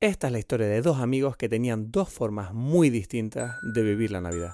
Esta 0.00 0.28
es 0.28 0.32
la 0.32 0.38
historia 0.38 0.68
de 0.68 0.80
dos 0.80 0.98
amigos 0.98 1.36
que 1.36 1.48
tenían 1.48 1.90
dos 1.90 2.08
formas 2.08 2.54
muy 2.54 2.88
distintas 2.88 3.56
de 3.74 3.82
vivir 3.82 4.12
la 4.12 4.20
Navidad. 4.20 4.52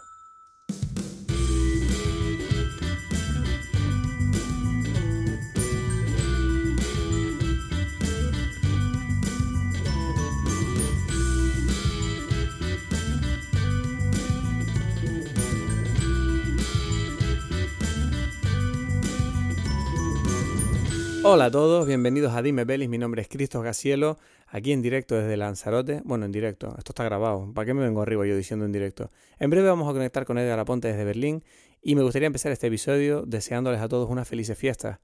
Hola 21.34 21.46
a 21.46 21.50
todos, 21.50 21.84
bienvenidos 21.84 22.32
a 22.32 22.42
Dime 22.42 22.64
Pelis, 22.64 22.88
mi 22.88 22.96
nombre 22.96 23.20
es 23.20 23.26
Cristo 23.26 23.60
Gacielo, 23.60 24.18
aquí 24.46 24.70
en 24.70 24.82
directo 24.82 25.16
desde 25.16 25.36
Lanzarote, 25.36 26.00
bueno 26.04 26.26
en 26.26 26.30
directo, 26.30 26.76
esto 26.78 26.92
está 26.92 27.02
grabado, 27.02 27.52
¿para 27.52 27.66
qué 27.66 27.74
me 27.74 27.82
vengo 27.82 28.02
arriba 28.02 28.24
yo 28.24 28.36
diciendo 28.36 28.64
en 28.64 28.70
directo? 28.70 29.10
En 29.40 29.50
breve 29.50 29.66
vamos 29.66 29.90
a 29.90 29.92
conectar 29.92 30.26
con 30.26 30.38
Edgar 30.38 30.60
Aponte 30.60 30.86
desde 30.86 31.02
Berlín 31.02 31.42
y 31.82 31.96
me 31.96 32.04
gustaría 32.04 32.28
empezar 32.28 32.52
este 32.52 32.68
episodio 32.68 33.24
deseándoles 33.26 33.80
a 33.80 33.88
todos 33.88 34.08
unas 34.10 34.28
felices 34.28 34.56
fiestas. 34.56 35.00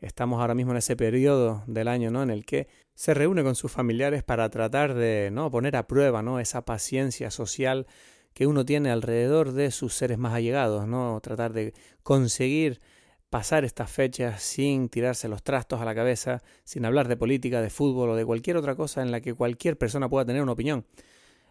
Estamos 0.00 0.40
ahora 0.40 0.54
mismo 0.54 0.72
en 0.72 0.78
ese 0.78 0.96
periodo 0.96 1.62
del 1.66 1.88
año 1.88 2.10
¿no? 2.10 2.22
en 2.22 2.30
el 2.30 2.46
que 2.46 2.68
se 2.94 3.12
reúne 3.12 3.42
con 3.42 3.54
sus 3.54 3.70
familiares 3.70 4.22
para 4.22 4.48
tratar 4.48 4.94
de 4.94 5.28
¿no? 5.30 5.50
poner 5.50 5.76
a 5.76 5.86
prueba 5.86 6.22
¿no? 6.22 6.40
esa 6.40 6.64
paciencia 6.64 7.30
social 7.30 7.86
que 8.32 8.46
uno 8.46 8.64
tiene 8.64 8.90
alrededor 8.90 9.52
de 9.52 9.70
sus 9.70 9.92
seres 9.92 10.16
más 10.16 10.32
allegados, 10.32 10.88
¿no? 10.88 11.20
tratar 11.20 11.52
de 11.52 11.74
conseguir 12.02 12.80
pasar 13.30 13.64
estas 13.64 13.90
fechas 13.90 14.42
sin 14.42 14.88
tirarse 14.88 15.28
los 15.28 15.42
trastos 15.42 15.80
a 15.80 15.84
la 15.84 15.94
cabeza, 15.94 16.42
sin 16.64 16.84
hablar 16.84 17.08
de 17.08 17.16
política, 17.16 17.60
de 17.60 17.70
fútbol 17.70 18.10
o 18.10 18.16
de 18.16 18.24
cualquier 18.24 18.56
otra 18.56 18.74
cosa 18.76 19.02
en 19.02 19.10
la 19.10 19.20
que 19.20 19.34
cualquier 19.34 19.76
persona 19.76 20.08
pueda 20.08 20.24
tener 20.24 20.42
una 20.42 20.52
opinión. 20.52 20.84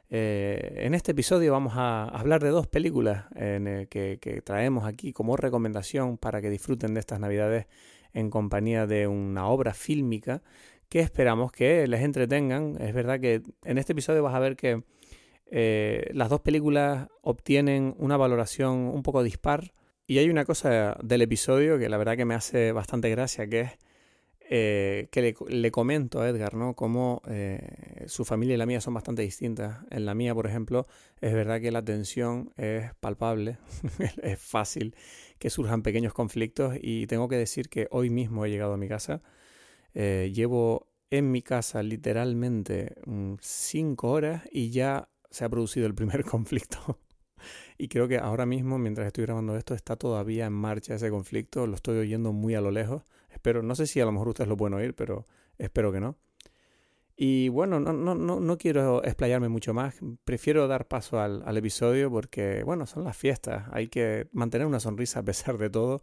Eh, 0.10 0.84
en 0.86 0.94
este 0.94 1.12
episodio 1.14 1.52
vamos 1.52 1.74
a 1.76 2.06
hablar 2.06 2.44
de 2.44 2.50
dos 2.50 2.68
películas 2.68 3.26
que, 3.34 4.20
que, 4.22 4.42
traemos 4.44 4.86
aquí 4.86 5.14
como 5.14 5.36
recomendación 5.36 6.18
para 6.18 6.42
que 6.42 6.52
disfruten 6.52 6.94
de 6.94 7.00
estas 7.00 7.20
navidades 7.20 7.66
en 8.14 8.30
compañía 8.30 8.86
de 8.86 9.08
una 9.08 9.48
obra 9.48 9.74
fílmica 9.74 10.44
que 10.90 11.00
esperamos 11.00 11.52
que 11.52 11.88
les 11.88 12.02
entretengan. 12.02 12.78
Es 12.80 12.94
verdad 12.94 13.20
que 13.20 13.42
en 13.64 13.78
este 13.78 13.94
episodio 13.94 14.24
vas 14.24 14.36
a 14.36 14.40
ver 14.40 14.56
que 14.56 14.84
eh, 15.48 16.10
las 16.14 16.30
dos 16.30 16.42
películas 16.42 17.08
obtienen 17.22 17.96
una 17.98 18.18
valoración 18.18 18.76
un 18.76 19.04
poco 19.04 19.24
dispar 19.24 19.74
y 20.08 20.18
hay 20.20 20.30
una 20.30 20.46
cosa 20.46 20.98
del 21.04 21.22
episodio 21.22 21.78
que 21.80 21.90
la 21.90 21.98
verdad 21.98 22.18
que 22.18 22.26
me 22.26 22.36
hace 22.36 22.72
bastante 22.72 23.10
gracia, 23.10 23.48
que 23.48 23.62
es 23.62 23.72
eh, 24.48 25.08
que 25.12 25.36
le, 25.50 25.72
comento 25.72 26.22
a 26.22 26.30
Edgar, 26.30 26.54
¿no? 26.54 26.76
Cómo 26.76 27.24
eh, 27.28 28.06
su 28.06 28.26
familia 28.26 28.54
y 28.54 28.58
la 28.58 28.68
mía 28.68 28.80
son 28.80 28.94
bastante 28.94 29.24
distintas. 29.24 29.80
En 29.90 30.06
la 30.06 30.14
mía, 30.14 30.36
por 30.36 30.46
ejemplo, 30.46 30.86
es 31.20 31.34
verdad 31.34 31.60
que 31.60 31.72
la 31.72 31.84
tensión 31.84 32.54
es 32.56 32.94
palpable, 33.00 33.58
es 34.22 34.40
fácil 34.40 34.96
que 35.40 35.50
surjan 35.50 35.82
pequeños 35.82 36.14
conflictos 36.14 36.76
y 36.80 37.08
tengo 37.08 37.28
que 37.28 37.38
decir 37.38 37.70
que 37.70 37.88
hoy 37.90 38.12
mismo 38.12 38.46
he 38.46 38.52
llegado 38.52 38.74
a 38.74 38.78
mi 38.78 38.88
casa. 38.88 39.24
Eh, 39.96 40.32
llevo 40.34 40.90
en 41.10 41.32
mi 41.32 41.42
casa 41.42 41.82
literalmente 41.82 42.96
mm, 43.06 43.36
cinco 43.42 44.12
horas 44.12 44.44
y 44.52 44.70
ya 44.70 45.10
se 45.32 45.46
ha 45.46 45.50
producido 45.50 45.88
el 45.88 45.96
primer 45.96 46.24
conflicto. 46.26 47.00
Y 47.78 47.88
creo 47.90 48.08
que 48.08 48.18
ahora 48.18 48.46
mismo, 48.46 48.78
mientras 48.78 49.08
estoy 49.08 49.26
grabando 49.26 49.58
esto, 49.58 49.74
está 49.74 49.96
todavía 49.98 50.46
en 50.46 50.54
marcha 50.54 50.96
ese 50.96 51.10
conflicto. 51.10 51.68
Lo 51.68 51.76
estoy 51.76 51.98
oyendo 51.98 52.32
muy 52.32 52.56
a 52.56 52.62
lo 52.62 52.72
lejos. 52.72 53.04
Espero, 53.30 53.62
no 53.64 53.76
sé 53.76 53.86
si 53.88 54.00
a 54.00 54.06
lo 54.06 54.12
mejor 54.12 54.30
ustedes 54.30 54.48
lo 54.48 54.56
pueden 54.58 54.76
oír, 54.76 54.96
pero 54.96 55.26
espero 55.58 55.92
que 55.92 56.00
no. 56.00 56.18
Y 57.18 57.50
bueno, 57.50 57.80
no, 57.80 57.94
no, 57.94 58.16
no, 58.16 58.40
no 58.40 58.58
quiero 58.58 59.04
explayarme 59.04 59.50
mucho 59.50 59.74
más. 59.74 59.96
Prefiero 60.26 60.68
dar 60.68 60.88
paso 60.88 61.20
al, 61.20 61.44
al 61.46 61.58
episodio 61.58 62.12
porque, 62.12 62.64
bueno, 62.64 62.86
son 62.86 63.04
las 63.04 63.18
fiestas. 63.18 63.66
Hay 63.72 63.88
que 63.88 64.28
mantener 64.34 64.68
una 64.68 64.80
sonrisa 64.80 65.20
a 65.20 65.24
pesar 65.24 65.58
de 65.58 65.70
todo. 65.70 66.02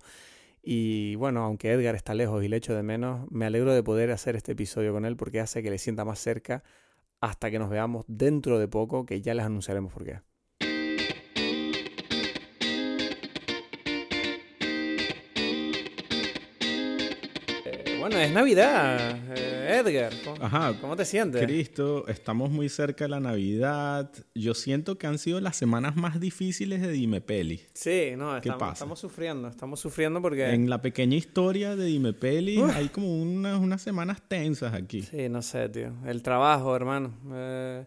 Y 0.63 1.17
bueno, 1.17 1.45
aunque 1.45 1.73
Edgar 1.73 1.95
está 1.97 2.15
lejos 2.15 2.45
y 2.45 2.49
le 2.49 2.57
echo 2.57 2.75
de 2.75 2.83
menos, 2.83 3.31
me 3.31 3.47
alegro 3.47 3.75
de 3.75 3.83
poder 3.83 4.11
hacer 4.13 4.37
este 4.37 4.53
episodio 4.53 4.93
con 4.93 5.05
él 5.05 5.17
porque 5.17 5.41
hace 5.41 5.63
que 5.63 5.71
le 5.71 5.79
sienta 5.79 6.05
más 6.05 6.19
cerca 6.21 6.63
hasta 7.21 7.51
que 7.51 7.59
nos 7.59 7.71
veamos 7.71 8.05
dentro 8.09 8.59
de 8.59 8.69
poco, 8.69 9.07
que 9.07 9.21
ya 9.23 9.35
les 9.35 9.45
anunciaremos 9.45 9.93
por 9.93 10.05
qué. 10.05 10.21
Bueno, 18.03 18.19
es 18.19 18.33
Navidad, 18.33 19.17
eh, 19.37 19.81
Edgar. 19.81 20.13
¿Cómo, 20.25 20.45
Ajá. 20.45 20.75
¿Cómo 20.81 20.97
te 20.97 21.05
sientes? 21.05 21.41
Cristo, 21.41 22.09
estamos 22.09 22.51
muy 22.51 22.69
cerca 22.69 23.05
de 23.05 23.11
la 23.11 23.21
Navidad. 23.21 24.11
Yo 24.35 24.55
siento 24.55 24.99
que 24.99 25.07
han 25.07 25.19
sido 25.19 25.41
las 25.41 25.55
semanas 25.57 25.95
más 25.95 26.19
difíciles 26.19 26.83
de 26.83 26.91
Dime 26.91 27.21
Peli. 27.21 27.61
Sí, 27.75 28.15
no, 28.17 28.33
¿Qué 28.41 28.49
estamos, 28.49 28.59
pasa? 28.59 28.73
estamos 28.73 28.99
sufriendo, 28.99 29.47
estamos 29.47 29.79
sufriendo 29.79 30.21
porque... 30.21 30.51
En 30.53 30.69
la 30.69 30.83
pequeña 30.83 31.15
historia 31.17 31.77
de 31.77 31.85
Dime 31.85 32.13
Peli 32.13 32.61
hay 32.75 32.89
como 32.89 33.23
unas, 33.23 33.61
unas 33.61 33.81
semanas 33.81 34.21
tensas 34.27 34.75
aquí. 34.75 35.03
Sí, 35.03 35.29
no 35.29 35.41
sé, 35.41 35.69
tío. 35.69 35.93
El 36.05 36.25
trabajo, 36.25 36.75
hermano. 36.75 37.15
Eh, 37.33 37.85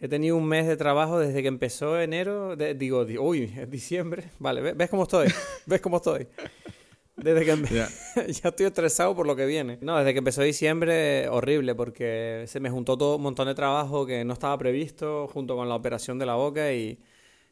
he 0.00 0.08
tenido 0.08 0.34
un 0.38 0.46
mes 0.48 0.66
de 0.66 0.78
trabajo 0.78 1.18
desde 1.18 1.42
que 1.42 1.48
empezó 1.48 2.00
enero. 2.00 2.56
de- 2.56 2.72
digo, 2.72 3.04
di- 3.04 3.18
uy, 3.18 3.52
es 3.54 3.70
diciembre. 3.70 4.30
Vale, 4.38 4.62
¿ves, 4.62 4.74
ves 4.78 4.88
cómo 4.88 5.02
estoy? 5.02 5.28
¿Ves 5.66 5.82
cómo 5.82 5.98
estoy? 5.98 6.26
Desde 7.16 7.44
que 7.44 7.54
empe- 7.54 7.68
Ya. 8.42 8.48
estoy 8.48 8.66
estresado 8.66 9.14
por 9.14 9.26
lo 9.26 9.36
que 9.36 9.46
viene. 9.46 9.78
No, 9.82 9.98
desde 9.98 10.12
que 10.12 10.18
empezó 10.18 10.42
diciembre, 10.42 11.28
horrible, 11.28 11.74
porque 11.74 12.44
se 12.46 12.58
me 12.60 12.70
juntó 12.70 12.96
todo 12.96 13.16
un 13.16 13.22
montón 13.22 13.48
de 13.48 13.54
trabajo 13.54 14.06
que 14.06 14.24
no 14.24 14.32
estaba 14.32 14.56
previsto 14.58 15.28
junto 15.28 15.56
con 15.56 15.68
la 15.68 15.74
operación 15.74 16.18
de 16.18 16.26
la 16.26 16.34
boca 16.36 16.72
y, 16.72 16.98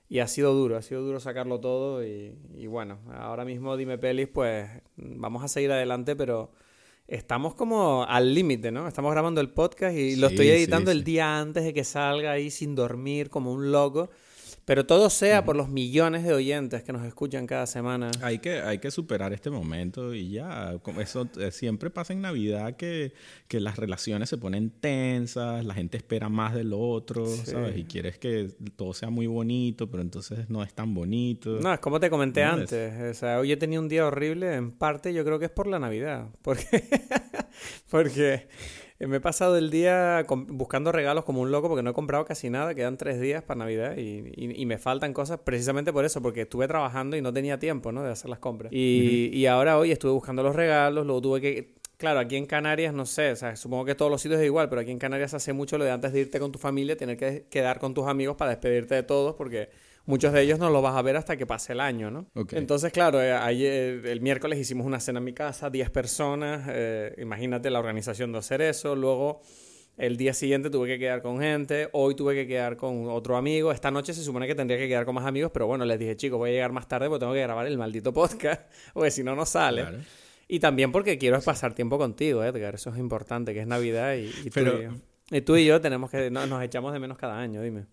y 0.08 0.18
ha 0.20 0.26
sido 0.26 0.54
duro, 0.54 0.76
ha 0.76 0.82
sido 0.82 1.02
duro 1.02 1.20
sacarlo 1.20 1.60
todo 1.60 2.04
y, 2.04 2.34
y 2.56 2.66
bueno, 2.66 2.98
ahora 3.12 3.44
mismo 3.44 3.76
dime 3.76 3.98
pelis, 3.98 4.28
pues 4.28 4.68
vamos 4.96 5.44
a 5.44 5.48
seguir 5.48 5.70
adelante, 5.72 6.16
pero 6.16 6.52
estamos 7.06 7.54
como 7.54 8.04
al 8.08 8.34
límite, 8.34 8.70
¿no? 8.72 8.88
Estamos 8.88 9.12
grabando 9.12 9.40
el 9.40 9.50
podcast 9.50 9.96
y 9.96 10.16
lo 10.16 10.28
estoy 10.28 10.48
editando 10.48 10.90
sí, 10.90 10.96
el 10.96 11.04
día 11.04 11.38
antes 11.38 11.64
de 11.64 11.74
que 11.74 11.84
salga 11.84 12.32
ahí 12.32 12.50
sin 12.50 12.74
dormir 12.74 13.28
como 13.30 13.52
un 13.52 13.70
loco. 13.72 14.10
Pero 14.70 14.86
todo 14.86 15.10
sea 15.10 15.44
por 15.44 15.56
los 15.56 15.68
millones 15.68 16.22
de 16.22 16.32
oyentes 16.32 16.84
que 16.84 16.92
nos 16.92 17.04
escuchan 17.04 17.44
cada 17.48 17.66
semana. 17.66 18.12
Hay 18.22 18.38
que, 18.38 18.60
hay 18.60 18.78
que 18.78 18.92
superar 18.92 19.32
este 19.32 19.50
momento 19.50 20.14
y 20.14 20.30
ya. 20.30 20.78
Eso 21.00 21.28
eh, 21.40 21.50
siempre 21.50 21.90
pasa 21.90 22.12
en 22.12 22.20
Navidad 22.20 22.76
que, 22.76 23.12
que 23.48 23.58
las 23.58 23.76
relaciones 23.78 24.28
se 24.28 24.38
ponen 24.38 24.70
tensas, 24.70 25.64
la 25.64 25.74
gente 25.74 25.96
espera 25.96 26.28
más 26.28 26.54
del 26.54 26.72
otro, 26.72 27.26
Sí. 27.26 27.50
¿sabes? 27.50 27.76
Y 27.78 27.82
quieres 27.82 28.16
que 28.18 28.50
todo 28.76 28.94
sea 28.94 29.10
muy 29.10 29.26
bonito, 29.26 29.90
pero 29.90 30.04
entonces 30.04 30.48
no 30.48 30.62
es 30.62 30.72
tan 30.72 30.94
bonito. 30.94 31.58
No, 31.60 31.74
es 31.74 31.80
como 31.80 31.98
te 31.98 32.08
comenté 32.08 32.44
No, 32.44 32.52
es- 32.52 32.60
antes. 32.60 33.16
O 33.16 33.18
sea, 33.18 33.40
hoy 33.40 33.50
he 33.50 33.56
tenido 33.56 33.82
un 33.82 33.88
día 33.88 34.06
horrible. 34.06 34.54
En 34.54 34.70
parte 34.70 35.12
yo 35.12 35.24
creo 35.24 35.40
que 35.40 35.46
es 35.46 35.50
por 35.50 35.66
la 35.66 35.80
Navidad. 35.80 36.28
Porque, 36.42 36.84
porque 37.90 38.46
me 39.06 39.16
he 39.16 39.20
pasado 39.20 39.56
el 39.56 39.70
día 39.70 40.24
buscando 40.48 40.92
regalos 40.92 41.24
como 41.24 41.40
un 41.40 41.50
loco 41.50 41.68
porque 41.68 41.82
no 41.82 41.90
he 41.90 41.94
comprado 41.94 42.24
casi 42.24 42.50
nada. 42.50 42.74
Quedan 42.74 42.96
tres 42.96 43.20
días 43.20 43.42
para 43.42 43.58
Navidad 43.60 43.96
y, 43.96 44.24
y- 44.36 44.62
y 44.62 44.66
me 44.66 44.78
faltan 44.78 45.12
cosas 45.14 45.40
precisamente 45.44 45.92
por 45.92 46.04
eso. 46.04 46.20
Porque 46.22 46.42
estuve 46.42 46.68
trabajando 46.68 47.16
y 47.16 47.22
no 47.22 47.32
tenía 47.32 47.58
tiempo, 47.58 47.92
¿no? 47.92 48.02
De 48.02 48.10
hacer 48.12 48.28
las 48.28 48.38
compras. 48.40 48.72
Y, 48.72 49.30
y 49.32 49.46
ahora 49.46 49.78
hoy 49.78 49.90
estuve 49.92 50.12
buscando 50.12 50.42
los 50.42 50.54
regalos. 50.54 51.06
Luego 51.06 51.20
tuve 51.22 51.40
que... 51.40 51.74
Claro, 51.96 52.20
aquí 52.20 52.36
en 52.36 52.46
Canarias, 52.46 52.94
no 52.94 53.04
sé, 53.04 53.30
o 53.32 53.36
sea, 53.36 53.56
supongo 53.56 53.84
que 53.84 53.94
todos 53.94 54.10
los 54.10 54.22
sitios 54.22 54.40
es 54.40 54.46
igual, 54.46 54.70
pero 54.70 54.80
aquí 54.80 54.90
en 54.90 54.98
Canarias 54.98 55.34
hace 55.34 55.52
mucho 55.52 55.76
lo 55.76 55.84
de 55.84 55.90
antes 55.90 56.14
de 56.14 56.20
irte 56.20 56.40
con 56.40 56.50
tu 56.50 56.58
familia, 56.58 56.96
tener 56.96 57.18
que 57.18 57.44
quedar 57.50 57.78
con 57.78 57.92
tus 57.92 58.06
amigos 58.06 58.36
para 58.36 58.52
despedirte 58.52 58.94
de 58.94 59.02
todos, 59.02 59.34
porque 59.34 59.68
muchos 60.06 60.32
de 60.32 60.42
ellos 60.42 60.58
no 60.58 60.70
los 60.70 60.82
vas 60.82 60.96
a 60.96 61.02
ver 61.02 61.16
hasta 61.16 61.36
que 61.36 61.46
pase 61.46 61.72
el 61.72 61.80
año, 61.80 62.10
¿no? 62.10 62.26
Ok. 62.34 62.54
Entonces, 62.54 62.92
claro, 62.92 63.22
eh, 63.22 63.32
ayer, 63.32 64.06
el 64.06 64.20
miércoles 64.20 64.58
hicimos 64.58 64.86
una 64.86 65.00
cena 65.00 65.18
en 65.18 65.24
mi 65.24 65.32
casa, 65.32 65.70
10 65.70 65.90
personas, 65.90 66.66
eh, 66.70 67.14
imagínate 67.18 67.70
la 67.70 67.78
organización 67.78 68.32
de 68.32 68.38
hacer 68.38 68.60
eso, 68.62 68.96
luego 68.96 69.40
el 69.96 70.16
día 70.16 70.32
siguiente 70.32 70.70
tuve 70.70 70.88
que 70.88 70.98
quedar 70.98 71.20
con 71.20 71.40
gente, 71.40 71.88
hoy 71.92 72.14
tuve 72.14 72.34
que 72.34 72.46
quedar 72.46 72.76
con 72.76 73.06
otro 73.08 73.36
amigo, 73.36 73.70
esta 73.70 73.90
noche 73.90 74.14
se 74.14 74.22
supone 74.22 74.46
que 74.46 74.54
tendría 74.54 74.78
que 74.78 74.88
quedar 74.88 75.04
con 75.04 75.14
más 75.14 75.26
amigos, 75.26 75.50
pero 75.52 75.66
bueno, 75.66 75.84
les 75.84 75.98
dije, 75.98 76.16
chicos, 76.16 76.38
voy 76.38 76.50
a 76.50 76.52
llegar 76.54 76.72
más 76.72 76.88
tarde 76.88 77.08
porque 77.08 77.20
tengo 77.20 77.34
que 77.34 77.42
grabar 77.42 77.66
el 77.66 77.76
maldito 77.76 78.12
podcast, 78.12 78.62
porque 78.94 79.10
si 79.10 79.22
no, 79.22 79.34
no 79.36 79.44
sale. 79.44 79.82
Claro. 79.82 79.98
Y 80.48 80.58
también 80.58 80.90
porque 80.90 81.16
quiero 81.18 81.40
pasar 81.40 81.74
tiempo 81.74 81.98
contigo, 81.98 82.42
Edgar, 82.42 82.74
eso 82.74 82.90
es 82.90 82.98
importante, 82.98 83.52
que 83.54 83.60
es 83.60 83.66
Navidad 83.66 84.14
y, 84.14 84.26
y 84.26 84.44
tú, 84.44 84.50
Pero- 84.54 84.80
y 84.80 84.84
yo. 84.84 84.90
Y 85.32 85.42
tú 85.42 85.56
y 85.56 85.64
yo 85.64 85.80
tenemos 85.80 86.10
que, 86.10 86.28
no, 86.28 86.44
nos 86.46 86.60
echamos 86.62 86.92
de 86.92 86.98
menos 86.98 87.16
cada 87.16 87.38
año, 87.38 87.62
dime. 87.62 87.86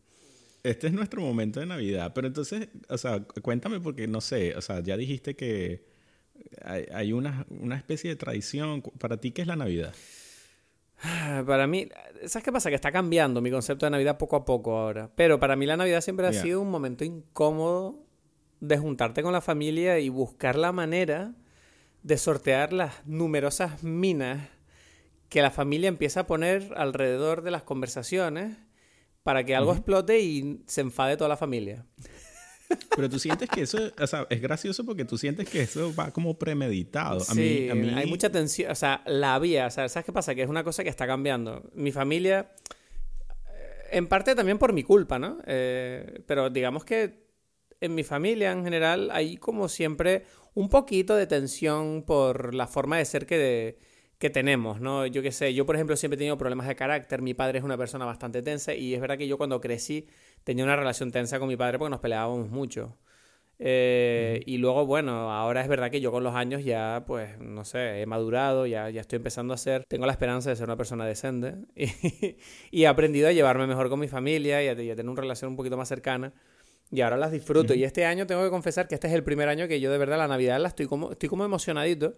Este 0.63 0.87
es 0.87 0.93
nuestro 0.93 1.21
momento 1.21 1.59
de 1.59 1.65
Navidad, 1.65 2.11
pero 2.13 2.27
entonces, 2.27 2.67
o 2.89 2.97
sea, 2.97 3.19
cu- 3.21 3.41
cuéntame 3.41 3.79
porque 3.79 4.07
no 4.07 4.21
sé, 4.21 4.55
o 4.55 4.61
sea, 4.61 4.81
ya 4.81 4.97
dijiste 4.97 5.35
que 5.35 5.85
hay, 6.63 6.85
hay 6.93 7.13
una, 7.13 7.45
una 7.49 7.75
especie 7.77 8.09
de 8.09 8.15
tradición. 8.15 8.81
¿Para 8.81 9.17
ti 9.17 9.31
qué 9.31 9.41
es 9.43 9.47
la 9.47 9.55
Navidad? 9.55 9.93
Para 11.45 11.67
mí, 11.67 11.87
¿sabes 12.25 12.43
qué 12.43 12.51
pasa? 12.51 12.69
Que 12.69 12.75
está 12.75 12.91
cambiando 12.91 13.39
mi 13.39 13.51
concepto 13.51 13.85
de 13.85 13.91
Navidad 13.91 14.17
poco 14.17 14.35
a 14.35 14.45
poco 14.45 14.77
ahora. 14.77 15.11
Pero 15.15 15.39
para 15.39 15.55
mí 15.55 15.65
la 15.67 15.77
Navidad 15.77 16.01
siempre 16.01 16.25
ha 16.25 16.31
sido 16.43 16.59
un 16.61 16.71
momento 16.71 17.05
incómodo 17.05 18.03
de 18.59 18.77
juntarte 18.79 19.21
con 19.21 19.31
la 19.33 19.41
familia 19.41 19.99
y 19.99 20.09
buscar 20.09 20.55
la 20.55 20.71
manera 20.71 21.35
de 22.01 22.17
sortear 22.17 22.73
las 22.73 23.05
numerosas 23.05 23.83
minas 23.83 24.49
que 25.29 25.41
la 25.43 25.51
familia 25.51 25.87
empieza 25.89 26.21
a 26.21 26.27
poner 26.27 26.73
alrededor 26.75 27.43
de 27.43 27.51
las 27.51 27.61
conversaciones 27.63 28.57
para 29.27 29.43
que 29.43 29.53
algo 29.53 29.73
explote 29.73 30.21
y 30.21 30.61
se 30.67 30.79
enfade 30.79 31.17
toda 31.17 31.27
la 31.27 31.35
familia. 31.35 31.85
Pero 32.95 33.09
tú 33.09 33.19
sientes 33.19 33.49
que 33.49 33.63
eso, 33.63 33.77
o 33.99 34.07
sea, 34.07 34.25
es 34.29 34.41
gracioso 34.41 34.85
porque 34.85 35.03
tú 35.03 35.17
sientes 35.17 35.49
que 35.49 35.63
eso 35.63 35.93
va 35.93 36.11
como 36.11 36.39
premeditado. 36.39 37.17
A 37.17 37.33
sí, 37.33 37.65
mí, 37.65 37.69
a 37.69 37.75
mí... 37.75 37.89
hay 37.93 38.05
mucha 38.05 38.29
tensión, 38.29 38.71
o 38.71 38.75
sea, 38.75 39.03
la 39.05 39.35
había, 39.35 39.67
o 39.67 39.69
sea, 39.69 39.89
¿sabes 39.89 40.05
qué 40.05 40.13
pasa? 40.13 40.33
Que 40.33 40.43
es 40.43 40.49
una 40.49 40.63
cosa 40.63 40.81
que 40.81 40.89
está 40.89 41.05
cambiando. 41.05 41.69
Mi 41.73 41.91
familia, 41.91 42.53
eh, 43.49 43.87
en 43.91 44.07
parte 44.07 44.33
también 44.33 44.59
por 44.59 44.71
mi 44.71 44.83
culpa, 44.83 45.19
¿no? 45.19 45.39
Eh, 45.45 46.23
pero 46.25 46.49
digamos 46.49 46.85
que 46.85 47.27
en 47.81 47.95
mi 47.95 48.05
familia 48.05 48.53
en 48.53 48.63
general 48.63 49.09
hay 49.11 49.35
como 49.35 49.67
siempre 49.67 50.23
un 50.53 50.69
poquito 50.69 51.17
de 51.17 51.27
tensión 51.27 52.03
por 52.03 52.55
la 52.55 52.65
forma 52.65 52.97
de 52.97 53.03
ser 53.03 53.25
que, 53.25 53.37
de, 53.37 53.79
que 54.19 54.29
tenemos, 54.29 54.81
¿no? 54.81 55.05
Yo 55.05 55.21
qué 55.21 55.31
sé, 55.31 55.53
yo 55.53 55.65
por 55.65 55.75
ejemplo 55.75 55.95
siempre 55.95 56.15
he 56.15 56.19
tenido 56.19 56.37
problemas 56.37 56.67
de 56.67 56.75
carácter, 56.75 57.21
mi 57.21 57.33
padre 57.33 57.59
es 57.59 57.63
una 57.63 57.77
persona 57.77 58.05
bastante 58.05 58.41
tensa 58.41 58.73
y 58.73 58.93
es 58.93 59.01
verdad 59.01 59.17
que 59.17 59.27
yo 59.27 59.37
cuando 59.37 59.61
crecí 59.61 60.07
tenía 60.43 60.63
una 60.63 60.75
relación 60.75 61.11
tensa 61.11 61.39
con 61.39 61.47
mi 61.47 61.55
padre 61.57 61.77
porque 61.77 61.91
nos 61.91 61.99
peleábamos 61.99 62.49
mucho. 62.49 62.97
Eh, 63.59 64.41
y 64.45 64.57
luego, 64.59 64.85
bueno, 64.85 65.31
ahora 65.31 65.61
es 65.61 65.67
verdad 65.67 65.89
que 65.89 65.99
yo 65.99 66.11
con 66.11 66.23
los 66.23 66.35
años 66.35 66.63
ya, 66.63 67.03
pues, 67.07 67.39
no 67.39 67.65
sé, 67.65 68.01
he 68.01 68.05
madurado, 68.05 68.67
ya, 68.67 68.89
ya 68.89 69.01
estoy 69.01 69.17
empezando 69.17 69.53
a 69.53 69.57
ser, 69.57 69.83
tengo 69.85 70.05
la 70.05 70.11
esperanza 70.11 70.49
de 70.51 70.55
ser 70.55 70.65
una 70.65 70.77
persona 70.77 71.05
decente 71.05 71.55
y, 71.75 72.37
y 72.71 72.83
he 72.83 72.87
aprendido 72.87 73.27
a 73.27 73.31
llevarme 73.31 73.65
mejor 73.67 73.89
con 73.89 73.99
mi 73.99 74.07
familia 74.07 74.63
y 74.63 74.67
a, 74.67 74.73
y 74.73 74.91
a, 74.91 74.95
tener 74.95 75.09
una 75.09 75.21
relación 75.21 75.51
un 75.51 75.57
poquito 75.57 75.77
más 75.77 75.87
cercana. 75.89 76.33
Y 76.89 77.01
ahora 77.01 77.17
las 77.17 77.31
disfruto. 77.31 77.73
Y 77.73 77.83
este 77.83 78.05
año 78.05 78.27
tengo 78.27 78.43
que 78.43 78.49
confesar 78.49 78.87
que 78.87 78.95
este 78.95 79.07
es 79.07 79.13
el 79.13 79.23
primer 79.23 79.49
año 79.49 79.67
que 79.67 79.81
yo 79.81 79.91
de 79.91 79.97
verdad 79.97 80.17
la 80.17 80.27
Navidad 80.27 80.59
la 80.61 80.69
estoy 80.69 80.85
como, 80.85 81.11
estoy 81.11 81.27
como 81.27 81.43
emocionadito. 81.43 82.15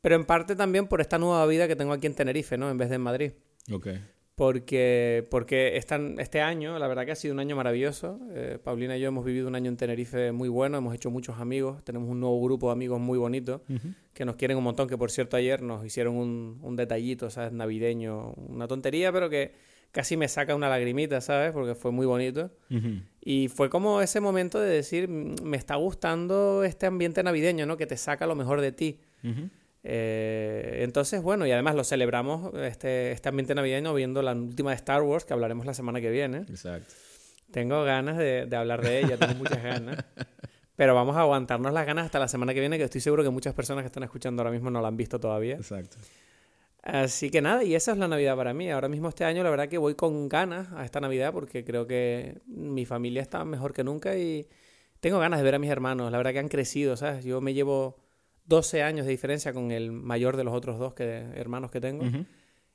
Pero 0.00 0.14
en 0.16 0.24
parte 0.24 0.56
también 0.56 0.86
por 0.86 1.00
esta 1.00 1.18
nueva 1.18 1.46
vida 1.46 1.68
que 1.68 1.76
tengo 1.76 1.92
aquí 1.92 2.06
en 2.06 2.14
Tenerife, 2.14 2.56
¿no? 2.56 2.70
En 2.70 2.78
vez 2.78 2.88
de 2.88 2.96
en 2.96 3.02
Madrid. 3.02 3.32
Ok. 3.72 3.88
Porque, 4.34 5.26
porque 5.30 5.76
este 5.76 6.40
año, 6.40 6.78
la 6.78 6.88
verdad 6.88 7.04
que 7.04 7.12
ha 7.12 7.14
sido 7.14 7.34
un 7.34 7.40
año 7.40 7.56
maravilloso. 7.56 8.18
Eh, 8.30 8.58
Paulina 8.64 8.96
y 8.96 9.00
yo 9.02 9.08
hemos 9.08 9.22
vivido 9.22 9.48
un 9.48 9.54
año 9.54 9.68
en 9.68 9.76
Tenerife 9.76 10.32
muy 10.32 10.48
bueno, 10.48 10.78
hemos 10.78 10.94
hecho 10.94 11.10
muchos 11.10 11.38
amigos, 11.38 11.84
tenemos 11.84 12.08
un 12.08 12.20
nuevo 12.20 12.40
grupo 12.42 12.68
de 12.68 12.72
amigos 12.72 12.98
muy 12.98 13.18
bonito 13.18 13.62
uh 13.68 13.72
-huh. 13.74 13.94
que 14.14 14.24
nos 14.24 14.36
quieren 14.36 14.56
un 14.56 14.64
montón, 14.64 14.88
que 14.88 14.96
por 14.96 15.10
cierto 15.10 15.36
ayer 15.36 15.60
nos 15.60 15.84
hicieron 15.84 16.16
un, 16.16 16.58
un 16.62 16.74
detallito, 16.74 17.28
¿sabes? 17.28 17.52
Navideño, 17.52 18.32
una 18.48 18.66
tontería, 18.66 19.12
pero 19.12 19.28
que 19.28 19.52
casi 19.92 20.16
me 20.16 20.26
saca 20.26 20.54
una 20.54 20.70
lagrimita, 20.70 21.20
¿sabes? 21.20 21.52
Porque 21.52 21.74
fue 21.74 21.90
muy 21.92 22.06
bonito. 22.06 22.50
Uh 22.70 22.74
-huh. 22.76 23.02
Y 23.20 23.48
fue 23.48 23.68
como 23.68 24.00
ese 24.00 24.20
momento 24.20 24.58
de 24.58 24.70
decir, 24.70 25.06
me 25.08 25.58
está 25.58 25.74
gustando 25.74 26.64
este 26.64 26.86
ambiente 26.86 27.22
navideño, 27.22 27.66
¿no? 27.66 27.76
Que 27.76 27.86
te 27.86 27.98
saca 27.98 28.26
lo 28.26 28.34
mejor 28.34 28.62
de 28.62 28.72
ti. 28.72 29.00
Uh 29.22 29.26
-huh. 29.28 29.50
Eh, 29.82 30.80
entonces, 30.82 31.22
bueno, 31.22 31.46
y 31.46 31.52
además 31.52 31.74
lo 31.74 31.84
celebramos, 31.84 32.52
este, 32.54 33.12
este 33.12 33.28
ambiente 33.28 33.54
navideño, 33.54 33.94
viendo 33.94 34.22
la 34.22 34.32
última 34.32 34.70
de 34.70 34.76
Star 34.76 35.02
Wars, 35.02 35.24
que 35.24 35.32
hablaremos 35.32 35.66
la 35.66 35.74
semana 35.74 36.00
que 36.00 36.10
viene. 36.10 36.38
Exacto. 36.38 36.94
Tengo 37.50 37.82
ganas 37.84 38.16
de, 38.18 38.46
de 38.46 38.56
hablar 38.56 38.82
de 38.82 39.00
ella, 39.00 39.16
tengo 39.16 39.34
muchas 39.34 39.62
ganas. 39.62 40.04
Pero 40.76 40.94
vamos 40.94 41.16
a 41.16 41.20
aguantarnos 41.20 41.72
las 41.72 41.84
ganas 41.84 42.06
hasta 42.06 42.18
la 42.18 42.28
semana 42.28 42.54
que 42.54 42.60
viene, 42.60 42.78
que 42.78 42.84
estoy 42.84 43.00
seguro 43.02 43.22
que 43.22 43.30
muchas 43.30 43.52
personas 43.52 43.82
que 43.82 43.88
están 43.88 44.02
escuchando 44.02 44.40
ahora 44.40 44.50
mismo 44.50 44.70
no 44.70 44.80
la 44.80 44.88
han 44.88 44.96
visto 44.96 45.20
todavía. 45.20 45.56
Exacto. 45.56 45.98
Así 46.82 47.30
que 47.30 47.42
nada, 47.42 47.62
y 47.62 47.74
esa 47.74 47.92
es 47.92 47.98
la 47.98 48.08
Navidad 48.08 48.36
para 48.36 48.54
mí. 48.54 48.70
Ahora 48.70 48.88
mismo 48.88 49.08
este 49.08 49.24
año 49.24 49.42
la 49.42 49.50
verdad 49.50 49.68
que 49.68 49.76
voy 49.76 49.94
con 49.94 50.28
ganas 50.28 50.72
a 50.72 50.84
esta 50.84 51.00
Navidad 51.00 51.32
porque 51.32 51.64
creo 51.64 51.86
que 51.86 52.38
mi 52.46 52.86
familia 52.86 53.20
está 53.20 53.44
mejor 53.44 53.74
que 53.74 53.84
nunca 53.84 54.16
y 54.16 54.48
tengo 55.00 55.18
ganas 55.18 55.40
de 55.40 55.44
ver 55.44 55.56
a 55.56 55.58
mis 55.58 55.70
hermanos. 55.70 56.10
La 56.10 56.16
verdad 56.16 56.32
que 56.32 56.38
han 56.38 56.48
crecido, 56.48 56.96
¿sabes? 56.96 57.24
Yo 57.24 57.42
me 57.42 57.52
llevo 57.52 57.96
12 58.50 58.82
años 58.82 59.06
de 59.06 59.12
diferencia 59.12 59.52
con 59.54 59.70
el 59.70 59.92
mayor 59.92 60.36
de 60.36 60.44
los 60.44 60.52
otros 60.52 60.78
dos 60.78 60.92
que, 60.92 61.04
hermanos 61.34 61.70
que 61.70 61.80
tengo. 61.80 62.04
Uh 62.04 62.08
-huh. 62.08 62.26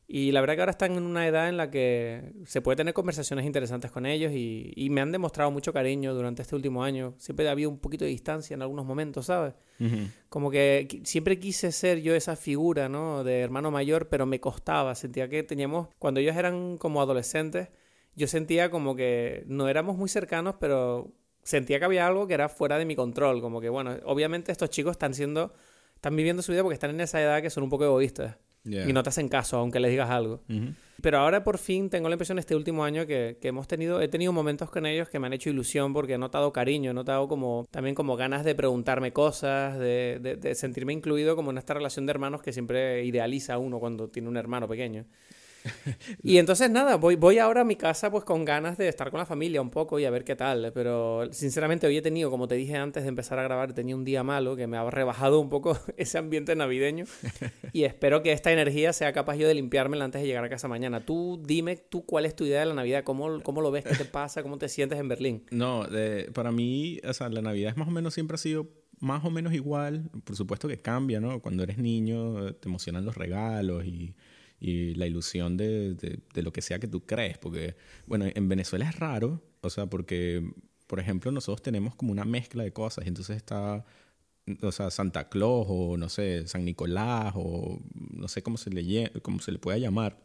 Y 0.07 0.31
la 0.31 0.39
verdad 0.39 0.55
que 0.55 0.61
ahora 0.61 0.71
están 0.71 0.93
en 0.93 1.03
una 1.03 1.27
edad 1.27 1.49
en 1.49 1.57
la 1.57 1.69
que 1.71 2.31
se 2.45 2.61
puede 2.61 2.75
tener 2.75 2.93
conversaciones 2.93 3.43
interesantes 3.45 3.89
con 3.91 4.05
ellos 4.05 4.31
y, 4.33 4.71
y, 4.75 4.89
me 4.91 5.01
han 5.01 5.11
demostrado 5.11 5.49
mucho 5.49 5.73
cariño 5.73 6.13
durante 6.13 6.43
este 6.43 6.55
último 6.55 6.83
año. 6.83 7.15
Siempre 7.17 7.47
ha 7.47 7.51
habido 7.51 7.71
un 7.71 7.79
poquito 7.79 8.05
de 8.05 8.11
distancia 8.11 8.53
en 8.53 8.61
algunos 8.61 8.85
momentos, 8.85 9.25
¿sabes? 9.25 9.55
Uh 9.79 9.83
-huh. 9.83 10.07
Como 10.29 10.51
que 10.51 11.01
siempre 11.03 11.39
quise 11.39 11.71
ser 11.71 12.01
yo 12.01 12.15
esa 12.15 12.35
figura, 12.35 12.87
¿no? 12.87 13.23
De 13.23 13.41
hermano 13.41 13.71
mayor, 13.71 14.07
pero 14.07 14.25
me 14.25 14.39
costaba. 14.39 14.93
Sentía 14.95 15.27
que 15.27 15.43
teníamos, 15.43 15.89
cuando 15.99 16.19
ellos 16.19 16.35
eran 16.35 16.77
como 16.77 17.01
adolescentes, 17.01 17.69
yo 18.15 18.27
sentía 18.27 18.69
como 18.69 18.95
que 18.95 19.43
no 19.47 19.67
éramos 19.67 19.97
muy 19.97 20.07
cercanos, 20.07 20.55
pero 20.59 21.11
sentía 21.45 21.79
que 21.79 21.85
había 21.85 22.05
algo 22.05 22.27
que 22.27 22.33
era 22.33 22.49
fuera 22.49 22.77
de 22.77 22.85
mi 22.85 22.95
control. 22.95 23.39
Como 23.39 23.61
que, 23.61 23.69
bueno, 23.69 23.95
obviamente 24.03 24.51
estos 24.51 24.69
chicos 24.69 24.91
están 24.91 25.13
siendo, 25.13 25.53
están 25.95 26.15
viviendo 26.15 26.41
su 26.41 26.51
vida 26.51 26.63
porque 26.63 26.73
están 26.73 26.89
en 26.89 26.99
esa 26.99 27.21
edad 27.21 27.41
que 27.41 27.49
son 27.49 27.63
un 27.63 27.69
poco 27.69 27.85
egoístas. 27.85 28.35
Yeah. 28.63 28.89
Y 28.89 28.93
no 28.93 29.03
te 29.03 29.09
hacen 29.09 29.29
caso, 29.29 29.57
aunque 29.57 29.79
les 29.79 29.91
digas 29.91 30.09
algo. 30.09 30.41
Uh 30.49 30.53
-huh. 30.53 30.73
Pero 30.99 31.19
ahora 31.19 31.43
por 31.43 31.59
fin 31.59 31.91
tengo 31.91 32.09
la 32.09 32.15
impresión 32.15 32.39
este 32.39 32.55
último 32.55 32.83
año 32.83 33.05
que, 33.05 33.37
que, 33.39 33.49
hemos 33.49 33.67
tenido, 33.67 34.01
he 34.01 34.07
tenido 34.07 34.33
momentos 34.33 34.71
con 34.71 34.87
ellos 34.87 35.07
que 35.07 35.19
me 35.19 35.27
han 35.27 35.33
hecho 35.33 35.51
ilusión 35.51 35.93
porque 35.93 36.13
he 36.13 36.17
notado 36.17 36.51
cariño, 36.51 36.89
he 36.89 36.93
notado 36.95 37.27
como, 37.27 37.67
también 37.69 37.93
como 37.93 38.15
ganas 38.15 38.43
de 38.43 38.55
preguntarme 38.55 39.13
cosas, 39.13 39.77
de, 39.77 40.17
de, 40.19 40.35
de 40.37 40.55
sentirme 40.55 40.93
incluido 40.93 41.35
como 41.35 41.51
en 41.51 41.59
esta 41.59 41.75
relación 41.75 42.07
de 42.07 42.11
hermanos 42.11 42.41
que 42.41 42.51
siempre 42.53 43.05
idealiza 43.05 43.59
uno 43.59 43.77
cuando 43.77 44.07
tiene 44.07 44.29
un 44.29 44.37
hermano 44.37 44.67
pequeño. 44.67 45.05
y 46.23 46.37
entonces 46.37 46.69
nada, 46.69 46.95
voy, 46.97 47.15
voy 47.15 47.39
ahora 47.39 47.61
a 47.61 47.63
mi 47.63 47.75
casa 47.75 48.11
pues 48.11 48.23
con 48.23 48.45
ganas 48.45 48.77
de 48.77 48.87
estar 48.87 49.11
con 49.11 49.19
la 49.19 49.25
familia 49.25 49.61
un 49.61 49.69
poco 49.69 49.99
y 49.99 50.05
a 50.05 50.09
ver 50.09 50.23
qué 50.23 50.35
tal. 50.35 50.71
Pero 50.73 51.31
sinceramente 51.31 51.87
hoy 51.87 51.97
he 51.97 52.01
tenido, 52.01 52.29
como 52.29 52.47
te 52.47 52.55
dije 52.55 52.75
antes 52.75 53.03
de 53.03 53.09
empezar 53.09 53.39
a 53.39 53.43
grabar, 53.43 53.73
tenía 53.73 53.95
un 53.95 54.05
día 54.05 54.23
malo 54.23 54.55
que 54.55 54.67
me 54.67 54.77
ha 54.77 54.89
rebajado 54.89 55.39
un 55.39 55.49
poco 55.49 55.77
ese 55.97 56.17
ambiente 56.17 56.55
navideño. 56.55 57.05
y 57.73 57.83
espero 57.83 58.21
que 58.23 58.31
esta 58.31 58.51
energía 58.51 58.93
sea 58.93 59.13
capaz 59.13 59.35
yo 59.35 59.47
de 59.47 59.53
limpiármela 59.53 60.05
antes 60.05 60.21
de 60.21 60.27
llegar 60.27 60.43
a 60.43 60.49
casa 60.49 60.67
mañana. 60.67 61.05
Tú 61.05 61.41
dime 61.45 61.77
tú 61.77 62.05
cuál 62.05 62.25
es 62.25 62.35
tu 62.35 62.45
idea 62.45 62.59
de 62.61 62.67
la 62.67 62.73
Navidad, 62.73 63.03
cómo, 63.03 63.41
cómo 63.41 63.61
lo 63.61 63.71
ves, 63.71 63.83
qué 63.85 63.95
te 63.95 64.05
pasa, 64.05 64.43
cómo 64.43 64.57
te 64.57 64.69
sientes 64.69 64.99
en 64.99 65.07
Berlín. 65.07 65.43
No, 65.51 65.85
de, 65.85 66.31
para 66.33 66.51
mí, 66.51 66.99
o 67.07 67.13
sea, 67.13 67.29
la 67.29 67.41
Navidad 67.41 67.71
es 67.71 67.77
más 67.77 67.87
o 67.87 67.91
menos 67.91 68.13
siempre 68.13 68.35
ha 68.35 68.37
sido 68.37 68.69
más 68.99 69.23
o 69.25 69.29
menos 69.29 69.53
igual. 69.53 70.09
Por 70.23 70.35
supuesto 70.35 70.67
que 70.67 70.77
cambia, 70.77 71.19
¿no? 71.19 71.41
Cuando 71.41 71.63
eres 71.63 71.77
niño 71.77 72.53
te 72.55 72.69
emocionan 72.69 73.05
los 73.05 73.15
regalos 73.15 73.85
y 73.85 74.15
y 74.59 74.95
la 74.95 75.07
ilusión 75.07 75.57
de, 75.57 75.95
de, 75.95 76.19
de, 76.33 76.41
lo 76.41 76.51
que 76.51 76.61
sea 76.61 76.79
que 76.79 76.87
tú 76.87 77.05
crees. 77.05 77.37
Porque, 77.37 77.75
bueno, 78.07 78.25
en 78.33 78.49
Venezuela 78.49 78.87
es 78.89 78.95
raro, 78.99 79.43
o 79.61 79.69
sea, 79.69 79.87
porque, 79.87 80.43
por 80.87 80.99
ejemplo, 80.99 81.31
nosotros 81.31 81.61
tenemos 81.61 81.95
como 81.95 82.11
una 82.11 82.25
mezcla 82.25 82.63
de 82.63 82.71
cosas, 82.73 83.05
y 83.05 83.09
entonces 83.09 83.37
está, 83.37 83.85
o 84.61 84.71
sea, 84.71 84.91
Santa 84.91 85.29
Claus, 85.29 85.67
o 85.69 85.97
no 85.97 86.09
sé, 86.09 86.47
San 86.47 86.65
Nicolás, 86.65 87.33
o 87.35 87.79
no 87.93 88.27
sé 88.27 88.43
cómo 88.43 88.57
se 88.57 88.69
le, 88.69 89.11
cómo 89.21 89.39
se 89.39 89.51
le 89.51 89.59
pueda 89.59 89.77
llamar. 89.77 90.19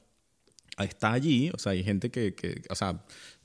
Está 0.78 1.12
allí, 1.12 1.50
o 1.52 1.58
sea, 1.58 1.72
hay 1.72 1.84
gente 1.84 2.10
que, 2.10 2.34
que 2.34 2.62
o, 2.70 2.74
sea, 2.74 3.04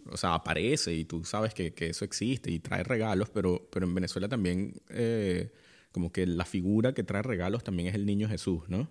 o 0.10 0.18
sea, 0.18 0.36
aparece 0.36 0.94
y 0.94 1.06
tú 1.06 1.26
sabes 1.26 1.54
que, 1.54 1.74
que, 1.74 1.90
eso 1.90 2.06
existe 2.06 2.52
y 2.52 2.60
trae 2.60 2.84
regalos, 2.84 3.30
pero, 3.30 3.68
pero 3.72 3.86
en 3.86 3.96
Venezuela 3.96 4.30
también, 4.30 4.82
eh, 4.90 5.52
como 5.92 6.12
que 6.12 6.26
la 6.26 6.46
figura 6.46 6.94
que 6.94 7.04
trae 7.04 7.24
regalos 7.24 7.64
también 7.64 7.90
es 7.90 7.96
el 7.96 8.06
niño 8.06 8.30
Jesús, 8.30 8.64
¿no? 8.70 8.90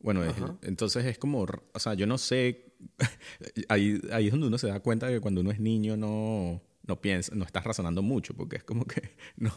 Bueno, 0.00 0.24
es, 0.24 0.34
entonces 0.62 1.04
es 1.04 1.18
como, 1.18 1.42
o 1.42 1.78
sea, 1.78 1.94
yo 1.94 2.06
no 2.06 2.18
sé, 2.18 2.72
ahí, 3.68 4.00
ahí 4.12 4.26
es 4.26 4.32
donde 4.32 4.46
uno 4.46 4.58
se 4.58 4.68
da 4.68 4.80
cuenta 4.80 5.06
de 5.06 5.14
que 5.14 5.20
cuando 5.20 5.42
uno 5.42 5.50
es 5.50 5.60
niño 5.60 5.96
no, 5.96 6.62
no 6.86 7.00
piensa, 7.00 7.34
no 7.34 7.44
estás 7.44 7.64
razonando 7.64 8.02
mucho, 8.02 8.34
porque 8.34 8.56
es 8.56 8.64
como 8.64 8.84
que, 8.86 9.10
no, 9.36 9.52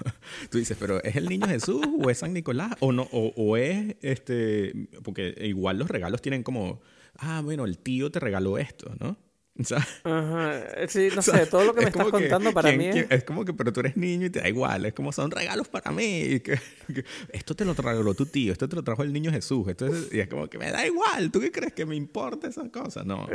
tú 0.50 0.58
dices, 0.58 0.78
pero 0.80 1.02
¿es 1.04 1.16
el 1.16 1.30
niño 1.30 1.48
Jesús 1.48 1.86
o 2.02 2.10
es 2.10 2.20
San 2.20 2.34
Nicolás? 2.34 2.76
O, 2.80 2.92
no, 2.92 3.08
o, 3.12 3.34
o 3.36 3.58
es, 3.58 3.96
este, 4.02 4.90
porque 5.04 5.36
igual 5.42 5.80
los 5.80 5.90
regalos 5.90 6.22
tienen 6.22 6.44
como, 6.44 6.82
ah, 7.18 7.42
bueno, 7.44 7.66
el 7.66 7.78
tío 7.78 8.12
te 8.12 8.20
regaló 8.20 8.58
esto, 8.58 8.94
¿no? 9.00 9.18
Ajá. 10.04 10.88
Sí, 10.88 11.10
no 11.16 11.22
sé, 11.22 11.46
todo 11.46 11.64
lo 11.64 11.74
que 11.74 11.82
me 11.82 11.88
estás 11.88 12.08
contando 12.08 12.50
que, 12.50 12.54
para 12.54 12.70
¿quién, 12.70 12.80
mí 12.80 12.88
es... 12.88 12.94
¿quién? 12.94 13.08
es... 13.10 13.24
como 13.24 13.46
que, 13.46 13.54
pero 13.54 13.72
tú 13.72 13.82
eres 13.82 13.96
niño 13.98 14.28
y 14.28 14.30
te 14.30 14.42
da 14.42 14.50
igual, 14.50 14.86
es 14.86 14.94
como 14.94 15.12
son 15.12 15.32
regalos 15.32 15.68
para 15.68 15.92
mí. 15.92 16.40
Que, 16.40 16.60
que, 16.94 17.06
esto 17.32 17.56
te 17.56 17.66
lo 17.66 17.74
regaló 17.74 18.14
tu 18.14 18.26
tío, 18.26 18.52
esto 18.52 18.68
te 18.68 18.76
lo 18.76 18.84
trajo 18.84 19.04
el 19.04 19.14
niño 19.14 19.32
Jesús. 19.32 19.68
Y 20.12 20.20
es 20.20 20.28
como 20.28 20.48
que 20.48 20.58
me 20.58 20.72
da 20.72 20.86
igual, 20.86 21.32
¿tú 21.32 21.40
qué 21.40 21.52
crees 21.52 21.74
que 21.74 21.86
me 21.86 21.96
importa 21.96 22.48
esas 22.48 22.70
cosas? 22.70 23.06
No. 23.06 23.28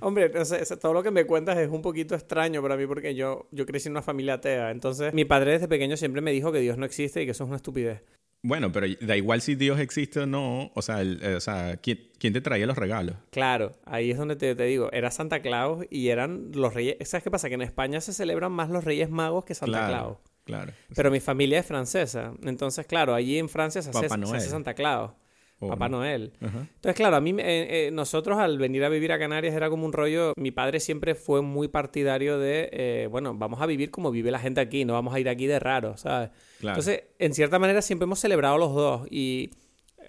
Hombre, 0.00 0.32
o 0.38 0.44
sea, 0.44 0.64
todo 0.78 0.92
lo 0.92 1.02
que 1.02 1.10
me 1.10 1.26
cuentas 1.26 1.58
es 1.58 1.68
un 1.68 1.82
poquito 1.82 2.14
extraño 2.14 2.62
para 2.62 2.76
mí 2.76 2.86
porque 2.86 3.14
yo, 3.14 3.46
yo 3.50 3.66
crecí 3.66 3.88
en 3.88 3.92
una 3.92 4.02
familia 4.02 4.34
atea. 4.34 4.70
Entonces, 4.70 5.12
mi 5.12 5.24
padre 5.24 5.52
desde 5.52 5.68
pequeño 5.68 5.96
siempre 5.96 6.22
me 6.22 6.32
dijo 6.32 6.52
que 6.52 6.60
Dios 6.60 6.78
no 6.78 6.86
existe 6.86 7.22
y 7.22 7.24
que 7.26 7.32
eso 7.32 7.44
es 7.44 7.48
una 7.48 7.56
estupidez. 7.56 8.02
Bueno, 8.42 8.70
pero 8.70 8.86
da 9.00 9.16
igual 9.16 9.40
si 9.40 9.54
Dios 9.56 9.80
existe 9.80 10.20
o 10.20 10.26
no. 10.26 10.70
O 10.74 10.82
sea, 10.82 11.00
el, 11.00 11.22
o 11.36 11.40
sea 11.40 11.76
¿quién, 11.76 12.10
¿quién, 12.18 12.32
te 12.32 12.40
traía 12.40 12.66
los 12.66 12.78
regalos? 12.78 13.16
Claro, 13.30 13.72
ahí 13.84 14.10
es 14.10 14.18
donde 14.18 14.36
te, 14.36 14.54
te, 14.54 14.64
digo. 14.64 14.90
Era 14.92 15.10
Santa 15.10 15.40
Claus 15.40 15.84
y 15.90 16.08
eran 16.08 16.52
los 16.52 16.72
reyes. 16.74 16.96
¿Sabes 17.08 17.24
qué 17.24 17.30
pasa? 17.30 17.48
Que 17.48 17.54
en 17.54 17.62
España 17.62 18.00
se 18.00 18.12
celebran 18.12 18.52
más 18.52 18.70
los 18.70 18.84
reyes 18.84 19.10
magos 19.10 19.44
que 19.44 19.54
Santa 19.54 19.78
claro, 19.78 19.92
Claus. 19.92 20.18
Claro. 20.44 20.72
Pero 20.94 21.10
mi 21.10 21.20
familia 21.20 21.58
es 21.58 21.66
francesa. 21.66 22.32
Entonces, 22.42 22.86
claro, 22.86 23.14
allí 23.14 23.38
en 23.38 23.48
Francia 23.48 23.82
se, 23.82 23.90
hace, 23.90 24.08
se 24.08 24.36
hace, 24.36 24.48
Santa 24.48 24.74
Claus. 24.74 25.12
Oh, 25.60 25.68
Papá 25.68 25.88
no. 25.88 25.98
Noel. 25.98 26.32
Uh 26.40 26.44
-huh. 26.44 26.60
Entonces, 26.60 26.94
claro, 26.94 27.16
a 27.16 27.20
mí, 27.20 27.30
eh, 27.30 27.36
eh, 27.86 27.90
nosotros 27.92 28.38
al 28.38 28.58
venir 28.58 28.84
a 28.84 28.88
vivir 28.88 29.10
a 29.12 29.18
Canarias 29.18 29.54
era 29.54 29.68
como 29.68 29.84
un 29.84 29.92
rollo. 29.92 30.32
Mi 30.36 30.52
padre 30.52 30.78
siempre 30.78 31.14
fue 31.14 31.42
muy 31.42 31.68
partidario 31.68 32.38
de, 32.38 32.68
eh, 32.72 33.08
bueno, 33.10 33.34
vamos 33.34 33.60
a 33.60 33.66
vivir 33.66 33.90
como 33.90 34.10
vive 34.10 34.30
la 34.30 34.38
gente 34.38 34.60
aquí, 34.60 34.84
no 34.84 34.92
vamos 34.92 35.14
a 35.14 35.20
ir 35.20 35.28
aquí 35.28 35.46
de 35.46 35.58
raro, 35.58 35.96
¿sabes? 35.96 36.30
Claro. 36.60 36.78
Entonces, 36.78 37.04
en 37.18 37.34
cierta 37.34 37.58
manera, 37.58 37.82
siempre 37.82 38.04
hemos 38.04 38.20
celebrado 38.20 38.56
los 38.56 38.72
dos. 38.72 39.08
Y 39.10 39.50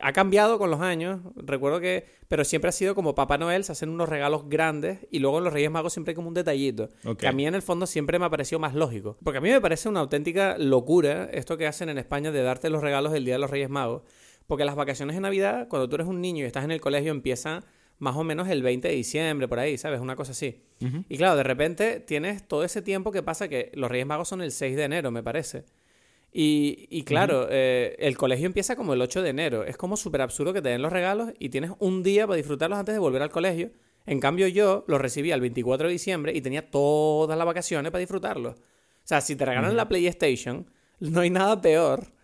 ha 0.02 0.14
cambiado 0.14 0.58
con 0.58 0.70
los 0.72 0.82
años. 0.82 1.20
Recuerdo 1.36 1.80
que. 1.80 2.06
Pero 2.28 2.44
siempre 2.44 2.70
ha 2.70 2.72
sido 2.72 2.94
como 2.94 3.16
Papá 3.16 3.40
Noel, 3.40 3.64
se 3.64 3.72
hacen 3.72 3.90
unos 3.90 4.08
regalos 4.08 4.48
grandes 4.48 5.00
y 5.10 5.18
luego 5.18 5.40
los 5.40 5.52
Reyes 5.52 5.72
Magos 5.72 5.94
siempre 5.94 6.12
hay 6.12 6.16
como 6.16 6.28
un 6.28 6.36
detallito. 6.36 6.90
Que 7.18 7.28
a 7.28 7.32
mí 7.32 7.48
en 7.48 7.56
el 7.56 7.64
fondo 7.64 7.88
siempre 7.88 8.20
me 8.20 8.26
ha 8.26 8.30
parecido 8.30 8.60
más 8.60 8.76
lógico. 8.76 9.18
Porque 9.24 9.40
a 9.40 9.42
mí 9.42 9.50
me 9.50 9.60
parece 9.60 9.90
una 9.90 10.02
auténtica 10.02 10.56
locura 10.60 11.28
esto 11.34 11.58
que 11.58 11.66
hacen 11.66 11.90
en 11.90 11.98
España 11.98 12.32
de 12.32 12.44
darte 12.44 12.70
los 12.70 12.84
regalos 12.84 13.16
el 13.16 13.26
día 13.26 13.34
de 13.34 13.40
los 13.40 13.50
Reyes 13.50 13.72
Magos. 13.72 14.04
Porque 14.50 14.66
las 14.66 14.76
vacaciones 14.76 15.16
de 15.16 15.22
Navidad, 15.22 15.68
cuando 15.68 15.88
tú 15.88 15.94
eres 15.94 16.08
un 16.08 16.22
niño 16.22 16.44
y 16.44 16.48
estás 16.48 16.64
en 16.64 16.72
el 16.72 16.82
colegio, 16.82 17.12
empiezan 17.12 17.64
más 18.00 18.16
o 18.16 18.24
menos 18.24 18.50
el 18.50 18.64
20 18.64 18.88
de 18.88 18.96
diciembre, 18.96 19.48
por 19.48 19.60
ahí, 19.60 19.78
¿sabes? 19.78 20.00
Una 20.00 20.16
cosa 20.16 20.32
así. 20.32 20.64
Y 21.08 21.18
claro, 21.18 21.36
de 21.36 21.44
repente 21.44 22.00
tienes 22.00 22.48
todo 22.48 22.64
ese 22.64 22.82
tiempo 22.82 23.12
que 23.12 23.22
pasa 23.22 23.48
que 23.48 23.72
los 23.76 23.92
Reyes 23.92 24.08
Magos 24.08 24.28
son 24.28 24.42
el 24.42 24.52
6 24.52 24.76
de 24.76 24.84
enero, 24.86 25.12
me 25.12 25.22
parece. 25.22 25.66
Y, 26.32 27.04
claro, 27.04 27.46
eh, 27.52 27.96
el 28.00 28.18
colegio 28.18 28.48
empieza 28.48 28.76
como 28.76 28.96
el 28.96 29.02
8 29.04 29.22
de 29.22 29.30
enero. 29.30 29.66
Es 29.66 29.78
como 29.78 29.96
súper 29.96 30.22
absurdo 30.22 30.52
que 30.52 30.64
te 30.64 30.70
den 30.70 30.82
los 30.82 30.92
regalos 30.92 31.30
y 31.38 31.50
tienes 31.50 31.70
un 31.78 32.02
día 32.02 32.26
para 32.26 32.38
disfrutarlos 32.38 32.80
antes 32.80 32.96
de 32.96 33.00
volver 33.00 33.22
al 33.22 33.30
colegio. 33.30 33.70
En 34.08 34.20
cambio, 34.20 34.48
yo 34.48 34.84
los 34.88 35.00
recibí 35.00 35.30
el 35.30 35.42
24 35.42 35.86
de 35.86 35.92
diciembre 35.92 36.36
y 36.36 36.42
tenía 36.42 36.72
todas 36.72 37.38
las 37.38 37.46
vacaciones 37.46 37.92
para 37.92 38.00
disfrutarlos. 38.00 38.56
O 38.56 38.62
sea, 39.04 39.22
si 39.22 39.36
te 39.36 39.46
regalan 39.46 39.78
la 39.78 39.88
PlayStation, 39.88 40.66
no 41.00 41.20
hay 41.20 41.30
nada 41.30 41.62
peor 41.62 42.18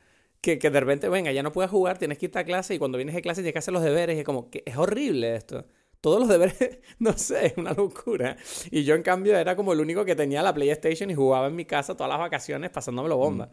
que, 0.46 0.60
que 0.60 0.70
de 0.70 0.80
repente, 0.80 1.10
venga, 1.10 1.32
ya 1.32 1.42
no 1.42 1.52
puedes 1.52 1.72
jugar, 1.72 1.98
tienes 1.98 2.20
que 2.20 2.28
irte 2.28 2.38
a 2.38 2.44
clase 2.44 2.76
y 2.76 2.78
cuando 2.78 3.00
vienes 3.00 3.16
de 3.16 3.24
clase 3.24 3.42
tienes 3.42 3.54
que 3.54 3.60
hacer 3.60 3.74
los 3.74 3.82
deberes 3.82 4.16
y 4.16 4.20
es 4.20 4.26
como 4.26 4.52
que 4.52 4.62
es 4.64 4.78
horrible 4.78 5.36
esto. 5.36 5.66
Todos 6.02 6.20
los 6.20 6.30
deberes, 6.30 6.82
no 7.00 7.14
sé, 7.14 7.48
es 7.48 7.58
una 7.58 7.74
locura. 7.74 8.38
Y 8.70 8.84
yo 8.84 8.94
en 8.94 9.02
cambio 9.02 9.36
era 9.36 9.56
como 9.56 9.74
el 9.74 9.80
único 9.80 10.06
que 10.06 10.16
tenía 10.16 10.44
la 10.44 10.54
PlayStation 10.54 11.10
y 11.10 11.16
jugaba 11.16 11.48
en 11.48 11.56
mi 11.56 11.66
casa 11.66 11.96
todas 11.96 12.12
las 12.12 12.20
vacaciones 12.20 12.70
pasándomelo 12.70 13.18
bomba. 13.18 13.50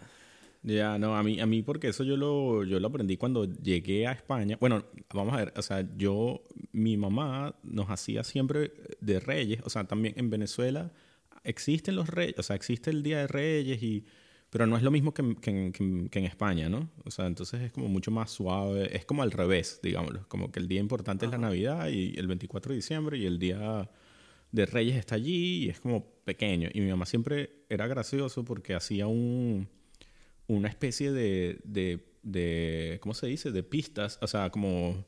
Ya, 0.62 0.98
no, 0.98 1.16
a 1.16 1.22
mí, 1.22 1.40
a 1.40 1.46
mí 1.46 1.62
porque 1.62 1.88
eso 1.88 2.04
yo 2.04 2.18
lo, 2.18 2.62
yo 2.64 2.78
lo 2.78 2.88
aprendí 2.88 3.16
cuando 3.16 3.46
llegué 3.46 4.06
a 4.06 4.12
España. 4.12 4.58
Bueno, 4.60 4.84
vamos 5.14 5.32
a 5.32 5.38
ver, 5.38 5.54
o 5.56 5.62
sea, 5.62 5.88
yo, 5.96 6.42
mi 6.72 6.98
mamá 6.98 7.54
nos 7.62 7.88
hacía 7.88 8.22
siempre 8.22 8.70
de 9.00 9.18
reyes, 9.18 9.62
o 9.64 9.70
sea, 9.70 9.84
también 9.84 10.12
en 10.18 10.28
Venezuela 10.28 10.92
existen 11.42 11.96
los 11.96 12.10
reyes, 12.10 12.38
o 12.38 12.42
sea, 12.42 12.54
existe 12.54 12.90
el 12.90 13.02
Día 13.02 13.20
de 13.20 13.28
Reyes 13.28 13.82
y... 13.82 14.04
Pero 14.52 14.66
no 14.66 14.76
es 14.76 14.82
lo 14.82 14.90
mismo 14.90 15.14
que, 15.14 15.34
que, 15.40 15.72
que, 15.72 16.18
en 16.18 16.24
España, 16.26 16.68
¿no? 16.68 16.90
O 17.06 17.10
sea, 17.10 17.26
entonces 17.26 17.62
es 17.62 17.72
como 17.72 17.88
mucho 17.88 18.10
más 18.10 18.30
suave. 18.30 18.94
Es 18.94 19.06
como 19.06 19.22
al 19.22 19.30
revés, 19.30 19.80
digámoslo. 19.82 20.28
Como 20.28 20.52
que 20.52 20.60
el 20.60 20.68
día 20.68 20.78
importante 20.78 21.24
es 21.24 21.32
la 21.32 21.38
Navidad 21.38 21.88
y 21.88 22.12
el 22.18 22.26
24 22.26 22.70
de 22.70 22.76
diciembre 22.76 23.16
y 23.16 23.24
el 23.24 23.38
día 23.38 23.90
de 24.50 24.66
Reyes 24.66 24.96
está 24.96 25.14
allí 25.14 25.64
y 25.64 25.68
es 25.70 25.80
como 25.80 26.04
pequeño. 26.24 26.68
Y 26.74 26.82
mi 26.82 26.90
mamá 26.90 27.06
siempre 27.06 27.64
era 27.70 27.86
gracioso 27.86 28.44
porque 28.44 28.74
hacía 28.74 29.06
un 29.06 29.68
una 30.46 30.68
especie 30.68 31.12
de, 31.12 31.60
de, 31.64 32.04
de, 32.22 32.98
¿cómo 33.00 33.14
se 33.14 33.26
dice? 33.26 33.52
De 33.52 33.62
pistas, 33.62 34.18
o 34.20 34.26
sea, 34.26 34.50
como, 34.50 35.04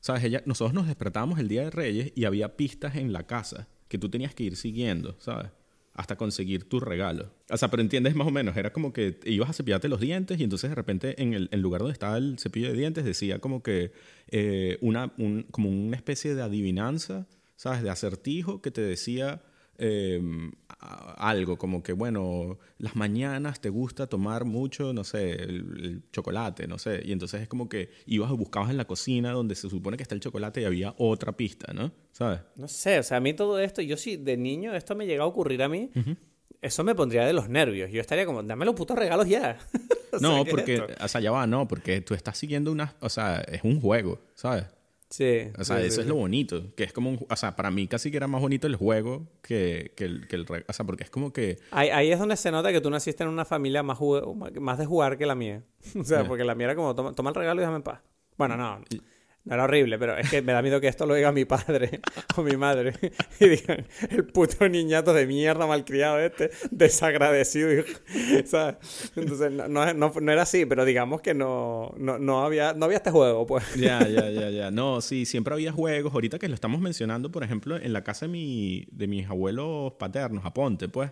¿sabes? 0.00 0.24
Ella, 0.24 0.42
nosotros 0.46 0.74
nos 0.74 0.86
despertábamos 0.86 1.38
el 1.38 1.48
Día 1.48 1.62
de 1.62 1.70
Reyes 1.70 2.12
y 2.14 2.24
había 2.24 2.56
pistas 2.56 2.96
en 2.96 3.12
la 3.12 3.26
casa 3.26 3.68
que 3.88 3.98
tú 3.98 4.08
tenías 4.10 4.34
que 4.34 4.44
ir 4.44 4.56
siguiendo, 4.56 5.16
¿sabes? 5.20 5.50
Hasta 5.98 6.16
conseguir 6.16 6.68
tu 6.68 6.78
regalo. 6.78 7.32
O 7.50 7.56
sea, 7.56 7.68
pero 7.68 7.82
entiendes 7.82 8.14
más 8.14 8.28
o 8.28 8.30
menos, 8.30 8.56
era 8.56 8.72
como 8.72 8.92
que 8.92 9.18
ibas 9.24 9.50
a 9.50 9.52
cepillarte 9.52 9.88
los 9.88 9.98
dientes 9.98 10.38
y 10.38 10.44
entonces 10.44 10.70
de 10.70 10.76
repente 10.76 11.20
en 11.20 11.34
el, 11.34 11.48
lugar 11.60 11.80
donde 11.80 11.92
estaba 11.92 12.16
el 12.16 12.38
cepillo 12.38 12.68
de 12.68 12.78
dientes 12.78 13.04
decía 13.04 13.40
como 13.40 13.64
que 13.64 13.90
eh, 14.28 14.78
una, 14.80 15.12
un, 15.18 15.42
como 15.50 15.68
una 15.68 15.96
especie 15.96 16.36
de 16.36 16.42
adivinanza, 16.42 17.26
¿sabes? 17.56 17.82
De 17.82 17.90
acertijo 17.90 18.62
que 18.62 18.70
te 18.70 18.80
decía 18.80 19.42
Em, 19.80 20.50
algo 20.80 21.56
como 21.56 21.84
que, 21.84 21.92
bueno, 21.92 22.58
las 22.78 22.96
mañanas 22.96 23.60
te 23.60 23.68
gusta 23.68 24.08
tomar 24.08 24.44
mucho, 24.44 24.92
no 24.92 25.04
sé, 25.04 25.32
el, 25.32 26.02
chocolate, 26.12 26.66
no 26.66 26.78
sé, 26.78 27.00
y 27.04 27.12
entonces 27.12 27.42
es 27.42 27.48
como 27.48 27.68
que 27.68 27.90
ibas 28.06 28.30
buscabas 28.32 28.70
en 28.70 28.76
la 28.76 28.86
cocina 28.86 29.30
donde 29.30 29.54
se 29.54 29.70
supone 29.70 29.96
que 29.96 30.02
está 30.02 30.16
el 30.16 30.20
chocolate 30.20 30.62
y 30.62 30.64
había 30.64 30.94
otra 30.98 31.36
pista, 31.36 31.72
¿no? 31.72 31.92
¿Sabes? 32.12 32.40
No 32.56 32.66
sé, 32.66 32.98
o 32.98 33.02
sea, 33.04 33.18
a 33.18 33.20
mí 33.20 33.34
todo 33.34 33.60
esto, 33.60 33.80
yo 33.82 33.96
sí, 33.96 34.16
de 34.16 34.36
niño 34.36 34.74
esto 34.74 34.96
me 34.96 35.06
llega 35.06 35.22
a 35.22 35.26
ocurrir 35.26 35.62
a 35.62 35.68
mí. 35.68 35.90
Eso 36.60 36.82
me 36.82 36.96
pondría 36.96 37.24
de 37.24 37.32
los 37.32 37.48
nervios. 37.48 37.90
Yo 37.92 38.00
estaría 38.00 38.26
como, 38.26 38.42
dame 38.42 38.64
los 38.64 38.74
putos 38.74 38.98
regalos 38.98 39.28
ya. 39.28 39.58
no, 40.20 40.44
porque, 40.44 40.82
o 41.00 41.08
sea, 41.08 41.20
ya 41.20 41.30
va, 41.30 41.46
no, 41.46 41.68
porque 41.68 42.00
tú 42.00 42.14
estás 42.14 42.36
siguiendo 42.36 42.72
una, 42.72 42.96
o 43.00 43.08
sea, 43.08 43.40
es 43.40 43.62
un 43.62 43.80
juego, 43.80 44.20
¿sabes? 44.34 44.64
Sí. 45.10 45.50
O 45.58 45.64
sea, 45.64 45.80
eso 45.80 46.00
es 46.00 46.06
lo 46.06 46.16
bonito. 46.16 46.74
Que 46.76 46.84
es 46.84 46.92
como 46.92 47.10
un, 47.10 47.26
O 47.28 47.36
sea, 47.36 47.56
para 47.56 47.70
mí 47.70 47.86
casi 47.86 48.10
que 48.10 48.16
era 48.16 48.26
más 48.26 48.40
bonito 48.40 48.66
el 48.66 48.76
juego 48.76 49.26
que, 49.42 49.92
que 49.96 50.04
el, 50.04 50.28
que 50.28 50.36
el... 50.36 50.46
O 50.68 50.72
sea, 50.72 50.84
porque 50.84 51.04
es 51.04 51.10
como 51.10 51.32
que... 51.32 51.58
Ahí, 51.70 51.88
ahí, 51.88 52.10
es 52.12 52.18
donde 52.18 52.36
se 52.36 52.50
nota 52.50 52.72
que 52.72 52.80
tú 52.80 52.90
naciste 52.90 53.22
en 53.22 53.30
una 53.30 53.44
familia 53.44 53.82
más, 53.82 53.98
más 54.60 54.78
de 54.78 54.86
jugar 54.86 55.16
que 55.18 55.26
la 55.26 55.34
mía. 55.34 55.62
O 55.98 56.04
sea, 56.04 56.26
porque 56.26 56.44
la 56.44 56.54
mía 56.54 56.66
era 56.66 56.76
como, 56.76 56.94
toma, 56.94 57.14
toma 57.14 57.30
el 57.30 57.36
regalo 57.36 57.60
y 57.60 57.62
déjame 57.62 57.76
en 57.76 57.82
paz. 57.82 58.00
Bueno, 58.36 58.56
no. 58.56 58.80
No 59.48 59.54
era 59.54 59.64
horrible, 59.64 59.98
pero 59.98 60.14
es 60.18 60.28
que 60.28 60.42
me 60.42 60.52
da 60.52 60.60
miedo 60.60 60.78
que 60.78 60.88
esto 60.88 61.06
lo 61.06 61.14
diga 61.14 61.32
mi 61.32 61.46
padre 61.46 62.00
o 62.36 62.42
mi 62.42 62.58
madre. 62.58 62.92
Y 63.40 63.48
digan, 63.48 63.86
el 64.10 64.26
puto 64.26 64.68
niñato 64.68 65.14
de 65.14 65.26
mierda 65.26 65.66
malcriado 65.66 66.20
este, 66.20 66.50
desagradecido. 66.70 67.82
¿sabes? 68.44 69.10
Entonces, 69.16 69.50
no, 69.50 69.66
no, 69.66 70.12
no, 70.20 70.32
era 70.32 70.42
así, 70.42 70.66
pero 70.66 70.84
digamos 70.84 71.22
que 71.22 71.32
no, 71.32 71.94
no, 71.96 72.44
había, 72.44 72.74
no 72.74 72.84
había 72.84 72.98
este 72.98 73.10
juego, 73.10 73.46
pues. 73.46 73.64
Ya, 73.74 74.06
ya, 74.06 74.28
ya, 74.28 74.50
ya. 74.50 74.70
No, 74.70 75.00
sí, 75.00 75.24
siempre 75.24 75.54
había 75.54 75.72
juegos. 75.72 76.12
Ahorita 76.12 76.38
que 76.38 76.48
lo 76.48 76.54
estamos 76.54 76.82
mencionando, 76.82 77.32
por 77.32 77.42
ejemplo, 77.42 77.78
en 77.78 77.94
la 77.94 78.04
casa 78.04 78.26
de, 78.26 78.32
mi, 78.32 78.86
de 78.92 79.06
mis 79.06 79.30
abuelos 79.30 79.94
paternos, 79.94 80.44
a 80.44 80.52
Ponte, 80.52 80.90
pues, 80.90 81.10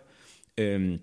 em, 0.56 1.00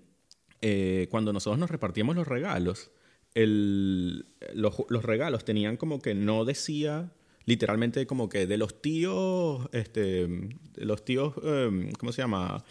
eh, 0.60 1.08
cuando 1.10 1.32
nosotros 1.32 1.58
nos 1.58 1.68
repartíamos 1.68 2.14
los 2.14 2.28
regalos, 2.28 2.92
el, 3.34 4.24
los, 4.54 4.76
los 4.88 5.02
regalos 5.04 5.44
tenían 5.44 5.76
como 5.76 6.00
que 6.00 6.14
no 6.14 6.44
decía 6.44 7.10
literalmente 7.46 8.06
como 8.06 8.28
que 8.28 8.46
de 8.46 8.56
los 8.56 8.80
tíos, 8.80 9.68
este, 9.72 10.26
de 10.26 10.84
los 10.84 11.04
tíos, 11.04 11.34
em, 11.42 11.92
¿cómo 11.92 12.12
se 12.12 12.22
llama? 12.22 12.64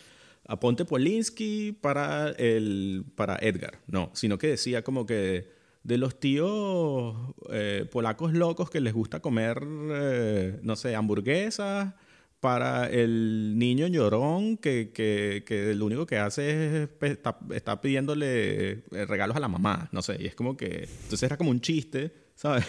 Aponte 0.46 0.86
Polinsky 0.86 1.72
para, 1.72 2.30
el, 2.32 3.06
para 3.16 3.38
Edgar, 3.38 3.80
no, 3.88 4.12
sino 4.14 4.38
que 4.38 4.48
decía 4.48 4.84
como 4.84 5.06
que 5.06 5.48
de 5.84 5.98
los 5.98 6.20
tíos 6.20 7.16
eh, 7.50 7.86
polacos 7.92 8.34
locos 8.34 8.70
que 8.70 8.82
les 8.82 8.94
gusta 8.94 9.22
comer, 9.22 9.62
eh, 9.64 10.60
no 10.64 10.76
sé, 10.76 10.96
hamburguesas, 10.96 11.94
para 12.40 12.90
el 12.90 13.58
niño 13.58 13.88
llorón 13.88 14.58
que, 14.58 14.92
que, 14.94 15.46
que 15.46 15.74
lo 15.76 15.86
único 15.86 16.06
que 16.06 16.18
hace 16.18 16.84
es 16.84 16.90
está, 17.00 17.40
está, 17.54 17.80
pidiéndole 17.80 18.72
eh, 18.72 19.06
regalos 19.08 19.38
a 19.38 19.40
la 19.40 19.48
mamá, 19.48 19.88
no 19.94 20.02
sé, 20.02 20.18
y 20.20 20.26
es 20.26 20.36
como 20.36 20.58
que, 20.58 20.90
entonces 21.04 21.24
era 21.24 21.38
como 21.38 21.52
un 21.52 21.62
chiste, 21.62 22.12
¿sabes? 22.36 22.66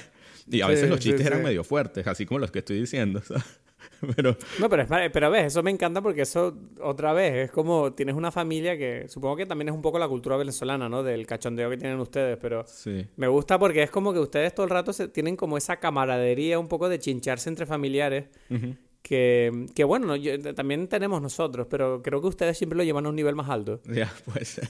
Y 0.50 0.60
a 0.60 0.66
veces 0.66 0.88
los 0.88 1.00
chistes 1.00 1.26
eran 1.26 1.42
medio 1.42 1.64
fuertes, 1.64 2.06
así 2.06 2.26
como 2.26 2.38
los 2.38 2.50
que 2.50 2.60
estoy 2.60 2.80
diciendo. 2.80 3.22
pero... 4.16 4.36
No, 4.60 4.68
pero, 4.68 4.86
pero 5.12 5.30
ves, 5.30 5.46
eso 5.46 5.62
me 5.62 5.70
encanta 5.70 6.02
porque 6.02 6.22
eso, 6.22 6.56
otra 6.80 7.12
vez, 7.12 7.46
es 7.46 7.50
como 7.50 7.92
tienes 7.92 8.14
una 8.14 8.30
familia 8.30 8.76
que 8.76 9.06
supongo 9.08 9.36
que 9.36 9.46
también 9.46 9.68
es 9.68 9.74
un 9.74 9.82
poco 9.82 9.98
la 9.98 10.08
cultura 10.08 10.36
venezolana, 10.36 10.88
¿no? 10.88 11.02
Del 11.02 11.26
cachondeo 11.26 11.70
que 11.70 11.76
tienen 11.76 11.98
ustedes, 11.98 12.38
pero 12.40 12.64
sí. 12.66 13.06
me 13.16 13.28
gusta 13.28 13.58
porque 13.58 13.82
es 13.82 13.90
como 13.90 14.12
que 14.12 14.18
ustedes 14.18 14.54
todo 14.54 14.64
el 14.64 14.70
rato 14.70 14.92
se, 14.92 15.08
tienen 15.08 15.36
como 15.36 15.56
esa 15.56 15.78
camaradería 15.78 16.58
un 16.58 16.68
poco 16.68 16.88
de 16.88 16.98
chincharse 16.98 17.48
entre 17.48 17.66
familiares 17.66 18.26
que, 19.04 19.66
que 19.74 19.84
bueno, 19.84 20.14
también 20.56 20.88
tenemos 20.88 21.20
nosotros, 21.20 21.66
pero 21.68 22.00
creo 22.02 22.22
que 22.22 22.26
ustedes 22.26 22.56
siempre 22.56 22.78
lo 22.78 22.84
llevan 22.84 23.04
a 23.04 23.10
un 23.10 23.16
nivel 23.16 23.34
más 23.34 23.50
alto. 23.50 23.82
Ya, 23.84 24.10
pues. 24.32 24.62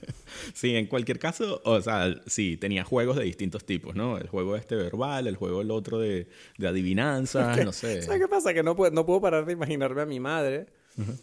sí, 0.54 0.74
en 0.74 0.86
cualquier 0.86 1.18
caso, 1.18 1.60
o 1.62 1.78
sea, 1.82 2.14
sí, 2.26 2.56
tenía 2.56 2.84
juegos 2.84 3.18
de 3.18 3.24
distintos 3.24 3.66
tipos, 3.66 3.94
¿no? 3.94 4.16
El 4.16 4.28
juego 4.28 4.56
este 4.56 4.76
verbal, 4.76 5.26
el 5.26 5.36
juego 5.36 5.60
el 5.60 5.70
otro 5.70 5.98
de, 5.98 6.26
de 6.56 6.68
adivinanzas, 6.68 7.62
no 7.62 7.72
sé. 7.74 8.00
¿Sabes 8.00 8.18
qué 8.18 8.28
pasa? 8.28 8.54
Que 8.54 8.62
no 8.62 8.74
puedo, 8.74 8.90
no 8.92 9.04
puedo 9.04 9.20
parar 9.20 9.44
de 9.44 9.52
imaginarme 9.52 10.00
a 10.00 10.06
mi 10.06 10.20
madre. 10.20 10.68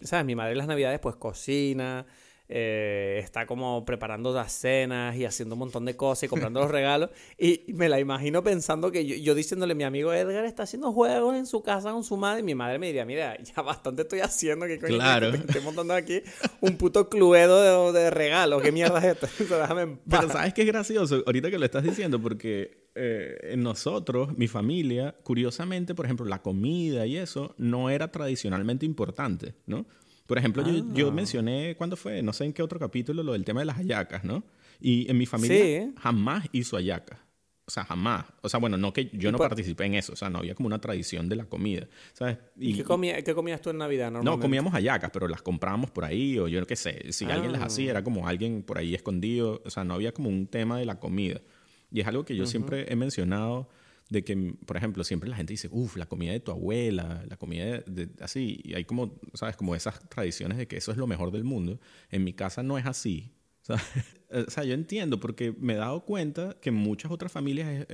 ¿Sabes? 0.04 0.28
Mi 0.28 0.36
madre 0.36 0.52
en 0.52 0.60
las 0.60 0.68
navidades 0.68 1.00
pues 1.00 1.16
cocina, 1.16 2.06
eh, 2.52 3.20
está 3.24 3.46
como 3.46 3.86
preparando 3.86 4.34
las 4.34 4.52
cenas 4.52 5.16
y 5.16 5.24
haciendo 5.24 5.54
un 5.54 5.60
montón 5.60 5.86
de 5.86 5.96
cosas 5.96 6.24
y 6.24 6.28
comprando 6.28 6.60
los 6.60 6.72
regalos. 6.72 7.12
Y 7.38 7.64
me 7.74 7.90
la 7.90 8.00
imagino 8.00 8.44
pensando 8.44 8.92
que 8.92 9.06
yo, 9.22 9.36
diciéndole, 9.36 9.76
mi 9.76 9.84
amigo 9.84 10.12
Edgar 10.12 10.46
está 10.46 10.64
haciendo 10.64 10.92
juegos 10.92 11.36
en 11.36 11.46
su 11.46 11.62
casa 11.62 11.92
con 11.92 12.04
su 12.04 12.18
madre. 12.18 12.40
Y 12.40 12.44
mi 12.44 12.56
madre 12.56 12.80
me 12.80 12.88
diría, 12.88 13.06
mira, 13.06 13.38
ya 13.42 13.62
bastante 13.62 14.02
estoy 14.02 14.22
haciendo. 14.22 14.66
que 14.66 14.80
coño? 14.80 14.96
Claro. 14.96 15.30
Estoy 15.30 15.62
montando 15.62 15.94
aquí 15.94 16.24
un 16.60 16.76
puto 16.76 17.08
cluedo 17.08 17.92
de, 17.92 18.00
de 18.00 18.10
regalos. 18.10 18.64
¿Qué 18.64 18.72
mierda 18.72 18.98
es 18.98 19.22
esto? 19.22 19.28
Déjame 19.56 20.00
Pero 20.10 20.30
¿sabes 20.30 20.54
qué 20.54 20.62
es 20.64 20.68
gracioso? 20.68 21.24
Ahorita 21.28 21.52
que 21.52 21.60
lo 21.60 21.66
estás 21.66 21.84
diciendo, 21.84 22.20
porque 22.20 22.90
eh, 22.96 23.54
nosotros, 23.58 24.36
mi 24.38 24.48
familia, 24.48 25.16
curiosamente, 25.24 25.94
por 25.94 26.06
ejemplo, 26.06 26.26
la 26.26 26.42
comida 26.42 27.06
y 27.06 27.18
eso 27.18 27.54
no 27.58 27.92
era 27.92 28.12
tradicionalmente 28.12 28.88
importante, 28.88 29.54
¿no? 29.68 29.86
Por 30.30 30.38
ejemplo, 30.38 30.64
yo, 30.94 31.08
ah. 31.08 31.12
mencioné, 31.12 31.76
¿cuándo 31.76 31.96
fue? 31.96 32.22
No 32.22 32.34
sé 32.34 32.46
en 32.46 32.54
qué 32.54 32.62
otro 32.62 32.78
capítulo, 32.78 33.24
lo 33.24 33.34
del 33.34 33.44
tema 33.44 33.62
de 33.62 33.66
las 33.66 33.78
hallacas, 33.78 34.24
¿no? 34.24 34.44
Y 34.80 35.10
en 35.10 35.18
mi 35.18 35.26
familia 35.26 35.92
jamás 35.98 36.46
hizo 36.52 36.78
hallacas. 36.78 37.18
O 37.66 37.72
sea, 37.72 37.84
jamás. 37.84 38.26
O 38.42 38.48
sea, 38.48 38.60
bueno, 38.60 38.78
no 38.78 38.94
que 38.94 39.10
yo 39.12 39.32
no 39.32 39.40
participé 39.40 39.86
en 39.86 39.96
eso. 39.96 40.14
O 40.14 40.16
sea, 40.16 40.30
no 40.30 40.38
había 40.38 40.54
como 40.54 40.68
una 40.68 40.80
tradición 40.80 41.30
de 41.30 41.36
la 41.36 41.46
comida. 41.46 41.88
¿Sabes? 42.14 42.38
¿Y, 42.60 42.76
qué, 42.76 42.84
comías 42.84 43.60
tú 43.60 43.72
en 43.72 43.80
Navidad 43.80 44.12
normalmente? 44.12 44.38
No, 44.38 44.40
comíamos 44.40 44.72
hallacas, 44.74 45.10
pero 45.12 45.28
las 45.28 45.42
comprábamos 45.42 45.90
por 45.90 46.06
ahí 46.06 46.38
o 46.38 46.48
yo 46.48 46.60
no 46.60 46.68
qué 46.68 46.76
sé. 46.76 47.12
Si 47.12 47.26
alguien 47.26 47.52
las 47.52 47.64
hacía, 47.64 47.90
era 47.90 48.04
como 48.04 48.28
alguien 48.28 48.62
por 48.62 48.78
ahí 48.78 48.94
escondido. 48.94 49.64
O 49.66 49.70
sea, 49.72 49.84
no 49.84 49.96
había 49.96 50.12
como 50.12 50.30
un 50.30 50.46
tema 50.46 50.78
de 50.78 50.86
la 50.86 51.00
comida. 51.00 51.42
Y 51.90 52.02
es 52.02 52.08
algo 52.08 52.24
que 52.24 52.36
yo 52.36 52.46
siempre 52.46 52.86
he 52.88 52.96
mencionado 52.96 53.68
de 54.10 54.24
que, 54.24 54.56
por 54.66 54.76
ejemplo, 54.76 55.04
siempre 55.04 55.30
la 55.30 55.36
gente 55.36 55.54
dice, 55.54 55.70
uff, 55.72 55.96
la 55.96 56.08
comida 56.08 56.32
de 56.32 56.40
tu 56.40 56.52
abuela, 56.52 57.24
la 57.28 57.38
comida 57.38 57.80
de, 57.86 58.10
así, 58.22 58.60
y 58.64 58.74
hay 58.74 58.86
como, 58.86 59.20
¿sabes? 59.34 59.56
Como 59.56 59.76
esas 59.76 60.08
tradiciones 60.10 60.58
de 60.58 60.68
que 60.68 60.78
eso 60.78 60.92
es 60.92 60.98
lo 60.98 61.08
mejor 61.08 61.32
del 61.32 61.44
mundo. 61.44 61.80
En 62.10 62.24
mi 62.24 62.34
casa 62.34 62.64
no 62.64 62.78
es 62.78 62.86
así. 62.86 63.32
O 64.32 64.52
sea, 64.52 64.64
yo 64.64 64.76
entiendo 64.76 65.20
porque 65.20 65.56
me 65.60 65.74
he 65.74 65.78
dado 65.78 66.02
cuenta 66.02 66.56
que 66.62 66.70
en 66.70 66.76
muchas 66.76 67.12
otras 67.12 67.32
familias 67.32 67.88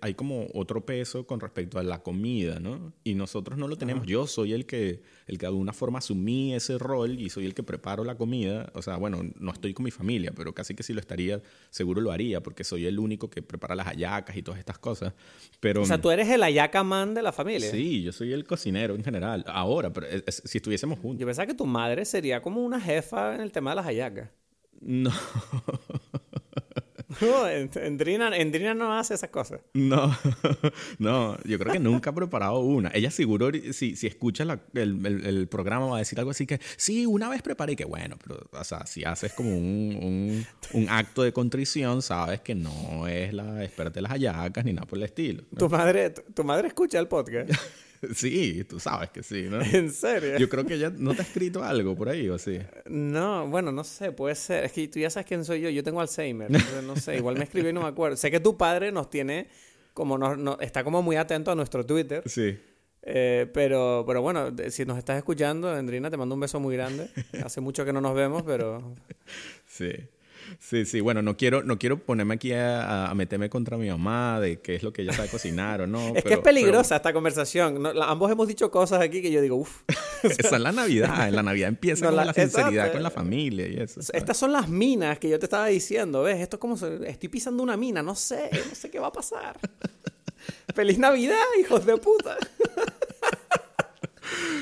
hay 0.00 0.14
como 0.14 0.46
otro 0.54 0.86
peso 0.86 1.26
con 1.26 1.40
respecto 1.40 1.80
a 1.80 1.82
la 1.82 2.04
comida, 2.04 2.60
¿no? 2.60 2.92
Y 3.02 3.14
nosotros 3.14 3.58
no 3.58 3.66
lo 3.66 3.76
tenemos. 3.76 4.06
Yo 4.06 4.28
soy 4.28 4.52
el 4.52 4.66
que, 4.66 5.02
el 5.26 5.36
que 5.36 5.46
de 5.46 5.48
alguna 5.48 5.72
forma 5.72 5.98
asumí 5.98 6.54
ese 6.54 6.78
rol 6.78 7.18
y 7.18 7.28
soy 7.28 7.44
el 7.44 7.54
que 7.54 7.64
preparo 7.64 8.04
la 8.04 8.16
comida. 8.16 8.70
O 8.74 8.82
sea, 8.82 8.98
bueno, 8.98 9.22
no 9.34 9.50
estoy 9.50 9.74
con 9.74 9.82
mi 9.82 9.90
familia, 9.90 10.32
pero 10.32 10.54
casi 10.54 10.76
que 10.76 10.84
si 10.84 10.92
lo 10.92 11.00
estaría, 11.00 11.42
seguro 11.70 12.00
lo 12.00 12.12
haría 12.12 12.40
porque 12.40 12.62
soy 12.62 12.86
el 12.86 13.00
único 13.00 13.28
que 13.28 13.42
prepara 13.42 13.74
las 13.74 13.88
hallacas 13.88 14.36
y 14.36 14.42
todas 14.42 14.60
estas 14.60 14.78
cosas. 14.78 15.12
Pero, 15.58 15.82
o 15.82 15.86
sea, 15.86 16.00
tú 16.00 16.12
eres 16.12 16.28
el 16.28 16.42
hallaca 16.42 16.84
man 16.84 17.14
de 17.14 17.22
la 17.22 17.32
familia. 17.32 17.68
Sí, 17.68 18.04
yo 18.04 18.12
soy 18.12 18.32
el 18.32 18.44
cocinero 18.44 18.94
en 18.94 19.02
general. 19.02 19.44
Ahora, 19.48 19.92
pero 19.92 20.06
si 20.28 20.58
estuviésemos 20.58 21.00
juntos. 21.00 21.18
Yo 21.18 21.26
pensaba 21.26 21.48
que 21.48 21.54
tu 21.54 21.66
madre 21.66 22.04
sería 22.04 22.40
como 22.40 22.62
una 22.62 22.80
jefa 22.80 23.34
en 23.34 23.40
el 23.40 23.50
tema 23.50 23.70
de 23.70 23.74
las 23.76 23.86
hallacas. 23.86 24.30
No. 24.80 25.10
No, 27.20 27.46
Endrina, 27.48 28.74
no 28.74 28.96
hace 28.96 29.14
esas 29.14 29.30
cosas. 29.30 29.60
No, 29.74 30.16
no, 30.98 31.36
yo 31.44 31.58
creo 31.58 31.72
que 31.72 31.78
nunca 31.78 32.10
ha 32.10 32.14
preparado 32.14 32.60
una. 32.60 32.90
Ella 32.94 33.10
seguro, 33.10 33.50
si, 33.72 33.96
si 33.96 34.06
escucha 34.06 34.44
el, 34.74 35.48
programa, 35.50 35.86
va 35.86 35.96
a 35.96 35.98
decir 35.98 36.18
algo 36.18 36.30
así 36.30 36.46
que, 36.46 36.60
sí, 36.76 37.06
una 37.06 37.28
vez 37.28 37.42
preparé, 37.42 37.76
que 37.76 37.84
bueno, 37.84 38.16
pero, 38.22 38.48
o 38.52 38.64
sea, 38.64 38.86
si 38.86 39.04
haces 39.04 39.32
como 39.32 39.56
un, 39.56 40.46
un, 40.72 40.88
acto 40.88 41.22
de 41.22 41.32
contrición, 41.32 42.00
sabes 42.00 42.40
que 42.40 42.54
no 42.54 43.06
es 43.08 43.34
la 43.34 43.64
experta 43.64 43.94
de 43.94 44.02
las 44.02 44.12
hallacas 44.12 44.64
ni 44.64 44.72
nada 44.72 44.86
por 44.86 44.98
el 44.98 45.04
estilo. 45.04 45.42
¿Tu, 45.58 45.68
madre, 45.68 46.10
¿Tu 46.10 46.44
madre 46.44 46.68
escucha 46.68 46.98
el 46.98 47.08
podcast? 47.08 47.50
Sí, 48.14 48.64
tú 48.64 48.80
sabes 48.80 49.10
que 49.10 49.22
sí, 49.22 49.46
¿no? 49.50 49.60
¿En 49.60 49.92
serio? 49.92 50.38
Yo 50.38 50.48
creo 50.48 50.64
que 50.64 50.74
ella 50.74 50.92
no 50.96 51.14
te 51.14 51.22
ha 51.22 51.24
escrito 51.24 51.62
algo 51.62 51.96
por 51.96 52.08
ahí, 52.08 52.28
¿o 52.28 52.38
sí? 52.38 52.58
No, 52.86 53.46
bueno, 53.48 53.72
no 53.72 53.84
sé, 53.84 54.12
puede 54.12 54.34
ser. 54.34 54.64
Es 54.64 54.72
que 54.72 54.88
tú 54.88 54.98
ya 54.98 55.10
sabes 55.10 55.26
quién 55.26 55.44
soy 55.44 55.60
yo, 55.60 55.70
yo 55.70 55.82
tengo 55.82 56.00
Alzheimer, 56.00 56.50
no 56.82 56.96
sé, 56.96 57.16
igual 57.16 57.36
me 57.36 57.44
escribió 57.44 57.70
y 57.70 57.72
no 57.72 57.82
me 57.82 57.88
acuerdo. 57.88 58.16
Sé 58.16 58.30
que 58.30 58.40
tu 58.40 58.56
padre 58.56 58.92
nos 58.92 59.10
tiene, 59.10 59.48
como 59.94 60.18
nos, 60.18 60.60
está 60.60 60.84
como 60.84 61.02
muy 61.02 61.16
atento 61.16 61.50
a 61.50 61.54
nuestro 61.54 61.84
Twitter. 61.84 62.22
Sí. 62.26 62.58
Eh, 63.02 63.50
pero, 63.52 64.04
pero 64.06 64.20
bueno, 64.20 64.54
si 64.68 64.84
nos 64.84 64.98
estás 64.98 65.16
escuchando, 65.16 65.70
Andrina, 65.70 66.10
te 66.10 66.16
mando 66.16 66.34
un 66.34 66.40
beso 66.40 66.60
muy 66.60 66.76
grande. 66.76 67.08
Hace 67.44 67.60
mucho 67.60 67.84
que 67.84 67.92
no 67.92 68.00
nos 68.00 68.14
vemos, 68.14 68.42
pero... 68.42 68.94
Sí. 69.66 69.90
Sí, 70.58 70.84
sí, 70.84 71.00
bueno, 71.00 71.22
no 71.22 71.36
quiero, 71.36 71.62
no 71.62 71.78
quiero 71.78 71.98
ponerme 71.98 72.34
aquí 72.34 72.52
a, 72.52 73.12
meterme 73.14 73.50
contra 73.50 73.76
mi 73.76 73.88
mamá 73.88 74.40
de 74.40 74.60
qué 74.60 74.76
es 74.76 74.82
lo 74.82 74.92
que 74.92 75.02
ella 75.02 75.12
sabe 75.12 75.28
cocinar 75.28 75.82
o 75.82 75.86
no. 75.86 76.12
es 76.14 76.24
que 76.24 76.34
es 76.34 76.38
peligrosa 76.40 76.96
esta 76.96 77.12
conversación. 77.12 77.86
ambos 78.02 78.30
hemos 78.30 78.48
dicho 78.48 78.70
cosas 78.70 79.00
aquí 79.00 79.22
que 79.22 79.30
yo 79.30 79.40
digo, 79.40 79.56
uff. 79.56 79.82
Esa 80.22 80.56
es 80.56 80.62
la 80.62 80.72
Navidad. 80.72 81.28
En 81.28 81.36
la 81.36 81.42
Navidad 81.42 81.68
empieza 81.68 82.06
con 82.10 82.16
la, 82.16 82.32
sinceridad 82.32 82.92
con 82.92 83.02
la 83.02 83.10
familia 83.10 83.68
y 83.68 83.76
eso. 83.76 84.00
Estas 84.12 84.36
son 84.36 84.52
las 84.52 84.68
minas 84.68 85.18
que 85.18 85.28
yo 85.28 85.38
te 85.38 85.46
estaba 85.46 85.66
diciendo, 85.66 86.22
¿ves? 86.22 86.40
Esto 86.40 86.56
es 86.56 86.60
como, 86.60 86.74
estoy 86.74 87.28
pisando 87.28 87.62
una 87.62 87.76
mina, 87.76 88.02
no 88.02 88.14
sé, 88.14 88.50
no 88.68 88.74
sé 88.74 88.90
qué 88.90 88.98
va 88.98 89.08
a 89.08 89.12
pasar. 89.12 89.58
¡Feliz 90.74 90.98
Navidad, 90.98 91.36
hijos 91.60 91.84
de 91.84 91.96
puta! 91.96 92.36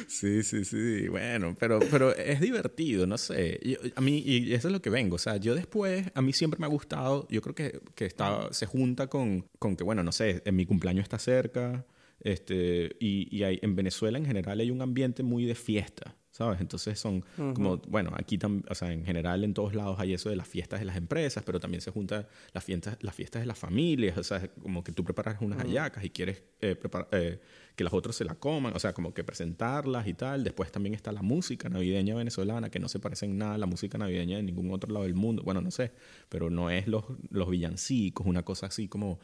Sí, 0.07 0.43
sí, 0.43 0.65
sí. 0.65 1.09
Bueno, 1.09 1.55
pero, 1.59 1.81
pero 1.91 2.15
es 2.17 2.41
divertido, 2.41 3.07
no 3.07 3.19
sé. 3.19 3.61
a 3.95 4.01
mí, 4.01 4.23
y 4.25 4.55
eso 4.55 4.69
es 4.69 4.73
lo 4.73 4.81
que 4.81 4.91
vengo. 4.91 5.17
O 5.17 5.19
sea, 5.19 5.37
yo 5.37 5.55
después, 5.55 6.07
a 6.15 6.23
mí 6.23 6.33
siempre 6.33 6.59
me 6.59 6.67
ha 6.67 6.71
gustado, 6.71 7.27
yo 7.29 7.43
creo 7.43 7.55
que, 7.55 7.81
que 7.95 8.07
está, 8.07 8.53
se 8.53 8.67
junta 8.67 9.09
con, 9.09 9.47
con 9.59 9.77
que, 9.77 9.85
bueno, 9.85 10.03
no 10.03 10.13
sé, 10.13 10.43
en 10.45 10.57
mi 10.57 10.67
cumpleaños 10.67 11.05
está 11.05 11.19
cerca. 11.19 11.85
Este, 12.21 12.97
y, 12.99 13.35
y 13.37 13.45
hay, 13.45 13.59
en 13.63 13.77
Venezuela 13.77 14.19
en 14.19 14.27
general 14.27 14.59
hay 14.59 14.71
un 14.71 14.83
ambiente 14.83 15.23
muy 15.23 15.45
de 15.45 15.55
fiesta. 15.55 16.17
¿sabes? 16.39 16.61
Entonces 16.61 17.01
son 17.01 17.25
como, 17.37 17.79
bueno, 17.89 18.13
aquí 18.15 18.39
también, 18.39 18.65
o 18.71 18.75
sea, 18.77 18.93
en 18.93 19.05
general 19.05 19.43
en 19.43 19.55
todos 19.55 19.75
lados 19.75 19.99
hay 19.99 20.15
eso 20.15 20.31
de 20.31 20.37
las 20.37 20.47
fiestas 20.47 20.79
de 20.79 20.87
las 20.87 20.97
empresas, 20.97 21.43
pero 21.45 21.59
también 21.59 21.81
se 21.81 21.91
junta 21.91 22.29
las 22.53 22.63
fiestas, 22.63 22.97
las 23.01 23.17
fiestas 23.17 23.43
de 23.43 23.47
las 23.47 23.59
familias, 23.59 24.17
o 24.17 24.23
sea, 24.23 24.47
como 24.63 24.85
que 24.85 24.93
tú 24.93 25.03
preparas 25.03 25.39
unas 25.41 25.59
hallacas 25.59 26.05
y 26.05 26.11
quieres 26.11 26.45
eh, 26.61 26.79
eh, 27.11 27.41
que 27.79 27.85
los 27.85 27.93
otros 27.93 28.17
se 28.17 28.25
la 28.25 28.35
coman, 28.35 28.75
o 28.75 28.79
sea, 28.81 28.93
como 28.93 29.15
que 29.15 29.23
presentarlas 29.23 30.09
y 30.09 30.15
tal. 30.15 30.43
Después 30.43 30.73
también 30.73 30.95
está 30.95 31.13
la 31.13 31.23
música 31.23 31.69
navideña 31.69 32.17
venezolana, 32.17 32.71
que 32.71 32.81
no 32.81 32.89
se 32.89 32.99
parece 32.99 33.27
en 33.27 33.39
nada 33.39 33.55
a 33.55 33.59
la 33.59 33.67
música 33.67 33.97
navideña 33.97 34.39
de 34.39 34.43
ningún 34.43 34.73
otro 34.73 34.93
lado 34.93 35.05
del 35.05 35.15
mundo. 35.15 35.45
Bueno, 35.45 35.61
no 35.61 35.71
sé, 35.71 35.93
pero 36.29 36.51
no 36.51 36.71
es 36.71 36.89
los, 36.89 37.05
los 37.31 37.49
villancicos, 37.49 38.27
una 38.27 38.43
cosa 38.43 38.67
así 38.67 38.89
como, 38.89 39.21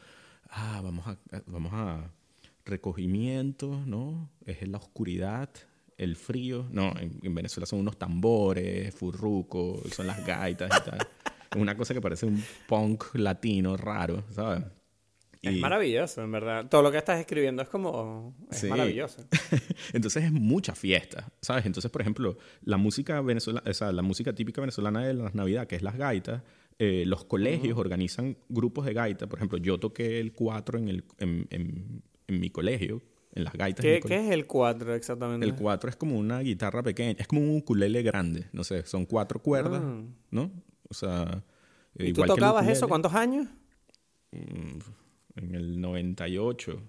ah, 0.49 0.79
vamos 0.81 1.05
a, 1.05 1.17
vamos 1.47 1.73
a 1.73 2.09
recogimiento, 2.63 3.83
¿no? 3.85 4.29
Es 4.45 4.65
la 4.65 4.77
oscuridad, 4.77 5.49
el 5.97 6.15
frío. 6.15 6.65
No, 6.71 6.93
en, 6.97 7.35
Venezuela 7.35 7.65
son 7.65 7.79
unos 7.79 7.99
tambores, 7.99 8.95
furrucos, 8.95 9.81
son 9.93 10.07
las 10.07 10.25
gaitas 10.25 10.71
y 10.79 10.89
tal. 10.89 10.99
Es 11.51 11.61
una 11.61 11.75
cosa 11.75 11.93
que 11.93 11.99
parece 11.99 12.25
un 12.25 12.41
punk 12.69 13.15
latino 13.15 13.75
raro, 13.75 14.23
¿sabes? 14.31 14.63
Es 15.45 15.59
maravilloso, 15.59 16.23
en 16.23 16.31
verdad. 16.31 16.67
Todo 16.69 16.81
lo 16.81 16.91
que 16.91 16.97
estás 16.97 17.19
escribiendo 17.19 17.61
es 17.61 17.69
como... 17.69 18.35
Es 18.51 18.63
maravilloso. 18.65 19.25
Entonces 19.93 20.23
es 20.23 20.31
mucha 20.31 20.75
fiesta, 20.75 21.31
¿sabes? 21.41 21.65
Entonces, 21.65 21.91
por 21.91 22.01
ejemplo, 22.01 22.37
la 22.63 22.77
música 22.77 23.21
venezolana, 23.21 23.69
o 23.69 23.73
sea, 23.73 23.91
la 23.91 24.01
música 24.01 24.33
típica 24.33 24.61
venezolana 24.61 25.05
de 25.05 25.13
la 25.13 25.31
Navidad, 25.33 25.67
que 25.67 25.75
es 25.75 25.81
las 25.81 25.97
gaitas, 25.97 26.41
eh, 26.77 27.03
los 27.05 27.25
colegios 27.25 27.77
organizan 27.77 28.37
grupos 28.49 28.85
de 28.85 28.93
gaitas. 28.93 29.29
Por 29.29 29.39
ejemplo, 29.39 29.57
yo 29.57 29.79
toqué 29.79 30.19
el 30.19 30.33
cuatro 30.33 30.77
en, 30.77 30.89
el, 30.89 31.03
en, 31.19 31.47
en, 31.49 32.03
en 32.27 32.39
mi 32.39 32.49
colegio, 32.49 33.01
en 33.33 33.43
las 33.43 33.53
gaitas. 33.53 33.83
¿Qué, 33.83 33.97
es 33.97 34.31
el 34.31 34.47
cuatro 34.47 34.93
exactamente? 34.93 35.45
El 35.45 35.55
cuatro 35.55 35.89
es 35.89 35.95
como 35.95 36.17
una 36.17 36.39
guitarra 36.39 36.81
pequeña, 36.81 37.15
es 37.19 37.27
como 37.27 37.41
un 37.41 37.57
ukulele 37.57 38.01
grande, 38.01 38.47
no 38.51 38.63
sé, 38.63 38.85
son 38.85 39.05
cuatro 39.05 39.41
cuerdas, 39.41 39.81
ah. 39.83 40.01
¿no? 40.31 40.51
O 40.89 40.93
sea, 40.93 41.43
¿Y 41.97 42.13
tú 42.13 42.23
tocabas 42.23 42.67
eso 42.67 42.87
cuántos 42.87 43.13
años? 43.13 43.47
Mm, 44.31 44.79
en 45.35 45.55
el 45.55 45.79
98. 45.79 46.81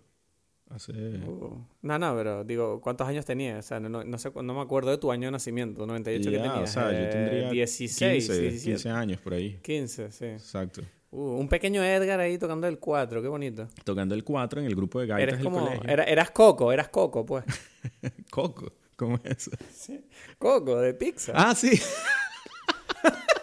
Hace... 0.68 0.92
Uh, 0.92 1.64
no, 1.82 1.98
no, 1.98 2.16
pero 2.16 2.42
digo, 2.42 2.80
¿cuántos 2.80 3.06
años 3.06 3.24
tenías? 3.24 3.64
O 3.64 3.68
sea, 3.68 3.78
no, 3.78 4.02
no, 4.02 4.18
sé, 4.18 4.32
no 4.34 4.54
me 4.54 4.60
acuerdo 4.60 4.90
de 4.90 4.98
tu 4.98 5.12
año 5.12 5.28
de 5.28 5.32
nacimiento, 5.32 5.86
98 5.86 6.30
que 6.30 6.36
tenías. 6.36 6.58
O 6.58 6.66
sea, 6.66 6.90
yo 6.90 7.08
tendría 7.08 7.50
16, 7.50 8.28
15, 8.28 8.64
15 8.64 8.90
años 8.90 9.20
por 9.20 9.34
ahí. 9.34 9.58
15, 9.62 10.10
sí. 10.10 10.24
Exacto. 10.24 10.82
Uh, 11.10 11.38
un 11.38 11.48
pequeño 11.48 11.84
Edgar 11.84 12.18
ahí 12.18 12.36
tocando 12.36 12.66
el 12.66 12.78
4, 12.78 13.22
qué 13.22 13.28
bonito. 13.28 13.68
Tocando 13.84 14.14
el 14.14 14.24
4 14.24 14.60
en 14.60 14.66
el 14.66 14.74
grupo 14.74 15.00
de 15.00 15.06
gaitas 15.06 15.38
del 15.38 15.50
colegio. 15.50 15.88
eras 15.88 16.30
Coco, 16.32 16.72
eras 16.72 16.88
Coco, 16.88 17.24
pues. 17.24 17.44
¿Coco? 18.30 18.72
¿Cómo 18.96 19.20
es 19.22 19.48
eso? 19.48 19.50
Sí. 19.72 20.04
Coco, 20.38 20.80
de 20.80 20.94
pizza. 20.94 21.32
Ah, 21.34 21.54
sí. 21.54 21.70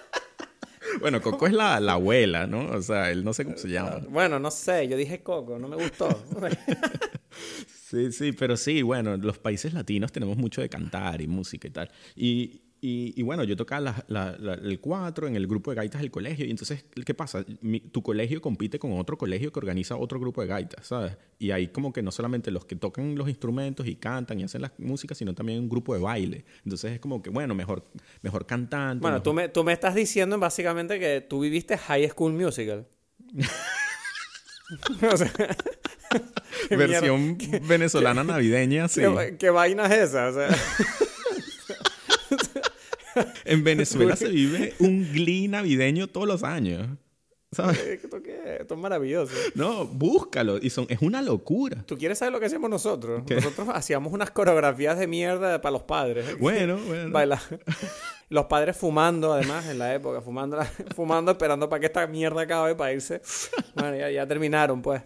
bueno, 1.04 1.22
Coco 1.22 1.48
es 1.48 1.54
la, 1.54 1.82
la, 1.82 1.94
abuela, 1.94 2.48
¿no? 2.48 2.66
O 2.72 2.82
sea, 2.82 3.12
él 3.12 3.26
no 3.26 3.34
sé 3.34 3.44
cómo 3.44 3.58
se 3.58 3.68
llama. 3.68 4.00
Bueno, 4.08 4.40
no 4.40 4.50
sé, 4.50 4.88
yo 4.88 4.96
dije 4.96 5.22
Coco, 5.22 5.60
no 5.60 5.68
me 5.68 5.76
gustó. 5.76 6.08
sí, 7.68 8.14
sí, 8.14 8.32
pero 8.32 8.56
sí, 8.56 8.82
bueno, 8.84 9.18
los 9.18 9.38
países 9.38 9.74
latinos 9.74 10.14
tenemos 10.14 10.38
mucho 10.38 10.62
de 10.62 10.70
cantar 10.70 11.22
y 11.22 11.28
música 11.28 11.68
y 11.68 11.72
tal. 11.72 11.92
Y, 12.16 12.62
y, 12.86 13.22
bueno, 13.22 13.46
yo 13.46 13.56
tocaba 13.56 14.04
el 14.10 14.80
4 14.82 15.28
en 15.28 15.38
el 15.38 15.48
grupo 15.48 15.72
de 15.72 15.76
gaitas 15.76 16.02
del 16.02 16.12
colegio. 16.12 16.46
Y 16.46 16.52
entonces, 16.52 16.84
¿qué 17.06 17.14
pasa? 17.14 17.46
tu 17.94 18.04
colegio 18.04 18.42
compite 18.42 18.78
con 18.78 19.00
otro 19.00 19.18
colegio 19.18 19.54
que 19.54 19.60
organiza 19.60 19.96
otro 19.96 20.20
grupo 20.20 20.42
de 20.42 20.48
gaitas, 20.48 20.88
¿sabes? 20.88 21.16
Y 21.40 21.52
hay 21.52 21.70
como 21.70 21.94
que 21.94 22.02
no 22.02 22.12
solamente 22.12 22.52
los 22.52 22.66
que 22.66 22.76
tocan 22.76 23.16
los 23.16 23.30
instrumentos 23.30 23.88
y 23.88 23.96
cantan 23.96 24.42
y 24.42 24.44
hacen 24.44 24.64
la 24.64 24.74
música, 24.80 25.16
sino 25.16 25.34
también 25.34 25.60
un 25.60 25.70
grupo 25.70 25.94
de 25.94 26.02
baile. 26.02 26.44
Entonces 26.66 26.92
es 26.92 27.00
como 27.00 27.22
que, 27.22 27.30
bueno, 27.30 27.56
mejor, 27.56 27.86
mejor 28.22 28.46
cantante. 28.46 29.02
Bueno, 29.02 29.22
Tú, 29.22 29.34
me, 29.34 29.48
tú 29.48 29.64
me 29.64 29.72
estás 29.72 29.96
diciendo 29.96 30.38
básicamente 30.38 31.00
que 31.00 31.22
tú 31.22 31.40
viviste 31.40 31.78
High 31.78 32.10
School 32.10 32.34
Musical. 32.34 32.86
Versión 36.70 37.38
venezolana 37.66 38.26
navideña, 38.26 38.88
sí. 38.90 39.00
¿Qué, 39.02 39.38
¿Qué, 39.40 39.50
vaina 39.50 39.86
es 39.86 40.10
esa? 40.10 40.28
O 40.28 40.34
sea... 40.34 40.50
en 43.46 43.64
Venezuela 43.64 44.16
se 44.16 44.30
vive 44.30 44.74
un 44.80 45.12
glee 45.12 45.48
navideño 45.48 46.08
todos 46.08 46.28
los 46.28 46.44
años. 46.44 46.88
¿Sabes? 47.54 47.80
¿Esto 47.80 48.18
Esto 48.18 48.74
es 48.74 48.80
maravilloso. 48.80 49.34
No, 49.54 49.86
búscalo. 49.86 50.58
Y 50.58 50.70
son, 50.72 50.88
es 50.90 51.02
una 51.02 51.22
locura. 51.22 51.84
¿Tú 51.86 51.98
quieres 51.98 52.18
saber 52.18 52.34
lo 52.34 52.40
que 52.40 52.48
hacíamos 52.48 52.70
nosotros? 52.70 53.24
Nosotros 53.30 53.68
hacíamos 53.74 54.12
unas 54.12 54.32
coreografías 54.32 54.98
de 54.98 55.08
mierda 55.08 55.62
para 55.62 55.74
los 55.74 55.84
padres. 55.84 56.38
Bueno, 56.40 56.78
bueno. 56.88 57.12
Baila. 57.12 57.42
Los 58.34 58.46
padres 58.46 58.76
fumando, 58.76 59.32
además, 59.32 59.68
en 59.68 59.78
la 59.78 59.94
época, 59.94 60.20
fumando, 60.20 60.58
fumando 60.96 61.34
esperando 61.34 61.70
para 61.70 61.80
que 61.80 61.86
esta 61.86 62.08
mierda 62.08 62.42
acabe 62.42 62.74
para 62.74 62.92
irse. 62.92 63.22
Bueno, 63.76 64.10
ya, 64.10 64.26
terminaron, 64.26 64.82
pues. 64.82 65.04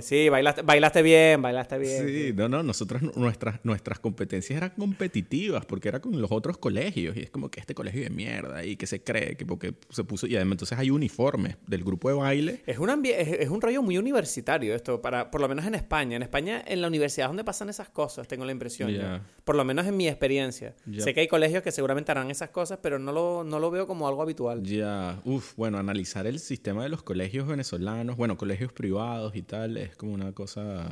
Sí, 0.00 0.30
bailaste, 0.30 0.62
bailaste 0.62 1.02
bien, 1.02 1.42
bailaste 1.42 1.76
bien. 1.76 2.08
Sí, 2.08 2.32
no, 2.34 2.48
no, 2.48 2.62
nosotros, 2.62 3.02
nuestras, 3.16 3.62
nuestras 3.64 3.98
competencias 3.98 4.56
eran 4.56 4.70
competitivas 4.70 5.66
porque 5.66 5.88
era 5.88 6.00
con 6.00 6.18
los 6.18 6.32
otros 6.32 6.56
colegios 6.56 7.14
y 7.18 7.20
es 7.20 7.30
como 7.30 7.50
que 7.50 7.60
este 7.60 7.74
colegio 7.74 8.02
de 8.02 8.08
mierda 8.08 8.64
y 8.64 8.76
que 8.76 8.86
se 8.86 9.04
cree 9.04 9.36
que 9.36 9.44
porque 9.44 9.74
se 9.90 10.02
puso, 10.02 10.26
y 10.26 10.34
además 10.34 10.52
entonces 10.52 10.78
hay 10.78 10.88
uniformes 10.88 11.56
del 11.66 11.84
grupo 11.84 12.08
de 12.08 12.14
baile. 12.14 12.62
Es 12.64 12.78
un, 12.78 13.04
es, 13.04 13.50
un 13.50 13.60
rollo 13.60 13.82
muy 13.82 13.98
universitario 13.98 14.74
esto, 14.74 15.02
para, 15.02 15.30
por 15.30 15.42
lo 15.42 15.48
menos 15.48 15.66
en 15.66 15.74
España. 15.74 16.16
En 16.16 16.22
España, 16.22 16.64
en 16.66 16.80
la 16.80 16.88
universidad 16.88 17.26
donde 17.26 17.44
pasan 17.44 17.68
esas 17.68 17.90
cosas, 17.90 18.26
tengo 18.26 18.46
la 18.46 18.52
impresión. 18.52 19.22
Por 19.44 19.54
lo 19.54 19.66
menos 19.66 19.86
en 19.86 19.98
mi 19.98 20.08
experiencia. 20.08 20.74
Sé 20.96 21.12
que 21.12 21.20
hay 21.20 21.28
colegios 21.28 21.62
que 21.62 21.72
seguramente 21.72 22.10
harán 22.10 22.21
esas 22.30 22.50
cosas, 22.50 22.78
pero 22.82 22.98
no 22.98 23.12
lo, 23.12 23.44
no 23.44 23.58
lo 23.58 23.70
veo 23.70 23.86
como 23.86 24.06
algo 24.08 24.22
habitual. 24.22 24.62
Ya, 24.62 25.20
uf, 25.24 25.54
bueno, 25.56 25.78
analizar 25.78 26.26
el 26.26 26.38
sistema 26.38 26.82
de 26.82 26.88
los 26.88 27.02
colegios 27.02 27.46
venezolanos, 27.46 28.16
bueno, 28.16 28.36
colegios 28.36 28.72
privados 28.72 29.34
y 29.36 29.42
tal, 29.42 29.76
es 29.76 29.96
como 29.96 30.14
una 30.14 30.32
cosa... 30.32 30.88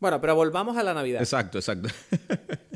Bueno, 0.00 0.20
pero 0.20 0.34
volvamos 0.34 0.76
a 0.76 0.82
la 0.82 0.94
Navidad. 0.94 1.20
Exacto, 1.20 1.58
exacto. 1.58 1.88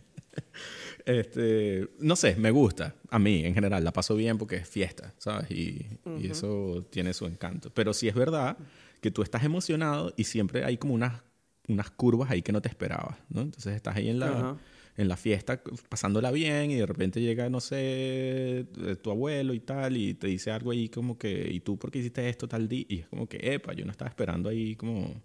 este, 1.04 1.88
no 1.98 2.14
sé, 2.14 2.36
me 2.36 2.50
gusta. 2.50 2.94
A 3.10 3.18
mí, 3.18 3.44
en 3.44 3.54
general, 3.54 3.82
la 3.82 3.92
paso 3.92 4.14
bien 4.14 4.38
porque 4.38 4.56
es 4.56 4.68
fiesta, 4.68 5.12
¿sabes? 5.18 5.50
Y, 5.50 5.86
y, 6.20 6.30
eso 6.30 6.86
tiene 6.90 7.14
su 7.14 7.26
encanto. 7.26 7.70
Pero 7.74 7.92
sí 7.92 8.06
es 8.06 8.14
verdad 8.14 8.56
que 9.00 9.10
tú 9.10 9.22
estás 9.22 9.42
emocionado 9.42 10.12
y 10.16 10.24
siempre 10.24 10.64
hay 10.64 10.76
como 10.76 10.94
unas, 10.94 11.22
unas 11.68 11.90
curvas 11.90 12.30
ahí 12.30 12.42
que 12.42 12.52
no 12.52 12.62
te 12.62 12.68
esperabas, 12.68 13.16
¿no? 13.28 13.40
Entonces 13.40 13.74
estás 13.74 13.96
ahí 13.96 14.08
en 14.08 14.20
la 14.20 14.56
en 14.96 15.08
la 15.08 15.16
fiesta 15.16 15.62
pasándola 15.88 16.30
bien 16.30 16.70
y 16.70 16.76
de 16.76 16.86
repente 16.86 17.20
llega, 17.20 17.50
no 17.50 17.60
sé, 17.60 17.76
eh, 17.78 18.96
tu 19.02 19.10
abuelo 19.10 19.52
y 19.52 19.60
tal 19.60 19.96
y 19.96 20.14
te 20.14 20.26
dice 20.26 20.50
algo 20.50 20.70
ahí 20.70 20.88
como 20.88 21.18
que, 21.18 21.48
¿y 21.50 21.60
tú 21.60 21.78
por 21.78 21.90
qué 21.90 21.98
hiciste 21.98 22.28
esto 22.28 22.48
tal 22.48 22.68
día? 22.68 22.86
Y 22.88 22.98
es 23.00 23.08
como 23.08 23.28
que, 23.28 23.38
epa, 23.42 23.74
yo 23.74 23.84
no 23.84 23.90
estaba 23.90 24.08
esperando 24.08 24.48
ahí 24.48 24.74
como 24.76 25.22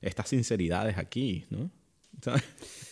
estas 0.00 0.28
sinceridades 0.28 0.98
aquí, 0.98 1.44
¿no? 1.50 1.70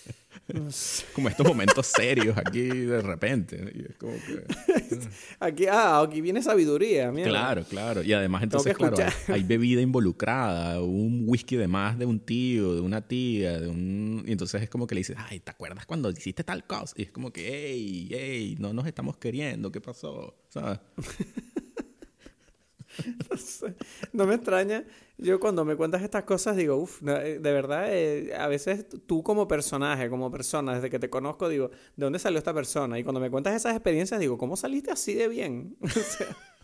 como 1.14 1.28
estos 1.28 1.46
momentos 1.46 1.86
serios 1.86 2.36
aquí 2.36 2.62
de 2.62 3.00
repente. 3.00 3.72
Y 3.74 3.82
es 3.90 3.96
como 3.96 4.12
que, 4.12 4.44
aquí, 5.40 5.66
ah, 5.66 6.00
aquí 6.00 6.20
viene 6.20 6.42
sabiduría. 6.42 7.12
Claro, 7.12 7.64
claro. 7.64 8.02
Y 8.02 8.12
además 8.12 8.42
entonces, 8.42 8.76
claro, 8.76 8.96
hay, 9.28 9.42
bebida 9.54 9.80
involucrada, 9.80 10.82
un 10.82 11.24
whisky 11.26 11.56
de 11.56 11.68
más 11.68 11.98
de 11.98 12.06
un 12.06 12.20
tío, 12.20 12.74
de 12.74 12.80
una 12.80 13.00
tía, 13.00 13.60
de 13.60 13.68
un... 13.68 14.24
Y 14.26 14.32
entonces 14.32 14.62
es 14.62 14.70
como 14.70 14.86
que 14.86 14.94
le 14.94 15.00
dices, 15.00 15.16
ay, 15.18 15.40
¿te 15.40 15.50
acuerdas 15.50 15.86
cuando 15.86 16.10
hiciste 16.10 16.44
tal 16.44 16.66
cosa? 16.66 16.94
Y 16.96 17.02
es 17.02 17.10
como 17.10 17.32
que, 17.32 17.48
hey, 17.48 18.08
hey, 18.10 18.56
no 18.58 18.72
nos 18.72 18.86
estamos 18.86 19.16
queriendo, 19.16 19.70
¿qué 19.70 19.80
pasó? 19.80 20.36
¿Sabes? 20.48 20.80
no, 24.12 24.26
me 24.26 24.35
extraña. 24.35 24.85
Yo 25.16 25.38
cuando 25.38 25.64
me 25.64 25.76
cuentas 25.76 26.02
estas 26.02 26.24
cosas 26.24 26.57
digo, 26.57 26.76
uff, 26.76 27.02
eh, 27.07 27.38
de 27.40 27.52
verdad, 27.52 27.87
eh, 27.88 28.35
a 28.37 28.48
veces 28.48 28.87
tú 29.07 29.22
como 29.22 29.46
personaje, 29.46 30.11
como 30.11 30.30
persona, 30.30 30.74
desde 30.74 30.90
que 30.90 30.98
te 30.98 31.09
conozco, 31.09 31.48
digo, 31.48 31.68
¿de 31.68 32.04
dónde 32.04 32.18
salió 32.18 32.38
esta 32.38 32.52
persona? 32.52 32.98
Y 32.98 33.04
cuando 33.04 33.20
me 33.20 33.30
cuentas 33.30 33.54
esas 33.54 33.74
experiencias, 33.74 34.18
digo, 34.18 34.38
¿cómo 34.38 34.57
saliste 34.57 34.90
así 34.90 35.14
de 35.14 35.28
bien? 35.28 35.76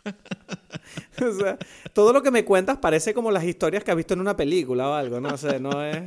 o, 1.23 1.33
sea, 1.33 1.59
todo 1.93 2.13
lo 2.13 2.23
que 2.23 2.31
me 2.31 2.45
cuentas 2.45 2.79
parece 2.79 3.15
como 3.15 3.31
las 3.31 3.45
historias 3.45 3.85
que 3.85 3.91
has 3.91 3.97
visto 3.97 4.15
en 4.15 4.21
una 4.21 4.37
película 4.37 4.89
o 4.89 4.95
algo, 4.95 5.21
¿no? 5.21 5.37
sé, 5.37 5.61
no 5.61 5.85
es... 5.85 6.03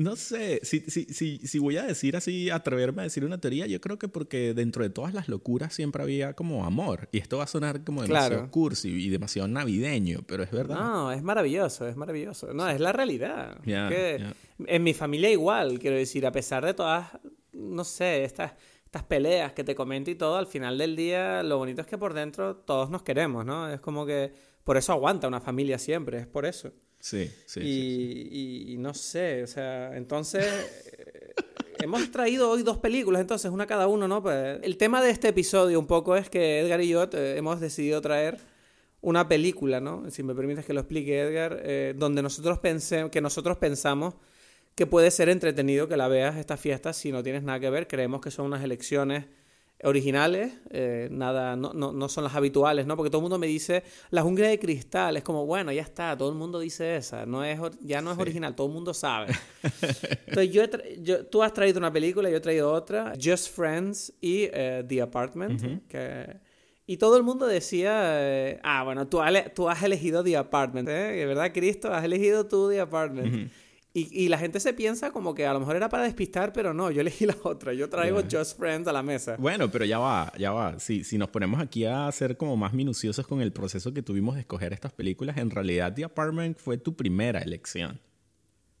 No 0.00 0.16
sé, 0.16 0.60
si, 0.62 0.80
si, 0.88 1.04
si, 1.12 1.46
si 1.46 1.58
voy 1.58 1.76
a 1.76 1.82
decir 1.82 2.16
así, 2.16 2.48
atreverme 2.48 3.02
a 3.02 3.04
decir 3.04 3.22
una 3.22 3.38
teoría, 3.38 3.66
yo 3.66 3.82
creo 3.82 3.98
que 3.98 4.08
porque 4.08 4.54
dentro 4.54 4.82
de 4.82 4.88
todas 4.88 5.12
las 5.12 5.28
locuras 5.28 5.74
siempre 5.74 6.02
había 6.02 6.32
como 6.32 6.64
amor. 6.64 7.10
Y 7.12 7.18
esto 7.18 7.36
va 7.36 7.44
a 7.44 7.46
sonar 7.46 7.84
como 7.84 8.00
demasiado 8.00 8.50
cursi 8.50 8.88
y 8.88 9.10
demasiado 9.10 9.46
navideño, 9.46 10.20
pero 10.26 10.42
es 10.42 10.50
verdad. 10.50 10.76
No, 10.76 11.12
es 11.12 11.22
maravilloso, 11.22 11.86
es 11.86 11.96
maravilloso. 11.96 12.54
No, 12.54 12.66
es 12.66 12.80
la 12.80 12.92
realidad. 12.92 13.58
En 13.66 14.82
mi 14.82 14.94
familia 14.94 15.30
igual, 15.30 15.78
quiero 15.78 15.96
decir, 15.96 16.24
a 16.24 16.32
pesar 16.32 16.64
de 16.64 16.72
todas, 16.72 17.08
no 17.52 17.84
sé, 17.84 18.24
estas 18.24 18.54
estas 18.86 19.04
peleas 19.04 19.52
que 19.52 19.64
te 19.64 19.74
comento 19.74 20.10
y 20.10 20.14
todo, 20.14 20.36
al 20.36 20.46
final 20.46 20.78
del 20.78 20.96
día 20.96 21.42
lo 21.44 21.58
bonito 21.58 21.82
es 21.82 21.86
que 21.86 21.96
por 21.96 22.12
dentro 22.12 22.56
todos 22.56 22.88
nos 22.88 23.02
queremos, 23.02 23.44
¿no? 23.44 23.70
Es 23.70 23.80
como 23.80 24.04
que 24.04 24.32
por 24.64 24.78
eso 24.78 24.92
aguanta 24.92 25.28
una 25.28 25.40
familia 25.40 25.78
siempre, 25.78 26.20
es 26.20 26.26
por 26.26 26.46
eso. 26.46 26.72
Sí, 27.00 27.30
sí. 27.46 27.60
Y, 27.60 28.76
no 28.78 28.92
sé, 28.92 29.42
o 29.42 29.46
sea, 29.46 29.96
entonces 29.96 30.44
eh, 30.44 31.32
hemos 31.80 32.10
traído 32.10 32.50
hoy 32.50 32.62
dos 32.62 32.78
películas, 32.78 33.22
entonces 33.22 33.50
una 33.50 33.66
cada 33.66 33.88
uno, 33.88 34.06
¿no? 34.06 34.22
Pues, 34.22 34.58
el 34.62 34.76
tema 34.76 35.02
de 35.02 35.10
este 35.10 35.28
episodio 35.28 35.78
un 35.80 35.86
poco 35.86 36.14
es 36.14 36.28
que 36.28 36.60
Edgar 36.60 36.80
y 36.82 36.88
yo 36.88 37.08
eh, 37.12 37.34
hemos 37.38 37.58
decidido 37.58 38.02
traer 38.02 38.38
una 39.00 39.28
película, 39.28 39.80
¿no? 39.80 40.10
Si 40.10 40.22
me 40.22 40.34
permites 40.34 40.66
que 40.66 40.74
lo 40.74 40.80
explique 40.80 41.20
Edgar, 41.20 41.60
eh, 41.64 41.94
donde 41.96 42.20
nosotros 42.22 42.58
pensemos, 42.58 43.10
que 43.10 43.22
nosotros 43.22 43.56
pensamos 43.56 44.14
que 44.74 44.86
puede 44.86 45.10
ser 45.10 45.30
entretenido 45.30 45.88
que 45.88 45.96
la 45.96 46.08
veas 46.08 46.36
esta 46.36 46.58
fiesta 46.58 46.92
si 46.92 47.12
no 47.12 47.22
tienes 47.22 47.42
nada 47.42 47.60
que 47.60 47.70
ver. 47.70 47.88
Creemos 47.88 48.20
que 48.20 48.30
son 48.30 48.46
unas 48.46 48.62
elecciones 48.62 49.24
originales, 49.82 50.52
eh, 50.70 51.08
nada, 51.10 51.56
no, 51.56 51.72
no, 51.72 51.92
no, 51.92 52.08
son 52.08 52.24
las 52.24 52.34
habituales, 52.34 52.86
¿no? 52.86 52.96
Porque 52.96 53.10
todo 53.10 53.20
el 53.20 53.22
mundo 53.22 53.38
me 53.38 53.46
dice, 53.46 53.82
la 54.10 54.22
jungla 54.22 54.48
de 54.48 54.58
cristal, 54.58 55.16
es 55.16 55.22
como, 55.22 55.46
bueno, 55.46 55.72
ya 55.72 55.82
está, 55.82 56.16
todo 56.16 56.28
el 56.28 56.34
mundo 56.34 56.60
dice 56.60 56.96
esa, 56.96 57.26
no 57.26 57.44
es, 57.44 57.58
ya 57.80 58.02
no 58.02 58.12
es 58.12 58.18
original, 58.18 58.54
todo 58.54 58.66
el 58.66 58.72
mundo 58.74 58.92
sabe. 58.94 59.34
Entonces, 60.26 60.50
yo, 60.50 60.62
yo, 61.00 61.26
tú 61.26 61.42
has 61.42 61.52
traído 61.52 61.78
una 61.78 61.92
película, 61.92 62.28
yo 62.28 62.36
he 62.36 62.40
traído 62.40 62.72
otra, 62.72 63.14
Just 63.22 63.54
Friends 63.54 64.12
y 64.20 64.48
eh, 64.52 64.84
The 64.86 65.02
Apartment, 65.02 65.86
que... 65.88 66.50
Y 66.86 66.96
todo 66.96 67.16
el 67.16 67.22
mundo 67.22 67.46
decía, 67.46 67.92
eh, 68.20 68.58
ah, 68.64 68.82
bueno, 68.82 69.06
tú, 69.06 69.20
tú 69.54 69.68
has 69.68 69.80
elegido 69.84 70.24
The 70.24 70.36
Apartment, 70.36 70.88
¿eh? 70.88 71.24
¿Verdad, 71.24 71.52
Cristo? 71.54 71.94
Has 71.94 72.02
elegido 72.02 72.48
tú 72.48 72.68
The 72.68 72.80
Apartment. 72.80 73.52
Y, 73.92 74.28
la 74.28 74.38
gente 74.38 74.60
se 74.60 74.72
piensa 74.72 75.10
como 75.10 75.34
que 75.34 75.46
a 75.46 75.52
lo 75.52 75.58
mejor 75.58 75.74
era 75.74 75.88
para 75.88 76.04
despistar, 76.04 76.52
pero 76.52 76.72
no, 76.72 76.92
yo 76.92 77.00
elegí 77.00 77.26
la 77.26 77.36
otra. 77.42 77.72
Yo 77.72 77.88
traigo 77.88 78.22
Just 78.30 78.56
Friends 78.56 78.86
a 78.86 78.92
la 78.92 79.02
mesa. 79.02 79.34
Bueno, 79.36 79.68
pero 79.68 79.84
ya 79.84 79.98
va, 79.98 80.32
ya 80.38 80.52
va. 80.52 80.78
Si, 80.78 81.02
si 81.02 81.18
nos 81.18 81.28
ponemos 81.28 81.60
aquí 81.60 81.84
a 81.84 82.10
ser 82.12 82.36
como 82.36 82.56
más 82.56 82.72
minuciosos 82.72 83.26
con 83.26 83.40
el 83.40 83.52
proceso 83.52 83.92
que 83.92 84.02
tuvimos 84.02 84.36
de 84.36 84.42
escoger 84.42 84.72
estas 84.72 84.92
películas, 84.92 85.38
en 85.38 85.50
realidad 85.50 85.92
The 85.92 86.04
Apartment 86.04 86.56
fue 86.58 86.78
tu 86.78 86.94
primera 86.94 87.40
elección. 87.40 87.98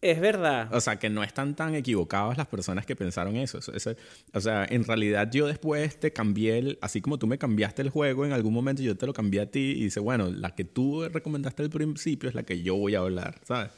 Es 0.00 0.20
verdad. 0.20 0.72
O 0.72 0.80
sea, 0.80 0.98
que 0.98 1.10
no 1.10 1.22
están 1.22 1.54
tan 1.54 1.74
equivocadas 1.74 2.38
las 2.38 2.46
personas 2.46 2.86
que 2.86 2.96
pensaron 2.96 3.36
eso. 3.36 3.58
o 3.58 4.40
sea, 4.40 4.64
en 4.64 4.84
realidad 4.84 5.28
yo 5.30 5.46
después 5.46 5.98
te 5.98 6.12
cambié 6.12 6.58
el... 6.58 6.78
Así 6.80 7.02
como 7.02 7.18
tú 7.18 7.26
me 7.26 7.36
cambiaste 7.36 7.82
el 7.82 7.90
juego, 7.90 8.24
en 8.24 8.32
algún 8.32 8.54
momento 8.54 8.80
yo 8.80 8.96
te 8.96 9.06
lo 9.06 9.12
cambié 9.12 9.42
a 9.42 9.50
ti 9.50 9.74
y 9.76 9.84
dice, 9.84 10.00
bueno, 10.00 10.30
la 10.30 10.54
que 10.54 10.64
tú 10.64 11.06
recomendaste 11.08 11.64
al 11.64 11.70
principio 11.70 12.28
es 12.28 12.34
la 12.34 12.44
que 12.44 12.62
yo 12.62 12.76
voy 12.76 12.94
a 12.94 13.00
hablar, 13.00 13.40
¿sabes? 13.44 13.72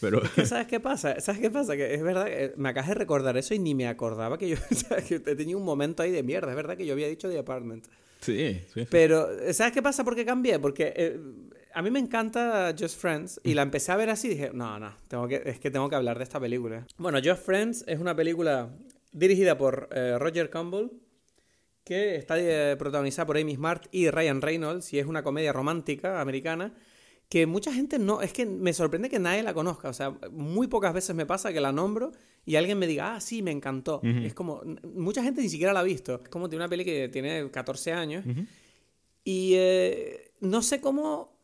Pero... 0.00 0.22
¿Sabes 0.44 0.66
qué 0.66 0.80
pasa? 0.80 1.20
¿Sabes 1.20 1.40
qué 1.40 1.50
pasa? 1.50 1.76
Que 1.76 1.94
es 1.94 2.02
verdad, 2.02 2.28
me 2.56 2.68
acabas 2.68 2.88
de 2.88 2.94
recordar 2.94 3.36
eso 3.36 3.54
y 3.54 3.58
ni 3.58 3.74
me 3.74 3.88
acordaba 3.88 4.38
que 4.38 4.48
yo 4.48 4.56
que 5.08 5.20
tenía 5.20 5.56
un 5.56 5.64
momento 5.64 6.02
ahí 6.02 6.10
de 6.10 6.22
mierda. 6.22 6.50
Es 6.50 6.56
verdad 6.56 6.76
que 6.76 6.86
yo 6.86 6.92
había 6.92 7.08
dicho 7.08 7.28
The 7.28 7.38
Apartment. 7.38 7.86
Sí, 8.20 8.60
sí. 8.72 8.86
Pero, 8.90 9.28
¿sabes 9.52 9.72
qué 9.72 9.82
pasa? 9.82 10.04
¿Por 10.04 10.16
qué 10.16 10.24
cambié? 10.24 10.58
Porque 10.58 10.92
eh, 10.96 11.20
a 11.74 11.82
mí 11.82 11.90
me 11.90 11.98
encanta 11.98 12.74
Just 12.78 12.98
Friends 12.98 13.40
y 13.44 13.54
la 13.54 13.62
empecé 13.62 13.92
a 13.92 13.96
ver 13.96 14.08
así 14.10 14.28
y 14.28 14.30
dije, 14.30 14.50
no, 14.52 14.78
no, 14.78 14.94
tengo 15.08 15.28
que, 15.28 15.42
es 15.44 15.60
que 15.60 15.70
tengo 15.70 15.88
que 15.88 15.96
hablar 15.96 16.16
de 16.16 16.24
esta 16.24 16.40
película. 16.40 16.86
Bueno, 16.96 17.18
Just 17.22 17.44
Friends 17.44 17.84
es 17.86 18.00
una 18.00 18.16
película 18.16 18.70
dirigida 19.12 19.58
por 19.58 19.88
eh, 19.92 20.18
Roger 20.18 20.50
Campbell 20.50 20.88
que 21.84 22.16
está 22.16 22.36
eh, 22.38 22.76
protagonizada 22.76 23.26
por 23.26 23.36
Amy 23.36 23.54
Smart 23.54 23.86
y 23.92 24.10
Ryan 24.10 24.42
Reynolds 24.42 24.92
y 24.92 24.98
es 24.98 25.06
una 25.06 25.22
comedia 25.22 25.52
romántica 25.52 26.20
americana 26.20 26.74
que 27.28 27.46
mucha 27.46 27.72
gente 27.72 27.98
no, 27.98 28.22
es 28.22 28.32
que 28.32 28.46
me 28.46 28.72
sorprende 28.72 29.10
que 29.10 29.18
nadie 29.18 29.42
la 29.42 29.52
conozca, 29.52 29.88
o 29.88 29.92
sea, 29.92 30.16
muy 30.30 30.68
pocas 30.68 30.94
veces 30.94 31.16
me 31.16 31.26
pasa 31.26 31.52
que 31.52 31.60
la 31.60 31.72
nombro 31.72 32.12
y 32.44 32.54
alguien 32.54 32.78
me 32.78 32.86
diga, 32.86 33.16
ah, 33.16 33.20
sí, 33.20 33.42
me 33.42 33.50
encantó. 33.50 34.00
Es 34.02 34.32
como, 34.32 34.62
mucha 34.94 35.22
gente 35.22 35.42
ni 35.42 35.48
siquiera 35.48 35.72
la 35.72 35.80
ha 35.80 35.82
visto. 35.82 36.20
Es 36.22 36.28
como 36.28 36.48
tiene 36.48 36.64
una 36.64 36.68
peli 36.68 36.84
que 36.84 37.08
tiene 37.08 37.50
14 37.50 37.92
años 37.92 38.24
y 39.24 39.54
eh, 39.56 40.30
no 40.38 40.62
sé 40.62 40.80
cómo, 40.80 41.36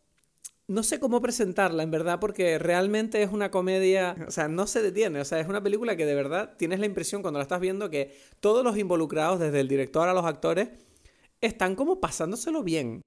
no 0.69 0.85
sé 0.85 1.01
cómo 1.01 1.21
presentarla, 1.21 1.83
en 1.83 1.91
verdad, 1.91 2.21
porque 2.21 2.61
realmente 2.61 3.21
es 3.21 3.33
una 3.33 3.51
comedia, 3.51 4.15
o 4.29 4.31
sea, 4.31 4.47
no 4.47 4.69
se 4.69 4.83
detiene, 4.83 5.21
o 5.21 5.25
sea, 5.25 5.41
es 5.41 5.49
una 5.49 5.63
película 5.63 5.97
que 5.97 6.07
de 6.07 6.15
verdad 6.15 6.55
tienes 6.57 6.79
la 6.79 6.87
impresión 6.87 7.23
cuando 7.23 7.39
la 7.39 7.43
estás 7.43 7.61
viendo 7.61 7.91
que 7.91 8.17
todos 8.39 8.63
los 8.63 8.79
involucrados, 8.79 9.41
desde 9.41 9.59
el 9.59 9.67
director 9.67 10.09
a 10.09 10.15
los 10.15 10.25
actores, 10.25 10.69
están 11.41 11.75
como 11.75 12.01
pasándoselo 12.01 12.63
bien. 12.63 13.03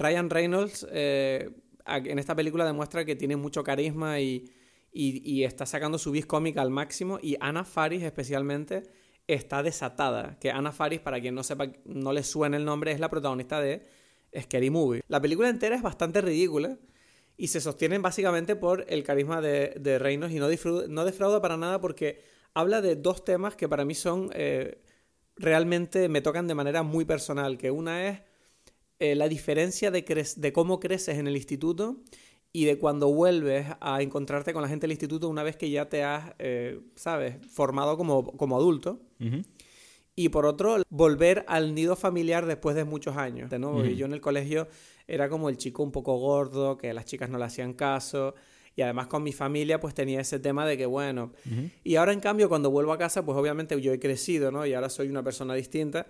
Ryan 0.00 0.30
Reynolds 0.30 0.86
eh, 0.90 1.50
en 1.86 2.18
esta 2.18 2.34
película 2.34 2.64
demuestra 2.64 3.04
que 3.04 3.16
tiene 3.16 3.36
mucho 3.36 3.62
carisma 3.62 4.20
y, 4.20 4.50
está 4.92 5.66
sacando 5.66 5.98
su 5.98 6.10
vis 6.10 6.26
cómica 6.26 6.62
al 6.62 6.70
máximo. 6.70 7.18
Y 7.22 7.36
Anna 7.40 7.64
Faris 7.64 8.02
especialmente 8.02 8.82
está 9.26 9.62
desatada. 9.62 10.38
Que 10.40 10.50
Anna 10.50 10.72
Faris, 10.72 11.00
para 11.00 11.20
quien 11.20 11.34
no 11.34 11.42
sepa, 11.42 11.70
no 11.84 12.12
le 12.12 12.22
suene 12.22 12.56
el 12.56 12.64
nombre, 12.64 12.92
es 12.92 13.00
la 13.00 13.08
protagonista 13.08 13.60
de 13.60 13.86
Scary 14.38 14.70
Movie. 14.70 15.02
La 15.08 15.20
película 15.20 15.48
entera 15.48 15.76
es 15.76 15.82
bastante 15.82 16.20
ridícula 16.20 16.78
y 17.36 17.48
se 17.48 17.60
sostiene 17.60 17.98
básicamente 17.98 18.56
por 18.56 18.84
el 18.88 19.02
carisma 19.02 19.40
de, 19.40 19.98
Reynolds 19.98 20.34
y 20.34 20.38
no, 20.38 20.48
no 20.88 21.04
defrauda 21.04 21.40
para 21.40 21.56
nada 21.56 21.80
porque 21.80 22.22
habla 22.54 22.80
de 22.80 22.96
dos 22.96 23.24
temas 23.24 23.54
que 23.56 23.68
para 23.68 23.84
mí 23.84 23.94
son... 23.94 24.30
Eh, 24.34 24.82
realmente 25.36 26.10
me 26.10 26.20
tocan 26.20 26.46
de 26.46 26.54
manera 26.54 26.82
muy 26.82 27.06
personal, 27.06 27.56
que 27.56 27.70
una 27.70 28.08
es 28.08 28.20
eh, 29.00 29.14
la 29.14 29.28
diferencia 29.28 29.90
de, 29.90 30.02
de 30.36 30.52
cómo 30.52 30.78
creces 30.78 31.18
en 31.18 31.26
el 31.26 31.34
instituto 31.34 31.96
y 32.52 32.64
de 32.64 32.78
cuando 32.78 33.08
vuelves 33.08 33.66
a 33.80 34.02
encontrarte 34.02 34.52
con 34.52 34.62
la 34.62 34.68
gente 34.68 34.84
del 34.84 34.92
instituto 34.92 35.28
una 35.28 35.42
vez 35.42 35.56
que 35.56 35.70
ya 35.70 35.88
te 35.88 36.02
has, 36.02 36.34
eh, 36.38 36.80
¿sabes?, 36.96 37.36
formado 37.48 37.96
como, 37.96 38.24
como 38.36 38.56
adulto. 38.56 39.00
Y 40.16 40.28
por 40.28 40.44
otro, 40.44 40.82
volver 40.90 41.44
al 41.48 41.74
nido 41.74 41.96
familiar 41.96 42.44
después 42.44 42.76
de 42.76 42.84
muchos 42.84 43.16
años. 43.16 43.50
¿no? 43.58 43.84
Yo 43.86 44.04
en 44.04 44.12
el 44.12 44.20
colegio 44.20 44.68
era 45.06 45.28
como 45.28 45.48
el 45.48 45.56
chico 45.56 45.82
un 45.82 45.92
poco 45.92 46.18
gordo, 46.18 46.76
que 46.76 46.92
las 46.92 47.06
chicas 47.06 47.30
no 47.30 47.38
le 47.38 47.44
hacían 47.44 47.72
caso. 47.72 48.34
Y 48.76 48.82
además 48.82 49.06
con 49.06 49.22
mi 49.22 49.32
familia 49.32 49.80
pues 49.80 49.94
tenía 49.94 50.20
ese 50.20 50.38
tema 50.38 50.66
de 50.66 50.76
que 50.76 50.86
bueno. 50.86 51.32
Y 51.84 51.96
ahora 51.96 52.12
en 52.12 52.20
cambio 52.20 52.48
cuando 52.48 52.70
vuelvo 52.70 52.92
a 52.92 52.98
casa 52.98 53.24
pues 53.24 53.38
obviamente 53.38 53.80
yo 53.80 53.92
he 53.92 53.98
crecido, 53.98 54.50
¿no? 54.50 54.66
Y 54.66 54.74
ahora 54.74 54.90
soy 54.90 55.08
una 55.08 55.22
persona 55.22 55.54
distinta. 55.54 56.06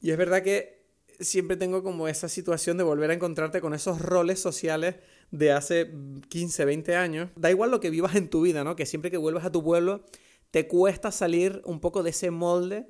Y 0.00 0.10
es 0.10 0.16
verdad 0.16 0.42
que 0.42 0.77
siempre 1.20 1.56
tengo 1.56 1.82
como 1.82 2.08
esa 2.08 2.28
situación 2.28 2.76
de 2.76 2.84
volver 2.84 3.10
a 3.10 3.14
encontrarte 3.14 3.60
con 3.60 3.74
esos 3.74 4.00
roles 4.00 4.40
sociales 4.40 4.96
de 5.30 5.52
hace 5.52 5.90
15, 6.28 6.64
20 6.64 6.96
años. 6.96 7.30
Da 7.36 7.50
igual 7.50 7.70
lo 7.70 7.80
que 7.80 7.90
vivas 7.90 8.14
en 8.14 8.28
tu 8.28 8.42
vida, 8.42 8.64
¿no? 8.64 8.76
Que 8.76 8.86
siempre 8.86 9.10
que 9.10 9.16
vuelves 9.16 9.44
a 9.44 9.52
tu 9.52 9.62
pueblo 9.62 10.04
te 10.50 10.66
cuesta 10.66 11.10
salir 11.10 11.60
un 11.64 11.80
poco 11.80 12.02
de 12.02 12.10
ese 12.10 12.30
molde 12.30 12.86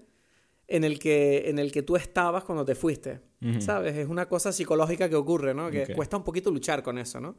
en 0.68 0.84
el 0.84 0.98
que, 0.98 1.48
en 1.48 1.58
el 1.58 1.72
que 1.72 1.82
tú 1.82 1.96
estabas 1.96 2.44
cuando 2.44 2.64
te 2.64 2.74
fuiste. 2.74 3.20
¿Sabes? 3.60 3.96
Es 3.96 4.08
una 4.08 4.28
cosa 4.28 4.52
psicológica 4.52 5.08
que 5.08 5.14
ocurre, 5.14 5.54
¿no? 5.54 5.70
Que 5.70 5.94
cuesta 5.94 6.16
un 6.16 6.24
poquito 6.24 6.50
luchar 6.50 6.82
con 6.82 6.98
eso, 6.98 7.20
¿no? 7.20 7.36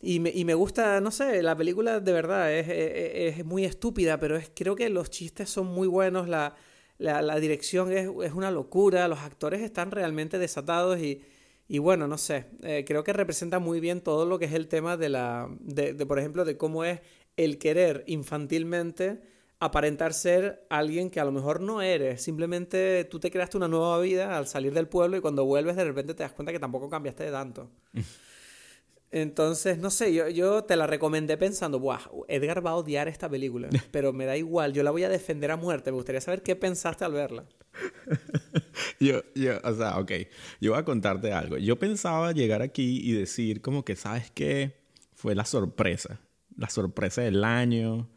Y 0.00 0.20
me, 0.20 0.30
y 0.30 0.44
me, 0.44 0.52
gusta, 0.52 1.00
no 1.00 1.10
sé, 1.10 1.42
la 1.42 1.56
película 1.56 1.98
de 1.98 2.12
verdad 2.12 2.52
es, 2.52 2.68
es, 2.68 3.38
es, 3.38 3.44
muy 3.46 3.64
estúpida, 3.64 4.20
pero 4.20 4.36
es, 4.36 4.50
creo 4.54 4.76
que 4.76 4.90
los 4.90 5.08
chistes 5.08 5.48
son 5.48 5.68
muy 5.68 5.88
buenos, 5.88 6.28
la, 6.28 6.54
la, 6.98 7.22
la 7.22 7.40
dirección 7.40 7.92
es, 7.92 8.08
una 8.32 8.50
locura, 8.50 9.08
los 9.08 9.20
actores 9.20 9.60
están 9.60 9.90
realmente 9.90 10.38
desatados 10.38 10.98
y, 11.00 11.22
y 11.68 11.78
bueno, 11.78 12.06
no 12.06 12.18
sé, 12.18 12.46
eh, 12.62 12.84
creo 12.86 13.04
que 13.04 13.12
representa 13.12 13.58
muy 13.58 13.80
bien 13.80 14.00
todo 14.00 14.26
lo 14.26 14.38
que 14.38 14.44
es 14.46 14.52
el 14.52 14.68
tema 14.68 14.96
de 14.96 15.08
la, 15.08 15.48
de, 15.60 15.94
de, 15.94 16.06
por 16.06 16.18
ejemplo, 16.18 16.44
de 16.44 16.56
cómo 16.56 16.84
es 16.84 17.00
el 17.36 17.58
querer 17.58 18.04
infantilmente 18.06 19.20
aparentar 19.60 20.12
ser 20.12 20.66
alguien 20.68 21.10
que 21.10 21.20
a 21.20 21.24
lo 21.24 21.32
mejor 21.32 21.60
no 21.60 21.80
eres. 21.80 22.22
Simplemente 22.22 23.04
tú 23.04 23.18
te 23.18 23.30
creaste 23.30 23.56
una 23.56 23.68
nueva 23.68 23.98
vida 24.00 24.36
al 24.36 24.46
salir 24.46 24.74
del 24.74 24.88
pueblo 24.88 25.16
y 25.16 25.20
cuando 25.20 25.44
vuelves 25.44 25.76
de 25.76 25.84
repente 25.84 26.14
te 26.14 26.22
das 26.22 26.32
cuenta 26.32 26.52
que 26.52 26.58
tampoco 26.58 26.90
cambiaste 26.90 27.24
de 27.24 27.30
tanto. 27.30 27.70
Entonces, 29.14 29.78
no 29.78 29.90
sé, 29.90 30.12
yo, 30.12 30.28
yo 30.28 30.64
te 30.64 30.74
la 30.74 30.88
recomendé 30.88 31.36
pensando, 31.36 31.78
Buah, 31.78 32.00
Edgar 32.26 32.66
va 32.66 32.70
a 32.70 32.74
odiar 32.74 33.06
esta 33.06 33.28
película, 33.28 33.68
pero 33.92 34.12
me 34.12 34.26
da 34.26 34.36
igual, 34.36 34.72
yo 34.72 34.82
la 34.82 34.90
voy 34.90 35.04
a 35.04 35.08
defender 35.08 35.52
a 35.52 35.56
muerte. 35.56 35.92
Me 35.92 35.94
gustaría 35.94 36.20
saber 36.20 36.42
qué 36.42 36.56
pensaste 36.56 37.04
al 37.04 37.12
verla. 37.12 37.44
yo, 38.98 39.22
yo, 39.36 39.52
o 39.62 39.72
sea, 39.72 40.00
ok, 40.00 40.10
yo 40.60 40.72
voy 40.72 40.80
a 40.80 40.84
contarte 40.84 41.32
algo. 41.32 41.58
Yo 41.58 41.78
pensaba 41.78 42.32
llegar 42.32 42.60
aquí 42.60 43.08
y 43.08 43.12
decir 43.12 43.60
como 43.62 43.84
que, 43.84 43.94
¿sabes 43.94 44.32
qué? 44.32 44.80
Fue 45.14 45.36
la 45.36 45.44
sorpresa, 45.44 46.18
la 46.56 46.68
sorpresa 46.68 47.22
del 47.22 47.44
año. 47.44 48.10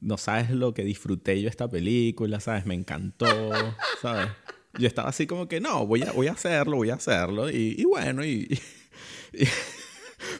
No 0.00 0.16
sabes 0.16 0.48
lo 0.48 0.72
que 0.72 0.82
disfruté 0.82 1.42
yo 1.42 1.50
esta 1.50 1.68
película, 1.68 2.40
¿sabes? 2.40 2.64
Me 2.64 2.74
encantó, 2.74 3.26
¿sabes? 4.00 4.30
Yo 4.78 4.88
estaba 4.88 5.10
así 5.10 5.26
como 5.26 5.46
que, 5.46 5.60
no, 5.60 5.86
voy 5.86 6.04
a, 6.04 6.12
voy 6.12 6.28
a 6.28 6.32
hacerlo, 6.32 6.78
voy 6.78 6.88
a 6.88 6.94
hacerlo. 6.94 7.50
Y, 7.50 7.74
y 7.76 7.84
bueno, 7.84 8.24
y, 8.24 8.58
y 9.34 9.46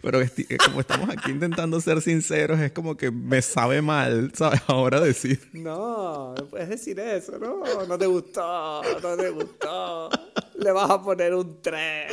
pero 0.03 0.21
como 0.65 0.81
estamos 0.81 1.09
aquí 1.11 1.31
intentando 1.31 1.81
ser 1.81 2.01
sinceros, 2.01 2.61
es 2.61 2.73
como 2.73 2.97
que 2.97 3.11
me 3.11 3.43
sabe 3.43 3.83
mal, 3.83 4.33
¿sabes? 4.35 4.61
Ahora 4.67 5.01
decir. 5.01 5.41
No, 5.53 6.35
no 6.35 6.49
puedes 6.49 6.69
decir 6.69 6.99
eso, 7.01 7.39
¿no? 7.39 7.63
No 7.87 7.99
te 7.99 8.07
gustó, 8.07 8.83
no 9.03 9.17
te 9.17 9.31
gustó. 9.31 10.11
Le 10.59 10.73
vas 10.73 10.91
a 10.91 11.03
poner 11.03 11.35
un 11.35 11.61
3. 11.63 12.13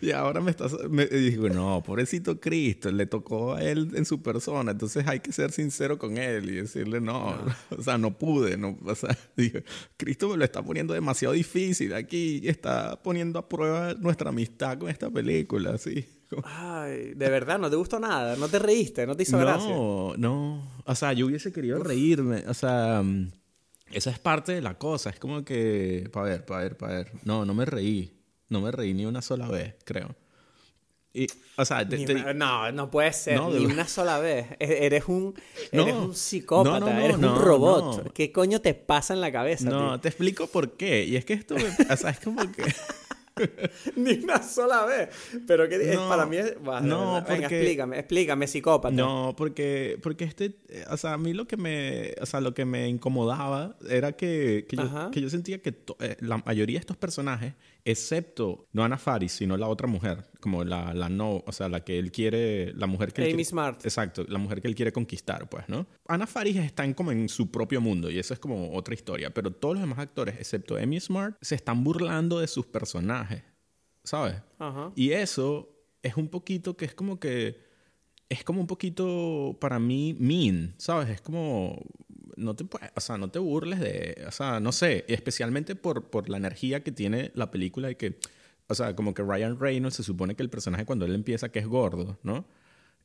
y 0.00 0.10
ahora 0.10 0.40
me 0.40 0.50
estás. 0.50 0.72
Me 0.88 1.06
digo, 1.06 1.48
no, 1.48 1.82
pobrecito 1.82 2.40
Cristo, 2.40 2.90
le 2.90 3.06
tocó 3.06 3.54
a 3.54 3.62
él 3.62 3.90
en 3.94 4.04
su 4.04 4.22
persona, 4.22 4.72
entonces 4.72 5.06
hay 5.06 5.20
que 5.20 5.32
ser 5.32 5.52
sincero 5.52 5.98
con 5.98 6.18
él 6.18 6.50
y 6.50 6.54
decirle, 6.56 7.00
no, 7.00 7.36
o 7.70 7.82
sea, 7.82 7.98
no 7.98 8.16
pude, 8.16 8.56
no, 8.56 8.78
o 8.84 8.94
sea, 8.94 9.16
dije, 9.36 9.64
Cristo 9.96 10.28
me 10.28 10.36
lo 10.36 10.44
está 10.44 10.62
poniendo 10.62 10.94
demasiado 10.94 11.34
difícil 11.34 11.94
aquí, 11.94 12.42
está 12.44 13.02
poniendo 13.02 13.38
a 13.38 13.48
prueba 13.48 13.94
nuestra 13.94 14.30
amistad 14.30 14.78
con 14.78 14.88
esta 14.88 15.10
película, 15.10 15.78
sí. 15.78 16.06
Ay, 16.44 17.14
de 17.14 17.28
verdad, 17.30 17.58
no 17.58 17.70
te 17.70 17.76
gustó 17.76 17.98
nada, 18.00 18.36
no 18.36 18.48
te 18.48 18.58
reíste, 18.58 19.06
no 19.06 19.16
te 19.16 19.22
hizo 19.24 19.38
gracia. 19.38 19.70
No, 19.70 20.14
no. 20.16 20.62
O 20.84 20.94
sea, 20.94 21.12
yo 21.12 21.26
hubiese 21.26 21.52
querido 21.52 21.82
reírme. 21.82 22.44
O 22.48 22.54
sea, 22.54 23.02
mm, 23.02 23.30
esa 23.92 24.10
es 24.10 24.18
parte 24.18 24.52
de 24.52 24.62
la 24.62 24.78
cosa. 24.78 25.10
Es 25.10 25.18
como 25.18 25.44
que, 25.44 26.08
para 26.12 26.26
ver, 26.26 26.44
para 26.44 26.62
ver, 26.62 26.76
para 26.76 26.94
ver. 26.94 27.12
No, 27.24 27.44
no 27.44 27.54
me 27.54 27.64
reí. 27.64 28.12
No 28.48 28.60
me 28.60 28.70
reí 28.70 28.94
ni 28.94 29.06
una 29.06 29.22
sola 29.22 29.48
vez, 29.48 29.74
creo. 29.84 30.14
Y, 31.16 31.28
o 31.56 31.64
sea, 31.64 31.84
no, 32.34 32.72
no 32.72 32.90
puede 32.90 33.12
ser, 33.12 33.40
ni 33.40 33.64
una 33.64 33.86
sola 33.86 34.18
vez. 34.18 34.48
E-, 34.58 34.84
eres 34.86 35.04
un, 35.06 35.32
eres 35.70 35.94
un 35.94 36.12
psicópata, 36.12 37.04
eres 37.04 37.16
un 37.16 37.40
robot. 37.40 38.12
¿Qué 38.12 38.32
coño 38.32 38.60
te 38.60 38.74
pasa 38.74 39.14
en 39.14 39.20
la 39.20 39.30
cabeza? 39.30 39.70
No, 39.70 40.00
te 40.00 40.08
explico 40.08 40.48
por 40.48 40.72
qué. 40.72 41.04
Y 41.04 41.14
es 41.14 41.24
que 41.24 41.34
esto, 41.34 41.54
o 41.54 41.96
sea, 41.96 42.10
es 42.10 42.18
como 42.18 42.50
que... 42.50 42.64
Ni 43.96 44.12
una 44.24 44.42
sola 44.42 44.84
vez. 44.84 45.08
Pero 45.46 45.68
que 45.68 45.76
es, 45.92 45.96
para 45.96 46.26
mí 46.26 46.36
es. 46.36 46.54
no, 46.82 47.24
porque, 47.26 47.44
explícame, 47.44 47.98
explícame, 47.98 48.46
psicópata. 48.46 48.94
No, 48.94 49.34
porque, 49.36 49.98
porque 50.02 50.24
este. 50.24 50.56
O 50.90 50.96
sea, 50.96 51.14
a 51.14 51.18
mí 51.18 51.32
lo 51.32 51.46
que 51.46 51.56
me. 51.56 52.14
O 52.20 52.26
sea, 52.26 52.40
lo 52.40 52.54
que 52.54 52.64
me 52.64 52.88
incomodaba 52.88 53.76
era 53.88 54.12
que, 54.12 54.66
que, 54.68 54.76
yo, 54.76 55.10
que 55.10 55.20
yo, 55.20 55.30
sentía 55.30 55.60
que 55.60 55.74
eh, 56.00 56.16
la 56.20 56.38
mayoría 56.38 56.76
de 56.76 56.80
estos 56.80 56.96
personajes 56.96 57.54
excepto 57.84 58.68
no 58.72 58.82
Ana 58.82 58.96
Faris, 58.96 59.32
sino 59.32 59.56
la 59.56 59.68
otra 59.68 59.86
mujer, 59.86 60.30
como 60.40 60.64
la, 60.64 60.94
la 60.94 61.08
no, 61.08 61.42
o 61.46 61.52
sea, 61.52 61.68
la 61.68 61.84
que 61.84 61.98
él 61.98 62.10
quiere, 62.10 62.72
la 62.74 62.86
mujer 62.86 63.12
que 63.12 63.30
Amy 63.30 63.44
Smart. 63.44 63.84
Exacto, 63.84 64.24
la 64.28 64.38
mujer 64.38 64.62
que 64.62 64.68
él 64.68 64.74
quiere 64.74 64.92
conquistar, 64.92 65.48
pues, 65.48 65.68
¿no? 65.68 65.86
Ana 66.08 66.26
Faris 66.26 66.56
está 66.56 66.84
en, 66.84 66.94
como 66.94 67.12
en 67.12 67.28
su 67.28 67.50
propio 67.50 67.80
mundo 67.80 68.10
y 68.10 68.18
eso 68.18 68.32
es 68.34 68.40
como 68.40 68.74
otra 68.74 68.94
historia, 68.94 69.32
pero 69.32 69.50
todos 69.50 69.74
los 69.74 69.82
demás 69.82 69.98
actores, 69.98 70.36
excepto 70.38 70.76
Amy 70.76 70.98
Smart, 71.00 71.36
se 71.40 71.54
están 71.54 71.84
burlando 71.84 72.40
de 72.40 72.46
sus 72.46 72.66
personajes, 72.66 73.42
¿sabes? 74.02 74.36
Ajá. 74.58 74.92
Y 74.96 75.10
eso 75.10 75.70
es 76.02 76.16
un 76.16 76.28
poquito 76.28 76.76
que 76.76 76.86
es 76.86 76.94
como 76.94 77.20
que 77.20 77.62
es 78.28 78.42
como 78.42 78.60
un 78.60 78.66
poquito 78.66 79.56
para 79.60 79.78
mí 79.78 80.16
mean, 80.18 80.74
¿sabes? 80.78 81.08
Es 81.10 81.20
como 81.20 81.82
no 82.36 82.54
te, 82.54 82.64
o 82.94 83.00
sea, 83.00 83.18
no 83.18 83.30
te 83.30 83.38
burles 83.38 83.80
de, 83.80 84.24
o 84.26 84.30
sea, 84.30 84.60
no 84.60 84.72
sé, 84.72 85.04
especialmente 85.08 85.76
por, 85.76 86.10
por 86.10 86.28
la 86.28 86.36
energía 86.36 86.82
que 86.82 86.92
tiene 86.92 87.30
la 87.34 87.50
película 87.50 87.90
y 87.90 87.96
que, 87.96 88.18
o 88.68 88.74
sea, 88.74 88.96
como 88.96 89.14
que 89.14 89.22
Ryan 89.22 89.58
Reynolds 89.58 89.96
se 89.96 90.02
supone 90.02 90.34
que 90.34 90.42
el 90.42 90.50
personaje 90.50 90.84
cuando 90.84 91.04
él 91.04 91.14
empieza 91.14 91.50
que 91.50 91.58
es 91.58 91.66
gordo, 91.66 92.18
¿no? 92.22 92.46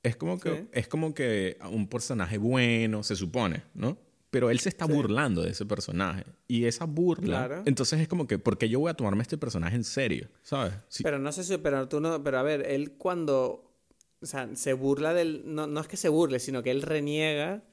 Es 0.02 0.15
como 0.15 0.39
que, 0.39 0.68
es 0.72 0.88
como 0.88 1.13
que 1.13 1.58
un 1.72 1.88
personaje 1.88 2.38
bueno, 2.38 3.04
se 3.04 3.15
supone, 3.15 3.63
¿no? 3.74 3.98
Pero 4.32 4.50
él 4.50 4.60
se 4.60 4.70
está 4.70 4.86
burlando 4.86 5.42
de 5.42 5.52
ese 5.52 5.65
personaje. 5.65 6.24
Y 6.48 6.65
esa 6.65 6.86
burla. 6.86 7.63
Entonces 7.65 8.00
es 8.00 8.08
como 8.08 8.28
que, 8.28 8.38
¿por 8.38 8.58
qué 8.58 8.70
yo 8.70 8.80
voy 8.80 8.92
a 8.92 8.94
tomarme 8.94 9.24
este 9.24 9.38
personaje 9.38 9.76
en 9.76 9.84
serio? 9.84 10.30
¿Sabes? 10.44 10.74
Pero 11.04 11.18
no 11.18 11.32
sé 11.32 11.44
si. 11.44 11.58
Pero 11.58 11.88
tú 11.89 12.00
no. 12.00 12.24
Pero 12.24 12.38
a 12.38 12.44
ver, 12.44 12.65
él 12.68 12.92
cuando. 12.92 13.74
O 14.22 14.26
sea, 14.26 14.48
se 14.56 14.74
burla 14.74 15.13
del. 15.13 15.44
No, 15.46 15.65
no 15.65 15.82
es 15.82 15.88
que 15.88 15.98
se 15.98 16.10
burle, 16.10 16.39
sino 16.39 16.62
que 16.62 16.70
él 16.70 16.84
reniega 16.84 17.63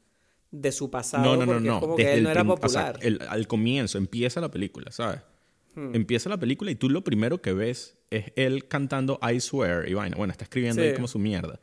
de 0.60 0.72
su 0.72 0.90
pasado. 0.90 1.24
No, 1.24 1.36
no, 1.36 1.54
no, 1.54 1.60
no. 1.60 1.80
Como 1.80 1.96
que 1.96 2.14
él 2.14 2.22
no 2.22 2.30
era 2.30 2.44
popular. 2.44 2.98
al 3.28 3.46
comienzo, 3.46 3.98
empieza 3.98 4.40
la 4.40 4.50
película, 4.50 4.90
¿sabes? 4.90 5.20
Hmm. 5.74 5.94
Empieza 5.94 6.28
la 6.28 6.38
película 6.38 6.70
y 6.70 6.74
tú 6.74 6.88
lo 6.88 7.04
primero 7.04 7.42
que 7.42 7.52
ves 7.52 7.96
es 8.10 8.32
él 8.36 8.66
cantando 8.66 9.20
I 9.22 9.40
swear 9.40 9.88
y 9.88 9.94
vaina. 9.94 10.16
Bueno, 10.16 10.32
está 10.32 10.44
escribiendo 10.44 10.82
ahí 10.82 10.94
como 10.94 11.08
su 11.08 11.18
mierda. 11.18 11.60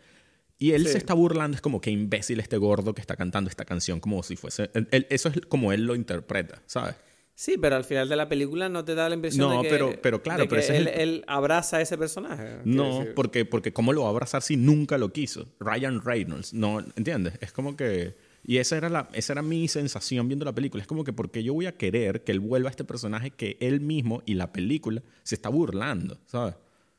Y 0.59 0.71
él 0.71 0.87
se 0.87 0.97
está 0.97 1.13
burlando, 1.13 1.55
es 1.55 1.61
como 1.61 1.81
que 1.81 1.91
imbécil 1.91 2.39
este 2.39 2.57
gordo 2.57 2.93
que 2.93 3.01
está 3.01 3.17
cantando 3.17 3.49
esta 3.49 3.65
canción, 3.65 3.99
como 3.99 4.23
si 4.23 4.35
fuese. 4.35 4.69
eso 5.09 5.29
es 5.29 5.41
como 5.47 5.73
él 5.73 5.85
lo 5.85 5.95
interpreta, 5.95 6.61
¿sabes? 6.67 6.95
Sí, 7.35 7.57
pero 7.57 7.75
al 7.75 7.83
final 7.83 8.07
de 8.07 8.15
la 8.15 8.29
película 8.29 8.69
no 8.69 8.85
te 8.85 8.93
da 8.93 9.09
la 9.09 9.15
impresión 9.15 9.49
de 9.49 9.63
que, 9.63 9.69
pero, 9.69 10.01
pero 10.01 10.21
claro, 10.21 10.47
pero 10.47 10.61
él, 10.61 10.87
él, 10.87 11.23
abraza 11.27 11.77
a 11.77 11.81
ese 11.81 11.97
personaje. 11.97 12.59
No, 12.63 13.05
porque, 13.15 13.43
porque 13.43 13.73
¿cómo 13.73 13.91
lo 13.91 14.01
va 14.01 14.07
a 14.07 14.11
abrazar 14.11 14.43
si 14.43 14.55
nunca 14.55 14.99
lo 14.99 15.11
quiso? 15.11 15.47
Ryan 15.59 16.01
Reynolds, 16.01 16.53
no, 16.53 16.79
¿entiendes? 16.95 17.33
Es 17.41 17.51
como 17.51 17.75
que 17.75 18.15
y 18.43 18.57
esa 18.57 18.77
era, 18.77 18.89
la, 18.89 19.09
esa 19.13 19.33
era 19.33 19.41
mi 19.41 19.67
sensación 19.67 20.27
viendo 20.27 20.45
la 20.45 20.53
película. 20.53 20.81
Es 20.81 20.87
como 20.87 21.03
que 21.03 21.13
porque 21.13 21.43
yo 21.43 21.53
voy 21.53 21.65
a 21.65 21.77
querer 21.77 22.23
que 22.23 22.31
él 22.31 22.39
vuelva 22.39 22.69
a 22.69 22.71
este 22.71 22.83
personaje 22.83 23.31
que 23.31 23.57
él 23.59 23.79
mismo 23.79 24.21
y 24.25 24.33
la 24.33 24.51
película 24.51 25.01
se 25.23 25.35
está 25.35 25.49
burlando, 25.49 26.19
¿sabes? 26.25 26.55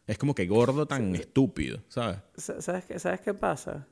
Es 0.06 0.18
como 0.18 0.34
que 0.34 0.46
gordo 0.46 0.86
tan 0.86 1.14
estúpido, 1.14 1.82
¿sabes? 1.88 2.18
¿Sabes 2.36 2.84
qué, 2.84 2.98
¿Sabes 2.98 3.20
qué 3.20 3.34
pasa? 3.34 3.86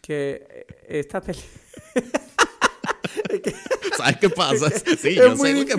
Que 0.00 0.46
eh, 0.48 0.66
esta 0.88 1.20
película... 1.20 1.50
¿Sabes 3.96 4.16
qué 4.18 4.30
pasa? 4.30 4.70
Sí, 4.70 5.14
yo 5.14 5.36
sé 5.36 5.54
lo 5.54 5.66
que 5.66 5.74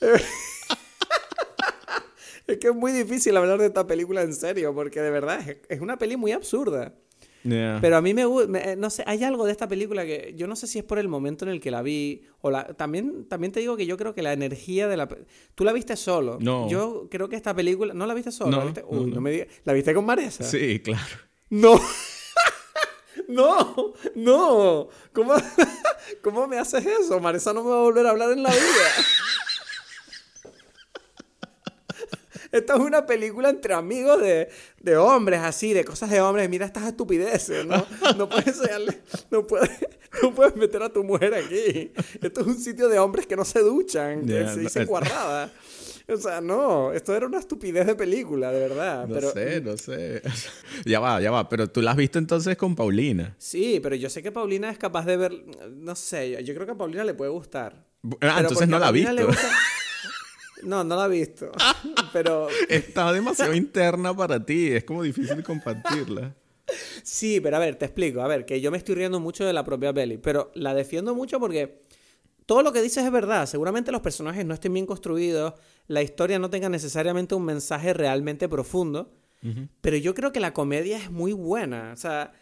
es 2.46 2.58
que 2.58 2.68
es 2.68 2.74
muy 2.74 2.92
difícil 2.92 3.36
hablar 3.36 3.58
de 3.58 3.66
esta 3.66 3.86
película 3.86 4.22
en 4.22 4.34
serio, 4.34 4.74
porque 4.74 5.00
de 5.00 5.10
verdad 5.10 5.40
es, 5.68 5.80
una 5.80 5.98
peli 5.98 6.16
muy 6.16 6.32
absurda. 6.32 6.94
Pero 7.42 7.96
a 7.96 8.02
mí 8.02 8.14
me 8.14 8.24
gusta, 8.24 8.76
no 8.76 8.90
sé, 8.90 9.02
hay 9.06 9.24
algo 9.24 9.46
de 9.46 9.52
esta 9.52 9.68
película 9.68 10.04
que 10.04 10.34
yo 10.36 10.46
no 10.46 10.56
sé 10.56 10.66
si 10.66 10.78
es 10.78 10.84
por 10.84 10.98
el 10.98 11.08
momento 11.08 11.44
en 11.44 11.50
el 11.50 11.60
que 11.60 11.70
la 11.70 11.82
vi, 11.82 12.22
o 12.40 12.50
la, 12.50 12.64
también, 12.74 13.26
también 13.26 13.52
te 13.52 13.60
digo 13.60 13.76
que 13.76 13.86
yo 13.86 13.96
creo 13.96 14.14
que 14.14 14.22
la 14.22 14.32
energía 14.32 14.88
de 14.88 14.96
la... 14.96 15.08
Tú 15.54 15.64
la 15.64 15.72
viste 15.72 15.96
solo. 15.96 16.38
No. 16.40 16.68
Yo 16.68 17.08
creo 17.10 17.28
que 17.28 17.36
esta 17.36 17.54
película... 17.54 17.94
¿No 17.94 18.06
la 18.06 18.14
viste 18.14 18.30
solo? 18.30 18.58
¿La 18.58 18.64
viste? 18.64 18.84
Uy, 18.86 19.10
no, 19.10 19.20
me 19.20 19.30
digas. 19.30 19.48
¿La 19.64 19.72
viste 19.72 19.94
con 19.94 20.04
Maresa? 20.04 20.44
Sí, 20.44 20.80
claro. 20.80 21.16
No. 21.48 21.80
no, 23.28 23.94
no. 24.14 24.88
¿Cómo, 25.12 25.34
¿Cómo 26.22 26.46
me 26.46 26.58
haces 26.58 26.84
eso? 26.84 27.20
Maresa 27.20 27.52
no 27.52 27.64
me 27.64 27.70
va 27.70 27.76
a 27.76 27.82
volver 27.82 28.06
a 28.06 28.10
hablar 28.10 28.32
en 28.32 28.42
la 28.42 28.50
vida. 28.50 28.60
Esta 32.52 32.74
es 32.74 32.80
una 32.80 33.06
película 33.06 33.48
entre 33.48 33.74
amigos 33.74 34.20
de, 34.20 34.48
de, 34.80 34.96
hombres, 34.96 35.40
así, 35.40 35.72
de 35.72 35.84
cosas 35.84 36.10
de 36.10 36.20
hombres. 36.20 36.48
Mira 36.50 36.66
estas 36.66 36.84
estupideces, 36.84 37.64
¿no? 37.66 37.84
No 38.16 38.28
puedes, 38.28 38.60
no 39.30 39.46
puedes, 39.46 39.70
no 40.22 40.34
puedes 40.34 40.56
meter 40.56 40.82
a 40.82 40.88
tu 40.88 41.04
mujer 41.04 41.34
aquí. 41.34 41.92
Esto 42.20 42.40
es 42.40 42.46
un 42.46 42.58
sitio 42.58 42.88
de 42.88 42.98
hombres 42.98 43.26
que 43.26 43.36
no 43.36 43.44
se 43.44 43.60
duchan, 43.60 44.26
que 44.26 44.48
se 44.48 44.60
dicen 44.60 44.86
guarradas. 44.86 45.50
O 46.12 46.16
sea, 46.16 46.40
no, 46.40 46.92
esto 46.92 47.14
era 47.14 47.26
una 47.26 47.38
estupidez 47.38 47.86
de 47.86 47.94
película, 47.94 48.50
de 48.50 48.60
verdad. 48.60 49.06
No 49.06 49.14
pero... 49.14 49.30
sé, 49.30 49.60
no 49.60 49.76
sé. 49.76 50.22
ya 50.84 50.98
va, 50.98 51.20
ya 51.20 51.30
va, 51.30 51.48
pero 51.48 51.68
tú 51.68 51.80
la 51.82 51.92
has 51.92 51.96
visto 51.96 52.18
entonces 52.18 52.56
con 52.56 52.74
Paulina. 52.74 53.36
Sí, 53.38 53.78
pero 53.80 53.94
yo 53.94 54.10
sé 54.10 54.22
que 54.22 54.32
Paulina 54.32 54.70
es 54.70 54.78
capaz 54.78 55.06
de 55.06 55.16
ver, 55.16 55.32
no 55.70 55.94
sé, 55.94 56.42
yo 56.42 56.54
creo 56.54 56.66
que 56.66 56.72
a 56.72 56.78
Paulina 56.78 57.04
le 57.04 57.14
puede 57.14 57.30
gustar. 57.30 57.86
Ah, 58.22 58.38
entonces 58.40 58.66
no 58.66 58.78
la 58.78 58.88
ha 58.88 58.92
visto. 58.92 59.28
No, 60.62 60.84
no 60.84 60.96
la 60.96 61.06
he 61.06 61.08
visto. 61.08 61.50
pero. 62.12 62.48
Está 62.68 63.12
demasiado 63.12 63.54
interna 63.54 64.14
para 64.14 64.44
ti. 64.44 64.68
Es 64.68 64.84
como 64.84 65.02
difícil 65.02 65.42
compartirla. 65.42 66.34
Sí, 67.02 67.40
pero 67.40 67.56
a 67.56 67.60
ver, 67.60 67.76
te 67.76 67.86
explico. 67.86 68.20
A 68.20 68.28
ver, 68.28 68.44
que 68.44 68.60
yo 68.60 68.70
me 68.70 68.78
estoy 68.78 68.94
riendo 68.94 69.20
mucho 69.20 69.44
de 69.44 69.52
la 69.52 69.64
propia 69.64 69.92
peli. 69.92 70.18
Pero 70.18 70.50
la 70.54 70.74
defiendo 70.74 71.14
mucho 71.14 71.40
porque 71.40 71.80
todo 72.46 72.62
lo 72.62 72.72
que 72.72 72.82
dices 72.82 73.04
es 73.04 73.12
verdad. 73.12 73.46
Seguramente 73.46 73.92
los 73.92 74.00
personajes 74.00 74.44
no 74.44 74.54
estén 74.54 74.72
bien 74.72 74.86
construidos. 74.86 75.54
La 75.86 76.02
historia 76.02 76.38
no 76.38 76.50
tenga 76.50 76.68
necesariamente 76.68 77.34
un 77.34 77.44
mensaje 77.44 77.92
realmente 77.92 78.48
profundo. 78.48 79.12
Pero 79.80 79.96
yo 79.96 80.14
creo 80.14 80.32
que 80.32 80.40
la 80.40 80.52
comedia 80.52 80.98
es 80.98 81.10
muy 81.10 81.32
buena. 81.32 81.92
O 81.92 81.96
sea. 81.96 82.32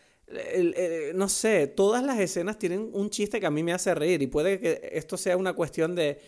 no 1.15 1.29
sé, 1.29 1.69
todas 1.69 2.03
las 2.05 2.19
escenas 2.19 2.59
tienen 2.59 2.91
un 2.93 3.09
chiste 3.09 3.41
que 3.41 3.47
a 3.47 3.51
mí 3.51 3.63
me 3.63 3.73
hace 3.73 3.95
reír 3.95 4.21
y 4.21 4.27
puede 4.27 4.59
que 4.59 4.91
esto 4.93 5.17
sea 5.17 5.37
una 5.37 5.53
cuestión 5.53 5.95
de 5.95 6.19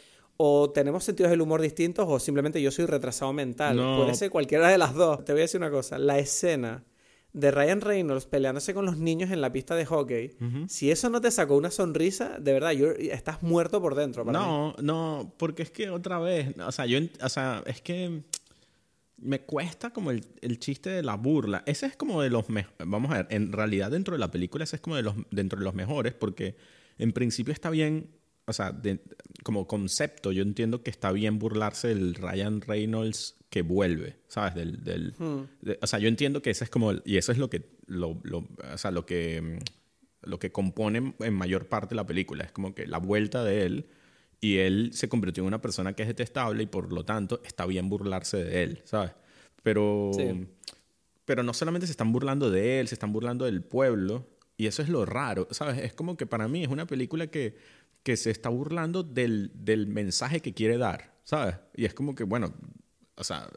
o 0.43 0.71
tenemos 0.71 1.05
sentidos 1.05 1.29
del 1.29 1.43
humor 1.43 1.61
distintos 1.61 2.07
o 2.09 2.19
simplemente 2.19 2.63
yo 2.63 2.71
soy 2.71 2.87
retrasado 2.87 3.31
mental. 3.31 3.77
Puede 3.77 4.15
ser 4.15 4.31
cualquiera 4.31 4.71
de 4.71 4.79
las 4.79 4.95
dos. 4.95 5.23
Te 5.23 5.33
voy 5.33 5.43
a 5.43 5.45
decir 5.45 5.61
una 5.61 5.71
cosa, 5.71 5.99
la 5.99 6.19
escena 6.19 6.83
de 7.35 7.51
Ryan 7.51 7.83
Reynolds 7.83 8.25
peleándose 8.25 8.73
con 8.73 8.87
los 8.87 8.97
niños 8.97 9.31
en 9.33 9.43
la 9.43 9.53
pista 9.53 9.75
de 9.75 9.85
hockey, 9.85 10.31
si 10.67 10.91
eso 10.91 11.11
no 11.11 11.21
te 11.21 11.31
sacó 11.31 11.59
una 11.59 11.71
sonrisa, 11.71 12.39
de 12.41 12.55
verdad, 12.55 12.71
yo, 12.71 12.89
estás 12.93 13.43
muerto 13.43 13.83
por 13.83 13.95
dentro. 13.95 14.25
no, 14.25 14.75
no, 14.81 15.35
porque 15.37 15.63
es 15.63 15.71
que 15.71 15.91
otra 15.91 16.19
vez, 16.19 16.59
o 16.59 16.73
sea, 16.73 16.87
yo, 16.87 17.01
o 17.23 17.29
sea, 17.29 17.63
es 17.67 17.83
que 17.83 18.23
me 19.19 19.43
cuesta 19.43 19.91
como 19.91 20.11
el, 20.11 20.25
el, 20.41 20.59
chiste 20.59 20.89
de 20.89 21.03
la 21.03 21.17
burla. 21.17 21.63
Ese 21.67 21.85
es 21.85 21.97
como 21.97 22.23
de 22.23 22.31
los 22.31 22.49
mejores, 22.49 22.79
vamos 22.87 23.11
a 23.11 23.17
ver, 23.19 23.27
en 23.29 23.53
realidad 23.53 23.91
dentro 23.91 24.15
de 24.15 24.19
la 24.19 24.31
película 24.31 24.65
ese 24.65 24.77
es 24.77 24.83
como 24.83 24.97
de 24.97 25.03
los, 25.03 25.17
dentro 25.31 25.59
de 25.59 25.67
los 25.67 25.75
mejores 25.75 26.15
porque 26.15 26.57
en 26.97 27.13
principio 27.13 27.53
está 27.53 27.69
bien 27.69 28.09
o 28.51 28.53
sea, 28.53 28.77
como 29.43 29.67
concepto, 29.67 30.33
yo 30.33 30.43
entiendo 30.43 30.83
que 30.83 30.91
está 30.91 31.13
bien 31.13 31.39
burlarse 31.39 31.89
del 31.89 32.15
Ryan 32.15 32.61
Reynolds 32.61 33.37
que 33.49 33.63
vuelve, 33.63 34.17
¿sabes? 34.29 34.55
Del, 34.55 34.85
del 34.85 35.15
hmm. 35.17 35.43
o 35.81 35.87
sea, 35.87 35.99
yo 35.99 36.09
entiendo 36.09 36.43
que 36.43 36.51
ese 36.51 36.65
es 36.65 36.71
como, 36.71 36.93
y 37.05 37.17
eso 37.17 37.33
es 37.33 37.39
lo 37.39 37.49
que, 37.49 37.71
lo, 37.87 38.21
lo, 38.25 38.49
o 38.73 38.79
sea, 38.79 38.91
lo 38.91 39.07
que, 39.07 39.61
lo 40.23 40.39
que 40.39 40.53
compone 40.53 41.15
en 41.19 41.35
mayor 41.35 41.69
parte 41.69 41.95
la 41.95 42.07
película, 42.07 42.45
es 42.45 42.53
como 42.53 42.75
que 42.75 42.87
la 42.87 42.99
vuelta 42.99 43.45
de 43.45 43.65
él 43.65 43.87
y 44.41 44.59
él 44.59 44.91
se 44.93 45.09
convirtió 45.09 45.43
en 45.43 45.49
una 45.49 45.63
persona 45.63 45.93
que 45.93 46.03
es 46.03 46.09
detestable 46.09 46.65
y 46.65 46.67
por 46.67 46.93
lo 46.93 47.05
tanto 47.05 47.41
está 47.45 47.67
bien 47.67 47.89
burlarse 47.89 48.43
de 48.43 48.63
él, 48.63 48.83
¿sabes? 48.85 49.13
Pero, 49.63 50.11
pero 51.25 51.43
no 51.43 51.55
solamente 51.55 51.87
se 51.87 51.93
están 51.93 52.13
burlando 52.13 52.51
de 52.51 52.81
él, 52.81 52.89
se 52.89 52.95
están 52.95 53.13
burlando 53.13 53.45
del 53.45 53.63
pueblo 53.63 54.27
y 54.57 54.67
eso 54.67 54.83
es 54.83 54.89
lo 54.89 55.07
raro, 55.07 55.49
¿sabes? 55.53 55.79
Es 55.79 55.95
como 55.95 56.19
que 56.19 56.27
para 56.27 56.47
mí 56.47 56.63
es 56.63 56.69
una 56.69 56.87
película 56.87 57.29
que 57.29 57.57
que 58.03 58.17
se 58.17 58.31
está 58.31 58.49
burlando 58.49 59.03
del, 59.03 59.51
del 59.55 59.87
mensaje 59.87 60.41
que 60.41 60.55
quiere 60.55 60.79
dar, 60.79 61.17
¿sabes? 61.25 61.57
Y 61.75 61.85
es 61.85 61.95
como 61.95 62.15
que, 62.15 62.25
bueno, 62.25 62.55
o 63.17 63.25
sea, 63.25 63.51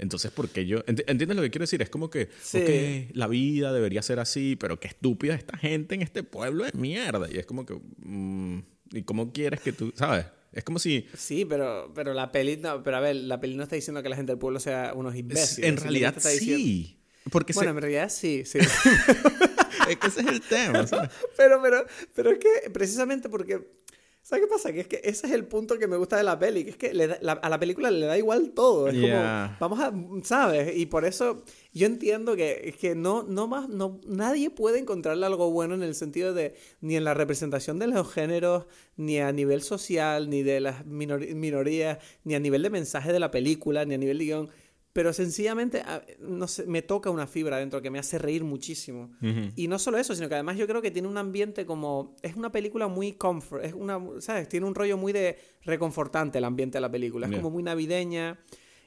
entonces, 0.00 0.30
¿por 0.30 0.48
qué 0.48 0.64
yo? 0.66 0.82
¿Entiendes 0.86 1.36
lo 1.36 1.42
que 1.42 1.50
quiero 1.50 1.64
decir? 1.64 1.82
Es 1.82 1.90
como 1.90 2.08
que, 2.08 2.30
ok, 2.54 3.14
la 3.14 3.26
vida 3.26 3.70
debería 3.72 4.00
ser 4.00 4.18
así, 4.18 4.56
pero 4.56 4.80
qué 4.80 4.88
estúpida 4.88 5.34
esta 5.34 5.58
gente 5.58 5.94
en 5.94 6.00
este 6.00 6.22
pueblo 6.22 6.64
de 6.64 6.72
mierda. 6.72 7.28
Y 7.30 7.36
es 7.36 7.44
como 7.44 7.66
que, 7.66 7.74
mm, 7.98 8.60
¿y 8.92 9.02
cómo 9.02 9.30
quieres 9.30 9.60
que 9.60 9.72
tú, 9.72 9.92
sabes? 9.94 10.24
Es 10.52 10.64
como 10.64 10.78
si... 10.78 11.06
Sí, 11.14 11.44
pero, 11.44 11.92
pero 11.94 12.14
la 12.14 12.32
peli, 12.32 12.56
no, 12.56 12.82
pero 12.82 12.96
a 12.96 13.00
ver, 13.00 13.14
la 13.16 13.40
peli 13.40 13.54
no 13.56 13.62
está 13.62 13.76
diciendo 13.76 14.02
que 14.02 14.08
la 14.08 14.16
gente 14.16 14.32
del 14.32 14.38
pueblo 14.38 14.58
sea 14.58 14.92
unos 14.94 15.14
imbéciles. 15.14 15.68
En 15.68 15.76
realidad 15.76 16.14
sí. 16.18 16.98
Porque 17.30 17.52
bueno, 17.52 17.72
en 17.72 17.76
realidad 17.76 18.08
sí, 18.08 18.44
sí. 18.46 18.58
es 19.88 19.96
que 19.98 20.06
ese 20.06 20.20
es 20.22 20.26
el 20.26 20.40
tema, 20.40 20.86
¿sabes? 20.86 21.10
Pero, 21.36 21.60
pero, 21.62 21.86
pero 22.14 22.30
es 22.30 22.38
que 22.38 22.70
precisamente 22.70 23.28
porque 23.28 23.79
¿Sabes 24.22 24.44
qué 24.44 24.50
pasa? 24.50 24.72
Que 24.72 24.80
es 24.80 24.86
que 24.86 25.00
ese 25.02 25.26
es 25.26 25.32
el 25.32 25.46
punto 25.46 25.78
que 25.78 25.88
me 25.88 25.96
gusta 25.96 26.16
de 26.16 26.22
la 26.22 26.38
peli, 26.38 26.64
que 26.64 26.70
es 26.70 26.76
que 26.76 27.18
a 27.22 27.48
la 27.48 27.58
película 27.58 27.90
le 27.90 28.06
da 28.06 28.18
igual 28.18 28.50
todo. 28.50 28.88
Es 28.88 28.94
como, 28.94 29.56
vamos 29.58 29.80
a, 29.80 29.92
¿sabes? 30.22 30.76
Y 30.76 30.86
por 30.86 31.04
eso 31.04 31.42
yo 31.72 31.86
entiendo 31.86 32.36
que, 32.36 32.74
que 32.78 32.94
no, 32.94 33.22
no 33.22 33.48
más, 33.48 33.68
no, 33.68 33.98
nadie 34.06 34.50
puede 34.50 34.78
encontrarle 34.78 35.24
algo 35.26 35.50
bueno 35.50 35.74
en 35.74 35.82
el 35.82 35.94
sentido 35.94 36.34
de, 36.34 36.54
ni 36.80 36.96
en 36.96 37.04
la 37.04 37.14
representación 37.14 37.78
de 37.78 37.86
los 37.86 38.12
géneros, 38.12 38.66
ni 38.96 39.18
a 39.18 39.32
nivel 39.32 39.62
social, 39.62 40.28
ni 40.28 40.42
de 40.42 40.60
las 40.60 40.84
minorías, 40.84 41.98
ni 42.24 42.34
a 42.34 42.40
nivel 42.40 42.62
de 42.62 42.70
mensaje 42.70 43.12
de 43.12 43.20
la 43.20 43.30
película, 43.30 43.84
ni 43.84 43.94
a 43.94 43.98
nivel 43.98 44.18
de 44.18 44.24
guion 44.24 44.50
pero 44.92 45.12
sencillamente 45.12 45.82
no 46.18 46.48
sé, 46.48 46.66
me 46.66 46.82
toca 46.82 47.10
una 47.10 47.26
fibra 47.26 47.58
dentro 47.58 47.80
que 47.80 47.90
me 47.90 48.00
hace 48.00 48.18
reír 48.18 48.42
muchísimo. 48.42 49.12
Y 49.54 49.68
no 49.68 49.78
solo 49.78 49.98
eso, 49.98 50.14
sino 50.14 50.28
que 50.28 50.34
además 50.34 50.56
yo 50.56 50.66
creo 50.66 50.82
que 50.82 50.90
tiene 50.90 51.06
un 51.06 51.16
ambiente 51.16 51.64
como... 51.64 52.16
Es 52.22 52.34
una 52.34 52.50
película 52.50 52.88
muy 52.88 53.12
comfort, 53.12 53.64
es 53.64 53.72
una, 53.72 54.00
¿sabes? 54.18 54.48
Tiene 54.48 54.66
un 54.66 54.74
rollo 54.74 54.96
muy 54.96 55.12
de 55.12 55.38
reconfortante 55.62 56.38
el 56.38 56.44
ambiente 56.44 56.78
de 56.78 56.82
la 56.82 56.90
película. 56.90 57.28
Es 57.28 57.36
como 57.36 57.50
muy 57.50 57.62
navideña 57.62 58.40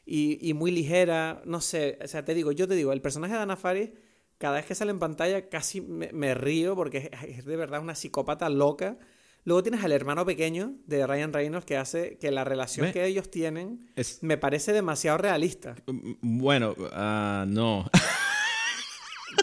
y, 0.06 0.38
y, 0.46 0.54
muy 0.54 0.72
ligera. 0.72 1.42
No 1.46 1.62
sé, 1.62 1.98
o 2.04 2.08
sea, 2.08 2.26
te 2.26 2.34
digo, 2.34 2.52
yo 2.52 2.68
te 2.68 2.76
digo, 2.76 2.92
el 2.92 3.02
personaje 3.02 3.36
de 3.36 3.39
Ana 3.39 3.56
Faris, 3.56 3.92
cada 4.38 4.56
vez 4.56 4.66
que 4.66 4.76
sale 4.76 4.92
en 4.92 5.00
pantalla 5.00 5.48
casi 5.48 5.80
me, 5.80 6.12
me 6.12 6.34
río 6.34 6.76
porque 6.76 7.10
es, 7.13 7.38
es 7.38 7.46
de 7.46 7.56
verdad 7.56 7.82
una 7.82 7.96
psicópata 7.96 8.50
loca 8.50 8.98
Luego 9.45 9.62
tienes 9.62 9.84
al 9.84 9.91
hermano 9.91 10.25
pequeño 10.25 10.75
de 10.88 11.06
Ryan 11.06 11.34
Reynolds 11.34 11.65
que 11.65 11.77
hace 11.77 12.17
que 12.17 12.32
la 12.32 12.43
relación 12.43 12.91
que 12.91 13.06
ellos 13.06 13.29
tienen 13.29 13.89
me 14.21 14.38
parece 14.38 14.71
demasiado 14.71 15.17
realista. 15.17 15.75
Bueno, 16.21 16.75
ah, 16.93 17.45
no. 17.47 17.89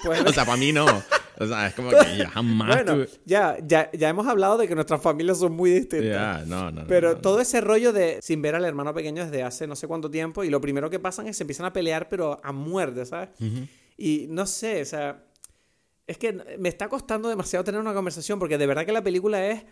Pues, 0.05 0.21
o 0.21 0.33
sea, 0.33 0.45
para 0.45 0.57
mí 0.57 0.73
no. 0.73 0.87
O 1.41 1.47
sea, 1.47 1.67
es 1.67 1.75
como 1.75 1.91
que 1.91 2.17
ya 2.17 2.31
jamás. 2.35 2.85
Bueno, 2.85 3.05
ya, 3.25 3.57
ya, 3.63 3.91
ya 3.93 4.09
hemos 4.09 4.27
hablado 4.27 4.57
de 4.57 4.69
que 4.69 4.75
nuestras 4.75 5.03
familias 5.03 5.39
son 5.39 5.53
muy 5.53 5.71
distintas. 5.71 6.09
Ya, 6.09 6.45
no, 6.47 6.71
no. 6.71 6.87
Pero 6.87 7.17
todo 7.17 7.41
ese 7.41 7.61
rollo 7.61 7.93
de 7.93 8.21
sin 8.23 8.41
ver 8.41 8.55
al 8.55 8.65
hermano 8.65 8.95
pequeño 8.95 9.25
desde 9.25 9.43
hace 9.43 9.67
no 9.67 9.75
sé 9.75 9.89
cuánto 9.89 10.11
tiempo 10.11 10.45
y 10.45 10.51
lo 10.51 10.61
primero 10.61 10.91
que 10.91 11.01
pasan 11.01 11.27
es 11.27 11.31
que 11.31 11.35
se 11.35 11.43
empiezan 11.43 11.67
a 11.67 11.73
pelear, 11.73 12.09
pero 12.09 12.41
a 12.43 12.53
muerte, 12.53 13.05
¿sabes? 13.07 13.31
Y 13.97 14.27
no 14.29 14.47
sé, 14.47 14.83
o 14.83 14.85
sea. 14.85 15.25
Es 16.07 16.19
que 16.19 16.33
me 16.59 16.69
está 16.69 16.89
costando 16.89 17.29
demasiado 17.29 17.65
tener 17.65 17.81
una 17.81 17.95
conversación 17.95 18.41
porque 18.41 18.59
de 18.59 18.67
verdad 18.67 18.85
que 18.85 18.91
la 18.91 19.03
película 19.03 19.47
es 19.47 19.63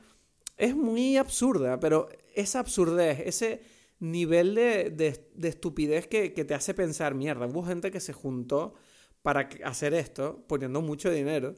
es 0.59 0.77
muy 0.77 1.17
absurda, 1.17 1.81
pero 1.81 2.09
esa 2.35 2.61
absurdez, 2.61 3.21
ese 3.25 3.61
nivel 4.01 4.55
de, 4.55 5.21
estupidez 5.43 6.07
que, 6.07 6.31
te 6.31 6.55
hace 6.55 6.75
pensar, 6.75 7.15
mierda, 7.15 7.47
hubo 7.47 7.65
gente 7.65 7.91
que 7.91 8.01
se 8.01 8.13
juntó 8.13 8.75
para 9.23 9.49
hacer 9.65 9.95
esto 9.95 10.45
poniendo 10.47 10.83
mucho 10.83 11.11
dinero. 11.11 11.55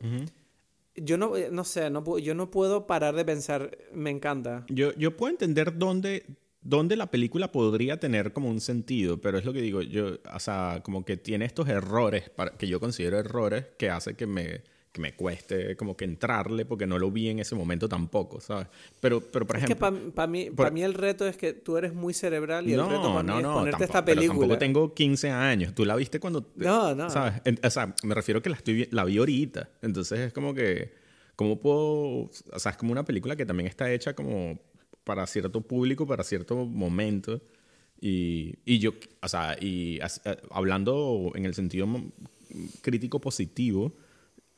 Yo 0.95 1.17
no, 1.17 1.37
eh, 1.37 1.49
no 1.51 1.65
sé, 1.65 1.89
no, 1.89 2.19
yo 2.19 2.35
no 2.35 2.51
puedo 2.51 2.87
parar 2.87 3.15
de 3.15 3.25
pensar, 3.25 3.77
me 3.93 4.11
encanta. 4.11 4.67
Yo, 4.69 4.93
yo 4.95 5.17
puedo 5.17 5.31
entender 5.31 5.79
dónde, 5.79 6.27
dónde 6.61 6.97
la 6.97 7.11
película 7.11 7.53
podría 7.53 7.99
tener 7.99 8.33
como 8.33 8.49
un 8.49 8.61
sentido, 8.61 9.21
pero 9.21 9.39
es 9.39 9.45
lo 9.45 9.53
que 9.53 9.63
digo, 9.63 9.83
yo, 9.83 10.19
o 10.35 10.41
sea, 10.41 10.81
como 10.83 11.05
que 11.05 11.17
tiene 11.17 11.45
estos 11.45 11.69
errores, 11.69 12.29
para, 12.31 12.57
que 12.57 12.67
yo 12.67 12.81
considero 12.81 13.19
errores, 13.19 13.67
que 13.79 13.89
hace 13.89 14.15
que 14.15 14.27
me 14.27 14.63
que 14.93 15.01
me 15.01 15.15
cueste 15.15 15.77
como 15.77 15.97
que 15.97 16.05
entrarle 16.05 16.65
porque 16.65 16.87
no 16.87 16.99
lo 16.99 17.11
vi 17.11 17.29
en 17.29 17.39
ese 17.39 17.55
momento 17.55 17.89
tampoco, 17.89 18.41
¿sabes? 18.41 18.67
Pero, 19.01 19.21
pero 19.21 19.47
por 19.47 19.57
ejemplo... 19.57 19.89
Es 19.89 19.95
que 20.03 20.11
para 20.11 20.27
mí, 20.27 20.51
mí 20.73 20.83
el 20.83 20.95
reto 20.95 21.27
es 21.29 21.37
que 21.37 21.53
tú 21.53 21.77
eres 21.77 21.95
muy 21.95 22.13
cerebral 22.13 22.69
y 22.69 22.73
el 22.73 22.81
reto 22.81 23.15
para 23.15 23.23
mí 23.23 23.41
es 23.41 23.47
ponerte 23.47 23.85
esta 23.85 24.05
película. 24.05 24.33
Pero 24.33 24.41
tampoco 24.41 24.59
tengo 24.59 24.95
15 24.95 25.31
años. 25.31 25.75
Tú 25.75 25.85
la 25.85 25.95
viste 25.95 26.19
cuando... 26.19 26.51
No, 26.57 26.95
no. 26.95 27.09
¿Sabes? 27.09 27.41
o 27.63 27.71
sea, 27.71 27.95
me 28.03 28.15
refiero 28.15 28.43
que 28.43 28.51
la, 28.51 28.57
estoy, 28.57 28.89
la 28.91 29.05
vi 29.05 29.19
ahorita. 29.19 29.71
Entonces 29.83 30.19
es 30.19 30.33
como 30.33 30.55
que... 30.55 30.93
¿Cómo 31.37 31.61
puedo...? 31.61 32.31
O 32.53 32.59
sea, 32.59 32.73
es 32.73 32.77
como 32.77 32.91
una 32.91 33.05
película 33.05 33.37
que 33.37 33.47
también 33.47 33.69
está 33.69 33.93
hecha 33.93 34.15
como 34.15 34.59
para 35.05 35.25
cierto 35.27 35.61
público, 35.61 36.05
para 36.05 36.25
cierto 36.25 36.57
momento. 36.67 37.41
Y, 38.01 38.59
y 38.65 38.81
yo, 38.81 38.95
o 39.23 39.29
sea, 39.29 39.57
y 39.61 40.01
hablando 40.51 41.31
en 41.37 41.45
el 41.45 41.55
sentido 41.55 41.87
crítico 42.83 43.21
positivo 43.21 43.95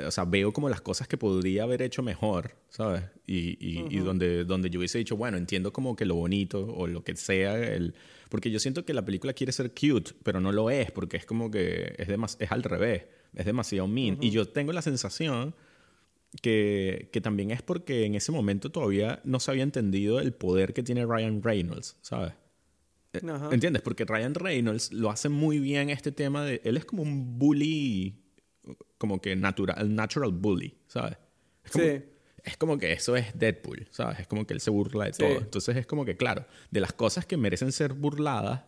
o 0.07 0.11
sea, 0.11 0.25
veo 0.25 0.53
como 0.53 0.69
las 0.69 0.81
cosas 0.81 1.09
que 1.09 1.17
podría 1.17 1.65
haber 1.65 1.83
hecho 1.83 2.03
mejor, 2.03 2.57
¿sabes? 2.69 3.05
Y, 3.27 3.57
y, 3.61 3.99
donde, 3.99 4.45
donde 4.45 4.71
yo 4.71 4.79
hubiese 4.79 4.99
dicho, 4.99 5.17
bueno, 5.17 5.37
entiendo 5.37 5.73
como 5.73 5.97
que 5.97 6.05
lo 6.05 6.15
bonito 6.15 6.67
o 6.67 6.87
lo 6.87 7.03
que 7.05 7.17
sea, 7.17 7.57
el, 7.57 7.95
porque 8.29 8.51
yo 8.51 8.59
siento 8.59 8.85
que 8.85 8.95
la 8.95 9.05
película 9.05 9.33
quiere 9.33 9.53
ser 9.53 9.73
cute, 9.73 10.13
pero 10.23 10.41
no 10.41 10.53
lo 10.53 10.71
es, 10.71 10.91
porque 10.91 11.17
es 11.17 11.27
como 11.27 11.51
que 11.51 11.95
es, 11.99 12.09
demas, 12.09 12.37
es 12.41 12.51
al 12.53 12.63
revés, 12.63 13.05
es 13.35 13.47
demasiado 13.47 13.89
mean. 13.89 14.19
Y 14.21 14.31
yo 14.31 14.47
tengo 14.47 14.73
la 14.73 14.83
sensación 14.83 15.55
que, 16.41 17.11
que 17.13 17.21
también 17.21 17.51
es 17.51 17.63
porque 17.63 18.05
en 18.05 18.15
ese 18.15 18.33
momento 18.33 18.71
todavía 18.71 19.21
no 19.25 19.41
se 19.41 19.51
había 19.51 19.63
entendido 19.63 20.21
el 20.21 20.33
poder 20.33 20.73
que 20.73 20.83
tiene 20.83 21.05
Ryan 21.05 21.43
Reynolds, 21.43 21.97
¿sabes? 22.01 22.35
Eh, 23.13 23.21
¿Entiendes? 23.51 23.83
Porque 23.83 24.05
Ryan 24.05 24.35
Reynolds 24.35 24.93
lo 24.93 25.11
hace 25.11 25.29
muy 25.29 25.59
bien 25.59 25.91
este 25.91 26.13
tema 26.13 26.45
de... 26.45 26.61
Él 26.65 26.77
es 26.77 26.85
como 26.85 27.03
un 27.03 27.39
bully, 27.39 28.22
como 28.99 29.21
que 29.21 29.37
natural, 29.37 29.95
natural 29.95 30.33
bully, 30.33 30.77
¿sabes? 30.87 31.17
Es 31.65 31.73
como, 31.73 31.85
sí. 31.85 32.03
Es 32.45 32.57
como 32.57 32.79
que 32.79 32.93
eso 32.93 33.17
es 33.17 33.39
Deadpool, 33.39 33.87
¿sabes? 33.91 34.21
Es 34.21 34.27
como 34.27 34.47
que 34.47 34.55
él 34.55 34.61
se 34.61 34.71
burla 34.71 35.05
de 35.07 35.13
todo. 35.13 35.39
Entonces 35.39 35.77
es 35.77 35.87
como 35.87 36.05
que, 36.05 36.17
claro, 36.17 36.45
de 36.71 36.81
las 36.81 36.93
cosas 36.93 37.25
que 37.25 37.37
merecen 37.37 37.73
ser 37.73 37.93
burladas, 37.93 38.63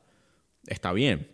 está 0.66 0.92
bien. 0.92 1.28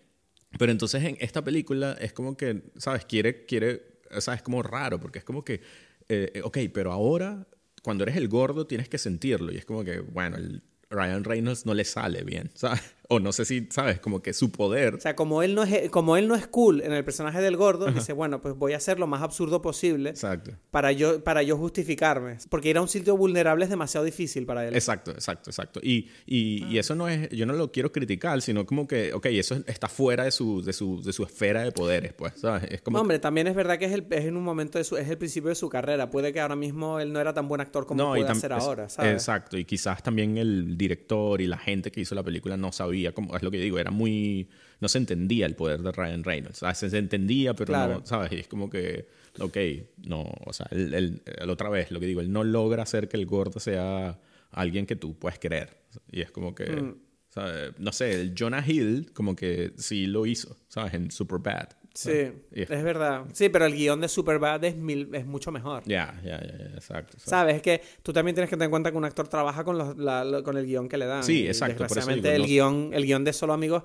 Pero 0.59 0.73
entonces 0.73 1.05
en 1.05 1.17
esta 1.21 1.45
película 1.45 1.97
es 2.01 2.13
como 2.13 2.37
que, 2.37 2.63
¿sabes? 2.77 3.05
Quiere, 3.05 3.45
quiere, 3.45 3.99
o 4.11 4.21
sea, 4.21 4.35
es 4.35 4.43
como 4.43 4.63
raro, 4.63 4.99
porque 4.99 5.19
es 5.19 5.25
como 5.25 5.45
que, 5.45 5.61
eh, 6.09 6.41
ok, 6.43 6.59
pero 6.73 6.93
ahora, 6.93 7.47
cuando 7.83 8.05
eres 8.05 8.17
el 8.17 8.29
gordo, 8.29 8.67
tienes 8.67 8.89
que 8.89 8.99
sentirlo. 8.99 9.53
Y 9.53 9.59
es 9.59 9.65
como 9.65 9.85
que, 9.85 10.01
bueno, 10.01 10.37
el 10.37 10.63
Ryan 10.89 11.25
Reynolds 11.25 11.67
no 11.67 11.75
le 11.75 11.85
sale 11.85 12.25
bien, 12.25 12.51
¿sabes? 12.55 12.83
O 13.13 13.19
no 13.19 13.33
sé 13.33 13.45
si, 13.45 13.67
¿sabes? 13.71 13.99
Como 13.99 14.23
que 14.23 14.33
su 14.33 14.53
poder. 14.53 14.95
O 14.95 15.01
sea, 15.01 15.17
como 15.17 15.43
él 15.43 15.57
no 15.57 15.65
es, 15.65 15.91
como 15.91 16.17
él 16.17 16.29
no 16.29 16.37
es 16.37 16.47
cool 16.47 16.81
en 16.81 16.93
el 16.93 17.05
personaje 17.05 17.41
del 17.41 17.57
gordo, 17.57 17.87
dice, 17.91 18.13
bueno, 18.13 18.41
pues 18.41 18.55
voy 18.55 18.73
a 18.73 18.77
hacer 18.77 19.01
lo 19.01 19.09
más 19.09 19.21
absurdo 19.21 19.61
posible. 19.61 20.11
Exacto. 20.11 20.53
Para 20.71 20.93
yo, 20.93 21.25
para 21.25 21.43
yo 21.43 21.57
justificarme. 21.57 22.39
Porque 22.49 22.69
ir 22.69 22.77
a 22.77 22.83
un 22.83 22.87
sitio 22.87 23.17
vulnerable 23.17 23.65
es 23.65 23.71
demasiado 23.71 24.05
difícil 24.05 24.47
para 24.47 24.69
él. 24.69 24.77
Exacto, 24.77 25.11
exacto, 25.11 25.51
exacto. 25.51 25.81
Y, 25.83 26.09
y, 26.25 26.65
y, 26.71 26.77
ah. 26.77 26.81
eso 26.83 26.95
no 26.95 27.09
es, 27.09 27.29
yo 27.31 27.47
no 27.47 27.55
lo 27.55 27.73
quiero 27.73 27.91
criticar, 27.91 28.41
sino 28.43 28.65
como 28.65 28.87
que, 28.87 29.13
ok, 29.13 29.27
eso 29.27 29.57
está 29.67 29.89
fuera 29.89 30.23
de 30.23 30.31
su, 30.31 30.63
de 30.63 30.73
su, 30.73 31.03
de 31.03 31.13
su 31.13 31.25
esfera 31.25 31.65
de 31.65 31.73
poderes, 31.73 32.13
pues, 32.13 32.35
¿sabes? 32.37 32.63
Es 32.71 32.81
como... 32.81 33.01
hombre, 33.01 33.19
también 33.19 33.49
es 33.49 33.57
verdad 33.57 33.77
que 33.77 33.87
es, 33.87 33.93
el, 33.93 34.07
es 34.11 34.27
en 34.27 34.37
un 34.37 34.45
momento 34.45 34.79
de 34.79 34.85
su, 34.85 34.97
es 34.97 35.09
el 35.09 35.19
principio 35.19 35.49
de 35.49 35.57
su 35.57 35.69
carrera. 35.69 36.11
Puede 36.11 36.33
que 36.33 36.41
ahora 36.41 36.55
mismo 36.55 37.01
él 37.01 37.13
no 37.13 37.19
era 37.19 37.35
tan 37.35 37.49
buen 37.49 37.61
actor 37.61 37.87
como 37.87 38.05
no, 38.05 38.11
puede 38.11 38.37
ser 38.37 38.53
ahora, 38.53 38.89
¿sabes? 38.89 39.15
Exacto. 39.15 39.59
Y 39.59 39.65
quizás 39.65 40.01
también 40.01 40.39
el 40.39 40.79
director 40.79 41.41
y 41.41 41.49
la 41.49 41.59
gente 41.59 41.91
que 41.91 42.01
hizo 42.01 42.15
la 42.15 42.23
película 42.23 42.57
no 42.57 42.71
sabía 42.71 43.00
cómo, 43.13 43.37
es 43.37 43.43
lo 43.43 43.51
que 43.51 43.59
digo, 43.59 43.79
era 43.79 43.91
muy... 43.91 44.49
No 44.81 44.89
se 44.89 44.99
entendía 44.99 45.47
el 45.47 45.55
poder 45.55 45.83
de 45.83 45.93
Ryan 45.93 46.25
Reynolds. 46.25 46.63
O 46.63 46.75
se 46.75 46.97
entendía, 46.97 47.55
pero 47.55 47.73
no, 47.73 48.07
¿sabes? 48.07 48.33
Y 48.33 48.37
es 48.37 48.49
como 48.49 48.71
que, 48.71 49.09
ok, 49.39 49.57
no, 50.07 50.23
o 50.45 50.53
sea, 50.53 50.67
él, 50.71 51.23
otra 51.49 51.69
vez, 51.69 51.91
lo 51.91 52.01
que 52.01 52.07
digo, 52.07 52.21
él 52.21 52.33
no 52.33 52.45
logra 52.45 52.83
hacer 52.83 53.09
que 53.09 53.17
el 53.17 53.27
gordo 53.27 53.61
sea 53.61 54.19
alguien 54.53 54.87
que 54.87 54.97
tú 54.97 55.19
puedes 55.19 55.39
querer. 55.39 55.77
Y 56.11 56.23
es 56.23 56.31
como 56.31 56.55
que, 56.55 56.65
mm. 56.65 56.97
¿sabes? 57.29 57.73
no 57.79 57.93
sé, 57.93 58.21
el 58.21 58.35
Jonah 58.37 58.65
Hill 58.67 59.13
como 59.13 59.37
que 59.37 59.73
sí 59.77 60.07
lo 60.07 60.25
hizo, 60.27 60.57
¿sabes? 60.69 60.95
En 60.95 61.11
Superbad. 61.11 61.69
Sí, 61.95 62.33
es 62.53 62.83
verdad. 62.85 63.25
Sí, 63.33 63.49
pero 63.49 63.67
el 63.67 63.75
guion 63.75 64.01
de 64.01 64.09
Superbad 64.09 64.63
es, 64.65 64.77
mil, 64.77 65.13
es 65.13 65.27
mucho 65.27 65.51
mejor. 65.51 65.83
Ya, 65.87 66.21
ya, 66.25 66.41
ya, 66.41 66.65
exacto, 66.75 67.19
Sabes, 67.19 67.57
es 67.57 67.63
que 67.63 67.83
tú 68.03 68.13
también 68.13 68.35
tienes 68.35 68.49
que 68.49 68.57
tener 68.57 68.67
en 68.67 68.71
cuenta 68.71 68.91
que 68.91 68.97
un 68.97 69.05
actor 69.05 69.29
trabaja 69.29 69.65
con, 69.65 69.77
los, 69.77 69.95
con 70.45 70.57
el 70.57 70.67
guion 70.67 70.89
que 70.89 70.97
le 70.97 71.07
dan. 71.07 71.25
Sí, 71.25 71.47
exacto. 71.47 71.83
Desgraciadamente, 71.83 72.35
el, 72.35 72.47
guion, 72.47 72.91
el 72.93 73.05
guion 73.05 73.25
de 73.25 73.33
Solo 73.33 73.53
Amigos 73.53 73.85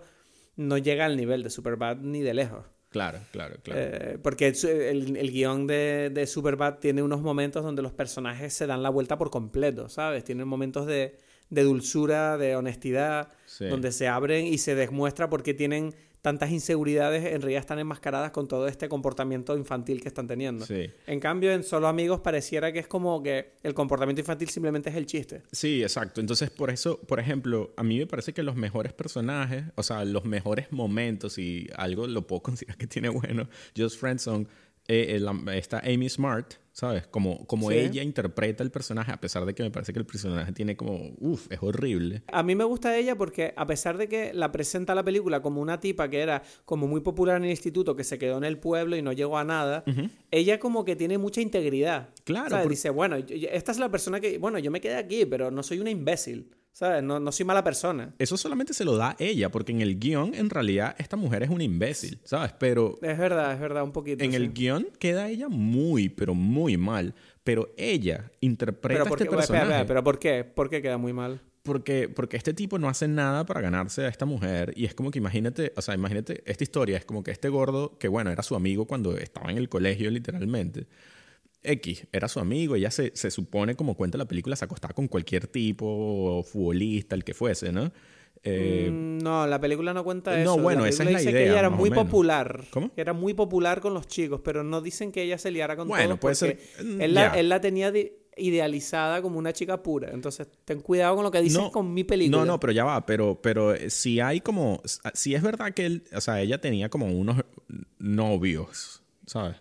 no 0.56 0.78
llega 0.78 1.06
al 1.06 1.18
nivel 1.18 1.43
de 1.43 1.49
Superbad 1.49 1.97
ni 1.97 2.22
de 2.22 2.34
lejos. 2.34 2.66
Claro, 2.89 3.20
claro, 3.32 3.58
claro. 3.62 3.82
Eh, 3.84 4.20
porque 4.24 4.47
el, 4.47 5.18
el 5.18 5.32
guion 5.32 5.68
de, 5.68 6.10
de, 6.14 6.28
Superbad 6.28 6.76
tiene 6.76 7.03
unos 7.03 7.22
momentos 7.22 7.62
donde 7.62 7.82
los 7.82 7.91
personajes 7.91 8.53
se 8.53 8.68
dan 8.68 8.84
la 8.84 8.89
vuelta 8.89 9.18
por 9.18 9.32
completo, 9.32 9.89
¿sabes? 9.89 10.24
Tienen 10.24 10.47
momentos 10.47 10.86
de, 10.86 11.18
de 11.49 11.64
dulzura, 11.64 12.38
de 12.38 12.56
honestidad, 12.56 13.30
donde 13.60 13.91
se 13.91 14.08
abren 14.08 14.47
y 14.47 14.58
se 14.58 14.76
demuestra 14.76 15.30
por 15.30 15.43
qué 15.43 15.53
tienen 15.53 15.93
tantas 16.26 16.49
inseguridades 16.49 17.23
en 17.23 17.39
realidad 17.39 17.59
están 17.59 17.78
enmascaradas 17.78 18.32
con 18.32 18.47
todo 18.47 18.67
este 18.67 18.89
comportamiento 18.89 19.55
infantil 19.55 20.01
que 20.01 20.07
están 20.07 20.26
teniendo. 20.26 20.65
En 21.05 21.19
cambio, 21.19 21.51
en 21.51 21.61
Solo 21.61 21.88
Amigos 21.88 22.19
pareciera 22.19 22.73
que 22.73 22.80
es 22.80 22.88
como 22.88 23.21
que 23.21 23.51
el 23.61 23.76
comportamiento 23.76 24.21
infantil 24.21 24.49
simplemente 24.49 24.89
es 24.89 24.95
el 24.95 25.05
chiste. 25.05 25.43
Sí, 25.51 25.84
exacto. 25.84 26.21
Entonces, 26.21 26.49
por 26.49 26.71
eso, 26.71 26.99
por 26.99 27.19
ejemplo, 27.19 27.76
a 27.78 27.84
mí 27.84 27.99
me 27.99 28.07
parece 28.07 28.34
que 28.34 28.41
los 28.41 28.55
mejores 28.55 28.91
personajes, 28.91 29.65
o 29.76 29.84
sea, 29.84 30.03
los 30.03 30.26
mejores 30.26 30.71
momentos 30.71 31.38
y 31.38 31.69
algo 31.76 32.07
lo 32.07 32.26
puedo 32.26 32.41
considerar 32.41 32.76
que 32.80 32.88
tiene 32.88 33.09
bueno, 33.09 33.47
Just 33.78 33.99
Friends 33.99 34.23
eh, 34.88 35.19
está 35.53 35.79
Amy 35.79 36.09
Smart, 36.09 36.53
¿sabes? 36.71 37.07
Como, 37.07 37.45
como 37.47 37.71
ella 37.71 38.03
interpreta 38.03 38.63
el 38.63 38.69
personaje, 38.69 39.11
a 39.11 39.19
pesar 39.19 39.45
de 39.45 39.55
que 39.55 39.63
me 39.63 39.71
parece 39.71 39.93
que 39.93 39.99
el 39.99 40.05
personaje 40.05 40.51
tiene 40.51 40.75
como, 40.75 41.13
uff, 41.19 41.51
es 41.51 41.59
horrible. 41.61 42.23
A 42.31 42.43
mí 42.43 42.55
me 42.55 42.63
gusta 42.63 42.97
ella 42.97 43.15
porque 43.17 43.53
a 43.55 43.65
pesar 43.65 43.97
de 43.97 44.07
que 44.07 44.33
la 44.33 44.51
presenta 44.51 44.93
la 44.93 45.03
película 45.03 45.41
como 45.41 45.61
una 45.61 45.79
tipa 45.79 46.09
que 46.09 46.19
era 46.19 46.43
como 46.65 46.88
muy 46.88 47.01
popular 47.01 47.38
en 47.38 47.45
el 47.45 47.51
instituto, 47.51 47.95
que 47.95 48.03
se 48.03 48.17
quedó 48.17 48.38
en 48.38 48.43
el 48.43 48.59
pueblo 48.59 48.95
y 48.95 49.01
no 49.01 49.13
llegó 49.13 49.38
a 49.38 49.43
nada, 49.43 49.83
ella 50.31 50.59
como 50.59 50.86
que 50.86 50.95
tiene 50.95 51.17
mucha 51.17 51.41
integridad. 51.41 52.09
Claro. 52.23 52.67
Dice, 52.67 52.89
bueno, 52.89 53.15
esta 53.15 53.71
es 53.71 53.79
la 53.79 53.89
persona 53.89 54.19
que, 54.19 54.38
bueno, 54.38 54.59
yo 54.59 54.69
me 54.69 54.81
quedé 54.81 54.95
aquí, 54.95 55.25
pero 55.25 55.51
no 55.51 55.63
soy 55.63 55.79
una 55.79 55.91
imbécil. 55.91 56.51
¿Sabes? 56.76 57.01
No, 57.03 57.21
no, 57.21 57.32
soy 57.32 57.45
mala 57.45 57.63
persona. 57.63 58.13
Eso 58.19 58.36
solamente 58.36 58.73
se 58.73 58.84
lo 58.84 58.97
da 58.97 59.15
ella, 59.17 59.49
porque 59.49 59.71
en 59.71 59.80
el 59.80 59.97
guion, 59.97 60.34
en 60.36 60.49
realidad, 60.49 60.93
esta 60.97 61.15
mujer 61.15 61.41
es 61.41 61.49
una 61.49 61.63
imbécil, 61.63 62.19
¿sabes? 62.26 62.51
Pero... 62.59 62.99
Es 63.01 63.17
verdad, 63.17 63.53
es 63.53 63.61
verdad, 63.61 63.82
un 63.86 63.93
poquito. 63.93 64.21
En 64.21 64.34
el 64.34 64.51
guion 64.51 64.86
queda 64.99 65.30
ella 65.30 65.47
muy, 65.47 66.09
pero 66.09 66.36
muy 66.36 66.76
mal. 66.76 67.15
Pero 67.45 67.69
ella 67.78 68.30
interpreta 68.41 69.03
este 69.03 69.26
personaje. 69.26 69.86
pero 69.86 70.03
¿por 70.03 70.19
qué? 70.19 70.43
¿Por 70.43 70.69
qué 70.69 70.82
queda 70.82 70.97
muy 70.97 71.13
mal? 71.13 71.39
Porque, 71.63 72.09
porque 72.09 72.36
este 72.36 72.53
tipo 72.53 72.78
no 72.78 72.89
hace 72.89 73.07
nada 73.07 73.45
para 73.45 73.61
ganarse 73.61 74.03
a 74.03 74.09
esta 74.09 74.26
mujer. 74.26 74.73
Y 74.76 74.84
es 74.84 74.93
como 74.93 75.11
que 75.11 75.19
imagínate, 75.19 75.71
o 75.78 75.82
sea, 75.82 75.95
imagínate 75.95 76.43
esta 76.45 76.65
historia. 76.65 76.97
Es 76.97 77.05
como 77.05 77.23
que 77.23 77.32
este 77.32 77.47
gordo, 77.47 77.97
que 77.97 78.09
bueno, 78.09 78.32
era 78.32 78.43
su 78.43 78.53
amigo 78.53 78.86
cuando 78.86 79.15
estaba 79.15 79.49
en 79.49 79.57
el 79.59 79.69
colegio, 79.69 80.11
literalmente 80.11 80.88
X, 81.66 82.07
era 82.11 82.28
su 82.28 82.39
amigo, 82.39 82.76
ella 82.76 82.91
se, 82.91 83.11
se 83.16 83.32
supone, 83.32 83.76
como 83.76 83.95
cuenta 83.95 84.18
la 84.18 84.26
película, 84.26 84.55
se 84.55 84.66
acostaba 84.66 84.93
con 84.93 85.07
cualquier 85.07 85.47
tipo, 85.47 86.43
futbolista, 86.43 87.16
el 87.16 87.24
que 87.24 87.34
fuese, 87.34 87.72
¿no? 87.72 87.91
Eh, 88.47 88.89
mm, 88.91 89.18
no, 89.24 89.47
la 89.47 89.59
película 89.59 89.93
no 89.93 90.03
cuenta 90.03 90.39
eso. 90.39 90.55
No, 90.55 90.61
bueno, 90.61 90.86
esa 90.86 91.03
es 91.03 91.11
la 91.11 91.22
idea. 91.22 91.32
que 91.32 91.43
ella 91.49 91.59
era 91.59 91.70
muy 91.72 91.89
popular. 91.89 92.63
¿Cómo? 92.70 92.91
Era 92.95 93.11
muy 93.11 93.34
popular 93.34 93.82
con 93.82 93.95
los 93.95 94.07
chicos, 94.07 94.41
pero 94.43 94.63
no 94.63 94.82
dicen 94.82 95.11
que 95.11 95.24
ella 95.24 95.39
se 95.39 95.49
liara 95.49 95.76
con 95.76 95.88
bueno, 95.88 96.20
puede 96.20 96.36
ser. 96.36 96.59
Mm, 96.84 97.01
él 97.01 97.13
la, 97.16 97.28
él 97.30 97.49
la, 97.49 97.59
tenía 97.59 97.91
idealizada 98.38 99.24
como 99.24 99.39
una 99.39 99.51
chica 99.51 99.82
pura. 99.82 100.11
Entonces, 100.11 100.47
ten 100.63 100.82
cuidado 100.82 101.16
con 101.16 101.24
lo 101.24 101.32
que 101.32 101.41
dices 101.41 101.59
con 101.72 101.91
mi 101.91 102.03
película. 102.03 102.38
No, 102.38 102.45
no, 102.45 102.59
pero 102.59 102.72
ya 102.72 102.84
va. 102.84 103.03
Pero, 103.07 103.41
pero 103.41 103.74
eh, 103.74 103.89
si 103.89 104.20
hay 104.20 104.41
como. 104.41 104.82
Si 105.16 105.34
es 105.34 105.41
verdad 105.41 105.74
que 105.74 105.88
él. 105.88 106.03
O 106.13 106.22
sea, 106.22 106.39
ella 106.39 106.61
tenía 106.61 106.89
como 106.89 107.07
unos 107.07 107.43
novios, 107.97 109.01
¿sabes? 109.26 109.55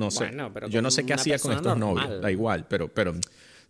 No 0.00 0.10
sé. 0.10 0.30
yo 0.70 0.80
no 0.82 0.90
sé 0.90 1.04
qué 1.04 1.14
hacía 1.14 1.38
con 1.38 1.52
estos 1.52 1.76
novios. 1.76 2.20
Da 2.22 2.30
igual, 2.30 2.64
pero, 2.68 2.88
pero 2.88 3.14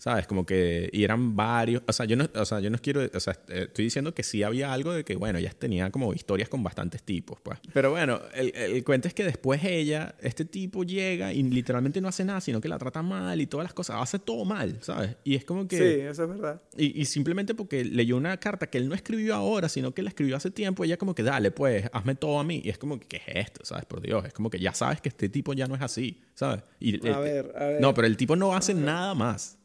¿sabes? 0.01 0.26
Como 0.26 0.46
que, 0.46 0.88
y 0.92 1.05
eran 1.05 1.36
varios, 1.36 1.82
o 1.86 1.92
sea, 1.92 2.07
yo 2.07 2.16
no, 2.16 2.26
o 2.34 2.44
sea, 2.46 2.59
yo 2.61 2.70
no 2.70 2.78
quiero, 2.78 3.03
o 3.12 3.20
sea, 3.20 3.34
eh, 3.48 3.66
estoy 3.68 3.84
diciendo 3.84 4.14
que 4.14 4.22
sí 4.22 4.42
había 4.42 4.72
algo 4.72 4.94
de 4.94 5.05
que, 5.05 5.14
bueno, 5.14 5.38
ella 5.38 5.53
tenía 5.57 5.90
como 5.90 6.14
historias 6.14 6.48
con 6.48 6.62
bastantes 6.62 7.03
tipos, 7.03 7.38
pues. 7.42 7.59
Pero 7.74 7.90
bueno, 7.90 8.18
el, 8.34 8.51
el 8.57 8.82
cuento 8.82 9.09
es 9.09 9.14
que 9.14 9.24
después 9.24 9.62
ella, 9.62 10.14
este 10.22 10.46
tipo 10.46 10.84
llega 10.84 11.34
y 11.34 11.42
literalmente 11.42 12.01
no 12.01 12.09
hace 12.09 12.24
nada, 12.24 12.40
sino 12.40 12.62
que 12.62 12.68
la 12.68 12.78
trata 12.78 13.03
mal 13.03 13.42
y 13.42 13.46
todas 13.46 13.64
las 13.64 13.74
cosas, 13.74 13.96
hace 14.01 14.18
todo 14.18 14.46
mal, 14.46 14.78
¿sabes? 14.80 15.16
Y 15.22 15.34
es 15.34 15.44
como 15.44 15.68
que... 15.68 15.76
Sí, 15.76 16.01
eso 16.01 16.24
es 16.24 16.28
verdad. 16.30 16.62
Y, 16.78 16.98
y 16.98 17.05
simplemente 17.05 17.55
porque 17.55 17.84
leyó 17.84 18.16
una 18.16 18.38
carta 18.38 18.70
que 18.70 18.78
él 18.78 18.88
no 18.88 18.94
escribió 18.94 19.34
ahora, 19.34 19.68
sino 19.68 19.92
que 19.92 20.03
la 20.03 20.09
escribió 20.09 20.34
hace 20.34 20.51
tiempo, 20.51 20.82
ella 20.82 20.96
como 20.96 21.14
que, 21.14 21.22
dale, 21.22 21.51
pues, 21.51 21.90
hazme 21.92 22.14
todo 22.14 22.40
a 22.40 22.44
mí. 22.44 22.62
Y 22.64 22.70
es 22.70 22.78
como 22.78 22.98
que, 22.98 23.07
¿qué 23.07 23.16
es 23.18 23.48
esto? 23.48 23.66
¿Sabes? 23.66 23.84
Por 23.84 24.01
Dios, 24.01 24.24
es 24.24 24.32
como 24.32 24.48
que 24.48 24.59
ya 24.59 24.72
sabes 24.72 25.03
que 25.03 25.11
este 25.11 25.28
tipo 25.28 25.53
ya 25.53 25.66
no 25.66 25.74
es 25.74 25.82
así, 25.82 26.22
¿sabes? 26.34 26.62
Y, 26.78 27.07
a 27.07 27.18
ver, 27.18 27.53
a 27.55 27.66
ver. 27.66 27.80
No, 27.82 27.92
pero 27.92 28.07
el 28.07 28.16
tipo 28.16 28.34
no 28.34 28.55
hace 28.57 28.72
nada 28.72 29.14
más. 29.14 29.59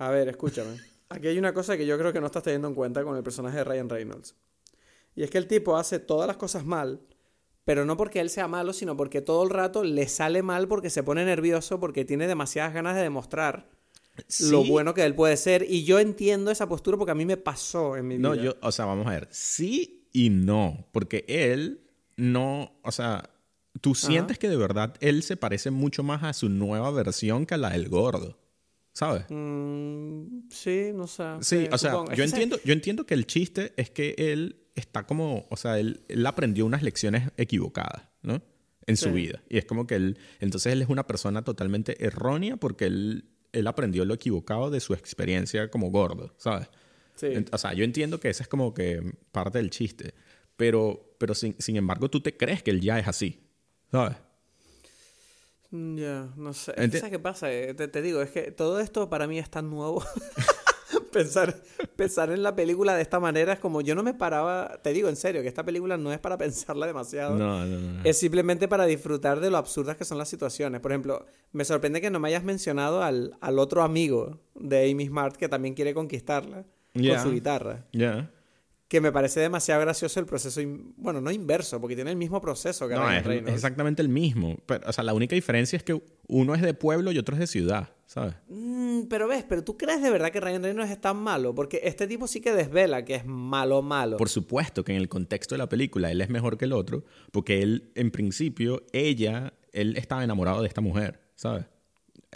A 0.00 0.08
ver, 0.08 0.28
escúchame. 0.28 0.78
Aquí 1.10 1.28
hay 1.28 1.38
una 1.38 1.52
cosa 1.52 1.76
que 1.76 1.84
yo 1.84 1.98
creo 1.98 2.10
que 2.10 2.20
no 2.20 2.26
estás 2.26 2.42
teniendo 2.42 2.68
en 2.68 2.74
cuenta 2.74 3.04
con 3.04 3.18
el 3.18 3.22
personaje 3.22 3.58
de 3.58 3.64
Ryan 3.64 3.90
Reynolds. 3.90 4.34
Y 5.14 5.22
es 5.22 5.30
que 5.30 5.36
el 5.36 5.46
tipo 5.46 5.76
hace 5.76 5.98
todas 5.98 6.26
las 6.26 6.38
cosas 6.38 6.64
mal, 6.64 7.02
pero 7.66 7.84
no 7.84 7.98
porque 7.98 8.20
él 8.20 8.30
sea 8.30 8.48
malo, 8.48 8.72
sino 8.72 8.96
porque 8.96 9.20
todo 9.20 9.42
el 9.42 9.50
rato 9.50 9.84
le 9.84 10.08
sale 10.08 10.42
mal 10.42 10.68
porque 10.68 10.88
se 10.88 11.02
pone 11.02 11.22
nervioso, 11.26 11.78
porque 11.78 12.06
tiene 12.06 12.26
demasiadas 12.26 12.72
ganas 12.72 12.96
de 12.96 13.02
demostrar 13.02 13.68
lo 14.40 14.64
bueno 14.64 14.94
que 14.94 15.04
él 15.04 15.14
puede 15.14 15.36
ser. 15.36 15.66
Y 15.68 15.84
yo 15.84 15.98
entiendo 15.98 16.50
esa 16.50 16.66
postura 16.66 16.96
porque 16.96 17.12
a 17.12 17.14
mí 17.16 17.26
me 17.26 17.36
pasó 17.36 17.98
en 17.98 18.08
mi 18.08 18.16
vida. 18.16 18.28
No, 18.30 18.34
yo, 18.34 18.54
o 18.62 18.72
sea, 18.72 18.86
vamos 18.86 19.06
a 19.06 19.10
ver, 19.10 19.28
sí 19.30 20.08
y 20.14 20.30
no, 20.30 20.86
porque 20.92 21.26
él 21.28 21.82
no, 22.16 22.72
o 22.82 22.90
sea, 22.90 23.28
tú 23.82 23.94
sientes 23.94 24.38
que 24.38 24.48
de 24.48 24.56
verdad 24.56 24.94
él 25.00 25.22
se 25.22 25.36
parece 25.36 25.70
mucho 25.70 26.02
más 26.02 26.22
a 26.22 26.32
su 26.32 26.48
nueva 26.48 26.90
versión 26.90 27.44
que 27.44 27.52
a 27.52 27.58
la 27.58 27.68
del 27.68 27.90
gordo. 27.90 28.39
¿Sabes? 28.92 29.24
Mm, 29.28 30.48
sí, 30.50 30.90
no 30.94 31.06
sé. 31.06 31.24
Sí, 31.40 31.68
o 31.70 31.78
sea, 31.78 32.04
yo 32.14 32.24
entiendo, 32.24 32.58
yo 32.64 32.72
entiendo 32.72 33.06
que 33.06 33.14
el 33.14 33.26
chiste 33.26 33.72
es 33.76 33.90
que 33.90 34.14
él 34.18 34.56
está 34.74 35.06
como, 35.06 35.46
o 35.48 35.56
sea, 35.56 35.78
él, 35.78 36.02
él, 36.08 36.26
aprendió 36.26 36.66
unas 36.66 36.82
lecciones 36.82 37.30
equivocadas, 37.36 38.08
¿no? 38.22 38.42
en 38.90 38.96
su 38.96 39.12
vida. 39.12 39.42
Y 39.48 39.58
es 39.58 39.64
como 39.64 39.86
que 39.86 39.94
él, 39.94 40.18
entonces 40.40 40.72
él 40.72 40.82
es 40.82 40.88
una 40.88 41.06
persona 41.06 41.42
totalmente 41.42 42.04
errónea 42.04 42.56
porque 42.56 42.86
él, 42.86 43.24
él 43.52 43.66
aprendió 43.66 44.04
lo 44.04 44.14
equivocado 44.14 44.70
de 44.70 44.80
su 44.80 44.94
experiencia 44.94 45.70
como 45.70 45.90
gordo, 45.90 46.34
¿sabes? 46.36 46.68
Sí. 47.14 47.28
O 47.52 47.58
sea, 47.58 47.72
yo 47.74 47.84
entiendo 47.84 48.18
que 48.18 48.30
ese 48.30 48.42
es 48.42 48.48
como 48.48 48.72
que 48.74 49.14
parte 49.32 49.58
del 49.58 49.70
chiste, 49.70 50.14
pero, 50.56 51.14
pero 51.18 51.34
sin, 51.34 51.54
sin 51.58 51.76
embargo 51.76 52.08
tú 52.08 52.20
te 52.20 52.36
crees 52.36 52.62
que 52.62 52.70
él 52.70 52.80
ya 52.80 52.98
es 52.98 53.06
así, 53.06 53.40
¿sabes? 53.90 54.16
Mm, 55.70 55.96
Ya, 55.96 56.28
no 56.36 56.52
sé. 56.52 56.72
Enti- 56.76 56.98
¿Sabes 56.98 57.10
qué 57.10 57.18
pasa? 57.18 57.52
Eh, 57.52 57.74
Te, 57.74 57.88
te 57.88 58.02
digo, 58.02 58.22
es 58.22 58.30
que 58.30 58.50
todo 58.52 58.80
esto 58.80 59.08
para 59.08 59.26
mí 59.26 59.38
es 59.38 59.50
tan 59.50 59.70
nuevo. 59.70 60.02
pensar, 61.12 61.54
pensar 61.96 62.30
en 62.30 62.42
la 62.42 62.54
película 62.54 62.94
de 62.94 63.02
esta 63.02 63.20
manera 63.20 63.52
es 63.52 63.58
como 63.60 63.80
yo 63.80 63.94
no 63.94 64.02
me 64.02 64.14
paraba. 64.14 64.80
Te 64.82 64.92
digo 64.92 65.08
en 65.08 65.16
serio, 65.16 65.42
que 65.42 65.48
esta 65.48 65.64
película 65.64 65.96
no 65.96 66.12
es 66.12 66.18
para 66.18 66.36
pensarla 66.38 66.86
demasiado. 66.86 67.36
No, 67.36 67.64
no, 67.66 67.78
no. 67.78 68.04
Es 68.04 68.18
simplemente 68.18 68.68
para 68.68 68.86
disfrutar 68.86 69.40
de 69.40 69.50
lo 69.50 69.56
absurdas 69.58 69.96
que 69.96 70.04
son 70.04 70.18
las 70.18 70.28
situaciones. 70.28 70.80
Por 70.80 70.92
ejemplo, 70.92 71.26
me 71.52 71.64
sorprende 71.64 72.00
que 72.00 72.10
no 72.10 72.20
me 72.20 72.28
hayas 72.28 72.44
mencionado 72.44 73.02
al, 73.02 73.36
al 73.40 73.58
otro 73.58 73.82
amigo 73.82 74.40
de 74.54 74.90
Amy 74.90 75.06
Smart 75.06 75.36
que 75.36 75.48
también 75.48 75.74
quiere 75.74 75.94
conquistarla 75.94 76.64
con 76.94 77.22
su 77.22 77.30
guitarra. 77.32 77.86
Ya. 77.92 78.30
Que 78.90 79.00
me 79.00 79.12
parece 79.12 79.38
demasiado 79.38 79.80
gracioso 79.82 80.18
el 80.18 80.26
proceso, 80.26 80.60
bueno, 80.96 81.20
no 81.20 81.30
inverso, 81.30 81.80
porque 81.80 81.94
tiene 81.94 82.10
el 82.10 82.16
mismo 82.16 82.40
proceso 82.40 82.88
que 82.88 82.94
No, 82.94 83.02
Ryan 83.06 83.18
es, 83.20 83.24
Reynolds. 83.24 83.48
es 83.50 83.54
exactamente 83.54 84.02
el 84.02 84.08
mismo. 84.08 84.56
Pero, 84.66 84.88
o 84.88 84.92
sea, 84.92 85.04
la 85.04 85.14
única 85.14 85.36
diferencia 85.36 85.76
es 85.76 85.84
que 85.84 86.02
uno 86.26 86.56
es 86.56 86.60
de 86.60 86.74
pueblo 86.74 87.12
y 87.12 87.18
otro 87.18 87.36
es 87.36 87.38
de 87.38 87.46
ciudad, 87.46 87.90
¿sabes? 88.06 88.34
Mm, 88.48 89.02
pero 89.08 89.28
ves, 89.28 89.44
pero 89.48 89.62
tú 89.62 89.76
crees 89.76 90.02
de 90.02 90.10
verdad 90.10 90.32
que 90.32 90.40
Ryan 90.40 90.64
Reynolds 90.64 90.90
es 90.90 91.00
tan 91.00 91.18
malo, 91.18 91.54
porque 91.54 91.80
este 91.84 92.08
tipo 92.08 92.26
sí 92.26 92.40
que 92.40 92.52
desvela 92.52 93.04
que 93.04 93.14
es 93.14 93.24
malo, 93.24 93.80
malo. 93.80 94.16
Por 94.16 94.28
supuesto 94.28 94.82
que 94.82 94.90
en 94.90 94.98
el 94.98 95.08
contexto 95.08 95.54
de 95.54 95.58
la 95.60 95.68
película 95.68 96.10
él 96.10 96.20
es 96.20 96.28
mejor 96.28 96.58
que 96.58 96.64
el 96.64 96.72
otro, 96.72 97.04
porque 97.30 97.62
él, 97.62 97.92
en 97.94 98.10
principio, 98.10 98.82
ella, 98.92 99.54
él 99.72 99.96
estaba 99.98 100.24
enamorado 100.24 100.62
de 100.62 100.66
esta 100.68 100.80
mujer, 100.80 101.20
¿sabes? 101.36 101.64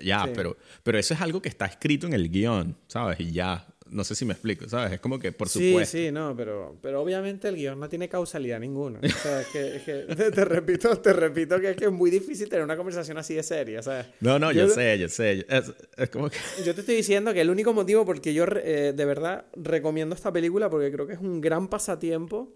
Ya, 0.02 0.24
Sí. 0.24 0.30
pero, 0.34 0.56
pero 0.82 0.98
eso 0.98 1.14
es 1.14 1.20
algo 1.20 1.40
que 1.40 1.48
está 1.48 1.66
escrito 1.66 2.06
en 2.08 2.14
el 2.14 2.28
guion, 2.28 2.76
¿sabes? 2.88 3.18
Y 3.20 3.30
ya, 3.30 3.66
no 3.94 4.04
sé 4.04 4.14
si 4.14 4.24
me 4.24 4.32
explico, 4.32 4.68
¿sabes? 4.68 4.92
Es 4.92 5.00
como 5.00 5.18
que, 5.18 5.32
por 5.32 5.48
sí, 5.48 5.70
supuesto. 5.70 5.96
sí, 5.96 6.10
no, 6.12 6.34
pero, 6.36 6.76
pero 6.82 7.00
obviamente 7.00 7.48
el 7.48 7.56
guion 7.56 7.78
no 7.80 7.88
tiene 7.88 8.08
causalidad 8.08 8.58
ninguna. 8.60 8.98
O 9.02 9.08
sea, 9.08 9.40
es 9.40 9.46
que, 9.48 9.76
es 9.76 9.82
que 9.84 9.92
te, 10.16 10.30
te 10.32 10.44
repito, 10.44 10.96
te 10.98 11.12
repito 11.12 11.58
que 11.60 11.70
es 11.70 11.76
que 11.76 11.84
es 11.86 11.92
muy 11.92 12.10
difícil 12.10 12.48
tener 12.48 12.64
una 12.64 12.76
conversación 12.76 13.16
así 13.18 13.34
de 13.34 13.42
seria, 13.42 13.82
¿sabes? 13.82 14.06
No, 14.20 14.38
no, 14.38 14.52
yo, 14.52 14.66
Yo- 14.66 14.74
sé, 14.74 14.98
yo 14.98 15.08
sé. 15.08 15.46
Es, 15.48 15.72
es 15.96 16.10
como 16.10 16.28
que... 16.28 16.36
Yo 16.64 16.74
te 16.74 16.80
estoy 16.80 16.96
diciendo 16.96 17.32
que 17.32 17.40
el 17.40 17.48
único 17.50 17.72
motivo 17.72 18.04
por 18.04 18.20
que 18.20 18.34
yo 18.34 18.44
eh, 18.44 18.92
de 18.94 19.04
verdad 19.04 19.46
recomiendo 19.54 20.14
esta 20.14 20.32
película, 20.32 20.68
porque 20.68 20.90
creo 20.92 21.06
que 21.06 21.14
es 21.14 21.20
un 21.20 21.40
gran 21.40 21.68
pasatiempo 21.68 22.52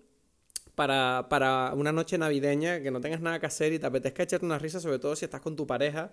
para, 0.75 1.27
para 1.29 1.73
una 1.75 1.93
noche 1.93 2.19
navideña, 2.19 2.81
que 2.83 2.91
no 2.91 3.01
tengas 3.01 3.21
nada 3.21 3.41
que 3.41 3.47
hacer 3.47 3.73
y 3.73 3.79
te 3.79 3.87
apetezca 3.87 4.23
echarte 4.23 4.45
una 4.47 4.59
risa, 4.59 4.81
sobre 4.81 4.99
todo 4.99 5.17
si 5.17 5.25
estás 5.25 5.41
con 5.41 5.57
tu 5.57 5.67
pareja 5.67 6.13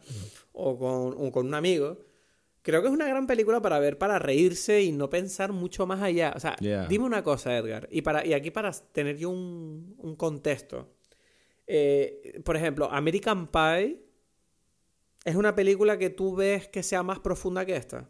o 0.53 0.77
con, 0.77 1.15
o 1.27 1.31
con 1.31 1.47
un 1.47 1.53
amigo. 1.53 1.99
Creo 2.65 2.81
que 2.81 2.87
es 2.87 2.93
una 2.93 3.07
gran 3.07 3.27
película 3.27 3.61
para 3.61 3.77
ver, 3.77 3.99
para 3.99 4.17
reírse 4.17 4.81
y 4.81 4.91
no 4.91 5.07
pensar 5.07 5.51
mucho 5.53 5.85
más 5.85 6.01
allá. 6.01 6.33
O 6.35 6.39
sea, 6.39 6.55
Yeah. 6.59 6.87
dime 6.87 7.05
una 7.05 7.21
cosa, 7.21 7.55
Edgar, 7.55 7.87
y, 7.91 8.01
para, 8.01 8.25
y 8.25 8.33
aquí 8.33 8.49
para 8.49 8.71
tener 8.91 9.17
yo 9.17 9.29
un, 9.29 9.93
un 9.99 10.15
contexto. 10.15 10.89
Eh, 11.67 12.41
por 12.43 12.55
ejemplo, 12.57 12.89
American 12.91 13.47
Pie 13.51 14.01
es 15.23 15.35
una 15.35 15.53
película 15.53 15.99
que 15.99 16.09
tú 16.09 16.35
ves 16.35 16.67
que 16.67 16.81
sea 16.81 17.03
más 17.03 17.19
profunda 17.19 17.65
que 17.67 17.75
esta. 17.75 18.09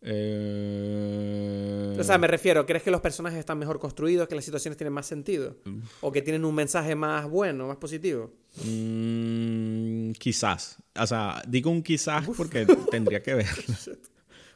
eh, 0.00 1.96
O 1.98 2.04
sea, 2.04 2.16
me 2.18 2.26
refiero, 2.28 2.64
¿crees 2.66 2.82
que 2.82 2.90
los 2.90 3.00
personajes 3.00 3.38
están 3.38 3.58
mejor 3.58 3.78
construidos, 3.78 4.26
que 4.28 4.34
las 4.36 4.44
situaciones 4.44 4.76
tienen 4.78 4.92
más 4.92 5.06
sentido? 5.06 5.56
¿O 6.00 6.12
que 6.12 6.22
tienen 6.22 6.44
un 6.46 6.54
mensaje 6.54 6.94
más 6.94 7.28
bueno, 7.28 7.66
más 7.68 7.76
positivo? 7.76 8.32
mm, 8.64 9.95
quizás. 10.12 10.78
O 10.98 11.06
sea, 11.06 11.42
digo 11.46 11.70
un 11.70 11.82
quizás 11.82 12.26
porque 12.36 12.66
tendría 12.90 13.22
que 13.22 13.34
ver. 13.36 13.46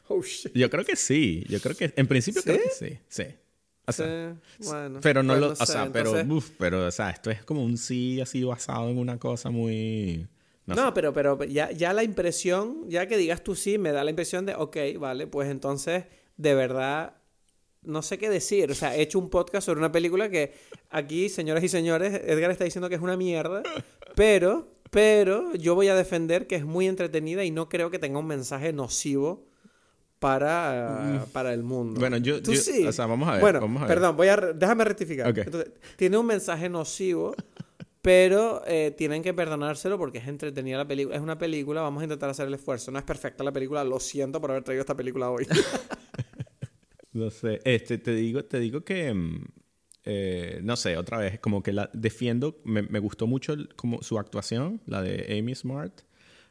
Oh, 0.07 0.21
shit. 0.21 0.51
Yo 0.53 0.69
creo 0.69 0.83
que 0.85 0.95
sí. 0.95 1.43
Yo 1.47 1.59
creo 1.61 1.75
que, 1.75 1.93
en 1.95 2.07
principio, 2.07 2.41
¿Sí? 2.41 2.49
creo 2.49 2.61
que 2.63 2.69
sí. 2.69 2.99
Sí. 3.07 3.23
O 3.85 3.91
sea, 3.93 4.35
Sí, 4.59 4.67
bueno. 4.69 4.99
pero 5.01 5.23
no 5.23 5.33
pues 5.33 5.41
lo, 5.41 5.47
o 5.51 5.55
sé, 5.55 5.65
sea, 5.65 5.89
pero, 5.91 6.11
uf, 6.29 6.51
pero, 6.57 6.85
o 6.85 6.91
sea, 6.91 7.09
esto 7.09 7.31
es 7.31 7.43
como 7.43 7.63
un 7.63 7.77
sí 7.77 8.21
así 8.21 8.43
basado 8.43 8.89
en 8.89 8.97
una 8.99 9.17
cosa 9.17 9.49
muy, 9.49 10.27
no, 10.67 10.75
No, 10.75 10.85
sé. 10.87 10.91
pero, 10.93 11.13
pero 11.13 11.43
ya, 11.45 11.71
ya 11.71 11.91
la 11.91 12.03
impresión, 12.03 12.87
ya 12.89 13.07
que 13.07 13.17
digas 13.17 13.43
tú 13.43 13.55
sí, 13.55 13.77
me 13.79 13.91
da 13.91 14.03
la 14.03 14.11
impresión 14.11 14.45
de, 14.45 14.53
ok, 14.55 14.77
vale, 14.99 15.25
pues 15.27 15.49
entonces, 15.49 16.05
de 16.37 16.53
verdad, 16.55 17.15
no 17.81 18.03
sé 18.03 18.19
qué 18.19 18.29
decir. 18.29 18.69
O 18.71 18.75
sea, 18.75 18.95
he 18.95 19.01
hecho 19.01 19.17
un 19.17 19.29
podcast 19.31 19.65
sobre 19.65 19.79
una 19.79 19.91
película 19.91 20.29
que 20.29 20.53
aquí, 20.91 21.27
señoras 21.27 21.63
y 21.63 21.67
señores, 21.67 22.21
Edgar 22.25 22.51
está 22.51 22.63
diciendo 22.63 22.87
que 22.87 22.95
es 22.95 23.01
una 23.01 23.17
mierda, 23.17 23.63
pero, 24.15 24.71
pero 24.91 25.53
yo 25.55 25.73
voy 25.73 25.87
a 25.87 25.95
defender 25.95 26.45
que 26.45 26.55
es 26.57 26.65
muy 26.65 26.87
entretenida 26.87 27.43
y 27.43 27.49
no 27.49 27.67
creo 27.69 27.89
que 27.89 27.97
tenga 27.97 28.19
un 28.19 28.27
mensaje 28.27 28.71
nocivo 28.73 29.47
para, 30.19 31.25
para 31.33 31.51
el 31.53 31.63
mundo. 31.63 31.99
Bueno, 31.99 32.17
yo, 32.17 32.43
Tú 32.43 32.53
yo- 32.53 32.61
sí. 32.61 32.85
o 32.85 32.91
sea, 32.91 33.07
vamos 33.07 33.27
a 33.27 33.31
ver, 33.33 33.41
Bueno, 33.41 33.59
vamos 33.61 33.81
a 33.81 33.85
ver. 33.87 33.95
perdón, 33.95 34.15
voy 34.17 34.27
a 34.27 34.35
re- 34.35 34.53
déjame 34.53 34.83
rectificar. 34.85 35.27
Entonces, 35.35 35.71
tiene 35.95 36.17
un 36.17 36.27
mensaje 36.27 36.69
nocivo, 36.69 37.33
pero 38.03 38.61
eh, 38.67 38.93
tienen 38.95 39.23
que 39.23 39.33
perdonárselo 39.33 39.97
porque 39.97 40.19
es 40.19 40.27
entretenida 40.27 40.77
la 40.77 40.87
película. 40.87 41.15
Es 41.15 41.21
una 41.23 41.37
película, 41.39 41.81
vamos 41.81 42.01
a 42.01 42.03
intentar 42.03 42.29
hacer 42.29 42.47
el 42.47 42.53
esfuerzo. 42.53 42.91
No 42.91 42.99
es 42.99 43.03
perfecta 43.05 43.43
la 43.43 43.51
película, 43.51 43.83
lo 43.83 43.99
siento 43.99 44.39
por 44.39 44.51
haber 44.51 44.63
traído 44.63 44.81
esta 44.81 44.95
película 44.95 45.29
hoy. 45.31 45.47
No 47.13 47.29
sé, 47.29 47.59
este, 47.65 47.97
te 47.97 48.15
digo, 48.15 48.45
te 48.45 48.57
digo 48.57 48.85
que, 48.85 49.13
mm, 49.13 49.45
eh, 50.05 50.59
no 50.63 50.75
sé, 50.75 50.97
otra 50.97 51.17
vez, 51.17 51.39
como 51.39 51.61
que 51.63 51.73
la 51.73 51.89
defiendo, 51.93 52.59
me, 52.63 52.81
me 52.81 52.99
gustó 52.99 53.27
mucho 53.27 53.53
el- 53.53 53.69
como 53.75 54.01
su 54.01 54.17
actuación, 54.19 54.81
la 54.85 55.01
de 55.01 55.37
Amy 55.39 55.53
Smart. 55.55 56.01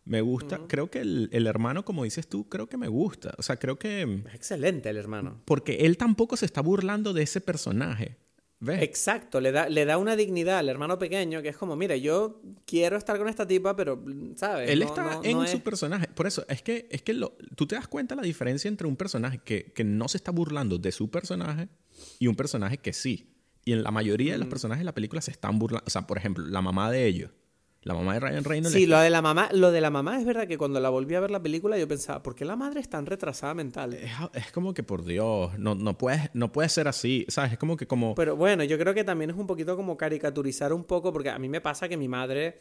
Me 0.05 0.23
gusta, 0.23 0.61
creo 0.67 0.91
que 0.91 1.01
el, 1.01 1.29
el 1.33 1.47
hermano, 1.47 1.85
como 1.85 2.05
dices 2.05 2.27
tú, 2.27 2.49
creo 2.49 2.69
que 2.69 2.77
me 2.79 2.89
gusta. 2.89 3.35
O 3.39 3.43
sea, 3.43 3.57
creo 3.57 3.79
que, 3.79 4.03
es 4.03 4.35
excelente 4.35 4.89
el 4.89 4.97
hermano. 4.97 5.43
porque 5.45 5.75
él 5.81 5.97
tampoco 5.99 6.37
se 6.37 6.47
está 6.47 6.63
burlando 6.63 7.13
de 7.13 7.23
ese 7.23 7.41
personaje. 7.41 8.17
¿Ves? 8.63 8.83
Exacto, 8.83 9.41
le 9.41 9.53
da, 9.53 9.69
le 9.71 9.85
da 9.87 9.97
una 9.99 10.17
dignidad 10.17 10.59
al 10.59 10.69
hermano 10.69 10.99
pequeño 10.99 11.41
que 11.43 11.49
es 11.49 11.57
como, 11.57 11.77
mira, 11.77 11.97
yo 11.97 12.43
quiero 12.67 12.97
estar 12.99 13.17
con 13.19 13.27
esta 13.29 13.47
tipa, 13.47 13.75
pero, 13.75 14.03
¿sabes? 14.37 14.69
Él 14.71 14.81
No- 14.81 14.87
está 14.87 15.03
no- 15.03 15.25
en 15.25 15.33
no 15.39 15.47
su 15.47 15.57
es- 15.59 15.63
personaje. 15.63 16.09
Por 16.09 16.27
eso, 16.27 16.45
es 16.49 16.61
que, 16.63 16.87
es 16.91 17.01
que 17.03 17.15
lo- 17.15 17.37
tú 17.57 17.67
te 17.67 17.75
das 17.75 17.89
cuenta 17.89 18.15
la 18.15 18.23
diferencia 18.23 18.69
entre 18.69 18.87
un 18.87 18.97
personaje 18.97 19.39
que, 19.45 19.73
que 19.73 19.83
no 19.85 20.09
se 20.09 20.19
está 20.19 20.31
burlando 20.31 20.77
de 20.79 20.93
su 20.93 21.11
personaje 21.11 21.69
y 22.19 22.27
un 22.27 22.37
personaje 22.37 22.77
que 22.79 22.93
sí. 22.93 23.29
Y 23.65 23.73
en 23.73 23.83
la 23.83 23.91
mayoría 23.91 24.33
de 24.33 24.39
los 24.39 24.49
personajes 24.49 24.81
de 24.81 24.85
la 24.85 24.95
película 24.95 25.21
se 25.21 25.31
están 25.31 25.59
burlando. 25.59 25.85
O 25.87 25.91
sea, 25.91 26.07
por 26.07 26.19
ejemplo, 26.19 26.47
la 26.47 26.63
mamá 26.63 26.91
de 26.91 27.07
ellos. 27.07 27.31
La 27.83 27.95
mamá 27.95 28.13
de 28.13 28.21
Ryan 28.21 28.45
Reynolds. 28.45 28.75
Sí, 28.75 28.87
lo 28.87 28.99
de 28.99 29.09
la 29.09 29.23
mamá, 29.23 29.49
lo 29.53 29.71
de 29.73 29.81
la 29.81 29.89
mamá 29.89 30.19
es 30.19 30.27
verdad 30.27 30.47
que 30.47 30.59
cuando 30.59 30.81
la 30.81 30.91
volví 30.91 31.15
a 31.15 31.21
ver 31.21 31.31
la 31.31 31.43
película 31.43 31.79
yo 31.79 31.89
pensaba, 31.89 32.23
¿por 32.23 32.35
qué 32.35 32.45
la 32.45 32.55
madre 32.55 32.81
es 32.81 32.91
tan 32.91 33.07
retrasada 33.07 33.55
mental? 33.55 33.95
es, 33.95 34.13
es 34.35 34.53
como 34.53 34.75
que, 34.75 34.83
por 34.83 35.03
Dios, 35.03 35.59
no, 35.59 35.75
no, 35.75 35.97
puedes, 35.97 36.29
no 36.35 36.53
puede 36.53 36.69
ser 36.69 36.89
así. 36.89 37.25
¿Sabes? 37.29 37.53
Es 37.53 37.59
como 37.59 37.79
que 37.79 37.87
como... 37.87 38.15
Pero 38.15 38.37
bueno, 38.37 38.65
yo 38.65 38.79
creo 38.79 38.93
que 38.93 39.03
también 39.03 39.31
es 39.31 39.37
un 39.37 39.47
poquito 39.47 39.77
como 39.77 39.97
caricaturizar 39.97 40.75
un 40.75 40.85
poco, 40.85 41.11
porque 41.11 41.31
a 41.31 41.39
mí 41.39 41.49
me 41.49 41.63
pasa 41.63 41.89
que 41.89 41.97
mi 41.97 42.07
madre, 42.07 42.61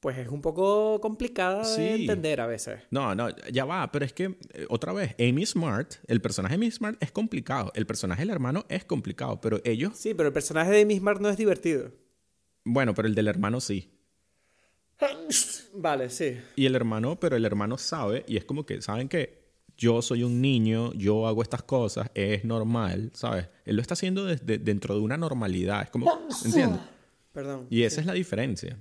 pues 0.00 0.16
es 0.16 0.28
un 0.28 0.40
poco 0.40 0.98
complicada 1.00 1.62
de 1.76 1.94
entender 1.94 2.40
a 2.40 2.46
veces. 2.46 2.80
No, 2.90 3.14
no, 3.14 3.28
ya 3.52 3.66
va, 3.66 3.92
pero 3.92 4.06
es 4.06 4.14
que, 4.14 4.36
eh, 4.54 4.66
otra 4.70 4.94
vez, 4.94 5.14
Amy 5.18 5.44
Smart, 5.44 5.96
el 6.06 6.22
personaje 6.22 6.56
de 6.56 6.64
Amy 6.64 6.70
Smart 6.70 6.96
es 7.02 7.12
complicado. 7.12 7.70
El 7.74 7.86
personaje 7.86 8.22
del 8.22 8.30
hermano 8.30 8.64
es 8.70 8.84
complicado, 8.86 9.40
pero 9.42 9.60
ellos... 9.62 9.92
Sí, 9.96 10.14
pero 10.14 10.28
el 10.28 10.32
personaje 10.32 10.70
de 10.70 10.86
Miss 10.86 11.02
Mark 11.02 11.20
no 11.20 11.28
es 11.28 11.36
divertido. 11.36 11.92
Bueno, 12.64 12.94
pero 12.94 13.08
el 13.08 13.14
del 13.14 13.28
hermano 13.28 13.60
sí. 13.60 13.90
Vale, 15.74 16.08
sí. 16.08 16.38
Y 16.56 16.64
el 16.64 16.74
hermano, 16.74 17.20
pero 17.20 17.36
el 17.36 17.44
hermano 17.44 17.76
sabe, 17.76 18.24
y 18.26 18.38
es 18.38 18.44
como 18.44 18.64
que, 18.64 18.80
¿saben 18.80 19.08
que 19.08 19.38
Yo 19.76 20.02
soy 20.02 20.24
un 20.24 20.42
niño, 20.42 20.92
yo 20.92 21.26
hago 21.26 21.42
estas 21.42 21.62
cosas, 21.62 22.10
es 22.14 22.44
normal, 22.44 23.10
¿sabes? 23.14 23.48
Él 23.64 23.76
lo 23.76 23.82
está 23.82 23.94
haciendo 23.94 24.26
desde 24.26 24.58
dentro 24.58 24.94
de 24.94 25.00
una 25.00 25.16
normalidad, 25.16 25.82
es 25.82 25.90
como, 25.90 26.10
¿entiendes? 26.44 26.80
Perdón. 27.32 27.66
Y 27.70 27.84
esa 27.84 28.00
es 28.00 28.06
la 28.06 28.12
diferencia. 28.12 28.78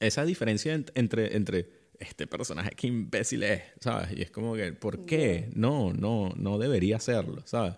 Esa 0.00 0.24
diferencia 0.24 0.74
ent- 0.74 0.90
entre, 0.94 1.36
entre 1.36 1.68
este 1.98 2.26
personaje, 2.26 2.70
qué 2.76 2.88
imbécil 2.88 3.42
es, 3.44 3.62
¿sabes? 3.80 4.08
Y 4.16 4.22
es 4.22 4.30
como 4.30 4.54
que, 4.54 4.72
¿por 4.72 5.04
qué? 5.06 5.48
No, 5.54 5.92
no, 5.92 6.32
no 6.36 6.58
debería 6.58 6.96
hacerlo, 6.96 7.42
¿sabes? 7.46 7.74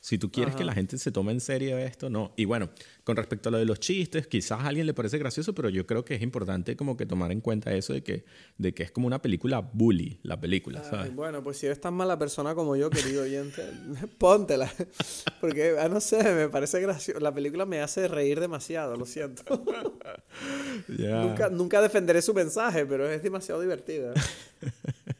Si 0.00 0.16
tú 0.16 0.32
quieres 0.32 0.56
que 0.56 0.64
la 0.64 0.72
gente 0.72 0.96
se 0.96 1.12
tome 1.12 1.30
en 1.32 1.40
serio 1.40 1.76
esto, 1.76 2.08
no. 2.08 2.32
Y 2.36 2.46
bueno, 2.46 2.70
con 3.04 3.16
respecto 3.16 3.50
a 3.50 3.52
lo 3.52 3.58
de 3.58 3.66
los 3.66 3.80
chistes, 3.80 4.26
quizás 4.26 4.60
a 4.60 4.66
alguien 4.68 4.86
le 4.86 4.94
parece 4.94 5.18
gracioso, 5.18 5.54
pero 5.54 5.68
yo 5.68 5.86
creo 5.86 6.06
que 6.06 6.14
es 6.14 6.22
importante 6.22 6.74
como 6.74 6.96
que 6.96 7.04
tomar 7.04 7.32
en 7.32 7.42
cuenta 7.42 7.74
eso 7.74 7.92
de 7.92 8.02
que, 8.02 8.24
de 8.56 8.72
que 8.72 8.82
es 8.82 8.90
como 8.90 9.06
una 9.06 9.20
película 9.20 9.60
bully, 9.60 10.18
la 10.22 10.40
película, 10.40 10.80
Ay, 10.82 10.90
¿sabes? 10.90 11.14
bueno, 11.14 11.42
pues 11.42 11.58
si 11.58 11.66
eres 11.66 11.82
tan 11.82 11.92
mala 11.92 12.18
persona 12.18 12.54
como 12.54 12.76
yo, 12.76 12.88
querido 12.88 13.24
oyente, 13.24 13.62
póntela. 14.18 14.72
Porque, 15.38 15.76
ah, 15.78 15.88
no 15.90 16.00
sé, 16.00 16.22
me 16.32 16.48
parece 16.48 16.80
gracioso. 16.80 17.20
La 17.20 17.34
película 17.34 17.66
me 17.66 17.82
hace 17.82 18.08
reír 18.08 18.40
demasiado, 18.40 18.96
lo 18.96 19.04
siento. 19.04 19.62
Nunca, 20.88 21.50
nunca 21.50 21.82
defenderé 21.82 22.22
su 22.22 22.32
mensaje, 22.32 22.86
pero 22.86 23.08
es 23.08 23.22
demasiado 23.22 23.60
divertida. 23.60 24.14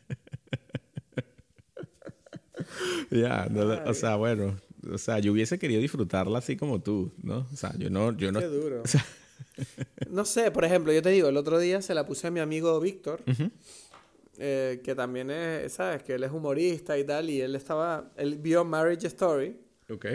Ya, 3.11 3.47
no 3.51 3.91
o 3.91 3.95
sea, 3.95 4.17
bueno, 4.17 4.57
o 4.93 4.99
sea, 4.99 5.19
yo 5.19 5.33
hubiese 5.33 5.59
querido 5.59 5.81
disfrutarla 5.81 6.39
así 6.39 6.57
como 6.57 6.81
tú, 6.81 7.13
¿no? 7.23 7.47
O 7.53 7.57
sea, 7.57 7.75
yo 7.77 7.91
no, 7.91 8.17
yo 8.17 8.33
no, 8.33 8.41
Qué 8.41 8.47
duro. 8.47 8.83
No 10.11 10.25
sé, 10.25 10.51
por 10.51 10.65
ejemplo, 10.65 10.93
yo 10.93 11.03
te 11.03 11.11
digo, 11.11 11.29
el 11.29 11.37
otro 11.37 11.59
día 11.59 11.83
se 11.83 11.95
la 11.95 12.07
puse 12.07 12.27
a 12.27 12.31
mi 12.31 12.41
amigo 12.41 12.79
Víctor, 12.81 13.23
eh, 14.39 14.81
que 14.83 14.95
también 14.95 15.31
es, 15.31 15.73
¿sabes? 15.73 16.03
Que 16.03 16.15
él 16.15 16.25
es 16.25 16.31
humorista 16.31 16.99
y 16.99 17.05
tal, 17.05 17.29
y 17.31 17.41
él 17.41 17.55
estaba, 17.55 18.11
él 18.17 18.37
vio 18.39 18.65
Marriage 18.65 19.07
Story. 19.07 19.57
Ok. 19.91 20.07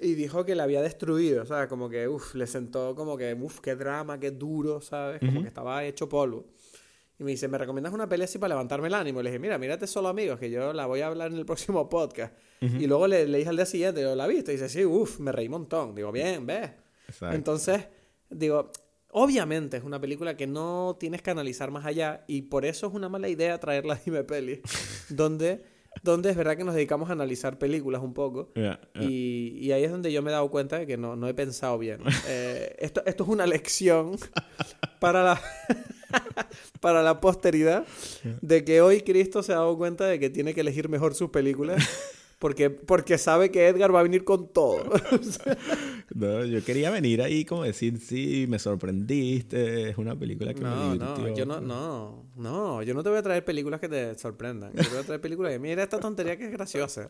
Y 0.00 0.14
dijo 0.14 0.44
que 0.44 0.54
la 0.54 0.64
había 0.64 0.82
destruido, 0.82 1.46
¿sabes? 1.46 1.68
Como 1.68 1.88
que, 1.88 2.06
uff, 2.08 2.34
le 2.34 2.46
sentó 2.46 2.94
como 2.94 3.16
que, 3.16 3.34
uff, 3.34 3.60
qué 3.60 3.74
drama, 3.74 4.18
qué 4.18 4.30
duro, 4.30 4.80
¿sabes? 4.80 5.20
Como 5.20 5.42
que 5.42 5.48
estaba 5.48 5.84
hecho 5.84 6.08
polvo. 6.08 6.44
Y 7.18 7.24
me 7.24 7.30
dice, 7.30 7.46
¿me 7.46 7.58
recomiendas 7.58 7.92
una 7.92 8.08
pelea 8.08 8.24
así 8.24 8.38
para 8.38 8.54
levantarme 8.54 8.88
el 8.88 8.94
ánimo? 8.94 9.22
Le 9.22 9.30
dije, 9.30 9.38
mira, 9.38 9.56
mírate 9.56 9.86
solo 9.86 10.08
amigos, 10.08 10.38
que 10.38 10.50
yo 10.50 10.72
la 10.72 10.86
voy 10.86 11.00
a 11.00 11.06
hablar 11.06 11.30
en 11.30 11.38
el 11.38 11.46
próximo 11.46 11.88
podcast. 11.88 12.34
Y 12.60 12.86
luego 12.86 13.06
le, 13.06 13.28
le, 13.28 13.38
dije 13.38 13.50
al 13.50 13.56
día 13.56 13.66
siguiente, 13.66 14.00
yo 14.00 14.14
la 14.14 14.26
viste. 14.26 14.52
Y 14.52 14.56
dice, 14.56 14.70
sí, 14.70 14.84
uff, 14.84 15.20
me 15.20 15.32
reí 15.32 15.46
un 15.46 15.52
montón. 15.52 15.94
Digo, 15.94 16.10
bien, 16.10 16.46
ves. 16.46 16.70
Entonces, 17.20 17.86
digo, 18.30 18.70
obviamente 19.10 19.76
es 19.76 19.84
una 19.84 20.00
película 20.00 20.34
que 20.34 20.46
no 20.46 20.96
tienes 20.98 21.20
que 21.20 21.30
analizar 21.30 21.70
más 21.70 21.84
allá. 21.84 22.24
Y 22.26 22.42
por 22.42 22.64
eso 22.64 22.86
es 22.86 22.94
una 22.94 23.10
mala 23.10 23.28
idea 23.28 23.60
traerla 23.60 23.94
a 23.94 24.00
Dime 24.02 24.24
Peli. 24.24 24.62
donde 25.10 25.74
donde 26.02 26.30
es 26.30 26.36
verdad 26.36 26.56
que 26.56 26.64
nos 26.64 26.74
dedicamos 26.74 27.08
a 27.08 27.12
analizar 27.12 27.58
películas 27.58 28.02
un 28.02 28.14
poco. 28.14 28.52
Y, 29.00 29.56
y, 29.60 29.72
ahí 29.72 29.84
es 29.84 29.90
donde 29.90 30.12
yo 30.12 30.22
me 30.22 30.30
he 30.30 30.32
dado 30.32 30.50
cuenta 30.50 30.78
de 30.78 30.86
que 30.86 30.96
no, 30.96 31.16
no 31.16 31.28
he 31.28 31.34
pensado 31.34 31.78
bien. 31.78 32.00
Eh, 32.26 32.76
esto, 32.78 33.02
esto 33.04 33.24
es 33.24 33.28
una 33.28 33.46
lección 33.46 34.16
para 34.98 35.22
la, 35.22 35.40
para 36.80 37.02
la 37.02 37.20
posteridad 37.20 37.86
de 38.40 38.64
que 38.64 38.80
hoy 38.80 39.02
Cristo 39.02 39.42
se 39.42 39.52
ha 39.52 39.56
dado 39.56 39.76
cuenta 39.76 40.06
de 40.06 40.18
que 40.18 40.30
tiene 40.30 40.54
que 40.54 40.60
elegir 40.60 40.88
mejor 40.88 41.14
sus 41.14 41.30
películas 41.30 41.82
porque, 42.44 42.68
porque 42.68 43.16
sabe 43.16 43.50
que 43.50 43.68
Edgar 43.68 43.94
va 43.94 44.00
a 44.00 44.02
venir 44.02 44.22
con 44.22 44.48
todo. 44.48 44.84
no, 46.14 46.44
yo 46.44 46.62
quería 46.62 46.90
venir 46.90 47.22
ahí 47.22 47.46
como 47.46 47.62
decir, 47.62 47.98
sí, 48.00 48.44
me 48.50 48.58
sorprendiste, 48.58 49.88
es 49.88 49.96
una 49.96 50.14
película 50.14 50.52
que 50.52 50.60
no, 50.60 50.76
me 50.76 50.92
divirtió. 50.92 51.26
No, 51.26 51.34
yo 51.34 51.46
no, 51.46 51.60
no, 51.62 52.26
no, 52.36 52.82
yo 52.82 52.92
no 52.92 53.02
te 53.02 53.08
voy 53.08 53.16
a 53.16 53.22
traer 53.22 53.46
películas 53.46 53.80
que 53.80 53.88
te 53.88 54.14
sorprendan. 54.18 54.74
Yo 54.74 54.82
te 54.82 54.90
voy 54.90 54.98
a 54.98 55.04
traer 55.04 55.22
películas 55.22 55.52
que, 55.52 55.58
mira 55.58 55.82
esta 55.82 55.98
tontería 55.98 56.36
que 56.36 56.44
es 56.44 56.52
graciosa. 56.52 57.08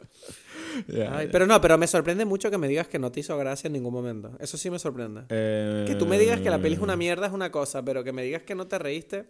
Pero 0.87 1.49
no, 1.49 1.61
pero 1.61 1.79
me 1.79 1.89
sorprende 1.89 2.25
mucho 2.25 2.49
que 2.49 2.59
me 2.59 2.69
digas 2.69 2.87
que 2.87 3.01
no 3.01 3.11
te 3.11 3.19
hizo 3.19 3.37
gracia 3.37 3.67
en 3.67 3.73
ningún 3.73 3.93
momento. 3.93 4.37
Eso 4.39 4.57
sí 4.57 4.71
me 4.71 4.79
sorprende. 4.79 5.23
Que 5.27 5.97
tú 5.99 6.07
me 6.07 6.17
digas 6.17 6.43
que 6.43 6.49
la 6.49 6.61
peli 6.61 6.77
es 6.77 6.81
una 6.81 6.95
mierda 6.95 7.27
es 7.27 7.33
una 7.33 7.51
cosa, 7.51 7.85
pero 7.85 8.05
que 8.05 8.13
me 8.13 8.23
digas 8.23 8.45
que 8.45 8.55
no 8.55 8.69
te 8.69 8.79
reíste... 8.79 9.27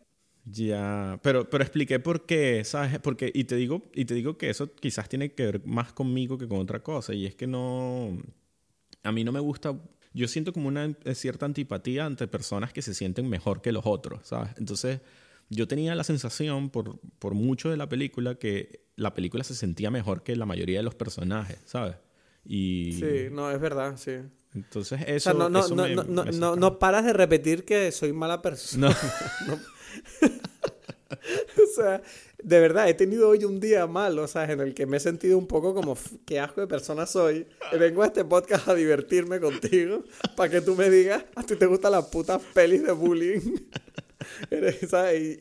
Ya, 0.47 1.19
pero, 1.23 1.49
pero 1.49 1.65
expliqué 1.65 1.99
por 2.01 2.27
qué, 2.27 2.65
¿sabes? 2.65 2.99
Porque, 2.99 3.31
y 3.35 3.45
te 3.45 3.57
digo, 3.57 3.91
y 3.95 4.05
te 4.05 4.15
digo 4.15 4.37
que 4.37 4.51
eso 4.51 4.75
quizás 4.75 5.09
tiene 5.09 5.33
que 5.33 5.47
ver 5.47 5.67
más 5.67 5.93
conmigo 5.93 6.37
que 6.37 6.47
con 6.47 6.59
otra 6.59 6.83
cosa. 6.83 7.15
Y 7.15 7.27
es 7.27 7.35
que 7.35 7.47
no. 7.47 8.19
A 9.03 9.13
mí 9.13 9.25
no 9.25 9.33
me 9.33 9.41
gusta. 9.41 9.79
Yo 10.13 10.29
siento 10.29 10.53
como 10.53 10.69
una 10.69 10.95
cierta 11.15 11.47
antipatía 11.47 12.05
ante 12.07 12.29
personas 12.29 12.73
que 12.73 12.83
se 12.83 12.95
sienten 12.95 13.29
mejor 13.29 13.63
que 13.63 13.73
los 13.73 13.85
otros, 13.87 14.29
¿sabes? 14.29 14.51
Entonces, 14.59 15.01
yo 15.49 15.67
tenía 15.67 15.95
la 15.95 16.05
sensación 16.05 16.71
por, 16.71 17.01
por 17.19 17.35
mucho 17.35 17.71
de 17.71 17.77
la 17.77 17.89
película 17.89 18.37
que 18.37 18.85
la 18.97 19.15
película 19.15 19.43
se 19.45 19.55
sentía 19.55 19.91
mejor 19.91 20.23
que 20.23 20.37
la 20.37 20.47
mayoría 20.47 20.79
de 20.79 20.85
los 20.85 20.95
personajes, 20.95 21.59
¿sabes? 21.65 21.97
Y... 22.45 22.93
Sí, 22.93 23.29
no, 23.33 23.51
es 23.51 23.61
verdad, 23.61 23.97
sí. 23.97 24.13
Entonces 24.55 25.01
eso... 25.07 25.31
O 25.31 25.33
sea, 25.33 25.35
no, 25.35 25.49
no, 25.49 25.67
no, 25.69 26.05
no, 26.05 26.25
no, 26.25 26.57
no, 26.57 26.79
paras 26.79 27.05
de 27.05 27.13
repetir 27.13 27.65
que 27.65 27.91
soy 27.91 28.13
mala 28.13 28.41
persona. 28.41 28.97
No. 29.49 29.59
o 31.63 31.75
sea, 31.75 32.03
de 32.43 32.61
verdad, 32.61 32.89
he 32.89 32.95
tenido 32.95 33.29
hoy 33.29 33.45
un 33.45 33.61
día 33.61 33.87
malo, 33.87 34.25
o 34.25 34.29
sea, 34.29 34.45
en 34.51 34.61
el 34.61 34.75
que 34.75 34.87
me 34.87 34.99
he 34.99 35.01
sentido 35.01 35.39
un 35.39 35.47
poco 35.47 35.75
como, 35.75 35.97
qué 36.27 36.41
asco 36.41 36.61
de 36.61 36.67
persona 36.67 37.07
soy. 37.07 37.47
Y 37.73 37.79
vengo 37.79 38.03
a 38.03 38.07
este 38.07 38.25
podcast 38.25 38.69
a 38.69 38.75
divertirme 38.75 39.41
contigo 39.41 40.05
para 40.37 40.51
que 40.51 40.61
tú 40.61 40.75
me 40.75 40.91
digas, 40.91 41.25
a 41.35 41.43
ti 41.43 41.57
te 41.57 41.67
gustan 41.67 41.93
las 41.93 42.07
putas 42.07 42.43
pelis 42.53 42.85
de 42.85 42.93
bullying. 42.93 43.41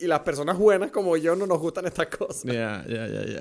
Y, 0.00 0.06
las 0.06 0.20
personas 0.20 0.58
buenas 0.58 0.90
como 0.90 1.16
yo 1.16 1.34
no 1.34 1.46
nos 1.46 1.58
gustan 1.58 1.86
estas 1.86 2.06
cosas. 2.08 2.44
Ya, 2.44 2.84
ya, 2.86 3.06
ya, 3.08 3.24
ya. 3.24 3.40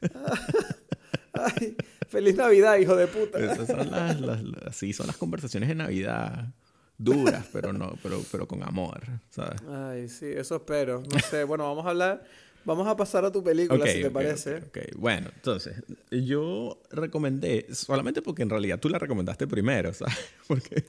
feliz 2.08 2.36
Navidad, 2.36 2.78
hijo 2.78 2.96
de 2.96 3.06
puta. 3.06 3.38
Esas 3.38 3.66
son 3.66 3.90
las, 3.90 4.74
sí, 4.74 4.94
son 4.94 5.08
las 5.08 5.18
conversaciones 5.18 5.68
de 5.68 5.74
Navidad 5.74 6.54
duras, 6.98 7.46
pero 7.52 7.72
no, 7.72 7.94
pero, 8.02 8.20
pero 8.30 8.46
con 8.46 8.62
amor, 8.62 9.02
¿sabes? 9.30 9.60
Ay, 9.68 10.08
sí, 10.08 10.26
eso 10.26 10.56
espero. 10.56 11.02
No 11.12 11.18
sé, 11.18 11.44
bueno, 11.44 11.64
vamos 11.64 11.86
a 11.86 11.90
hablar, 11.90 12.24
vamos 12.64 12.86
a 12.86 12.96
pasar 12.96 13.24
a 13.24 13.32
tu 13.32 13.42
película, 13.42 13.86
si 13.86 14.02
te 14.02 14.10
parece. 14.10 14.56
Okay, 14.56 14.88
bueno, 14.96 15.30
entonces, 15.34 15.82
yo 16.10 16.80
recomendé, 16.90 17.66
solamente 17.72 18.22
porque 18.22 18.42
en 18.42 18.50
realidad 18.50 18.78
tú 18.78 18.88
la 18.88 18.98
recomendaste 18.98 19.46
primero, 19.46 19.92
¿sabes? 19.94 20.16
Porque 20.46 20.84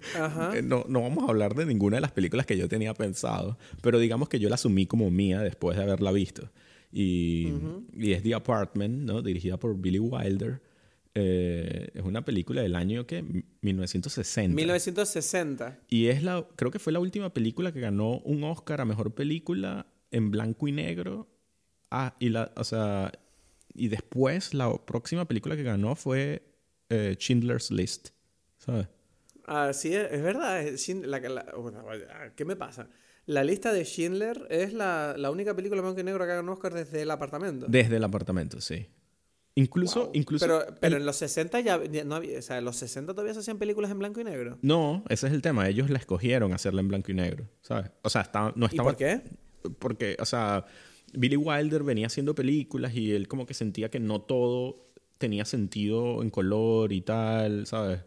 eh, 0.56 0.62
no, 0.64 0.86
no 0.88 1.02
vamos 1.02 1.26
a 1.26 1.32
hablar 1.32 1.56
de 1.56 1.66
ninguna 1.66 1.98
de 1.98 2.02
las 2.02 2.12
películas 2.12 2.46
que 2.46 2.58
yo 2.58 2.68
tenía 2.68 2.94
pensado, 2.94 3.58
pero 3.82 4.00
digamos 4.00 4.30
que 4.30 4.40
yo 4.40 4.50
la 4.50 4.56
asumí 4.56 4.86
como 4.86 5.10
mía 5.10 5.42
después 5.42 5.78
de 5.78 5.84
haberla 5.84 6.12
visto. 6.12 6.50
Y, 6.96 7.52
y 7.98 8.14
es 8.14 8.22
The 8.22 8.36
Apartment, 8.36 9.00
¿no? 9.06 9.24
Dirigida 9.24 9.58
por 9.58 9.76
Billy 9.76 9.98
Wilder. 9.98 10.62
Eh, 11.16 11.92
es 11.94 12.04
una 12.04 12.26
película 12.26 12.62
del 12.62 12.76
año 12.76 13.06
que 13.06 13.24
1960. 13.62 14.56
1960. 14.56 15.80
Y 15.90 16.08
es 16.08 16.24
la, 16.24 16.48
creo 16.56 16.72
que 16.72 16.80
fue 16.80 16.92
la 16.92 17.00
última 17.00 17.34
película 17.34 17.72
que 17.72 17.80
ganó 17.80 18.18
un 18.20 18.44
Oscar 18.44 18.82
a 18.82 18.86
mejor 18.86 19.14
película 19.14 19.86
en 20.12 20.32
blanco 20.32 20.68
y 20.68 20.72
negro. 20.72 21.28
Ah, 21.92 22.16
y 22.20 22.30
la, 22.30 22.52
o 22.56 22.64
sea, 22.64 23.12
y 23.74 23.90
después 23.90 24.54
la 24.54 24.74
próxima 24.86 25.28
película 25.28 25.56
que 25.56 25.64
ganó 25.64 25.96
fue 25.96 26.44
eh, 26.90 27.16
Schindler's 27.20 27.70
List, 27.70 28.10
¿sabes? 28.58 28.88
Ah, 29.46 29.72
sí, 29.74 29.94
es, 29.94 30.22
verdad. 30.24 30.66
¿Qué 32.36 32.46
me 32.46 32.56
pasa? 32.56 32.88
La 33.26 33.44
lista 33.44 33.72
de 33.72 33.84
Schindler 33.86 34.48
es 34.50 34.74
la, 34.74 35.16
la 35.18 35.32
única 35.32 35.56
película 35.56 35.82
blanco 35.82 36.00
y 36.00 36.04
negro 36.04 36.26
que 36.26 36.32
ganó 36.32 36.54
Oscar 36.54 36.74
desde 36.74 37.04
el 37.04 37.12
apartamento. 37.12 37.68
Desde 37.70 37.98
el 37.98 38.04
apartamento, 38.04 38.60
sí. 38.62 38.88
Incluso, 39.56 40.10
incluso. 40.14 40.46
Pero, 40.46 40.66
pero 40.80 40.98
en 40.98 41.06
los 41.06 41.16
60 41.18 41.60
ya 41.60 41.80
no 42.06 42.16
había, 42.16 42.40
o 42.40 42.42
sea, 42.42 42.58
en 42.58 42.66
los 42.66 42.76
60 42.78 43.14
todavía 43.14 43.34
se 43.34 43.42
hacían 43.42 43.60
películas 43.60 43.92
en 43.92 44.00
blanco 44.00 44.20
y 44.20 44.24
negro. 44.24 44.58
No, 44.62 45.04
ese 45.10 45.28
es 45.28 45.34
el 45.34 45.42
tema. 45.42 45.70
Ellos 45.70 45.90
la 45.90 46.00
escogieron 46.00 46.54
hacerla 46.54 46.82
en 46.82 46.88
blanco 46.88 47.12
y 47.12 47.16
negro, 47.16 47.48
¿sabes? 47.62 47.92
O 48.02 48.10
sea, 48.10 48.30
no 48.56 48.66
estaba. 48.66 48.90
¿Y 48.90 48.94
por 48.94 48.98
qué? 48.98 49.22
Porque, 49.78 50.18
o 50.20 50.26
sea, 50.26 50.66
Billy 51.14 51.38
Wilder 51.38 51.84
venía 51.84 52.08
haciendo 52.08 52.34
películas 52.34 52.96
y 52.96 53.12
él 53.12 53.28
como 53.28 53.46
que 53.46 53.54
sentía 53.54 53.90
que 53.90 54.00
no 54.00 54.22
todo 54.22 54.88
tenía 55.20 55.46
sentido 55.46 56.22
en 56.24 56.30
color 56.32 56.92
y 56.92 57.02
tal, 57.02 57.68
¿sabes? 57.68 58.00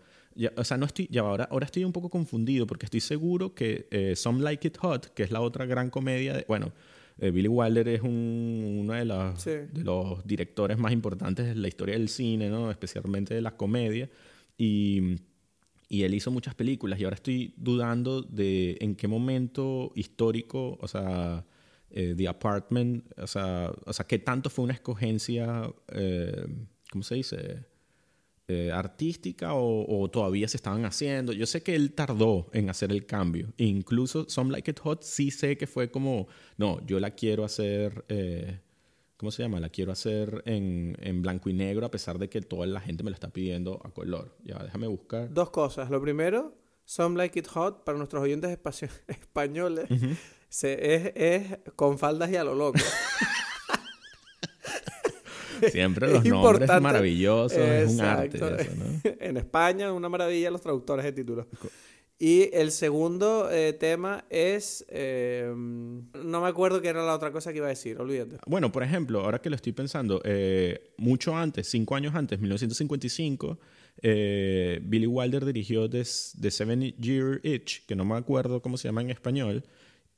o 0.57 0.65
sea, 0.65 0.77
no 0.77 0.85
estoy, 0.85 1.09
ya 1.11 1.23
ahora, 1.23 1.49
ahora 1.51 1.65
estoy 1.65 1.85
un 1.85 1.93
poco 1.93 2.11
confundido 2.11 2.67
porque 2.67 2.85
estoy 2.85 3.01
seguro 3.01 3.55
que 3.55 3.89
eh, 3.91 4.15
Some 4.17 4.43
Like 4.43 4.69
It 4.69 4.77
Hot, 4.79 5.07
que 5.15 5.23
es 5.23 5.31
la 5.31 5.41
otra 5.41 5.65
gran 5.65 5.89
comedia, 5.89 6.35
de, 6.35 6.45
bueno, 6.47 6.73
eh, 7.19 7.31
Billy 7.31 7.49
Wilder 7.49 7.89
es 7.89 8.03
un, 8.03 8.81
uno 8.81 8.93
de, 8.93 9.69
de 9.73 9.85
los 9.85 10.27
directores 10.27 10.77
más 10.79 10.93
importantes 10.93 11.47
de 11.47 11.55
la 11.55 11.69
historia 11.69 11.95
del 11.95 12.09
cine, 12.09 12.51
¿no? 12.51 12.71
especialmente 12.71 13.35
de 13.35 13.41
la 13.41 13.57
comedia. 13.57 14.11
Y, 14.59 15.17
y, 15.89 16.03
él 16.03 16.15
hizo 16.15 16.31
muchas 16.31 16.55
películas 16.55 17.01
y 17.01 17.05
ahora 17.05 17.17
estoy 17.17 17.55
dudando 17.57 18.23
de 18.23 18.77
en 18.81 18.97
qué 18.97 19.09
momento 19.09 19.93
histórico, 19.95 20.79
o 20.81 20.89
sea, 20.89 21.45
eh, 21.91 22.15
The 22.17 22.29
Apartment, 22.29 23.07
o 23.19 23.27
sea, 23.27 23.73
o 23.85 23.93
sea, 23.93 24.07
qué 24.07 24.19
tanto 24.19 24.51
fue 24.51 24.65
una 24.65 24.75
escogencia, 24.75 25.71
eh, 25.89 26.47
¿cómo 26.91 27.05
se 27.05 27.15
dice? 27.15 27.67
Eh, 28.49 28.71
artística 28.71 29.55
o, 29.55 30.09
todavía 30.09 30.47
se 30.47 30.57
estaban 30.57 30.85
haciendo. 30.85 31.33
Yo 31.33 31.47
sé 31.47 31.65
que 31.65 31.75
él 31.75 31.95
tardó 31.95 32.49
en 32.53 32.71
hacer 32.71 32.93
el 32.93 33.05
cambio. 33.05 33.53
E 33.59 33.65
incluso 33.65 34.29
Some 34.29 34.53
Like 34.53 34.71
It 34.71 34.79
Hot 34.79 35.03
sí 35.03 35.33
sé 35.33 35.59
que 35.59 35.67
fue 35.67 35.91
como, 35.91 36.29
no, 36.57 36.85
yo 36.87 37.01
la 37.01 37.11
quiero 37.11 37.45
hacer, 37.45 38.05
eh, 38.09 38.61
¿cómo 39.17 39.33
se 39.33 39.43
llama? 39.43 39.59
La 39.59 39.71
quiero 39.71 39.91
hacer 39.91 40.45
en, 40.47 40.97
en, 41.01 41.23
blanco 41.23 41.49
y 41.51 41.55
negro 41.55 41.87
a 41.87 41.91
pesar 41.91 42.21
de 42.21 42.29
que 42.29 42.41
toda 42.41 42.69
la 42.69 42.81
gente 42.81 43.03
me 43.03 43.11
lo 43.11 43.15
está 43.15 43.31
pidiendo 43.31 43.81
a 43.83 43.91
color. 43.91 44.37
Ya, 44.45 44.63
déjame 44.63 44.87
buscar. 44.87 45.35
Dos 45.35 45.51
cosas. 45.51 45.91
Lo 45.91 46.01
primero, 46.01 46.57
Some 46.85 47.17
Like 47.17 47.41
It 47.41 47.49
Hot, 47.49 47.83
para 47.83 47.99
nuestros 47.99 48.23
oyentes 48.23 48.57
españoles, 49.09 49.89
se, 50.49 50.95
es, 50.95 51.13
es 51.17 51.59
con 51.75 51.99
faldas 51.99 52.31
y 52.31 52.37
a 52.37 52.45
lo 52.45 52.55
loco. 52.55 52.79
Siempre 55.71 56.09
los 56.09 56.25
nombres 56.25 56.69
maravillosos, 56.81 57.59
es 57.59 57.91
un 57.91 58.01
arte. 58.01 58.39
en 59.21 59.37
España, 59.37 59.93
una 59.93 60.09
maravilla 60.09 60.51
los 60.51 60.61
traductores 60.61 61.05
de 61.05 61.13
títulos. 61.13 61.47
Y 62.19 62.49
el 62.55 62.71
segundo 62.71 63.51
eh, 63.51 63.75
tema 63.75 64.25
es. 64.31 64.87
Eh, 64.89 65.53
no 65.55 66.41
me 66.41 66.49
acuerdo 66.49 66.81
qué 66.81 66.89
era 66.89 67.05
la 67.05 67.15
otra 67.15 67.31
cosa 67.31 67.53
que 67.53 67.59
iba 67.59 67.67
a 67.67 67.71
decir, 67.71 68.01
olvídate. 68.01 68.39
Bueno, 68.47 68.73
por 68.73 68.83
ejemplo, 68.83 69.21
ahora 69.21 69.41
que 69.41 69.51
lo 69.51 69.57
estoy 69.57 69.73
pensando, 69.73 70.23
eh, 70.25 70.93
mucho 70.97 71.37
antes, 71.37 71.69
cinco 71.69 71.95
años 71.95 72.15
antes, 72.15 72.41
1955, 72.41 73.59
Billy 74.03 75.07
Wilder 75.07 75.45
dirigió 75.45 75.91
The, 75.91 76.05
Seven 76.05 76.95
Year 76.97 77.41
Itch, 77.43 77.85
que 77.85 77.95
no 77.95 78.07
me 78.07 78.17
acuerdo 78.17 78.63
cómo 78.63 78.79
se 78.79 78.89
llama 78.89 79.03
en 79.03 79.11
español. 79.11 79.65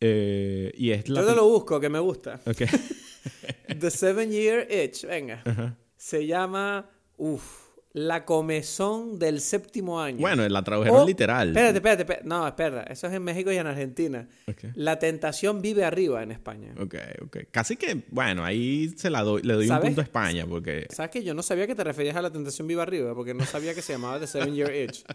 y 0.00 0.90
es 0.90 1.08
la 1.08 1.22
Yo 1.22 1.26
te 1.26 1.34
lo 1.34 1.48
busco, 1.48 1.80
que 1.80 1.88
me 1.88 1.98
gusta. 1.98 2.40
The 3.80 3.90
Seven 3.90 4.30
Year 4.30 4.66
Itch, 4.70 5.04
venga. 5.06 5.42
Se 5.96 6.26
llama. 6.26 6.88
Uf. 7.16 7.68
La 7.94 8.26
comezón 8.26 9.18
del 9.18 9.40
séptimo 9.40 10.00
año. 10.00 10.18
Bueno, 10.20 10.46
la 10.48 10.62
tradujeron 10.62 11.00
O- 11.00 11.06
literal. 11.06 11.48
Espérate, 11.48 11.78
espérate, 11.78 12.02
espérate. 12.02 12.28
No, 12.28 12.46
espera. 12.46 12.82
Eso 12.82 13.06
es 13.06 13.14
en 13.14 13.24
México 13.24 13.50
y 13.50 13.56
en 13.56 13.66
Argentina. 13.66 14.28
La 14.74 14.98
tentación 14.98 15.62
vive 15.62 15.84
arriba 15.84 16.22
en 16.22 16.30
España. 16.30 16.74
Ok, 16.78 16.94
ok. 17.24 17.36
Casi 17.50 17.76
que, 17.76 18.04
bueno, 18.10 18.44
ahí 18.44 18.90
se 18.96 19.08
la 19.10 19.22
doy, 19.22 19.42
le 19.42 19.54
doy 19.54 19.70
un 19.70 19.80
punto 19.80 20.02
a 20.02 20.04
España 20.04 20.46
porque... 20.46 20.86
¿Sabes 20.90 21.10
que 21.10 21.24
yo 21.24 21.32
no 21.34 21.42
sabía 21.42 21.66
que 21.66 21.74
te 21.74 21.82
referías 21.82 22.14
a 22.14 22.22
la 22.22 22.30
tentación 22.30 22.68
viva 22.68 22.82
arriba? 22.82 23.14
Porque 23.14 23.32
no 23.34 23.44
sabía 23.46 23.74
que 23.74 23.82
se 23.82 23.94
llamaba 23.94 24.20
The 24.20 24.26
Seven 24.26 24.54
Year 24.54 24.72
Itch. 24.74 25.04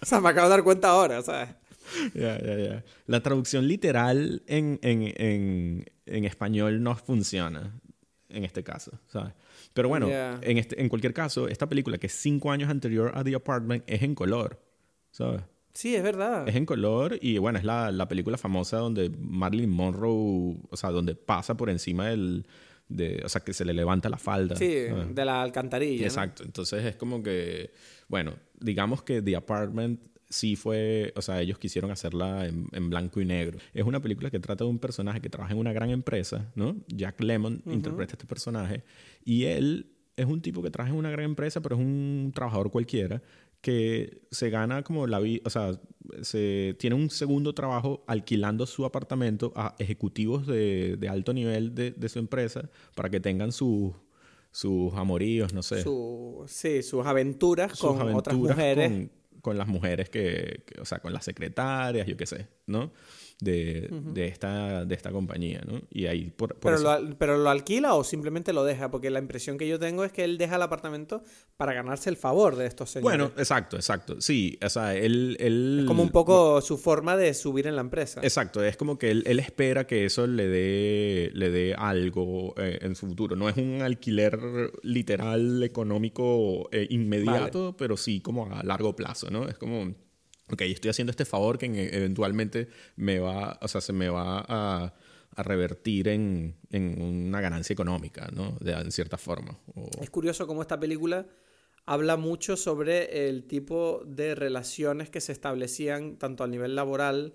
O 0.00 0.06
sea, 0.08 0.20
me 0.20 0.28
acabo 0.28 0.46
de 0.48 0.50
dar 0.54 0.62
cuenta 0.62 0.90
ahora, 0.90 1.20
¿sabes? 1.20 1.48
Ya, 2.14 2.40
ya, 2.40 2.56
ya. 2.56 2.84
La 3.06 3.20
traducción 3.24 3.66
literal 3.66 4.42
en, 4.46 4.78
en, 4.82 5.12
en, 5.16 5.84
en 6.06 6.24
español 6.24 6.82
no 6.82 6.94
funciona 6.96 7.78
en 8.28 8.44
este 8.44 8.62
caso, 8.64 8.98
¿sabes? 9.06 9.32
Pero 9.72 9.88
bueno, 9.88 10.08
Ya. 10.08 10.38
en, 10.42 10.58
este, 10.58 10.80
en 10.80 10.88
cualquier 10.88 11.12
caso, 11.14 11.48
esta 11.48 11.68
película 11.68 11.98
que 11.98 12.06
es 12.08 12.12
cinco 12.12 12.50
años 12.50 12.70
anterior 12.70 13.12
a 13.14 13.22
The 13.22 13.34
Apartment 13.34 13.84
es 13.86 14.02
en 14.02 14.14
color, 14.14 14.60
¿sabes? 15.10 15.42
Sí, 15.74 15.94
es 15.94 16.02
verdad. 16.02 16.48
Es 16.48 16.56
en 16.56 16.64
color 16.66 17.18
y 17.20 17.38
bueno, 17.38 17.58
es 17.58 17.64
la, 17.64 17.90
la 17.92 18.08
película 18.08 18.38
famosa 18.38 18.78
donde 18.78 19.10
Marilyn 19.10 19.68
Monroe, 19.70 20.56
o 20.70 20.76
sea, 20.76 20.90
donde 20.90 21.14
pasa 21.14 21.56
por 21.56 21.70
encima 21.70 22.08
del... 22.08 22.46
De, 22.88 23.20
o 23.24 23.28
sea, 23.28 23.40
que 23.42 23.52
se 23.52 23.64
le 23.64 23.74
levanta 23.74 24.08
la 24.08 24.16
falda. 24.16 24.54
Sí, 24.54 24.86
¿sabes? 24.88 25.12
de 25.12 25.24
la 25.24 25.42
alcantarilla. 25.42 26.02
¿no? 26.02 26.06
Exacto. 26.06 26.44
Entonces 26.44 26.84
es 26.84 26.94
como 26.94 27.20
que, 27.20 27.72
bueno, 28.06 28.34
digamos 28.60 29.02
que 29.02 29.20
The 29.22 29.34
Apartment 29.34 30.00
sí 30.28 30.56
fue, 30.56 31.12
o 31.16 31.22
sea, 31.22 31.40
ellos 31.40 31.58
quisieron 31.58 31.90
hacerla 31.90 32.46
en, 32.46 32.66
en 32.72 32.90
blanco 32.90 33.20
y 33.20 33.24
negro. 33.24 33.58
Es 33.74 33.84
una 33.84 34.00
película 34.00 34.30
que 34.30 34.38
trata 34.40 34.64
de 34.64 34.70
un 34.70 34.78
personaje 34.78 35.20
que 35.20 35.28
trabaja 35.30 35.52
en 35.52 35.58
una 35.58 35.72
gran 35.72 35.90
empresa, 35.90 36.50
¿no? 36.54 36.76
Jack 36.88 37.20
Lemmon 37.20 37.62
interpreta 37.66 38.12
a 38.12 38.16
este 38.16 38.26
personaje 38.26 38.82
y 39.24 39.44
él 39.44 39.92
es 40.16 40.26
un 40.26 40.40
tipo 40.40 40.62
que 40.62 40.70
trabaja 40.70 40.92
en 40.92 40.98
una 40.98 41.10
gran 41.10 41.26
empresa, 41.26 41.60
pero 41.60 41.76
es 41.76 41.80
un 41.82 42.32
trabajador 42.34 42.70
cualquiera 42.70 43.22
que 43.60 44.22
se 44.30 44.48
gana 44.50 44.82
como 44.82 45.06
la 45.06 45.18
vida, 45.18 45.40
o 45.44 45.50
sea, 45.50 45.80
se 46.22 46.76
tiene 46.78 46.94
un 46.94 47.10
segundo 47.10 47.52
trabajo 47.54 48.04
alquilando 48.06 48.64
su 48.66 48.84
apartamento 48.84 49.52
a 49.56 49.74
ejecutivos 49.78 50.46
de, 50.46 50.96
de 50.98 51.08
alto 51.08 51.32
nivel 51.32 51.74
de, 51.74 51.90
de 51.90 52.08
su 52.08 52.18
empresa 52.18 52.70
para 52.94 53.10
que 53.10 53.20
tengan 53.20 53.52
sus 53.52 53.92
sus 54.52 54.94
amoríos, 54.94 55.52
no 55.52 55.62
sé, 55.62 55.82
Su- 55.82 56.44
sí, 56.46 56.82
sus 56.82 57.04
aventuras 57.04 57.72
sus 57.72 57.80
con 57.94 58.14
otras 58.14 58.34
aventuras 58.34 58.56
mujeres. 58.56 58.88
con, 58.90 59.10
con 59.46 59.56
las 59.58 59.68
mujeres 59.68 60.10
que, 60.10 60.64
que- 60.66 60.80
o 60.80 60.84
sea, 60.84 60.98
con 60.98 61.12
las 61.12 61.24
secretarias, 61.24 62.04
yo 62.08 62.16
qué 62.16 62.26
sé, 62.26 62.48
¿no? 62.66 62.92
De, 63.38 63.90
de, 63.90 64.28
esta, 64.28 64.86
de 64.86 64.94
esta 64.94 65.12
compañía, 65.12 65.60
¿no? 65.66 65.82
Y 65.90 66.06
ahí 66.06 66.30
por, 66.34 66.54
por 66.54 66.72
Pero 66.72 66.76
eso- 66.76 67.00
lo, 67.02 67.18
pero 67.18 67.36
lo 67.36 67.50
alquila 67.50 67.94
o 67.94 68.02
simplemente 68.02 68.54
lo 68.54 68.64
deja, 68.64 68.90
porque 68.90 69.10
la 69.10 69.18
impresión 69.18 69.58
que 69.58 69.68
yo 69.68 69.78
tengo 69.78 70.04
es 70.04 70.12
que 70.12 70.24
él 70.24 70.38
deja 70.38 70.56
el 70.56 70.62
apartamento 70.62 71.22
para 71.58 71.74
ganarse 71.74 72.08
el 72.08 72.16
favor 72.16 72.56
de 72.56 72.64
estos 72.64 72.88
señores. 72.88 73.18
Bueno, 73.18 73.32
exacto, 73.36 73.76
exacto. 73.76 74.22
Sí, 74.22 74.58
o 74.64 74.70
sea, 74.70 74.94
él... 74.96 75.36
él 75.38 75.80
es 75.80 75.84
como 75.86 76.02
un 76.02 76.12
poco 76.12 76.62
su 76.62 76.78
forma 76.78 77.14
de 77.18 77.34
subir 77.34 77.66
en 77.66 77.74
la 77.74 77.82
empresa. 77.82 78.20
Exacto, 78.22 78.64
es 78.64 78.78
como 78.78 78.98
que 78.98 79.10
él, 79.10 79.22
él 79.26 79.38
espera 79.38 79.86
que 79.86 80.06
eso 80.06 80.26
le 80.26 80.48
dé, 80.48 81.30
le 81.34 81.50
dé 81.50 81.74
algo 81.74 82.54
eh, 82.56 82.78
en 82.80 82.96
su 82.96 83.06
futuro. 83.06 83.36
No 83.36 83.50
es 83.50 83.58
un 83.58 83.82
alquiler 83.82 84.40
literal 84.82 85.62
económico 85.62 86.70
eh, 86.72 86.86
inmediato, 86.88 87.76
pero 87.76 87.98
sí 87.98 88.22
como 88.22 88.46
a 88.46 88.62
largo 88.62 88.96
plazo, 88.96 89.30
¿no? 89.30 89.46
Es 89.46 89.58
como, 89.58 89.94
ok, 90.50 90.62
estoy 90.62 90.90
haciendo 90.90 91.10
este 91.10 91.24
favor 91.24 91.58
que 91.58 91.66
en- 91.66 91.76
eventualmente 91.76 92.68
me 92.96 93.18
va, 93.18 93.58
o 93.62 93.68
sea, 93.68 93.80
se 93.80 93.92
me 93.92 94.08
va 94.08 94.44
a, 94.48 94.94
a 95.34 95.42
revertir 95.42 96.08
en, 96.08 96.56
en 96.70 97.00
una 97.28 97.40
ganancia 97.40 97.72
económica, 97.74 98.28
¿no? 98.32 98.56
De, 98.60 98.72
en 98.72 98.90
cierta 98.92 99.18
forma. 99.18 99.58
O- 99.74 99.88
Es 100.00 100.10
curioso 100.10 100.46
cómo 100.46 100.62
esta 100.62 100.78
película 100.80 101.26
habla 101.84 102.16
mucho 102.16 102.56
sobre 102.56 103.28
el 103.28 103.44
tipo 103.46 104.02
de 104.06 104.34
relaciones 104.34 105.08
que 105.10 105.20
se 105.20 105.32
establecían 105.32 106.16
tanto 106.16 106.42
a 106.42 106.48
nivel 106.48 106.74
laboral 106.74 107.34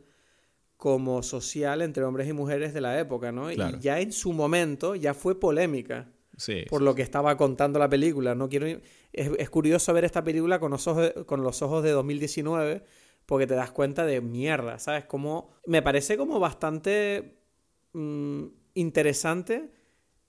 como 0.77 1.21
social 1.21 1.81
entre 1.81 2.03
hombres 2.03 2.27
y 2.27 2.33
mujeres 2.33 2.73
de 2.73 2.81
la 2.81 2.99
época, 2.99 3.31
¿no? 3.31 3.49
Claro. 3.49 3.77
Y 3.77 3.81
ya 3.81 3.99
en 3.99 4.11
su 4.11 4.33
momento 4.33 4.95
ya 4.95 5.13
fue 5.13 5.39
polémica 5.39 6.09
sí, 6.37 6.63
por 6.69 6.81
lo 6.81 6.95
que 6.95 7.03
estaba 7.03 7.37
contando 7.37 7.77
la 7.77 7.87
película. 7.87 8.33
No 8.33 8.49
quiero 8.49 8.65
es, 8.65 8.81
es 9.13 9.49
curioso 9.51 9.93
ver 9.93 10.05
esta 10.05 10.23
película 10.23 10.59
con 10.59 10.71
los 10.71 10.87
ojos 10.87 11.13
de, 11.13 11.25
con 11.25 11.43
los 11.43 11.61
ojos 11.61 11.83
de 11.83 11.91
2019 11.91 12.83
porque 13.25 13.47
te 13.47 13.55
das 13.55 13.71
cuenta 13.71 14.05
de 14.05 14.21
mierda, 14.21 14.79
¿sabes? 14.79 15.05
Como 15.05 15.51
me 15.65 15.81
parece 15.81 16.17
como 16.17 16.39
bastante 16.39 17.37
mm, 17.93 18.45
interesante 18.73 19.71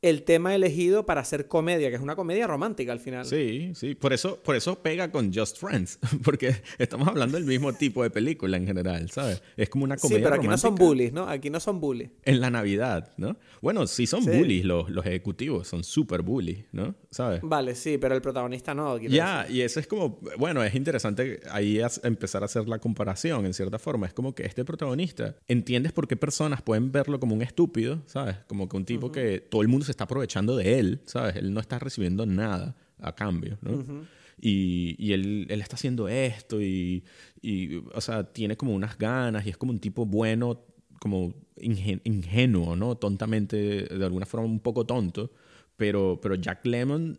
el 0.03 0.24
tema 0.24 0.55
elegido 0.55 1.07
para 1.07 1.20
hacer 1.20 1.46
comedia, 1.46 1.88
que 1.88 1.94
es 1.96 2.03
una 2.03 2.16
comedia 2.16 2.46
romántica 2.48 2.90
al 2.92 2.98
final. 3.00 3.24
Sí, 3.24 3.70
sí. 3.74 3.94
Por 3.94 4.12
eso, 4.12 4.42
por 4.42 4.57
eso 4.57 4.82
pega 4.82 5.11
con 5.12 5.32
Just 5.32 5.59
Friends, 5.59 5.98
porque 6.24 6.57
estamos 6.78 7.07
hablando 7.09 7.36
del 7.38 7.46
mismo 7.46 7.72
tipo 7.72 8.03
de 8.03 8.11
película 8.11 8.57
en 8.57 8.66
general, 8.66 9.09
¿sabes? 9.11 9.42
Es 9.57 9.68
como 9.68 9.84
una 9.84 9.96
Sí, 9.96 10.03
comedia 10.03 10.24
pero 10.24 10.36
aquí 10.36 10.48
no 10.48 10.59
son 10.59 10.74
bullies, 10.74 11.12
¿no? 11.12 11.28
Aquí 11.28 11.50
no 11.50 11.61
son 11.61 11.80
bullies. 11.80 12.11
En 12.24 12.40
la 12.40 12.50
Navidad, 12.50 13.12
¿no? 13.16 13.36
Bueno, 13.61 13.86
sí 13.86 14.07
son 14.09 14.24
Sí. 14.24 14.30
bullies 14.30 14.64
los, 14.64 14.90
los 14.90 15.07
ejecutivos, 15.07 15.68
son 15.68 15.84
super 15.84 16.22
bullies, 16.22 16.64
¿no? 16.72 16.96
¿Sabes? 17.11 17.40
Vale, 17.42 17.74
sí, 17.76 17.96
pero 17.98 18.14
el 18.16 18.22
protagonista 18.22 18.74
no. 18.74 18.98
Ya, 18.98 19.46
y 19.48 19.61
eso 19.61 19.78
es 19.78 19.86
como, 19.86 20.18
bueno, 20.36 20.64
es 20.64 20.74
interesante 20.74 21.40
ahí 21.50 21.80
empezar 22.03 22.42
a 22.42 22.46
hacer 22.46 22.68
la 22.68 22.80
comparación 22.80 23.46
en 23.46 23.55
cierta 23.55 23.78
forma. 23.78 24.07
Es 24.09 24.12
como 24.12 24.34
que 24.34 24.44
este 24.44 24.64
protagonista, 24.64 25.36
entiendes 25.46 25.92
por 25.92 26.09
qué 26.09 26.16
personas 26.16 26.61
pueden 26.62 26.90
verlo 26.90 27.20
como 27.20 27.36
un 27.36 27.42
estúpido, 27.42 28.03
¿sabes? 28.07 28.36
Como 28.48 28.68
que 28.68 28.76
un 28.76 28.84
tipo 28.84 29.12
que 29.12 29.38
todo 29.38 29.62
el 29.62 29.68
mundo 29.68 29.84
se 29.86 29.91
está 29.93 30.05
aprovechando 30.05 30.57
de 30.57 30.78
él, 30.80 31.01
¿sabes? 31.07 31.36
Él 31.36 31.55
no 31.55 31.61
está 31.61 31.78
recibiendo 31.78 32.26
nada 32.26 32.74
a 32.99 33.14
cambio, 33.14 33.59
¿no? 33.62 34.05
Y, 34.40 34.97
y 34.99 35.12
él, 35.12 35.47
él 35.51 35.61
está 35.61 35.76
haciendo 35.76 36.09
esto 36.09 36.61
y, 36.61 37.05
y, 37.40 37.76
o 37.76 38.01
sea, 38.01 38.24
tiene 38.32 38.57
como 38.57 38.74
unas 38.74 38.99
ganas 38.99 39.47
y 39.47 39.51
es 39.51 39.57
como 39.57 39.70
un 39.72 39.78
tipo 39.78 40.05
bueno, 40.07 40.64
como 41.01 41.32
ingen- 41.57 42.01
ingenuo, 42.05 42.74
¿no? 42.74 42.97
Tontamente, 42.97 43.57
de 43.84 44.05
alguna 44.05 44.26
forma 44.26 44.47
un 44.47 44.59
poco 44.61 44.84
tonto. 44.84 45.30
Pero, 45.76 46.18
pero 46.20 46.34
Jack 46.34 46.66
Lemmon 46.66 47.18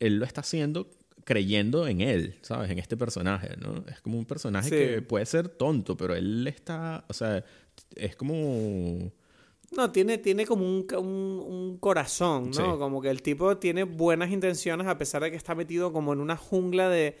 él 0.00 0.16
lo 0.18 0.24
está 0.24 0.40
haciendo 0.42 0.90
creyendo 1.24 1.86
en 1.86 2.00
él, 2.00 2.36
¿sabes? 2.40 2.70
En 2.70 2.78
este 2.78 2.96
personaje, 2.96 3.56
¿no? 3.58 3.84
Es 3.88 4.00
como 4.00 4.18
un 4.18 4.24
personaje 4.24 4.68
Sí. 4.70 4.74
que 4.76 5.02
puede 5.02 5.26
ser 5.26 5.48
tonto, 5.48 5.96
pero 5.96 6.14
él 6.14 6.46
está, 6.46 7.04
o 7.08 7.12
sea, 7.12 7.44
es 7.96 8.16
como... 8.16 9.12
No, 9.76 9.92
tiene, 9.92 10.18
tiene 10.18 10.46
como 10.46 10.64
un, 10.64 10.86
un, 10.96 11.44
un 11.46 11.78
corazón, 11.78 12.46
¿no? 12.50 12.52
Sí. 12.54 12.62
Como 12.78 13.02
que 13.02 13.10
el 13.10 13.20
tipo 13.20 13.58
tiene 13.58 13.84
buenas 13.84 14.30
intenciones 14.30 14.86
a 14.86 14.96
pesar 14.96 15.22
de 15.22 15.30
que 15.30 15.36
está 15.36 15.54
metido 15.54 15.92
como 15.92 16.14
en 16.14 16.20
una 16.20 16.36
jungla 16.36 16.88
de, 16.88 17.18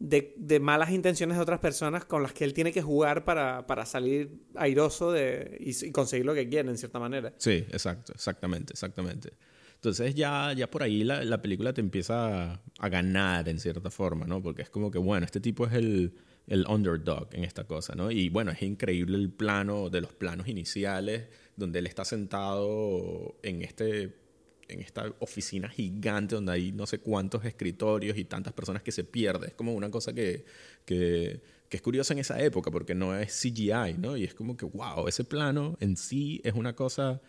de, 0.00 0.34
de 0.36 0.60
malas 0.60 0.90
intenciones 0.90 1.36
de 1.36 1.42
otras 1.42 1.60
personas 1.60 2.04
con 2.04 2.22
las 2.22 2.32
que 2.32 2.44
él 2.44 2.52
tiene 2.52 2.72
que 2.72 2.82
jugar 2.82 3.24
para, 3.24 3.66
para 3.68 3.86
salir 3.86 4.42
airoso 4.56 5.12
de, 5.12 5.56
y, 5.60 5.86
y 5.86 5.92
conseguir 5.92 6.26
lo 6.26 6.34
que 6.34 6.48
quiere, 6.48 6.68
en 6.68 6.78
cierta 6.78 6.98
manera. 6.98 7.32
Sí, 7.38 7.64
exacto, 7.70 8.12
exactamente, 8.12 8.72
exactamente. 8.72 9.32
Entonces 9.76 10.14
ya, 10.14 10.52
ya 10.52 10.68
por 10.68 10.82
ahí 10.82 11.04
la, 11.04 11.22
la 11.22 11.40
película 11.42 11.72
te 11.72 11.80
empieza 11.80 12.52
a, 12.54 12.60
a 12.78 12.88
ganar 12.88 13.48
en 13.48 13.60
cierta 13.60 13.90
forma, 13.90 14.26
¿no? 14.26 14.42
Porque 14.42 14.62
es 14.62 14.70
como 14.70 14.90
que, 14.90 14.98
bueno, 14.98 15.26
este 15.26 15.40
tipo 15.40 15.66
es 15.66 15.74
el, 15.74 16.14
el 16.46 16.66
underdog 16.66 17.28
en 17.32 17.44
esta 17.44 17.64
cosa, 17.64 17.94
¿no? 17.94 18.10
Y 18.10 18.30
bueno, 18.30 18.50
es 18.50 18.62
increíble 18.62 19.16
el 19.16 19.30
plano 19.30 19.90
de 19.90 20.00
los 20.00 20.12
planos 20.12 20.48
iniciales 20.48 21.28
donde 21.56 21.78
él 21.78 21.86
está 21.86 22.04
sentado 22.04 23.36
en 23.42 23.62
este 23.62 24.24
en 24.68 24.80
esta 24.80 25.12
oficina 25.20 25.68
gigante 25.68 26.34
donde 26.34 26.52
hay 26.52 26.72
no 26.72 26.86
sé 26.86 26.98
cuántos 26.98 27.44
escritorios 27.44 28.16
y 28.16 28.24
tantas 28.24 28.52
personas 28.52 28.82
que 28.82 28.92
se 28.92 29.04
pierden. 29.04 29.50
Es 29.50 29.54
como 29.54 29.74
una 29.74 29.90
cosa 29.90 30.12
que, 30.12 30.44
que, 30.84 31.42
que 31.68 31.76
es 31.76 31.82
curiosa 31.82 32.14
en 32.14 32.20
esa 32.20 32.40
época 32.40 32.70
porque 32.70 32.94
no 32.94 33.16
es 33.16 33.32
CGI, 33.40 33.98
¿no? 33.98 34.16
Y 34.16 34.24
es 34.24 34.34
como 34.34 34.56
que, 34.56 34.64
wow, 34.64 35.06
ese 35.08 35.24
plano 35.24 35.76
en 35.80 35.96
sí 35.96 36.40
es 36.44 36.54
una 36.54 36.74
cosa 36.74 37.20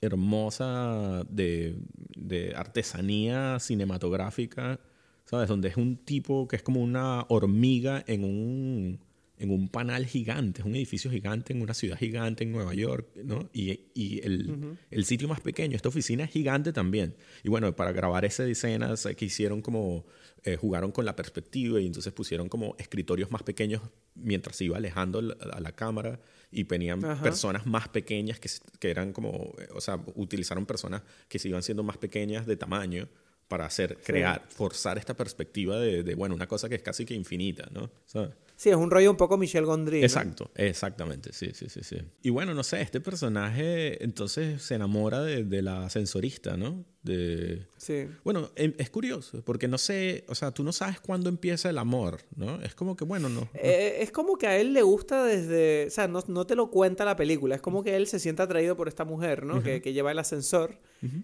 hermosa 0.00 1.24
de, 1.28 1.76
de 2.16 2.54
artesanía 2.54 3.58
cinematográfica, 3.58 4.80
¿sabes? 5.24 5.48
Donde 5.48 5.68
es 5.68 5.76
un 5.76 5.96
tipo 5.96 6.46
que 6.48 6.56
es 6.56 6.62
como 6.62 6.82
una 6.82 7.24
hormiga 7.28 8.04
en 8.06 8.24
un, 8.24 9.00
en 9.38 9.50
un 9.50 9.68
panal 9.68 10.06
gigante, 10.06 10.60
es 10.60 10.66
un 10.66 10.74
edificio 10.74 11.10
gigante 11.10 11.52
en 11.52 11.60
una 11.60 11.74
ciudad 11.74 11.98
gigante 11.98 12.44
en 12.44 12.52
Nueva 12.52 12.74
York, 12.74 13.08
¿no? 13.22 13.50
Y, 13.52 13.80
y 13.94 14.20
el, 14.24 14.78
el 14.90 15.04
sitio 15.04 15.28
más 15.28 15.40
pequeño, 15.40 15.76
esta 15.76 15.88
oficina 15.90 16.24
es 16.24 16.30
gigante 16.30 16.72
también. 16.72 17.14
Y 17.44 17.48
bueno, 17.48 17.74
para 17.76 17.92
grabar 17.92 18.24
esa 18.24 18.46
escena, 18.46 18.94
que 19.16 19.24
hicieron 19.24 19.60
como, 19.60 20.06
eh, 20.44 20.56
jugaron 20.56 20.90
con 20.90 21.04
la 21.04 21.14
perspectiva 21.14 21.80
y 21.80 21.86
entonces 21.86 22.12
pusieron 22.12 22.48
como 22.48 22.76
escritorios 22.78 23.30
más 23.30 23.42
pequeños 23.42 23.82
mientras 24.14 24.56
se 24.56 24.64
iba 24.64 24.78
alejando 24.78 25.20
la- 25.20 25.34
a 25.52 25.60
la 25.60 25.72
cámara 25.72 26.18
y 26.50 26.62
venían 26.62 27.04
Ajá. 27.04 27.22
personas 27.22 27.66
más 27.66 27.88
pequeñas 27.88 28.40
que, 28.40 28.48
eran 28.90 29.12
como, 29.12 29.52
o 29.74 29.80
sea, 29.80 30.02
utilizaron 30.14 30.64
personas 30.64 31.02
que 31.28 31.38
se 31.38 31.48
iban 31.48 31.62
siendo 31.62 31.82
más 31.82 31.98
pequeñas 31.98 32.46
de 32.46 32.56
tamaño 32.56 33.08
para 33.48 33.66
hacer, 33.66 33.98
crear, 34.04 34.44
forzar 34.48 34.98
esta 34.98 35.14
perspectiva 35.14 35.78
de, 35.78 36.02
de, 36.02 36.14
bueno, 36.14 36.34
una 36.34 36.48
cosa 36.48 36.68
que 36.68 36.74
es 36.76 36.82
casi 36.82 37.04
que 37.04 37.14
infinita, 37.14 37.68
¿no? 37.70 37.90
¿Sabes? 38.06 38.30
Sí, 38.56 38.70
es 38.70 38.76
un 38.76 38.90
rollo 38.90 39.10
un 39.10 39.16
poco 39.16 39.36
Michel 39.36 39.66
Gondry. 39.66 40.02
Exacto, 40.02 40.50
exactamente, 40.54 41.32
sí, 41.32 41.50
sí, 41.52 41.68
sí, 41.68 41.80
sí. 41.82 41.98
Y 42.22 42.30
bueno, 42.30 42.54
no 42.54 42.62
sé, 42.62 42.80
este 42.80 43.00
personaje 43.00 44.02
entonces 44.02 44.62
se 44.62 44.74
enamora 44.74 45.22
de, 45.22 45.44
de 45.44 45.62
la 45.62 45.84
ascensorista, 45.84 46.56
¿no? 46.56 46.84
De... 47.06 47.62
Sí. 47.76 48.08
Bueno, 48.24 48.50
em, 48.56 48.74
es 48.78 48.90
curioso, 48.90 49.42
porque 49.44 49.68
no 49.68 49.78
sé, 49.78 50.24
o 50.28 50.34
sea, 50.34 50.50
tú 50.50 50.64
no 50.64 50.72
sabes 50.72 51.00
cuándo 51.00 51.28
empieza 51.28 51.70
el 51.70 51.78
amor, 51.78 52.22
¿no? 52.34 52.60
Es 52.62 52.74
como 52.74 52.96
que, 52.96 53.04
bueno, 53.04 53.28
no. 53.28 53.48
Eh, 53.54 53.98
es 54.00 54.10
como 54.10 54.36
que 54.36 54.48
a 54.48 54.58
él 54.58 54.72
le 54.72 54.82
gusta 54.82 55.24
desde, 55.24 55.86
o 55.86 55.90
sea, 55.90 56.08
no, 56.08 56.22
no, 56.26 56.46
te 56.46 56.56
lo 56.56 56.70
cuenta 56.70 57.04
la 57.04 57.14
película, 57.14 57.54
es 57.54 57.60
como 57.60 57.84
que 57.84 57.96
él 57.96 58.08
se 58.08 58.18
siente 58.18 58.42
atraído 58.42 58.76
por 58.76 58.88
esta 58.88 59.04
mujer, 59.04 59.44
¿no? 59.44 59.62
que, 59.62 59.80
que, 59.80 59.92
lleva 59.92 60.10
el 60.10 60.18
ascensor, 60.18 60.78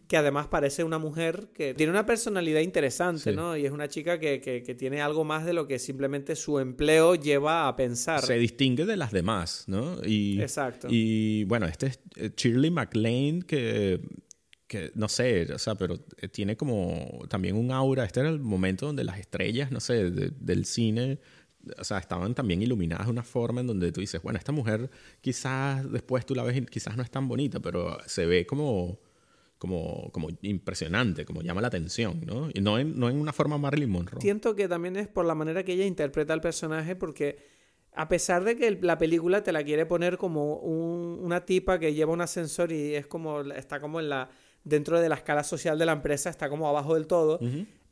que 0.06 0.16
además 0.16 0.46
parece 0.46 0.84
una 0.84 0.98
mujer 0.98 1.48
que 1.52 1.74
tiene 1.74 1.90
una 1.90 2.06
personalidad 2.06 2.60
interesante, 2.60 3.32
¿no? 3.32 3.56
Y 3.56 3.66
es 3.66 3.72
una 3.72 3.88
chica 3.88 4.20
que, 4.20 4.40
que, 4.40 4.62
que, 4.62 4.74
tiene 4.76 5.02
algo 5.02 5.24
más 5.24 5.44
de 5.44 5.52
lo 5.52 5.66
que 5.66 5.80
simplemente 5.80 6.36
su 6.36 6.60
empleo 6.60 7.16
lleva 7.16 7.66
a 7.66 7.74
pensar. 7.74 8.24
Se 8.24 8.38
distingue 8.38 8.84
de 8.84 8.96
las 8.96 9.10
demás, 9.10 9.64
¿no? 9.66 9.96
Y, 10.04 10.40
Exacto. 10.40 10.86
Y 10.90 11.44
bueno, 11.44 11.66
este 11.66 11.86
es 11.86 12.00
eh, 12.16 12.30
Shirley 12.36 12.70
MacLaine 12.70 13.42
que 13.42 14.00
no 14.94 15.08
sé, 15.08 15.52
o 15.52 15.58
sea, 15.58 15.74
pero 15.74 15.98
eh, 16.18 16.28
tiene 16.28 16.56
como 16.56 17.20
también 17.28 17.56
un 17.56 17.70
aura. 17.70 18.04
Este 18.04 18.20
era 18.20 18.28
el 18.28 18.40
momento 18.40 18.86
donde 18.86 19.04
las 19.04 19.18
estrellas, 19.18 19.70
no 19.70 19.80
sé, 19.80 20.10
del 20.10 20.64
cine, 20.64 21.18
o 21.78 21.84
sea, 21.84 21.98
estaban 21.98 22.34
también 22.34 22.62
iluminadas 22.62 23.06
de 23.06 23.12
una 23.12 23.22
forma 23.22 23.60
en 23.60 23.66
donde 23.66 23.92
tú 23.92 24.00
dices, 24.00 24.20
bueno, 24.22 24.38
esta 24.38 24.52
mujer 24.52 24.90
quizás 25.20 25.90
después 25.90 26.26
tú 26.26 26.34
la 26.34 26.42
ves 26.42 26.60
quizás 26.68 26.96
no 26.96 27.02
es 27.02 27.10
tan 27.10 27.28
bonita, 27.28 27.60
pero 27.60 27.98
se 28.06 28.26
ve 28.26 28.46
como, 28.46 28.98
como, 29.58 30.10
como 30.12 30.28
impresionante, 30.42 31.24
como 31.24 31.42
llama 31.42 31.60
la 31.60 31.68
atención, 31.68 32.20
¿no? 32.26 32.48
Y 32.52 32.60
no 32.60 32.78
en, 32.78 32.98
no 32.98 33.08
en 33.08 33.16
una 33.16 33.32
forma 33.32 33.58
Marilyn 33.58 33.90
Monroe. 33.90 34.20
Siento 34.20 34.56
que 34.56 34.68
también 34.68 34.96
es 34.96 35.08
por 35.08 35.24
la 35.24 35.34
manera 35.34 35.62
que 35.62 35.74
ella 35.74 35.86
interpreta 35.86 36.32
al 36.32 36.40
personaje, 36.40 36.96
porque 36.96 37.38
a 37.94 38.08
pesar 38.08 38.42
de 38.44 38.56
que 38.56 38.78
la 38.80 38.98
película 38.98 39.42
te 39.42 39.52
la 39.52 39.62
quiere 39.62 39.86
poner 39.86 40.16
como 40.16 40.56
un, 40.56 41.18
una 41.22 41.44
tipa 41.44 41.78
que 41.78 41.94
lleva 41.94 42.12
un 42.12 42.22
ascensor 42.22 42.72
y 42.72 42.94
es 42.94 43.06
como, 43.06 43.40
está 43.40 43.80
como 43.80 44.00
en 44.00 44.08
la 44.08 44.30
dentro 44.64 45.00
de 45.00 45.08
la 45.08 45.16
escala 45.16 45.44
social 45.44 45.78
de 45.78 45.86
la 45.86 45.92
empresa, 45.92 46.30
está 46.30 46.48
como 46.48 46.68
abajo 46.68 46.94
del 46.94 47.06
todo. 47.06 47.40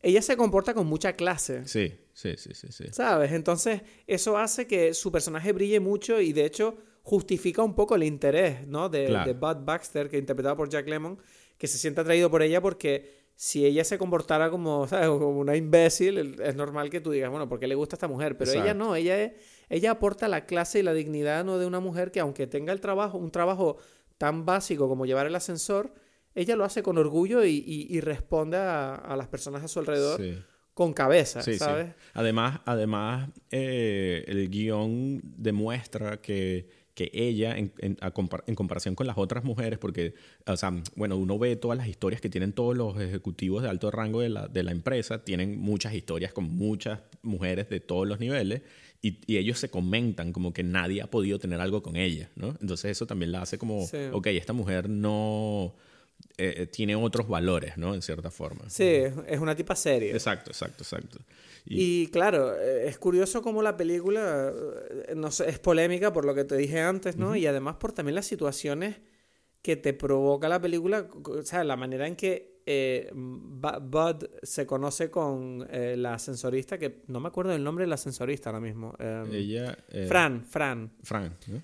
Ella 0.02 0.22
se 0.22 0.36
comporta 0.36 0.72
con 0.72 0.86
mucha 0.86 1.14
clase. 1.14 1.66
Sí, 1.66 1.92
sí, 2.14 2.34
sí, 2.36 2.54
sí, 2.54 2.68
sí. 2.70 2.84
¿Sabes? 2.90 3.32
Entonces, 3.32 3.82
eso 4.06 4.38
hace 4.38 4.66
que 4.66 4.94
su 4.94 5.12
personaje 5.12 5.52
brille 5.52 5.78
mucho 5.78 6.20
y 6.20 6.32
de 6.32 6.46
hecho 6.46 6.78
justifica 7.02 7.62
un 7.62 7.74
poco 7.74 7.96
el 7.96 8.04
interés, 8.04 8.66
¿no? 8.66 8.88
De, 8.88 9.06
de 9.06 9.32
Bud 9.34 9.64
Baxter, 9.64 10.08
que 10.08 10.16
interpretado 10.16 10.56
por 10.56 10.68
Jack 10.68 10.88
Lemmon, 10.88 11.18
que 11.58 11.66
se 11.66 11.76
siente 11.76 12.00
atraído 12.00 12.30
por 12.30 12.42
ella 12.42 12.62
porque 12.62 13.20
si 13.42 13.64
ella 13.64 13.84
se 13.84 13.96
comportara 13.96 14.50
como, 14.50 14.86
¿sabes? 14.86 15.08
como 15.08 15.30
una 15.30 15.56
imbécil, 15.56 16.38
es 16.42 16.56
normal 16.56 16.90
que 16.90 17.00
tú 17.00 17.10
digas, 17.10 17.30
bueno, 17.30 17.48
¿por 17.48 17.58
qué 17.58 17.66
le 17.66 17.74
gusta 17.74 17.94
a 17.94 17.96
esta 17.96 18.06
mujer? 18.06 18.36
Pero 18.36 18.52
ella 18.52 18.74
no, 18.74 18.94
ella, 18.94 19.32
ella 19.70 19.92
aporta 19.92 20.28
la 20.28 20.44
clase 20.44 20.80
y 20.80 20.82
la 20.82 20.92
dignidad 20.92 21.42
¿no? 21.42 21.58
de 21.58 21.64
una 21.64 21.80
mujer 21.80 22.10
que 22.10 22.20
aunque 22.20 22.46
tenga 22.46 22.74
el 22.74 22.82
trabajo, 22.82 23.16
un 23.16 23.30
trabajo 23.30 23.78
tan 24.18 24.44
básico 24.44 24.88
como 24.88 25.06
llevar 25.06 25.26
el 25.26 25.34
ascensor, 25.34 25.94
ella 26.34 26.56
lo 26.56 26.64
hace 26.64 26.82
con 26.82 26.98
orgullo 26.98 27.44
y, 27.44 27.64
y, 27.66 28.00
responde 28.00 28.56
a, 28.56 28.94
a, 28.94 29.16
las 29.16 29.28
personas 29.28 29.64
a 29.64 29.68
su 29.68 29.80
alrededor 29.80 30.20
con 30.74 30.94
cabeza, 30.94 31.42
¿sabes? 31.42 31.92
Además, 32.14 32.60
además 32.64 33.28
eh, 33.50 34.24
el 34.26 34.48
guion 34.48 35.20
demuestra 35.22 36.22
que, 36.22 36.68
que 36.94 37.10
ella, 37.12 37.56
en, 37.56 37.72
en, 37.80 37.98
en, 38.46 38.54
comparación 38.54 38.94
con 38.94 39.06
las 39.06 39.18
otras 39.18 39.44
mujeres, 39.44 39.78
porque, 39.78 40.14
o 40.46 40.56
sea, 40.56 40.72
bueno, 40.96 41.18
uno 41.18 41.38
ve 41.38 41.56
todas 41.56 41.76
las 41.76 41.86
historias 41.86 42.22
que 42.22 42.30
tienen 42.30 42.54
todos 42.54 42.76
los 42.76 42.98
ejecutivos 42.98 43.62
de 43.62 43.68
alto 43.68 43.90
rango 43.90 44.20
de 44.20 44.30
la, 44.30 44.48
de 44.48 44.62
la 44.62 44.70
empresa, 44.70 45.22
tienen 45.22 45.60
muchas 45.60 45.92
historias 45.92 46.32
con 46.32 46.44
muchas 46.44 47.00
mujeres 47.22 47.68
de 47.68 47.80
todos 47.80 48.08
los 48.08 48.20
niveles, 48.20 48.62
y, 49.02 49.18
y, 49.26 49.36
ellos 49.38 49.58
se 49.58 49.70
comentan 49.70 50.32
como 50.32 50.52
que 50.52 50.62
nadie 50.62 51.02
ha 51.02 51.10
podido 51.10 51.38
tener 51.38 51.60
algo 51.60 51.82
con 51.82 51.96
ella, 51.96 52.30
¿no? 52.36 52.56
Entonces 52.60 52.92
eso 52.92 53.06
también 53.06 53.32
la 53.32 53.42
hace 53.42 53.58
como, 53.58 53.86
ok, 54.12 54.26
esta 54.28 54.52
mujer 54.52 54.88
no 54.88 55.74
eh, 56.36 56.54
eh, 56.62 56.66
tiene 56.66 56.96
otros 56.96 57.28
valores, 57.28 57.76
¿no? 57.76 57.94
En 57.94 58.00
cierta 58.00 58.30
forma. 58.30 58.68
Sí, 58.68 59.02
es 59.26 59.40
una 59.40 59.54
tipa 59.54 59.76
seria. 59.76 60.12
Exacto, 60.12 60.50
exacto, 60.50 60.84
exacto. 60.84 61.18
Y, 61.66 62.06
claro, 62.06 62.58
eh, 62.58 62.88
es 62.88 62.98
curioso 62.98 63.42
cómo 63.42 63.62
la 63.62 63.76
película 63.76 64.50
no 65.14 65.30
sé, 65.30 65.50
es 65.50 65.58
polémica 65.58 66.12
por 66.12 66.24
lo 66.24 66.34
que 66.34 66.44
te 66.44 66.56
dije 66.56 66.80
antes, 66.80 67.16
¿no? 67.16 67.36
Y 67.36 67.46
además 67.46 67.76
por 67.76 67.92
también 67.92 68.14
las 68.14 68.26
situaciones 68.26 68.96
que 69.60 69.76
te 69.76 69.92
provoca 69.92 70.48
la 70.48 70.60
película, 70.60 71.08
o 71.22 71.42
sea, 71.42 71.62
la 71.64 71.76
manera 71.76 72.06
en 72.06 72.16
que 72.16 72.62
eh, 72.64 73.10
Bud 73.12 74.24
se 74.42 74.66
conoce 74.66 75.10
con 75.10 75.68
la 75.70 76.14
ascensorista, 76.14 76.78
que 76.78 77.02
no 77.08 77.20
me 77.20 77.28
acuerdo 77.28 77.52
del 77.52 77.62
nombre 77.62 77.84
de 77.84 77.88
la 77.88 77.96
ascensorista 77.96 78.48
ahora 78.48 78.60
mismo. 78.60 78.94
Em, 78.98 79.30
Ella... 79.34 79.76
Fran, 80.08 80.46
Fran. 80.46 80.90
Fran, 81.02 81.36
¿no? 81.48 81.62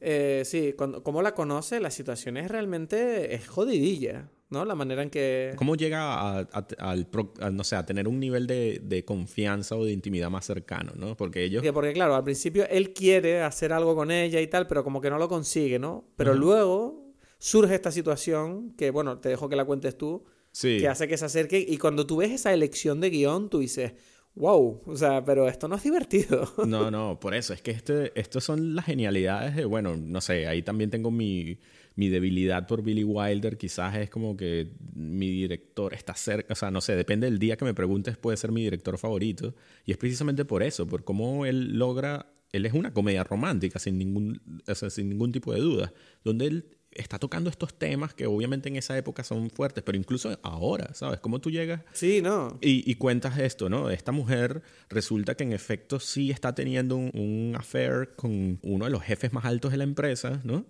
Eh, 0.00 0.42
sí, 0.44 0.74
cuando, 0.76 1.02
como 1.02 1.22
la 1.22 1.34
conoce, 1.34 1.80
la 1.80 1.90
situación 1.90 2.36
es 2.36 2.50
realmente 2.50 3.34
es 3.34 3.46
jodidilla, 3.48 4.28
¿no? 4.48 4.64
La 4.64 4.74
manera 4.74 5.02
en 5.02 5.10
que... 5.10 5.52
¿Cómo 5.56 5.76
llega 5.76 6.38
a, 6.38 6.38
al, 6.78 7.08
no 7.52 7.64
sé, 7.64 7.76
a 7.76 7.86
tener 7.86 8.08
un 8.08 8.18
nivel 8.18 8.46
de, 8.46 8.80
de, 8.82 9.04
confianza 9.04 9.76
o 9.76 9.84
de 9.84 9.92
intimidad 9.92 10.28
más 10.28 10.44
cercano, 10.44 10.92
¿no? 10.96 11.16
Porque 11.16 11.44
ellos... 11.44 11.64
Porque, 11.72 11.92
claro, 11.92 12.16
al 12.16 12.24
principio 12.24 12.66
él 12.68 12.92
quiere 12.92 13.42
hacer 13.42 13.72
algo 13.72 13.94
con 13.94 14.10
ella 14.10 14.40
y 14.40 14.46
tal, 14.48 14.66
pero 14.66 14.82
como 14.82 15.00
que 15.00 15.10
no 15.10 15.18
lo 15.18 15.28
consigue, 15.28 15.78
¿no? 15.78 16.04
Pero 16.16 16.34
luego 16.34 17.14
surge 17.38 17.74
esta 17.74 17.92
situación 17.92 18.72
que, 18.76 18.90
bueno, 18.90 19.18
te 19.18 19.28
dejo 19.28 19.48
que 19.48 19.56
la 19.56 19.64
cuentes 19.64 19.96
tú, 19.96 20.24
que 20.60 20.88
hace 20.88 21.06
que 21.06 21.16
se 21.16 21.24
acerque 21.24 21.64
y 21.66 21.78
cuando 21.78 22.06
tú 22.06 22.16
ves 22.16 22.32
esa 22.32 22.52
elección 22.52 23.00
de 23.00 23.10
guion, 23.10 23.48
tú 23.48 23.60
dices 23.60 23.92
wow, 24.34 24.82
o 24.86 24.96
sea, 24.96 25.24
pero 25.24 25.48
esto 25.48 25.68
no 25.68 25.76
es 25.76 25.82
divertido. 25.82 26.50
No, 26.66 26.90
no, 26.90 27.18
por 27.20 27.34
eso, 27.34 27.52
es 27.52 27.62
que 27.62 27.70
este, 27.70 28.18
estos 28.18 28.44
son 28.44 28.74
las 28.74 28.86
genialidades 28.86 29.56
de, 29.56 29.64
bueno, 29.64 29.96
no 29.96 30.20
sé, 30.20 30.46
ahí 30.46 30.62
también 30.62 30.90
tengo 30.90 31.10
mi, 31.10 31.58
mi 31.96 32.08
debilidad 32.08 32.66
por 32.66 32.82
Billy 32.82 33.04
Wilder, 33.04 33.56
quizás 33.58 33.96
es 33.96 34.10
como 34.10 34.36
que 34.36 34.72
mi 34.94 35.30
director 35.30 35.94
está 35.94 36.14
cerca, 36.14 36.52
o 36.52 36.56
sea, 36.56 36.70
no 36.70 36.80
sé, 36.80 36.96
depende 36.96 37.26
del 37.26 37.38
día 37.38 37.56
que 37.56 37.64
me 37.64 37.74
preguntes, 37.74 38.16
puede 38.16 38.36
ser 38.36 38.52
mi 38.52 38.62
director 38.62 38.96
favorito, 38.98 39.54
y 39.84 39.92
es 39.92 39.98
precisamente 39.98 40.44
por 40.44 40.62
eso, 40.62 40.86
por 40.86 41.04
cómo 41.04 41.44
él 41.46 41.78
logra, 41.78 42.32
él 42.52 42.66
es 42.66 42.72
una 42.72 42.92
comedia 42.92 43.24
romántica, 43.24 43.78
sin 43.78 43.98
ningún, 43.98 44.40
o 44.66 44.74
sea, 44.74 44.90
sin 44.90 45.08
ningún 45.08 45.32
tipo 45.32 45.52
de 45.52 45.60
duda, 45.60 45.92
donde 46.24 46.46
él 46.46 46.64
está 46.92 47.18
tocando 47.18 47.50
estos 47.50 47.74
temas 47.74 48.14
que 48.14 48.26
obviamente 48.26 48.68
en 48.68 48.76
esa 48.76 48.96
época 48.96 49.24
son 49.24 49.50
fuertes, 49.50 49.84
pero 49.84 49.96
incluso 49.96 50.38
ahora, 50.42 50.92
¿sabes? 50.94 51.20
¿Cómo 51.20 51.40
tú 51.40 51.50
llegas? 51.50 51.82
Sí, 51.92 52.20
¿no? 52.22 52.58
Y, 52.60 52.94
cuentas 52.96 53.38
esto, 53.38 53.68
¿no? 53.68 53.90
Esta 53.90 54.12
mujer 54.12 54.62
resulta 54.88 55.34
que 55.36 55.44
en 55.44 55.52
efecto 55.52 56.00
sí 56.00 56.30
está 56.30 56.54
teniendo 56.54 56.96
un, 56.96 57.10
un 57.14 57.54
affair 57.56 58.10
con 58.16 58.58
uno 58.62 58.84
de 58.84 58.90
los 58.90 59.02
jefes 59.02 59.32
más 59.32 59.44
altos 59.44 59.70
de 59.72 59.78
la 59.78 59.84
empresa, 59.84 60.40
¿no? 60.44 60.66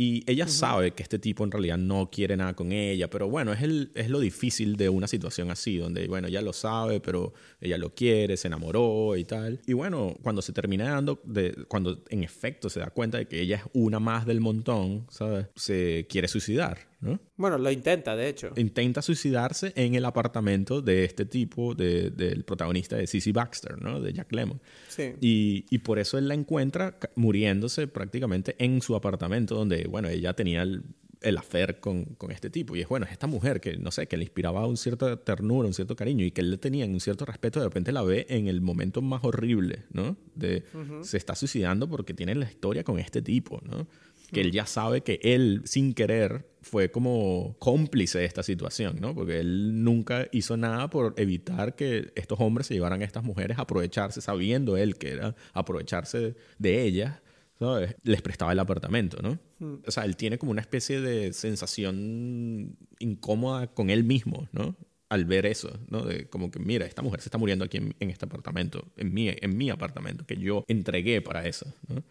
Y 0.00 0.22
ella 0.30 0.46
sabe 0.46 0.92
que 0.92 1.02
este 1.02 1.18
tipo 1.18 1.42
en 1.42 1.50
realidad 1.50 1.76
no 1.76 2.08
quiere 2.08 2.36
nada 2.36 2.54
con 2.54 2.70
ella, 2.70 3.10
pero 3.10 3.28
bueno, 3.28 3.52
es, 3.52 3.62
el, 3.62 3.90
es 3.96 4.08
lo 4.08 4.20
difícil 4.20 4.76
de 4.76 4.88
una 4.88 5.08
situación 5.08 5.50
así, 5.50 5.76
donde, 5.76 6.06
bueno, 6.06 6.28
ella 6.28 6.40
lo 6.40 6.52
sabe, 6.52 7.00
pero 7.00 7.34
ella 7.60 7.78
lo 7.78 7.92
quiere, 7.92 8.36
se 8.36 8.46
enamoró 8.46 9.16
y 9.16 9.24
tal. 9.24 9.60
Y 9.66 9.72
bueno, 9.72 10.14
cuando 10.22 10.40
se 10.40 10.52
termina 10.52 10.88
dando, 10.88 11.20
de, 11.24 11.64
cuando 11.66 12.04
en 12.10 12.22
efecto 12.22 12.70
se 12.70 12.78
da 12.78 12.90
cuenta 12.90 13.18
de 13.18 13.26
que 13.26 13.40
ella 13.40 13.56
es 13.56 13.62
una 13.72 13.98
más 13.98 14.24
del 14.24 14.40
montón, 14.40 15.04
¿sabes? 15.10 15.48
Se 15.56 16.06
quiere 16.08 16.28
suicidar. 16.28 16.87
Bueno, 17.36 17.58
lo 17.58 17.70
intenta, 17.70 18.16
de 18.16 18.28
hecho. 18.28 18.50
Intenta 18.56 19.02
suicidarse 19.02 19.72
en 19.76 19.94
el 19.94 20.04
apartamento 20.04 20.82
de 20.82 21.04
este 21.04 21.24
tipo, 21.24 21.74
de, 21.74 22.10
del 22.10 22.44
protagonista 22.44 22.96
de 22.96 23.06
Cissy 23.06 23.32
Baxter, 23.32 23.80
¿no? 23.80 24.00
De 24.00 24.12
Jack 24.12 24.32
Lemmon. 24.32 24.60
Sí. 24.88 25.14
Y, 25.20 25.66
y, 25.70 25.78
por 25.78 25.98
eso 25.98 26.18
él 26.18 26.28
la 26.28 26.34
encuentra 26.34 26.98
muriéndose 27.14 27.86
prácticamente 27.86 28.56
en 28.58 28.82
su 28.82 28.96
apartamento, 28.96 29.54
donde, 29.54 29.86
bueno, 29.86 30.08
ella 30.08 30.34
tenía 30.34 30.62
el, 30.62 30.82
el 31.20 31.38
afer 31.38 31.80
con, 31.80 32.04
con, 32.04 32.30
este 32.30 32.50
tipo. 32.50 32.76
Y 32.76 32.80
es 32.80 32.88
bueno, 32.88 33.06
es 33.06 33.12
esta 33.12 33.26
mujer 33.26 33.60
que, 33.60 33.76
no 33.76 33.90
sé, 33.90 34.06
que 34.06 34.16
le 34.16 34.24
inspiraba 34.24 34.66
un 34.66 34.76
cierta 34.76 35.16
ternura, 35.16 35.66
un 35.66 35.74
cierto 35.74 35.96
cariño 35.96 36.24
y 36.24 36.30
que 36.30 36.40
él 36.40 36.50
le 36.50 36.58
tenía 36.58 36.84
un 36.86 37.00
cierto 37.00 37.24
respeto. 37.24 37.60
De 37.60 37.66
repente 37.66 37.92
la 37.92 38.02
ve 38.02 38.26
en 38.28 38.48
el 38.48 38.60
momento 38.60 39.02
más 39.02 39.24
horrible, 39.24 39.84
¿no? 39.92 40.16
De 40.34 40.64
se 41.02 41.16
está 41.16 41.34
suicidando 41.34 41.88
porque 41.88 42.14
tiene 42.14 42.34
la 42.34 42.46
historia 42.46 42.84
con 42.84 42.98
este 42.98 43.22
tipo, 43.22 43.60
¿no? 43.64 43.86
Que 44.32 44.40
él 44.40 44.52
ya 44.52 44.66
sabe 44.66 45.02
que 45.02 45.20
él, 45.22 45.62
sin 45.64 45.94
querer, 45.94 46.46
fue 46.60 46.90
como 46.90 47.56
cómplice 47.58 48.18
de 48.18 48.24
esta 48.24 48.42
situación, 48.42 48.98
¿no? 49.00 49.14
Porque 49.14 49.40
él 49.40 49.82
nunca 49.82 50.28
hizo 50.32 50.56
nada 50.56 50.90
por 50.90 51.14
evitar 51.16 51.74
que 51.74 52.12
estos 52.14 52.38
hombres 52.40 52.66
se 52.66 52.74
llevaran 52.74 53.00
a 53.02 53.04
estas 53.04 53.24
mujeres 53.24 53.58
a 53.58 53.62
aprovecharse, 53.62 54.20
sabiendo 54.20 54.76
él 54.76 54.96
que 54.96 55.12
era 55.12 55.34
aprovecharse 55.54 56.36
de 56.58 56.82
ellas, 56.82 57.20
¿sabes? 57.58 57.96
Les 58.02 58.22
prestaba 58.22 58.52
el 58.52 58.58
apartamento, 58.58 59.18
¿no? 59.22 59.38
O 59.86 59.90
sea, 59.90 60.04
él 60.04 60.16
tiene 60.16 60.38
como 60.38 60.52
una 60.52 60.60
especie 60.60 61.00
de 61.00 61.32
sensación 61.32 62.76
incómoda 62.98 63.68
con 63.68 63.90
él 63.90 64.04
mismo, 64.04 64.48
¿no? 64.52 64.76
Al 65.08 65.24
ver 65.24 65.46
eso, 65.46 65.78
¿no? 65.88 66.04
De 66.04 66.28
como 66.28 66.50
que, 66.50 66.58
mira, 66.58 66.84
esta 66.84 67.02
mujer 67.02 67.20
se 67.22 67.28
está 67.28 67.38
muriendo 67.38 67.64
aquí 67.64 67.78
en, 67.78 67.94
en 67.98 68.10
este 68.10 68.26
apartamento, 68.26 68.84
en 68.96 69.14
mi, 69.14 69.28
en 69.30 69.56
mi 69.56 69.70
apartamento, 69.70 70.26
que 70.26 70.36
yo 70.36 70.64
entregué 70.68 71.22
para 71.22 71.46
eso, 71.46 71.72
¿no? 71.88 72.02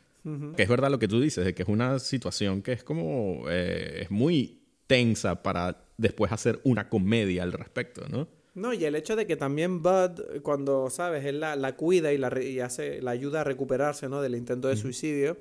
Que 0.55 0.63
es 0.63 0.69
verdad 0.69 0.91
lo 0.91 0.99
que 0.99 1.07
tú 1.07 1.21
dices, 1.21 1.45
de 1.45 1.53
que 1.53 1.63
es 1.63 1.69
una 1.69 1.99
situación 1.99 2.61
que 2.61 2.73
es 2.73 2.83
como, 2.83 3.45
eh, 3.49 4.01
es 4.03 4.11
muy 4.11 4.61
tensa 4.87 5.43
para 5.43 5.85
después 5.97 6.31
hacer 6.31 6.59
una 6.63 6.89
comedia 6.89 7.43
al 7.43 7.53
respecto, 7.53 8.07
¿no? 8.09 8.27
No, 8.55 8.73
y 8.73 8.85
el 8.85 8.95
hecho 8.95 9.15
de 9.15 9.27
que 9.27 9.35
también 9.35 9.83
Bud, 9.83 10.41
cuando, 10.41 10.89
¿sabes? 10.89 11.25
Él 11.25 11.39
la, 11.39 11.55
la 11.55 11.75
cuida 11.75 12.11
y 12.11 12.17
la, 12.17 12.41
y 12.41 12.59
hace, 12.59 13.01
la 13.03 13.11
ayuda 13.11 13.41
a 13.41 13.43
recuperarse, 13.43 14.09
¿no? 14.09 14.21
Del 14.21 14.33
intento 14.33 14.67
de 14.67 14.77
suicidio, 14.77 15.37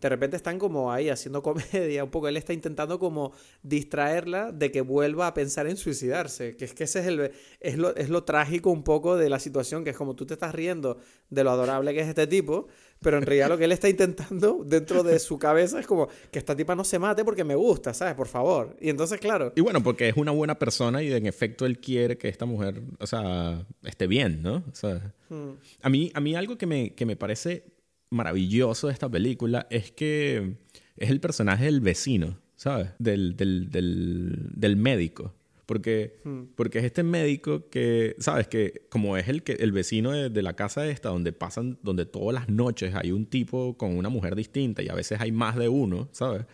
de 0.00 0.08
repente 0.08 0.36
están 0.36 0.58
como 0.58 0.92
ahí 0.92 1.08
haciendo 1.08 1.42
comedia, 1.44 2.04
un 2.04 2.10
poco 2.10 2.28
él 2.28 2.36
está 2.36 2.52
intentando 2.52 2.98
como 2.98 3.32
distraerla 3.62 4.52
de 4.52 4.70
que 4.70 4.80
vuelva 4.80 5.26
a 5.26 5.34
pensar 5.34 5.66
en 5.66 5.76
suicidarse, 5.76 6.56
que 6.56 6.64
es 6.64 6.74
que 6.74 6.84
ese 6.84 7.00
es, 7.00 7.06
el, 7.06 7.32
es, 7.60 7.78
lo, 7.78 7.94
es 7.96 8.08
lo 8.08 8.24
trágico 8.24 8.70
un 8.70 8.82
poco 8.82 9.16
de 9.16 9.30
la 9.30 9.38
situación, 9.38 9.84
que 9.84 9.90
es 9.90 9.96
como 9.96 10.14
tú 10.14 10.26
te 10.26 10.34
estás 10.34 10.54
riendo 10.54 10.98
de 11.30 11.44
lo 11.44 11.50
adorable 11.50 11.94
que 11.94 12.00
es 12.00 12.08
este 12.08 12.26
tipo, 12.26 12.68
pero 13.00 13.18
en 13.18 13.24
realidad 13.24 13.48
lo 13.48 13.58
que 13.58 13.64
él 13.64 13.72
está 13.72 13.88
intentando 13.88 14.62
dentro 14.66 15.02
de 15.02 15.18
su 15.18 15.38
cabeza 15.38 15.80
es 15.80 15.86
como 15.86 16.08
que 16.30 16.38
esta 16.38 16.56
tipa 16.56 16.74
no 16.74 16.84
se 16.84 16.98
mate 16.98 17.24
porque 17.24 17.44
me 17.44 17.54
gusta, 17.54 17.94
¿sabes? 17.94 18.14
Por 18.14 18.28
favor. 18.28 18.76
Y 18.80 18.90
entonces, 18.90 19.20
claro. 19.20 19.52
Y 19.56 19.60
bueno, 19.60 19.82
porque 19.82 20.08
es 20.08 20.16
una 20.16 20.32
buena 20.32 20.58
persona 20.58 21.02
y 21.02 21.12
en 21.12 21.26
efecto 21.26 21.66
él 21.66 21.78
quiere 21.78 22.18
que 22.18 22.28
esta 22.28 22.46
mujer, 22.46 22.82
o 22.98 23.06
sea, 23.06 23.64
esté 23.82 24.06
bien, 24.06 24.42
¿no? 24.42 24.64
O 24.70 24.74
sea, 24.74 25.14
hmm. 25.28 25.50
a, 25.82 25.88
mí, 25.88 26.10
a 26.14 26.20
mí 26.20 26.34
algo 26.34 26.56
que 26.56 26.66
me, 26.66 26.94
que 26.94 27.06
me 27.06 27.16
parece 27.16 27.64
maravilloso 28.10 28.86
de 28.86 28.92
esta 28.92 29.08
película 29.08 29.66
es 29.70 29.90
que 29.90 30.56
es 30.96 31.10
el 31.10 31.20
personaje 31.20 31.64
del 31.64 31.80
vecino, 31.80 32.38
¿sabes? 32.56 32.90
Del, 32.98 33.36
del, 33.36 33.70
del, 33.70 34.50
del 34.54 34.76
médico. 34.76 35.34
Porque, 35.66 36.20
hmm. 36.22 36.42
porque 36.54 36.78
es 36.78 36.84
este 36.84 37.02
médico 37.02 37.68
que, 37.68 38.14
¿sabes? 38.20 38.46
Que 38.46 38.86
como 38.88 39.16
es 39.16 39.28
el, 39.28 39.42
que, 39.42 39.52
el 39.54 39.72
vecino 39.72 40.12
de, 40.12 40.42
la 40.42 40.54
casa 40.54 40.86
esta, 40.86 41.08
donde 41.08 41.32
pasan, 41.32 41.78
donde 41.82 42.06
todas 42.06 42.32
las 42.34 42.48
noches 42.48 42.94
hay 42.94 43.10
un 43.10 43.26
tipo 43.26 43.76
con 43.76 43.96
una 43.96 44.08
mujer 44.08 44.36
distinta 44.36 44.82
y 44.82 44.88
a 44.88 44.94
veces 44.94 45.20
hay 45.20 45.32
más 45.32 45.56
de 45.56 45.68
uno, 45.68 46.08
¿sabes? 46.12 46.46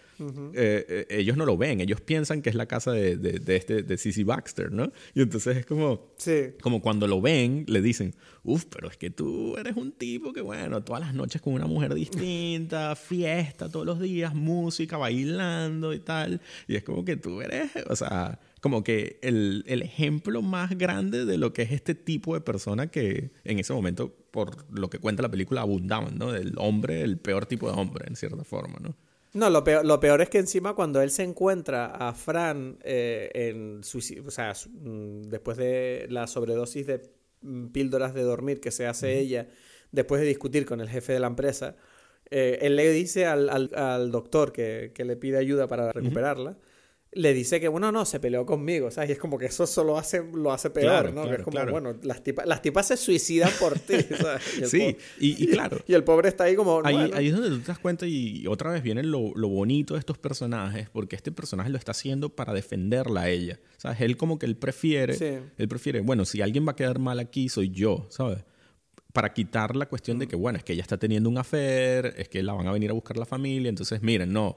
Eh, 0.55 0.87
eh, 0.89 1.07
ellos 1.11 1.37
no 1.37 1.45
lo 1.45 1.57
ven, 1.57 1.81
ellos 1.81 2.01
piensan 2.01 2.43
que 2.43 2.51
es 2.51 2.55
la 2.55 2.67
casa 2.67 2.93
de, 2.93 3.17
de, 3.17 3.57
este, 3.57 3.83
de 3.83 3.99
Cissy 3.99 4.23
Baxter, 4.23 4.71
¿no? 4.71 4.93
Y 5.15 5.23
entonces 5.23 5.57
es 5.57 5.67
como, 5.67 6.13
sí. 6.17 6.55
como 6.63 6.81
cuando 6.81 7.07
lo 7.07 7.21
ven, 7.21 7.65
le 7.69 7.83
dicen, 7.83 8.15
uff, 8.45 8.65
pero 8.67 8.89
es 8.89 8.97
que 8.97 9.11
tú 9.11 9.57
eres 9.57 9.77
un 9.77 9.93
tipo 9.93 10.33
que, 10.33 10.41
bueno, 10.41 10.83
todas 10.83 11.01
las 11.03 11.15
noches 11.15 11.43
con 11.43 11.55
una 11.55 11.67
mujer 11.67 11.95
distinta, 11.95 12.95
fiesta 12.97 13.69
todos 13.69 13.85
los 13.85 14.01
días, 14.01 14.35
música, 14.35 14.97
bailando 14.97 15.93
y 15.93 16.01
tal. 16.01 16.41
Y 16.69 16.77
es 16.77 16.83
como 16.83 17.05
que 17.05 17.17
tú 17.17 17.41
eres, 17.41 17.71
o 17.89 17.97
sea 17.97 18.39
como 18.63 18.85
que 18.85 19.19
el, 19.23 19.65
el, 19.67 19.83
ejemplo 19.83 20.41
más 20.41 20.79
grande 20.79 21.25
de 21.25 21.37
lo 21.37 21.53
que 21.53 21.63
es 21.63 21.73
este 21.73 21.97
tipo 21.97 22.35
de 22.35 22.41
persona 22.41 22.87
que 22.87 23.33
en 23.43 23.59
ese 23.59 23.73
momento, 23.73 24.15
por 24.31 24.65
lo 24.73 24.89
que 24.89 25.01
cuenta 25.01 25.21
la 25.21 25.31
película, 25.33 25.63
abundaban, 25.63 26.17
¿no? 26.17 26.33
El 26.33 26.55
hombre, 26.59 27.03
el 27.03 27.19
peor 27.19 27.47
tipo 27.47 27.69
de 27.69 27.77
hombre, 27.77 28.05
en 28.07 28.15
cierta 28.15 28.45
forma, 28.45 28.79
¿no? 28.81 28.95
No, 29.33 29.51
lo 29.51 29.65
peor, 29.65 29.85
lo 29.85 29.99
peor 29.99 30.21
es 30.21 30.31
que 30.31 30.39
encima 30.39 30.75
cuando 30.75 31.03
él 31.03 31.11
se 31.11 31.25
encuentra 31.25 31.87
a 31.87 32.15
Fran 32.15 32.79
eh, 32.85 33.31
en 33.35 33.83
suicidio, 33.83 34.23
o 34.29 34.31
sea, 34.31 34.53
mm, 34.53 35.23
después 35.23 35.57
de 35.57 36.07
la 36.09 36.29
sobredosis 36.29 36.87
de 36.87 37.11
mm, 37.41 37.67
píldoras 37.73 38.15
de 38.15 38.23
dormir 38.23 38.61
que 38.61 38.71
se 38.71 38.87
hace 38.87 39.19
ella, 39.19 39.49
después 39.91 40.21
de 40.21 40.29
discutir 40.29 40.67
con 40.67 40.81
el 40.81 40.89
jefe 40.89 41.13
de 41.15 41.19
la 41.19 41.27
empresa, 41.27 41.75
eh, 42.31 42.61
él 42.63 42.77
le 42.77 42.93
dice 42.93 43.27
al, 43.27 43.51
al, 43.75 44.13
doctor 44.13 44.53
que, 44.53 44.93
que, 44.95 45.05
le 45.05 45.17
pide 45.17 45.39
ayuda 45.39 45.67
para 45.67 45.91
recuperarla 45.91 46.57
le 47.15 47.35
dice 47.35 47.61
que, 47.61 47.69
bueno, 47.69 47.93
no, 47.93 48.07
se 48.07 48.21
peleó 48.21 48.47
conmigo, 48.47 48.91
¿sabes? 48.91 49.11
Y 49.11 49.13
es 49.13 49.19
como 49.19 49.37
que 49.39 49.47
eso 49.47 49.67
solo 49.67 49.99
hace, 49.99 50.23
lo 50.33 50.51
hace 50.51 50.71
peor, 50.71 51.13
¿no? 51.13 51.29
que 51.29 51.35
es 51.35 51.43
como, 51.43 51.65
bueno, 51.67 51.95
las 52.03 52.23
tipas, 52.23 52.47
las 52.47 52.63
tipas 52.63 52.89
se 52.89 52.97
suicidan 52.97 53.51
por 53.61 53.79
ti, 53.79 53.97
¿sabes? 54.19 54.43
sí, 54.71 54.97
y, 55.19 55.47
claro. 55.49 55.79
Y 55.87 55.95
el 55.95 56.05
pobre 56.05 56.29
está 56.29 56.45
ahí 56.45 56.57
como... 56.57 56.81
Ahí, 56.85 57.11
ahí 57.13 57.29
es 57.29 57.35
donde 57.35 57.51
tú 57.51 57.59
te 57.59 57.67
das 57.67 57.79
cuenta 57.79 58.07
y 58.07 58.47
otra 58.47 58.71
vez 58.71 58.83
viene 58.83 59.03
lo, 59.03 59.33
lo, 59.35 59.49
bonito 59.49 59.95
de 59.95 60.01
estos 60.01 60.17
personajes, 60.17 60.89
porque 60.89 61.15
este 61.17 61.31
personaje 61.33 61.69
lo 61.69 61.77
está 61.77 61.91
haciendo 61.91 62.31
para 62.31 62.55
defenderla 62.55 63.23
a 63.23 63.29
ella, 63.29 63.61
¿sabes? 63.77 64.01
Él 64.01 64.17
como 64.17 64.39
que 64.39 64.47
él 64.47 64.57
prefiere, 64.57 65.43
él 65.59 65.69
prefiere, 65.69 66.01
bueno, 66.01 66.25
si 66.25 66.41
alguien 66.41 66.67
va 66.67 66.73
a 66.73 66.77
quedar 66.77 66.99
mal 66.99 67.19
aquí, 67.19 67.49
soy 67.51 67.71
yo, 67.71 68.07
¿sabes? 68.09 68.45
para 69.13 69.35
quitar 69.35 69.77
la 69.77 69.87
cuestión 69.87 70.19
de 70.19 70.27
que, 70.27 70.37
bueno, 70.37 70.57
es 70.57 70.65
que 70.65 70.73
ella 70.73 70.81
está 70.81 70.97
teniendo 70.97 71.29
un 71.29 71.37
affair, 71.37 72.15
es 72.17 72.31
que 72.31 72.43
la 72.43 72.55
van 72.55 72.67
a 72.67 72.73
venir 72.73 72.89
a 72.89 72.95
buscar 72.95 73.19
la 73.19 73.27
familia, 73.27 73.69
entonces 73.69 74.01
miren, 74.01 74.33
no, 74.33 74.57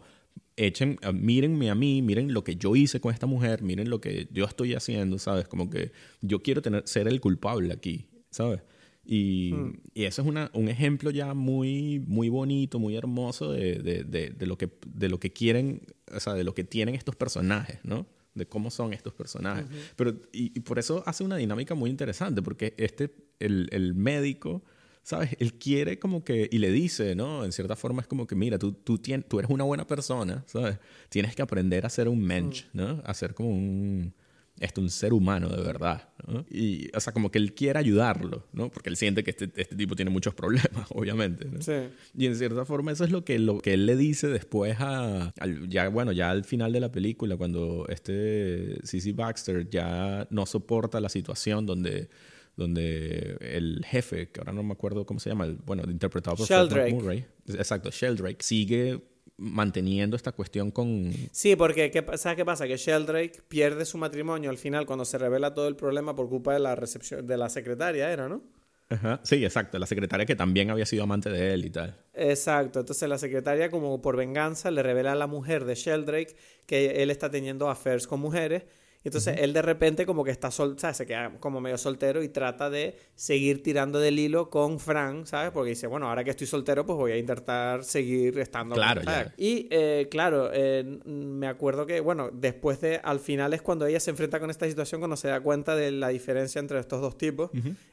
echen, 0.58 0.98
uh, 1.08 1.14
mírenme 1.14 1.70
a 1.70 1.76
mí, 1.76 2.02
miren 2.02 2.34
lo 2.34 2.44
que 2.44 2.56
yo 2.56 2.76
hice 2.76 3.00
con 3.00 3.14
esta 3.14 3.28
mujer, 3.28 3.62
miren 3.62 3.90
lo 3.90 4.02
que 4.02 4.28
yo 4.32 4.46
estoy 4.46 4.74
haciendo, 4.74 5.20
¿sabes? 5.20 5.48
Como 5.48 5.70
que 5.70 5.92
yo 6.22 6.42
quiero 6.42 6.62
tener, 6.62 6.84
ser 6.86 7.08
el 7.08 7.20
culpable 7.20 7.74
aquí, 7.74 8.08
¿sabes? 8.32 8.62
Y, 9.06 9.54
hmm. 9.54 9.74
y 9.94 10.04
eso 10.06 10.22
es 10.22 10.28
una, 10.28 10.50
un 10.54 10.68
ejemplo 10.68 11.12
ya 11.12 11.34
muy, 11.34 12.04
muy 12.08 12.30
bonito, 12.30 12.80
muy 12.80 12.96
hermoso 12.96 13.52
de, 13.52 13.80
de, 13.80 14.04
de, 14.04 14.46
lo 14.48 14.58
que, 14.58 14.70
de 14.88 15.10
lo 15.10 15.20
que 15.20 15.32
quieren, 15.32 15.82
o 16.14 16.20
sea, 16.20 16.34
de 16.34 16.44
lo 16.44 16.56
que 16.56 16.64
tienen 16.64 16.96
estos 16.96 17.16
personajes, 17.16 17.80
¿no? 17.84 18.08
De 18.34 18.48
cómo 18.48 18.72
son 18.72 18.94
estos 18.94 19.14
personajes. 19.14 19.66
Pero, 19.96 20.12
y, 20.34 20.52
y, 20.58 20.60
por 20.62 20.80
eso 20.80 21.04
hace 21.06 21.24
una 21.24 21.38
dinámica 21.38 21.76
muy 21.76 21.90
interesante, 21.90 22.42
porque 22.42 22.74
este, 22.78 23.14
el, 23.40 23.70
el 23.72 23.94
médico 23.94 24.64
¿sabes? 25.06 25.38
Él 25.40 25.54
quiere 25.54 26.00
como 26.00 26.24
que, 26.24 26.50
y 26.52 26.58
le 26.58 26.72
dice, 26.72 27.16
¿no? 27.16 27.46
En 27.46 27.52
cierta 27.52 27.76
forma 27.76 28.02
es 28.02 28.08
como 28.08 28.26
que, 28.26 28.36
mira, 28.36 28.58
tú, 28.58 28.74
tú, 28.74 28.98
tú 28.98 29.40
eres 29.40 29.52
una 29.52 29.64
buena 29.64 29.86
persona, 29.86 30.44
¿sabes? 30.48 30.80
Tienes 31.10 31.36
que 31.36 31.44
aprender 31.44 31.86
a 31.86 31.90
ser 31.90 32.10
un 32.10 32.20
mensch, 32.20 32.66
mm. 32.74 32.78
¿no? 32.78 33.04
A 33.06 33.14
ser 33.14 33.36
como 33.36 33.50
un, 33.50 34.16
esto, 34.60 34.82
un 34.82 34.90
ser 34.90 35.14
humano 35.14 35.48
de 35.50 35.62
verdad, 35.62 36.10
¿no? 36.26 36.44
Y, 36.50 36.90
o 36.96 37.00
sea, 37.00 37.14
como 37.14 37.30
que 37.30 37.38
él 37.38 37.54
quiere 37.54 37.78
ayudarlo, 37.78 38.48
¿no? 38.52 38.72
Porque 38.72 38.90
él 38.90 38.98
siente 38.98 39.24
que 39.24 39.30
este, 39.30 39.52
este 39.56 39.76
tipo 39.76 39.96
tiene 39.96 40.10
muchos 40.10 40.34
problemas, 40.34 40.88
obviamente, 40.90 41.46
¿no? 41.46 41.62
Sí. 41.62 41.74
Y 42.18 42.26
en 42.26 42.36
cierta 42.36 42.66
forma 42.66 42.92
eso 42.92 43.04
es 43.04 43.12
lo 43.12 43.24
que, 43.24 43.38
lo 43.38 43.60
que 43.60 43.76
él 43.76 43.86
le 43.86 43.96
dice 43.96 44.28
después 44.28 44.78
a, 44.80 45.36
ya, 45.70 45.88
bueno, 45.90 46.14
ya 46.14 46.32
al 46.32 46.46
final 46.46 46.74
de 46.74 46.80
la 46.80 46.92
película, 46.92 47.38
cuando 47.38 47.86
este 47.90 48.80
C.C. 48.84 49.12
Baxter 49.12 49.70
ya 49.70 50.26
no 50.32 50.48
soporta 50.48 51.00
la 51.00 51.10
situación 51.10 51.68
donde 51.68 52.10
donde 52.56 53.38
el 53.42 53.84
jefe, 53.86 54.30
que 54.30 54.40
ahora 54.40 54.54
no 54.54 54.64
me 54.64 54.74
acuerdo 54.74 55.06
cómo 55.06 55.20
se 55.20 55.30
llama, 55.30 55.54
bueno, 55.66 55.84
interpretado 55.90 56.38
por 56.38 56.48
Sheldrake. 56.48 56.94
Murray, 56.94 57.26
exacto, 57.48 57.90
Sheldrake, 57.92 58.42
sigue 58.42 59.02
manteniendo 59.38 60.16
esta 60.16 60.32
cuestión 60.32 60.72
con... 60.72 61.12
Sí, 61.32 61.56
porque 61.56 61.92
¿qué, 61.92 62.06
¿sabes 62.18 62.38
qué 62.38 62.46
pasa? 62.46 62.68
Que 62.68 62.78
Sheldrake 62.78 63.42
pierde 63.48 63.86
su 63.86 63.98
matrimonio 63.98 64.50
al 64.50 64.58
final 64.58 64.86
cuando 64.86 65.04
se 65.04 65.18
revela 65.18 65.54
todo 65.54 65.68
el 65.68 65.76
problema 65.76 66.16
por 66.16 66.30
culpa 66.30 66.54
de 66.54 66.60
la 66.60 66.76
recepción 66.76 67.28
de 67.28 67.38
la 67.38 67.50
secretaria, 67.50 68.12
¿era, 68.12 68.30
no? 68.30 68.44
Ajá. 68.88 69.20
Sí, 69.24 69.44
exacto, 69.44 69.80
la 69.80 69.88
secretaria 69.88 70.26
que 70.26 70.36
también 70.36 70.70
había 70.70 70.86
sido 70.86 71.04
amante 71.04 71.30
de 71.30 71.54
él 71.54 71.66
y 71.66 71.72
tal. 71.72 71.98
Exacto, 72.14 72.80
entonces 72.80 73.10
la 73.10 73.18
secretaria 73.18 73.70
como 73.72 74.02
por 74.02 74.16
venganza 74.16 74.70
le 74.72 74.84
revela 74.84 75.14
a 75.14 75.16
la 75.16 75.28
mujer 75.28 75.66
de 75.66 75.76
Sheldrake 75.76 76.36
que 76.66 77.02
él 77.04 77.10
está 77.10 77.30
teniendo 77.30 77.70
affairs 77.70 78.08
con 78.08 78.20
mujeres 78.20 78.64
entonces 79.06 79.38
él 79.40 79.54
de 79.54 79.62
repente 79.62 80.06
como 80.06 80.24
que 80.24 80.32
está 80.32 80.50
sol, 80.50 80.76
¿sabes? 80.80 80.98
Se 80.98 81.06
queda 81.06 81.32
como 81.40 81.62
medio 81.62 81.78
soltero 81.78 82.24
y 82.24 82.30
trata 82.30 82.72
de 82.72 82.98
seguir 83.14 83.62
tirando 83.62 84.00
del 84.00 84.18
hilo 84.18 84.50
con 84.50 84.80
Frank, 84.80 85.28
¿sabes? 85.28 85.52
Porque 85.52 85.70
dice, 85.70 85.86
bueno, 85.86 86.10
ahora 86.10 86.24
que 86.24 86.32
estoy 86.32 86.48
soltero, 86.48 86.86
pues 86.88 86.98
voy 86.98 87.12
a 87.12 87.18
intentar 87.18 87.84
seguir 87.84 88.40
estando 88.40 88.74
claro, 88.74 89.04
con 89.04 89.14
Y 89.38 89.68
eh, 89.70 90.08
claro, 90.10 90.50
eh, 90.52 90.84
me 91.06 91.48
acuerdo 91.48 91.86
que, 91.86 92.00
bueno, 92.00 92.32
después 92.34 92.82
de, 92.82 93.00
al 93.04 93.20
final 93.20 93.54
es 93.54 93.62
cuando 93.62 93.86
ella 93.86 94.00
se 94.00 94.10
enfrenta 94.10 94.40
con 94.40 94.50
esta 94.50 94.68
situación, 94.68 95.00
cuando 95.00 95.18
se 95.18 95.28
da 95.28 95.40
cuenta 95.40 95.76
de 95.76 95.92
la 95.92 96.10
diferencia 96.10 96.58
entre 96.58 96.80
estos 96.80 97.00
dos 97.00 97.16
tipos 97.16 97.52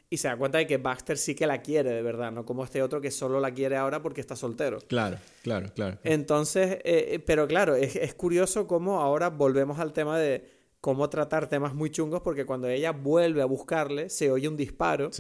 y 0.09 0.17
se 0.17 0.29
da 0.29 0.37
cuenta 0.39 0.59
de 0.59 0.67
que 0.67 0.79
Baxter 0.79 1.19
sí 1.19 1.35
que 1.35 1.47
la 1.47 1.61
quiere 1.61 1.91
de 1.91 2.03
verdad, 2.03 2.33
no 2.33 2.47
como 2.47 2.65
este 2.65 2.83
otro 2.83 3.03
que 3.03 3.11
solo 3.11 3.39
la 3.39 3.53
quiere 3.53 3.77
ahora 3.77 4.01
porque 4.01 4.23
está 4.23 4.35
soltero. 4.35 4.79
Claro, 4.89 5.19
claro, 5.43 5.71
claro. 5.75 5.99
Entonces, 6.05 6.79
eh, 6.85 7.23
pero 7.27 7.47
claro, 7.47 7.77
es, 7.77 7.97
es 7.97 8.15
curioso 8.15 8.67
cómo 8.67 9.01
ahora 9.03 9.29
volvemos 9.29 9.79
al 9.79 9.93
tema 9.93 10.19
de 10.19 10.62
cómo 10.83 11.09
tratar 11.09 11.49
temas 11.49 11.75
muy 11.75 11.91
chungos 11.91 12.23
porque 12.23 12.45
cuando 12.45 12.69
ella 12.69 12.91
vuelve 12.91 13.41
a 13.41 13.45
buscarle 13.45 14.11
se 14.11 14.33
oye 14.33 14.49
un 14.49 14.57
disparo 14.57 15.11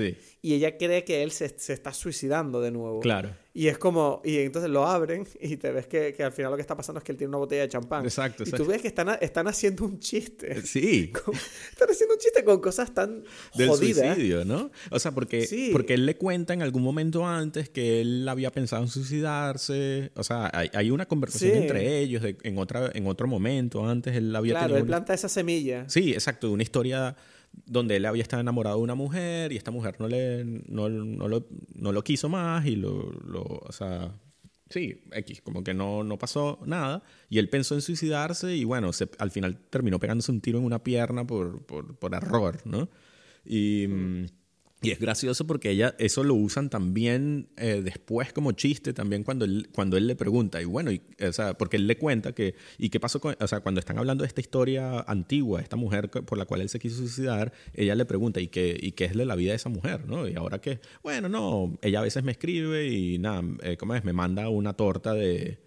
y 0.42 0.54
ella 0.54 0.76
cree 0.76 1.04
que 1.04 1.22
él 1.22 1.30
se, 1.30 1.48
se, 1.56 1.72
está 1.72 1.94
suicidando 1.94 2.60
de 2.60 2.72
nuevo. 2.72 2.98
Claro. 2.98 3.30
Y 3.54 3.68
es 3.68 3.76
como, 3.78 4.22
y 4.24 4.38
entonces 4.38 4.70
lo 4.70 4.86
abren 4.86 5.26
y 5.40 5.56
te 5.56 5.70
ves 5.72 5.86
que, 5.86 6.14
que, 6.14 6.22
al 6.22 6.32
final 6.32 6.50
lo 6.50 6.56
que 6.56 6.62
está 6.62 6.76
pasando 6.76 6.98
es 6.98 7.04
que 7.04 7.12
él 7.12 7.18
tiene 7.18 7.28
una 7.28 7.38
botella 7.38 7.62
de 7.62 7.68
champán. 7.68 8.04
Exacto, 8.04 8.44
Y 8.46 8.50
tú 8.50 8.64
ves 8.64 8.80
que 8.80 8.88
están, 8.88 9.16
están 9.20 9.46
haciendo 9.48 9.84
un 9.84 9.98
chiste. 9.98 10.58
Eh, 10.58 10.62
sí. 10.62 11.12
están 11.70 11.90
haciendo 11.90 12.14
un 12.14 12.20
chiste 12.20 12.44
con 12.44 12.60
cosas 12.60 12.92
tan 12.92 13.24
Del 13.54 13.72
suicidio, 13.74 14.44
¿no? 14.44 14.70
O 14.90 14.98
sea, 14.98 15.12
porque, 15.12 15.70
porque 15.72 15.94
él 15.94 16.06
le 16.06 16.16
cuenta 16.16 16.54
en 16.54 16.62
algún 16.62 16.82
momento 16.82 17.26
antes 17.26 17.68
que 17.68 18.00
él 18.00 18.28
había 18.28 18.50
pensado 18.50 18.82
en 18.82 18.88
suicidarse. 18.88 20.12
O 20.16 20.24
sea, 20.24 20.50
hay, 20.52 20.70
hay 20.72 20.90
una 20.90 21.06
conversación 21.06 21.56
entre 21.56 21.98
ellos 21.98 22.22
en, 22.24 22.58
otra, 22.58 22.90
en 22.94 23.06
otro 23.06 23.26
momento 23.26 23.86
anro 23.86 24.02
él 24.10 24.34
había 24.34 24.54
Claro, 24.54 24.76
él 24.76 24.84
planta 24.84 25.14
esa 25.14 25.28
semilla. 25.28 25.88
Sí, 25.88 26.12
exacto, 26.12 26.48
de 26.48 26.54
una 26.54 26.62
historia 26.62 27.16
donde 27.52 27.96
él 27.96 28.06
había 28.06 28.22
estado 28.22 28.40
enamorado 28.40 28.76
de 28.76 28.82
una 28.82 28.94
mujer 28.94 29.52
y 29.52 29.56
esta 29.56 29.70
mujer 29.70 29.96
no, 29.98 30.08
le, 30.08 30.44
no, 30.44 30.88
no, 30.88 31.28
lo, 31.28 31.46
no 31.74 31.92
lo, 31.92 32.04
quiso 32.04 32.28
más 32.28 32.66
y 32.66 32.76
lo, 32.76 33.10
lo, 33.24 33.42
o 33.42 33.72
sea, 33.72 34.14
sí, 34.68 35.02
X, 35.12 35.42
como 35.42 35.62
que 35.62 35.74
no, 35.74 36.04
no 36.04 36.18
pasó 36.18 36.58
nada 36.66 37.02
y 37.28 37.38
él 37.38 37.48
pensó 37.48 37.74
en 37.74 37.82
suicidarse 37.82 38.56
y 38.56 38.64
bueno, 38.64 38.92
se, 38.92 39.08
al 39.18 39.30
final 39.30 39.58
terminó 39.70 39.98
pegándose 39.98 40.32
un 40.32 40.40
tiro 40.40 40.58
en 40.58 40.64
una 40.64 40.82
pierna 40.82 41.26
por, 41.26 41.64
por, 41.64 41.96
por 41.98 42.14
error, 42.14 42.60
¿no? 42.64 42.88
Y, 43.44 43.86
Y 44.82 44.90
es 44.90 44.98
gracioso 44.98 45.46
porque 45.46 45.70
ella, 45.70 45.94
eso 45.98 46.24
lo 46.24 46.34
usan 46.34 46.68
también 46.68 47.48
eh, 47.56 47.80
después 47.84 48.32
como 48.32 48.52
chiste, 48.52 48.92
también 48.92 49.22
cuando 49.22 49.44
él, 49.44 49.68
cuando 49.72 49.96
él 49.96 50.08
le 50.08 50.16
pregunta, 50.16 50.60
y 50.60 50.64
bueno, 50.64 50.90
y, 50.90 51.00
o 51.24 51.32
sea, 51.32 51.54
porque 51.54 51.76
él 51.76 51.86
le 51.86 51.96
cuenta 51.96 52.32
que, 52.32 52.56
y 52.78 52.90
qué 52.90 52.98
pasó 52.98 53.20
con, 53.20 53.36
o 53.38 53.46
sea, 53.46 53.60
cuando 53.60 53.78
están 53.78 53.98
hablando 53.98 54.22
de 54.22 54.28
esta 54.28 54.40
historia 54.40 55.00
antigua, 55.00 55.60
esta 55.60 55.76
mujer 55.76 56.10
por 56.10 56.36
la 56.36 56.46
cual 56.46 56.62
él 56.62 56.68
se 56.68 56.80
quiso 56.80 56.96
suicidar, 56.96 57.52
ella 57.74 57.94
le 57.94 58.04
pregunta, 58.04 58.40
¿y 58.40 58.48
qué, 58.48 58.76
y 58.80 58.92
qué 58.92 59.04
es 59.04 59.14
la 59.14 59.36
vida 59.36 59.50
de 59.50 59.56
esa 59.56 59.68
mujer? 59.68 60.06
¿no? 60.06 60.26
Y 60.26 60.34
ahora 60.34 60.60
que, 60.60 60.80
bueno, 61.02 61.28
no, 61.28 61.78
ella 61.82 62.00
a 62.00 62.02
veces 62.02 62.24
me 62.24 62.32
escribe 62.32 62.88
y 62.88 63.18
nada, 63.18 63.42
eh, 63.62 63.76
¿cómo 63.76 63.94
es? 63.94 64.04
Me 64.04 64.12
manda 64.12 64.48
una 64.48 64.72
torta 64.72 65.14
de, 65.14 65.58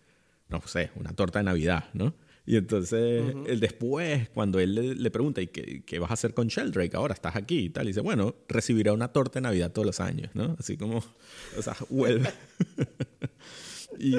no 0.49 0.61
sé, 0.65 0.91
una 0.95 1.13
torta 1.13 1.39
de 1.39 1.45
Navidad, 1.45 1.85
¿no? 1.93 2.13
Y 2.47 2.57
entonces, 2.57 3.23
después, 3.59 4.29
cuando 4.29 4.59
él 4.59 5.01
le, 5.01 5.11
pregunta, 5.11 5.41
¿y 5.41 5.47
qué, 5.47 5.99
vas 5.99 6.11
a 6.11 6.13
hacer 6.13 6.35
con 6.35 6.47
Sheldrake 6.47 6.95
ahora? 6.95 7.15
¿Estás 7.15 7.35
aquí? 7.35 7.57
Y 7.65 7.69
tal. 7.69 7.85
Y 7.85 7.87
dice, 7.87 8.01
bueno, 8.01 8.35
recibirá 8.47 8.93
una 8.93 9.07
torta 9.07 9.39
de 9.39 9.43
Navidad 9.43 9.71
todos 9.71 9.85
los 9.85 9.99
años, 9.99 10.29
¿no? 10.35 10.55
Así 10.59 10.77
como, 10.77 11.03
o 11.57 11.61
sea, 11.61 11.75
vuelve. 11.89 12.29
y, 13.99 14.15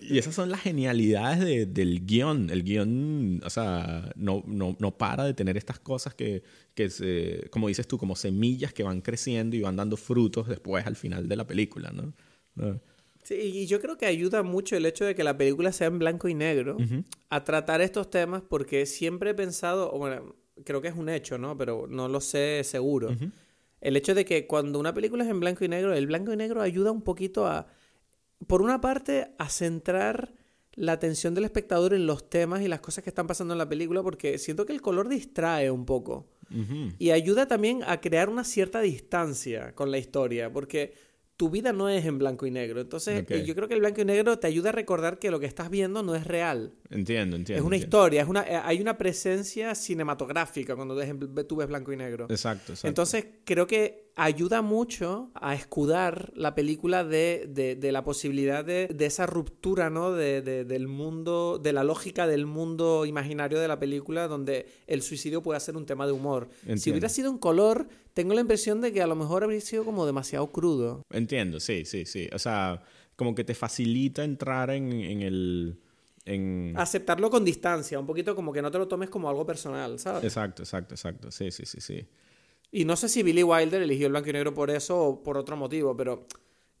y, 0.00 0.18
esas 0.18 0.34
son 0.34 0.50
las 0.50 0.62
genialidades 0.62 1.72
del 1.74 2.06
guion. 2.06 2.48
El 2.48 2.62
guion, 2.62 3.42
o 3.44 3.50
sea, 3.50 4.10
no, 4.16 4.42
no, 4.46 4.76
no 4.78 4.96
para 4.96 5.24
de 5.24 5.34
tener 5.34 5.58
estas 5.58 5.78
cosas 5.78 6.14
que, 6.14 6.42
que 6.74 6.88
se, 6.88 7.46
como 7.50 7.68
dices 7.68 7.86
tú, 7.86 7.98
como 7.98 8.16
semillas 8.16 8.72
que 8.72 8.84
van 8.84 9.02
creciendo 9.02 9.54
y 9.54 9.60
van 9.60 9.76
dando 9.76 9.98
frutos 9.98 10.48
después 10.48 10.86
al 10.86 10.96
final 10.96 11.28
de 11.28 11.36
la 11.36 11.46
película, 11.46 11.92
¿no? 11.92 12.14
¿No? 12.54 12.80
Sí, 13.30 13.36
y 13.36 13.66
yo 13.66 13.80
creo 13.80 13.96
que 13.96 14.06
ayuda 14.06 14.42
mucho 14.42 14.74
el 14.74 14.84
hecho 14.86 15.04
de 15.04 15.14
que 15.14 15.22
la 15.22 15.36
película 15.36 15.70
sea 15.70 15.86
en 15.86 16.00
blanco 16.00 16.26
y 16.26 16.34
negro 16.34 16.76
a 17.28 17.44
tratar 17.44 17.80
estos 17.80 18.10
temas 18.10 18.42
porque 18.42 18.86
siempre 18.86 19.30
he 19.30 19.34
pensado, 19.34 19.92
bueno, 19.92 20.34
creo 20.64 20.80
que 20.80 20.88
es 20.88 20.96
un 20.96 21.08
hecho, 21.08 21.38
¿no? 21.38 21.56
Pero 21.56 21.86
no 21.88 22.08
lo 22.08 22.20
sé 22.20 22.62
seguro. 22.64 23.16
El 23.80 23.96
hecho 23.96 24.16
de 24.16 24.24
que 24.24 24.48
cuando 24.48 24.80
una 24.80 24.92
película 24.92 25.22
es 25.22 25.30
en 25.30 25.38
blanco 25.38 25.64
y 25.64 25.68
negro, 25.68 25.94
el 25.94 26.08
blanco 26.08 26.32
y 26.32 26.36
negro 26.36 26.60
ayuda 26.60 26.90
un 26.90 27.02
poquito 27.02 27.46
a, 27.46 27.68
por 28.48 28.62
una 28.62 28.80
parte, 28.80 29.28
a 29.38 29.48
centrar 29.48 30.34
la 30.74 30.90
atención 30.90 31.32
del 31.32 31.44
espectador 31.44 31.94
en 31.94 32.08
los 32.08 32.28
temas 32.28 32.62
y 32.62 32.66
las 32.66 32.80
cosas 32.80 33.04
que 33.04 33.10
están 33.10 33.28
pasando 33.28 33.54
en 33.54 33.58
la 33.58 33.68
película 33.68 34.02
porque 34.02 34.38
siento 34.38 34.66
que 34.66 34.72
el 34.72 34.82
color 34.82 35.08
distrae 35.08 35.70
un 35.70 35.86
poco. 35.86 36.26
Y 36.98 37.12
ayuda 37.12 37.46
también 37.46 37.84
a 37.86 38.00
crear 38.00 38.28
una 38.28 38.42
cierta 38.42 38.80
distancia 38.80 39.72
con 39.76 39.92
la 39.92 39.98
historia 39.98 40.52
porque 40.52 40.94
tu 41.40 41.48
vida 41.48 41.72
no 41.72 41.88
es 41.88 42.04
en 42.04 42.18
blanco 42.18 42.44
y 42.44 42.50
negro. 42.50 42.82
Entonces, 42.82 43.24
yo 43.46 43.54
creo 43.54 43.66
que 43.66 43.72
el 43.72 43.80
blanco 43.80 44.02
y 44.02 44.04
negro 44.04 44.38
te 44.38 44.46
ayuda 44.46 44.68
a 44.68 44.72
recordar 44.72 45.18
que 45.18 45.30
lo 45.30 45.40
que 45.40 45.46
estás 45.46 45.70
viendo 45.70 46.02
no 46.02 46.14
es 46.14 46.26
real. 46.26 46.74
Entiendo, 46.90 47.34
entiendo. 47.34 47.62
Es 47.62 47.66
una 47.66 47.78
historia, 47.78 48.20
es 48.20 48.28
una, 48.28 48.42
eh, 48.42 48.60
hay 48.62 48.78
una 48.78 48.98
presencia 48.98 49.74
cinematográfica 49.74 50.76
cuando 50.76 50.94
tú 51.48 51.56
ves 51.56 51.66
blanco 51.66 51.94
y 51.94 51.96
negro. 51.96 52.26
Exacto, 52.28 52.72
exacto. 52.72 52.88
Entonces, 52.88 53.26
creo 53.46 53.66
que 53.66 54.10
ayuda 54.16 54.60
mucho 54.60 55.30
a 55.32 55.54
escudar 55.54 56.30
la 56.34 56.54
película 56.54 57.04
de, 57.04 57.46
de, 57.48 57.92
la 57.92 58.04
posibilidad 58.04 58.62
de, 58.62 58.88
de, 58.88 59.06
esa 59.06 59.24
ruptura, 59.24 59.88
¿no? 59.88 60.12
De, 60.12 60.42
del 60.42 60.88
mundo, 60.88 61.58
de 61.58 61.72
la 61.72 61.84
lógica 61.84 62.26
del 62.26 62.44
mundo 62.44 63.06
imaginario 63.06 63.58
de 63.60 63.68
la 63.68 63.78
película, 63.78 64.28
donde 64.28 64.66
el 64.86 65.00
suicidio 65.00 65.42
puede 65.42 65.58
ser 65.60 65.78
un 65.78 65.86
tema 65.86 66.04
de 66.04 66.12
humor. 66.12 66.50
Si 66.76 66.90
hubiera 66.90 67.08
sido 67.08 67.30
un 67.30 67.38
color, 67.38 67.88
tengo 68.20 68.34
la 68.34 68.42
impresión 68.42 68.82
de 68.82 68.92
que 68.92 69.00
a 69.00 69.06
lo 69.06 69.16
mejor 69.16 69.44
habría 69.44 69.62
sido 69.62 69.82
como 69.82 70.04
demasiado 70.04 70.52
crudo. 70.52 71.06
Entiendo, 71.10 71.58
sí, 71.58 71.86
sí, 71.86 72.04
sí. 72.04 72.28
O 72.34 72.38
sea, 72.38 72.82
como 73.16 73.34
que 73.34 73.44
te 73.44 73.54
facilita 73.54 74.24
entrar 74.24 74.68
en, 74.68 74.92
en 74.92 75.22
el... 75.22 75.80
En... 76.26 76.74
Aceptarlo 76.76 77.30
con 77.30 77.46
distancia, 77.46 77.98
un 77.98 78.06
poquito 78.06 78.36
como 78.36 78.52
que 78.52 78.60
no 78.60 78.70
te 78.70 78.76
lo 78.76 78.86
tomes 78.86 79.08
como 79.08 79.30
algo 79.30 79.46
personal, 79.46 79.98
¿sabes? 79.98 80.22
Exacto, 80.22 80.62
exacto, 80.62 80.94
exacto. 80.94 81.30
Sí, 81.30 81.50
sí, 81.50 81.64
sí, 81.64 81.80
sí. 81.80 82.06
Y 82.70 82.84
no 82.84 82.94
sé 82.94 83.08
si 83.08 83.22
Billy 83.22 83.42
Wilder 83.42 83.80
eligió 83.80 84.06
el 84.06 84.12
blanco 84.12 84.28
y 84.28 84.32
negro 84.34 84.52
por 84.52 84.70
eso 84.70 85.02
o 85.02 85.22
por 85.22 85.38
otro 85.38 85.56
motivo, 85.56 85.96
pero 85.96 86.26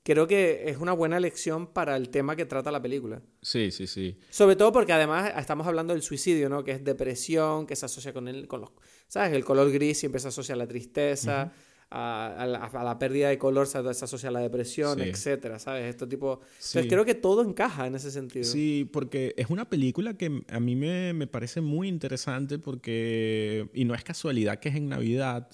creo 0.02 0.26
que 0.26 0.64
es 0.66 0.78
una 0.78 0.92
buena 0.92 1.16
elección 1.16 1.66
para 1.66 1.96
el 1.96 2.08
tema 2.08 2.36
que 2.36 2.46
trata 2.46 2.70
la 2.70 2.80
película. 2.80 3.22
Sí, 3.42 3.70
sí, 3.70 3.86
sí. 3.86 4.18
Sobre 4.30 4.56
todo 4.56 4.72
porque 4.72 4.92
además 4.92 5.32
estamos 5.36 5.66
hablando 5.66 5.92
del 5.92 6.02
suicidio, 6.02 6.48
¿no? 6.48 6.64
Que 6.64 6.72
es 6.72 6.84
depresión, 6.84 7.66
que 7.66 7.76
se 7.76 7.86
asocia 7.86 8.12
con 8.12 8.28
el, 8.28 8.48
con 8.48 8.62
los, 8.62 8.70
¿sabes? 9.08 9.32
El 9.32 9.44
color 9.44 9.70
gris 9.70 9.98
siempre 9.98 10.20
se 10.20 10.28
asocia 10.28 10.54
a 10.54 10.58
la 10.58 10.66
tristeza, 10.66 11.52
a, 11.90 12.46
la, 12.46 12.98
pérdida 12.98 13.28
de 13.28 13.38
color 13.38 13.66
se, 13.66 13.78
asocia 13.78 14.28
a 14.28 14.32
la 14.32 14.40
depresión, 14.40 15.00
etcétera, 15.00 15.58
¿sabes? 15.58 15.86
Esto 15.90 16.08
tipo... 16.08 16.40
Entonces 16.42 16.86
creo 16.86 17.04
que 17.04 17.14
todo 17.14 17.42
encaja 17.42 17.86
en 17.86 17.96
ese 17.96 18.10
sentido. 18.10 18.44
Sí, 18.44 18.88
porque 18.92 19.34
es 19.36 19.50
una 19.50 19.68
película 19.68 20.14
que 20.16 20.44
a 20.48 20.60
mí 20.60 20.76
me, 20.76 21.12
me 21.12 21.26
parece 21.26 21.60
muy 21.60 21.88
interesante 21.88 22.58
porque... 22.58 23.68
Y 23.74 23.84
no 23.84 23.94
es 23.94 24.04
casualidad 24.04 24.60
que 24.60 24.68
es 24.68 24.76
en 24.76 24.88
Navidad, 24.88 25.48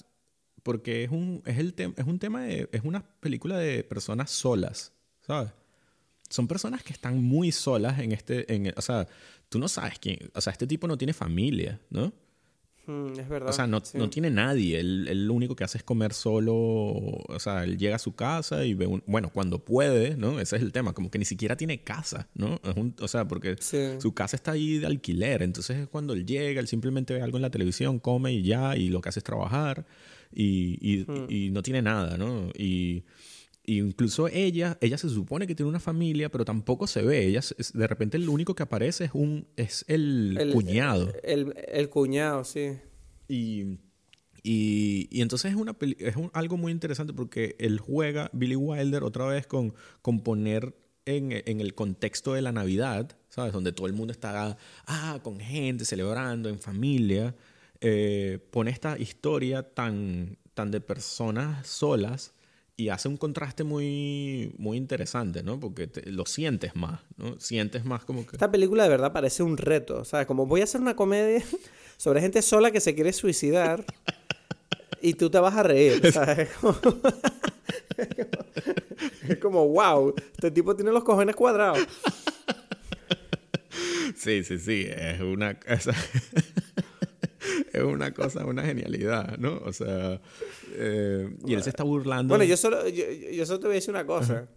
porque 0.67 1.05
es 1.05 1.11
un, 1.11 1.41
es 1.45 1.59
el 1.59 1.73
es 1.95 2.05
un 2.05 2.19
tema 2.19 2.41
de, 2.41 2.67
es 2.73 2.81
una 2.83 3.01
película 3.21 3.57
de 3.57 3.85
personas 3.85 4.29
solas, 4.31 4.91
¿sabes? 5.21 5.49
Son 6.29 6.45
personas 6.45 6.83
que 6.83 6.91
están 6.91 7.23
muy 7.23 7.53
solas 7.53 7.99
en 7.99 8.11
este, 8.11 8.53
en, 8.53 8.73
o 8.75 8.81
sea, 8.81 9.07
tú 9.47 9.59
no 9.59 9.69
sabes 9.69 9.97
quién, 9.97 10.29
o 10.35 10.41
sea, 10.41 10.51
este 10.51 10.67
tipo 10.67 10.85
no 10.85 10.97
tiene 10.97 11.13
familia, 11.13 11.79
¿no? 11.89 12.11
Mm, 12.85 13.17
es 13.17 13.29
verdad. 13.29 13.49
O 13.49 13.53
sea, 13.53 13.65
no, 13.65 13.81
no 13.93 14.09
tiene 14.09 14.29
nadie. 14.29 14.81
Él, 14.81 15.25
lo 15.25 15.33
único 15.33 15.55
que 15.55 15.63
hace 15.63 15.77
es 15.77 15.85
comer 15.85 16.13
solo. 16.13 16.55
O 16.55 17.39
sea, 17.39 17.63
él 17.63 17.77
llega 17.77 17.97
a 17.97 17.99
su 17.99 18.15
casa 18.15 18.65
y 18.65 18.73
ve 18.73 18.87
un. 18.87 19.03
Bueno, 19.07 19.29
cuando 19.29 19.59
puede, 19.63 20.15
¿no? 20.15 20.39
Ese 20.39 20.57
es 20.57 20.61
el 20.61 20.73
tema. 20.73 20.93
Como 20.93 21.11
que 21.11 21.19
ni 21.19 21.25
siquiera 21.25 21.55
tiene 21.57 21.81
casa, 21.83 22.29
¿no? 22.33 22.59
Es 22.63 22.75
un, 22.75 22.93
o 23.01 23.07
sea, 23.09 23.25
porque 23.25 23.55
su 23.61 24.13
casa 24.13 24.37
está 24.37 24.51
ahí 24.51 24.79
de 24.79 24.87
alquiler. 24.87 25.43
Entonces, 25.43 25.77
es 25.77 25.87
cuando 25.87 26.13
él 26.13 26.25
llega, 26.25 26.59
él 26.59 26.67
simplemente 26.67 27.13
ve 27.13 27.21
algo 27.21 27.37
en 27.37 27.43
la 27.43 27.51
televisión, 27.51 27.99
come 27.99 28.33
y 28.33 28.43
ya. 28.43 28.77
Y 28.77 28.87
lo 28.87 29.01
que 29.01 29.09
hace 29.09 29.19
es 29.19 29.25
trabajar 29.25 29.85
y, 30.33 31.05
y, 31.29 31.49
no 31.51 31.63
tiene 31.63 31.81
nada, 31.81 32.17
¿no? 32.17 32.49
Y, 32.57 33.03
incluso 33.65 34.29
ella, 34.29 34.77
ella 34.79 34.97
se 34.97 35.09
supone 35.09 35.45
que 35.45 35.53
tiene 35.53 35.69
una 35.69 35.79
familia, 35.79 36.29
pero 36.29 36.45
tampoco 36.45 36.87
se 36.87 37.01
ve. 37.01 37.25
Ella, 37.25 37.41
de 37.73 37.87
repente, 37.87 38.17
el 38.17 38.29
único 38.29 38.55
que 38.55 38.63
aparece 38.63 39.05
es, 39.05 39.11
un, 39.13 39.47
es 39.57 39.83
el, 39.87 40.51
cuñado. 40.53 41.11
El, 41.23 41.53
el, 41.67 41.89
cuñado, 41.89 42.43
sí. 42.45 42.77
Y, 43.27 43.77
y, 44.43 45.21
entonces 45.21 45.51
es, 45.51 45.57
una 45.57 45.75
es 45.99 46.15
algo 46.33 46.57
muy 46.57 46.71
interesante 46.71 47.13
porque 47.13 47.55
él 47.59 47.79
juega, 47.79 48.29
Billy 48.31 48.55
Wilder, 48.55 49.03
otra 49.03 49.25
vez 49.25 49.47
con, 49.47 49.73
con 50.01 50.21
poner 50.21 50.73
en, 51.05 51.31
en, 51.45 51.59
el 51.59 51.73
contexto 51.73 52.33
de 52.33 52.41
la 52.41 52.53
Navidad, 52.53 53.17
¿sabes? 53.27 53.51
Donde 53.51 53.73
todo 53.73 53.87
el 53.87 53.93
mundo 53.93 54.13
está 54.13 54.57
ah, 54.85 55.19
con 55.23 55.39
gente, 55.39 55.83
celebrando, 55.83 56.47
en 56.47 56.59
familia 56.59 57.35
eh, 57.81 58.39
pone 58.51 58.71
esta 58.71 58.97
historia 58.97 59.63
tan, 59.63 60.37
tan 60.53 60.71
de 60.71 60.81
personas 60.81 61.67
solas 61.67 62.33
y 62.75 62.89
hace 62.89 63.07
un 63.07 63.17
contraste 63.17 63.63
muy, 63.63 64.53
muy 64.57 64.77
interesante, 64.77 65.41
¿no? 65.41 65.59
Porque 65.59 65.89
lo 66.05 66.27
sientes 66.27 66.75
más, 66.75 67.01
¿no? 67.17 67.39
Sientes 67.39 67.85
más 67.85 68.05
como 68.05 68.25
que... 68.25 68.35
Esta 68.35 68.51
película 68.51 68.83
de 68.83 68.89
verdad 68.89 69.11
parece 69.11 69.41
un 69.41 69.57
reto, 69.57 70.05
¿sabes? 70.05 70.27
Como 70.27 70.45
voy 70.45 70.61
a 70.61 70.65
hacer 70.65 70.81
una 70.81 70.95
comedia 70.95 71.43
sobre 71.97 72.21
gente 72.21 72.41
sola 72.43 72.69
que 72.69 72.79
se 72.79 72.93
quiere 72.93 73.13
suicidar 73.13 73.83
y 75.01 75.15
tú 75.15 75.29
te 75.29 75.39
vas 75.39 75.55
a 75.55 75.63
reír, 75.63 76.11
¿sabes? 76.13 76.49
es 79.27 79.37
como, 79.39 79.67
wow, 79.69 80.13
este 80.33 80.51
tipo 80.51 80.75
tiene 80.75 80.91
los 80.91 81.03
cojones 81.03 81.35
cuadrados. 81.35 81.79
Sí, 84.15 84.43
sí, 84.43 84.57
sí, 84.59 84.87
es 84.87 85.19
una 85.21 85.57
es 87.77 87.83
una 87.83 88.13
cosa, 88.13 88.45
una 88.45 88.63
genialidad, 88.63 89.37
¿no? 89.37 89.57
O 89.63 89.73
sea, 89.73 90.21
eh, 90.73 91.29
y 91.45 91.53
él 91.53 91.63
se 91.63 91.69
está 91.69 91.83
burlando. 91.83 92.31
Bueno, 92.31 92.43
yo 92.43 92.57
solo, 92.57 92.87
yo, 92.87 93.45
solo 93.45 93.59
te 93.59 93.67
voy 93.67 93.75
a 93.75 93.79
decir 93.79 93.91
una 93.91 94.05
cosa. 94.05 94.47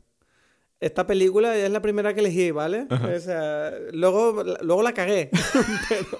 Esta 0.80 1.06
película 1.06 1.56
es 1.56 1.70
la 1.70 1.82
primera 1.82 2.14
que 2.14 2.20
elegí, 2.20 2.50
¿vale? 2.50 2.86
O 2.90 3.20
sea, 3.20 3.72
luego, 3.92 4.42
luego 4.62 4.82
la 4.82 4.94
cagué. 4.94 5.30
pero, 5.88 6.18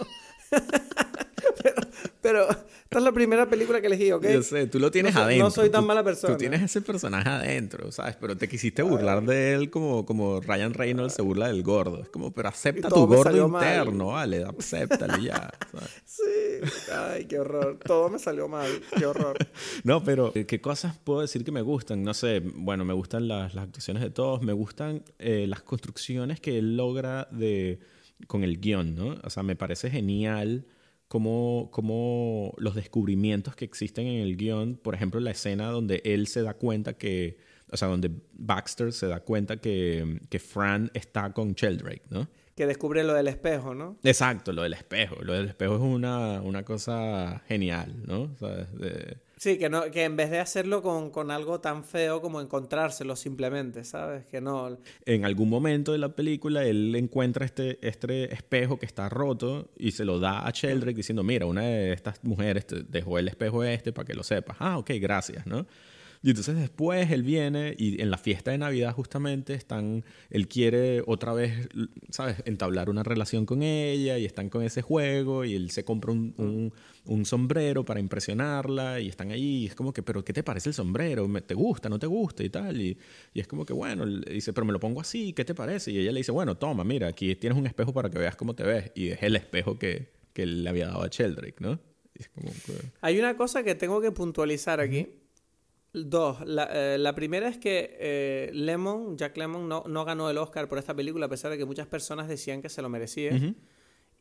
pero 2.21 2.49
esta 2.51 2.99
es 2.99 3.03
la 3.03 3.13
primera 3.13 3.49
película 3.49 3.81
que 3.81 3.87
elegí, 3.87 4.13
¿ok? 4.13 4.27
Yo 4.27 4.43
sé, 4.43 4.67
tú 4.67 4.79
lo 4.79 4.91
tienes 4.91 5.17
adentro. 5.17 5.45
No 5.45 5.51
soy 5.51 5.71
tan 5.71 5.87
mala 5.87 6.05
persona. 6.05 6.35
Tú 6.35 6.39
tienes 6.39 6.63
ese 6.63 6.81
personaje 6.83 7.29
adentro, 7.29 7.91
¿sabes? 7.93 8.17
Pero 8.21 8.37
te 8.37 8.49
quisiste 8.49 8.83
burlar 8.83 9.23
de 9.25 9.55
él 9.55 9.71
como, 9.71 10.05
como 10.05 10.41
Ryan 10.41 10.75
Reynolds 10.75 11.15
se 11.15 11.23
burla 11.23 11.49
del 11.49 11.63
gordo. 11.63 12.03
Es 12.03 12.09
como, 12.09 12.33
pero 12.33 12.49
acepta 12.49 12.89
tu 12.89 13.07
gordo 13.07 13.47
interno, 13.47 14.09
vale, 14.09 14.45
acéptale 14.45 15.23
ya. 15.23 15.51
Sí, 16.05 16.71
ay, 16.93 17.25
qué 17.25 17.39
horror. 17.39 17.79
Todo 17.85 18.11
me 18.11 18.19
salió 18.19 18.49
mal, 18.49 18.69
qué 18.99 19.07
horror. 19.07 19.39
no, 19.85 20.05
pero 20.05 20.33
eh, 20.35 20.45
¿qué 20.45 20.61
cosas 20.61 20.97
puedo 20.99 21.21
decir 21.21 21.45
que 21.45 21.53
me 21.53 21.63
gustan? 21.63 22.03
No 22.03 22.13
sé, 22.13 22.41
bueno, 22.41 22.85
me 22.85 22.93
gustan 22.93 23.29
las, 23.29 23.55
las 23.55 23.65
actuaciones 23.65 24.03
de 24.03 24.11
todos, 24.11 24.43
me 24.43 24.53
gustan 24.53 25.03
eh, 25.19 25.47
las 25.49 25.63
construcciones 25.63 26.41
que 26.41 26.59
él 26.59 26.77
logra 26.77 27.29
de, 27.31 27.81
con 28.27 28.45
el 28.45 28.61
guion, 28.61 28.95
¿no? 28.95 29.17
O 29.23 29.31
sea, 29.31 29.43
me 29.43 29.57
parece 29.57 29.91
genial 29.91 30.67
como, 31.11 32.55
los 32.59 32.77
descubrimientos 32.77 33.57
que 33.57 33.65
existen 33.65 34.07
en 34.07 34.21
el 34.21 34.37
guion, 34.37 34.77
por 34.77 34.95
ejemplo, 34.95 35.19
la 35.19 35.33
escena 35.33 35.69
donde 35.69 36.01
él 36.05 36.29
se 36.29 36.43
da 36.43 36.55
cuenta 36.55 36.93
que, 36.93 37.37
o 37.73 37.77
sea, 37.77 37.89
donde 37.89 38.13
Baxter 38.33 38.93
se 38.93 39.09
da 39.09 39.19
cuenta 39.19 39.57
que, 39.57 40.21
que 40.29 40.39
Fran 40.39 40.89
está 40.95 41.33
con 41.33 41.55
Sheldrake, 41.55 42.05
¿no? 42.11 42.29
Que 42.55 42.65
descubre 42.65 43.03
lo 43.03 43.13
del 43.13 43.27
espejo, 43.27 43.75
¿no? 43.75 43.97
Exacto, 44.05 44.53
lo 44.53 44.63
del 44.63 44.75
espejo. 44.75 45.17
Lo 45.23 45.33
del 45.33 45.49
espejo 45.49 45.75
es 45.75 45.81
una, 45.81 46.43
una 46.43 46.65
cosa 46.65 47.43
genial, 47.49 48.03
¿no? 48.07 48.31
Sí, 49.41 49.57
que, 49.57 49.71
no, 49.71 49.91
que 49.91 50.05
en 50.05 50.17
vez 50.17 50.31
de 50.31 50.39
hacerlo 50.39 50.83
con, 50.83 51.09
con 51.09 51.31
algo 51.31 51.63
tan 51.63 51.83
feo 51.83 52.21
como 52.21 52.43
encontrárselo 52.43 53.17
simplemente, 53.17 53.85
¿sabes? 53.85 54.27
Que 54.27 54.43
no... 54.43 54.77
En 55.07 55.25
algún 55.25 55.49
momento 55.49 55.93
de 55.93 55.99
la 55.99 56.11
película 56.11 56.63
él 56.63 56.95
encuentra 56.95 57.47
este, 57.47 57.79
este 57.81 58.35
espejo 58.35 58.79
que 58.79 58.85
está 58.85 59.09
roto 59.09 59.71
y 59.79 59.93
se 59.93 60.05
lo 60.05 60.19
da 60.19 60.47
a 60.47 60.51
Sheldrick 60.51 60.95
diciendo, 60.95 61.23
mira, 61.23 61.47
una 61.47 61.63
de 61.63 61.95
estas 61.95 62.23
mujeres 62.23 62.67
dejó 62.91 63.19
el 63.19 63.29
espejo 63.29 63.65
este 63.65 63.95
para 63.95 64.05
que 64.05 64.13
lo 64.13 64.25
sepas. 64.25 64.59
Ah, 64.61 64.77
ok, 64.77 64.91
gracias, 65.01 65.47
¿no? 65.47 65.67
Y 66.23 66.31
entonces 66.31 66.55
después 66.57 67.11
él 67.11 67.23
viene 67.23 67.75
y 67.79 68.03
en 68.03 68.11
la 68.11 68.19
fiesta 68.19 68.51
de 68.51 68.59
Navidad 68.59 68.93
justamente 68.93 69.55
están, 69.55 70.05
él 70.29 70.49
quiere 70.49 71.03
otra 71.07 71.33
vez, 71.33 71.69
¿sabes?, 72.11 72.37
entablar 72.45 72.91
una 72.91 73.03
relación 73.03 73.47
con 73.47 73.63
ella 73.63 74.19
y 74.19 74.27
están 74.27 74.51
con 74.51 74.63
ese 74.63 74.83
juego 74.83 75.47
y 75.47 75.55
él 75.55 75.71
se 75.71 75.83
compra 75.83 76.13
un, 76.13 76.73
un, 77.07 77.25
sombrero 77.25 77.87
para 77.87 78.01
impresionarla 78.01 79.01
y 79.01 79.09
están 79.09 79.31
ahí 79.31 79.63
y 79.63 79.67
es 79.67 79.75
como 79.75 79.95
que, 79.95 80.03
pero 80.03 80.23
¿qué 80.23 80.35
te 80.35 80.43
parece 80.43 80.69
el 80.69 80.75
sombrero? 80.75 81.27
¿Te 81.47 81.55
gusta? 81.55 81.89
¿No 81.89 81.99
te 81.99 82.07
gusta? 82.07 82.43
Y 82.43 82.51
tal. 82.51 82.79
Y, 82.81 82.99
y 83.33 83.41
es 83.41 83.47
como 83.47 83.65
que, 83.65 83.73
bueno, 83.73 84.05
dice, 84.07 84.53
pero 84.53 84.67
me 84.67 84.73
lo 84.73 84.81
pongo 84.81 85.01
así, 85.01 85.33
¿qué 85.33 85.47
te 85.47 85.55
parece? 85.55 85.91
Y 85.91 85.99
ella 85.99 86.13
le 86.13 86.21
dice, 86.21 86.33
bueno, 86.33 86.59
toma, 86.59 86.85
mira, 86.85 87.09
aquí 87.09 87.35
tienes 87.37 87.59
un 87.59 87.67
espejo 87.67 87.95
para 87.95 88.11
que 88.11 88.19
veas 88.19 88.37
cómo 88.37 88.55
te 88.55 88.65
ves. 88.65 88.93
Y 88.95 89.09
es 89.09 89.23
el 89.23 89.37
espejo 89.37 89.79
que, 89.79 90.11
que 90.35 90.45
le 90.45 90.69
había 90.69 90.89
dado 90.89 91.03
a 91.03 91.09
Sheldrick, 91.09 91.61
¿no? 91.61 91.81
Hay 93.01 93.19
una 93.19 93.37
cosa 93.37 93.63
que 93.63 93.75
tengo 93.75 94.01
que 94.03 94.13
puntualizar 94.13 94.81
aquí. 94.81 95.09
Dos. 95.93 96.47
La, 96.47 96.69
eh, 96.73 96.99
la, 96.99 97.15
primera 97.15 97.49
es 97.49 97.59
que 97.59 97.97
eh, 97.99 98.51
Lemon, 98.53 99.19
Jack 99.19 99.37
Lemon, 99.37 99.69
no, 99.69 99.83
no, 99.89 100.05
ganó 100.05 100.31
el 100.31 100.39
Oscar 100.39 100.69
por 100.69 100.79
esta 100.79 100.95
película, 100.95 101.27
a 101.27 101.29
pesar 101.29 101.51
de 101.51 101.59
que 101.59 101.65
muchas 101.65 101.89
personas 101.89 102.29
decían 102.29 102.63
que 102.63 102.69
se 102.69 102.81
lo 102.81 102.89
merecía. 102.89 103.33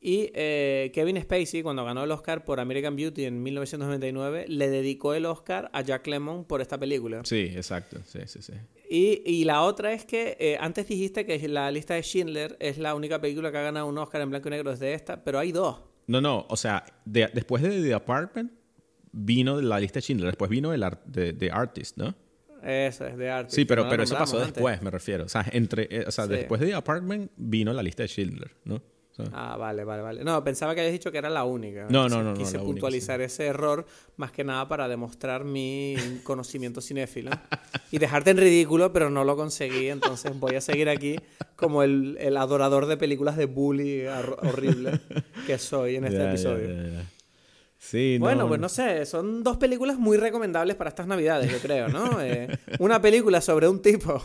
Y 0.02 0.32
eh, 0.34 0.92
Kevin 0.94 1.22
Spacey, 1.22 1.62
cuando 1.62 1.84
ganó 1.84 2.06
el 2.06 2.12
Oscar 2.12 2.46
por 2.46 2.60
American 2.60 2.96
Beauty 2.96 3.26
en 3.26 3.44
1999, 3.44 4.46
le 4.48 4.70
dedicó 4.70 5.14
el 5.14 5.26
Oscar 5.26 5.70
a 5.74 5.82
Jack 5.82 6.08
Lemon 6.08 6.46
por 6.46 6.62
esta 6.62 6.80
película. 6.80 7.22
Sí, 7.26 7.52
exacto. 7.54 8.00
Sí, 8.06 8.20
sí, 8.26 8.42
sí. 8.42 8.54
Y, 8.90 9.22
y 9.26 9.44
la 9.44 9.62
otra 9.62 9.94
es 9.94 10.06
que 10.06 10.58
antes 10.60 10.88
dijiste 10.88 11.26
que 11.26 11.48
la 11.50 11.70
lista 11.70 11.94
de 11.94 12.02
Schindler 12.02 12.56
es 12.60 12.78
la 12.78 12.96
única 12.96 13.20
película 13.22 13.52
que 13.52 13.58
ha 13.58 13.64
ganado 13.64 13.86
un 13.88 13.98
Oscar 13.98 14.22
en 14.22 14.30
blanco 14.30 14.48
y 14.48 14.52
negro 14.52 14.72
desde 14.72 14.94
esta, 14.94 15.24
pero 15.24 15.38
hay 15.38 15.52
dos. 15.52 15.82
No, 16.08 16.22
no, 16.22 16.48
o 16.50 16.58
sea, 16.58 16.84
después 17.06 17.62
de 17.62 17.84
The 17.84 17.94
Apartment, 17.94 18.52
vino 19.12 19.62
la 19.62 19.80
lista 19.80 19.98
de 19.98 20.02
Schindler, 20.02 20.32
después 20.32 20.50
vino 20.50 20.74
el 20.74 20.86
de, 21.06 21.34
de 21.34 21.52
Artist, 21.52 21.98
¿no? 21.98 22.16
Eso 22.64 23.06
es 23.06 23.18
de 23.18 23.30
Artist. 23.30 23.56
Sí, 23.56 23.66
pero, 23.66 23.88
pero 23.90 24.04
eso 24.04 24.18
pasó 24.18 24.40
después, 24.40 24.82
me 24.82 24.92
refiero. 24.92 25.26
O 25.26 25.30
sea, 25.30 25.46
entre, 25.52 25.88
eh, 25.90 26.06
o 26.08 26.12
sea 26.12 26.28
después 26.28 26.60
de 26.62 26.74
Apartment 26.74 27.32
vino 27.38 27.74
la 27.74 27.84
lista 27.84 28.04
de 28.04 28.10
Schindler, 28.10 28.52
¿no? 28.66 28.82
ah, 29.34 29.58
vale, 29.58 29.84
vale, 29.84 30.02
vale. 30.02 30.24
No, 30.24 30.44
pensaba 30.44 30.74
que 30.74 30.82
habías 30.82 30.94
dicho 30.94 31.12
que 31.12 31.18
era 31.18 31.30
la 31.30 31.44
única. 31.44 31.88
No, 31.90 32.08
no, 32.08 32.24
no. 32.24 32.34
Quise 32.34 32.60
puntualizar 32.60 33.22
ese 33.22 33.48
error 33.48 33.86
más 34.18 34.32
que 34.32 34.44
nada 34.44 34.68
para 34.68 34.88
demostrar 34.88 35.44
mi 35.44 35.96
conocimiento 36.24 36.82
cinéfilo 36.82 37.32
y 37.92 37.98
dejarte 37.98 38.32
en 38.32 38.38
ridículo, 38.38 38.94
pero 38.94 39.10
no 39.10 39.24
lo 39.24 39.36
conseguí. 39.36 39.90
Entonces 39.90 40.38
voy 40.40 40.56
a 40.56 40.62
seguir 40.62 40.90
aquí 40.90 41.18
como 41.56 41.84
el, 41.84 42.18
el 42.20 42.38
adorador 42.38 42.86
de 42.86 42.98
películas 42.98 43.36
de 43.38 43.46
bully 43.46 44.06
horrible 44.08 45.00
que 45.46 45.58
soy 45.58 45.98
en 45.98 46.06
este 46.06 46.30
episodio. 46.30 46.70
Sí, 47.82 48.18
bueno, 48.20 48.46
pues 48.50 48.60
no 48.60 48.68
sé, 48.68 49.06
son 49.06 49.42
dos 49.42 49.56
películas 49.56 49.98
muy 49.98 50.18
recomendables 50.18 50.76
para 50.76 50.90
estas 50.90 51.08
navidades, 51.08 51.50
yo 51.50 51.60
creo, 51.60 51.88
¿no? 51.88 52.20
Eh, 52.22 52.50
una 52.80 53.02
película 53.02 53.40
sobre 53.40 53.70
un 53.70 53.82
tipo 53.82 54.22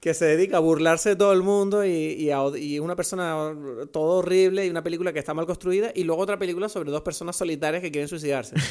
que 0.00 0.12
se 0.12 0.26
dedica 0.26 0.58
a 0.58 0.60
burlarse 0.60 1.10
de 1.10 1.16
todo 1.16 1.32
el 1.32 1.42
mundo 1.42 1.84
y, 1.84 2.30
y, 2.30 2.78
una 2.78 2.96
persona 2.96 3.56
todo 3.90 4.18
horrible 4.18 4.66
y 4.66 4.70
una 4.70 4.82
película 4.82 5.14
que 5.14 5.18
está 5.18 5.32
mal 5.32 5.46
construida 5.46 5.90
y 5.94 6.04
luego 6.04 6.20
otra 6.20 6.38
película 6.38 6.68
sobre 6.68 6.90
dos 6.90 7.00
personas 7.00 7.36
solitarias 7.36 7.82
que 7.82 7.90
quieren 7.90 8.08
suicidarse. 8.08 8.54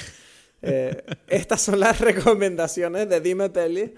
Eh, 0.62 1.06
estas 1.30 1.62
son 1.62 1.80
las 1.80 2.02
recomendaciones 2.02 3.08
de 3.08 3.22
Dime 3.22 3.50
Peli. 3.50 3.94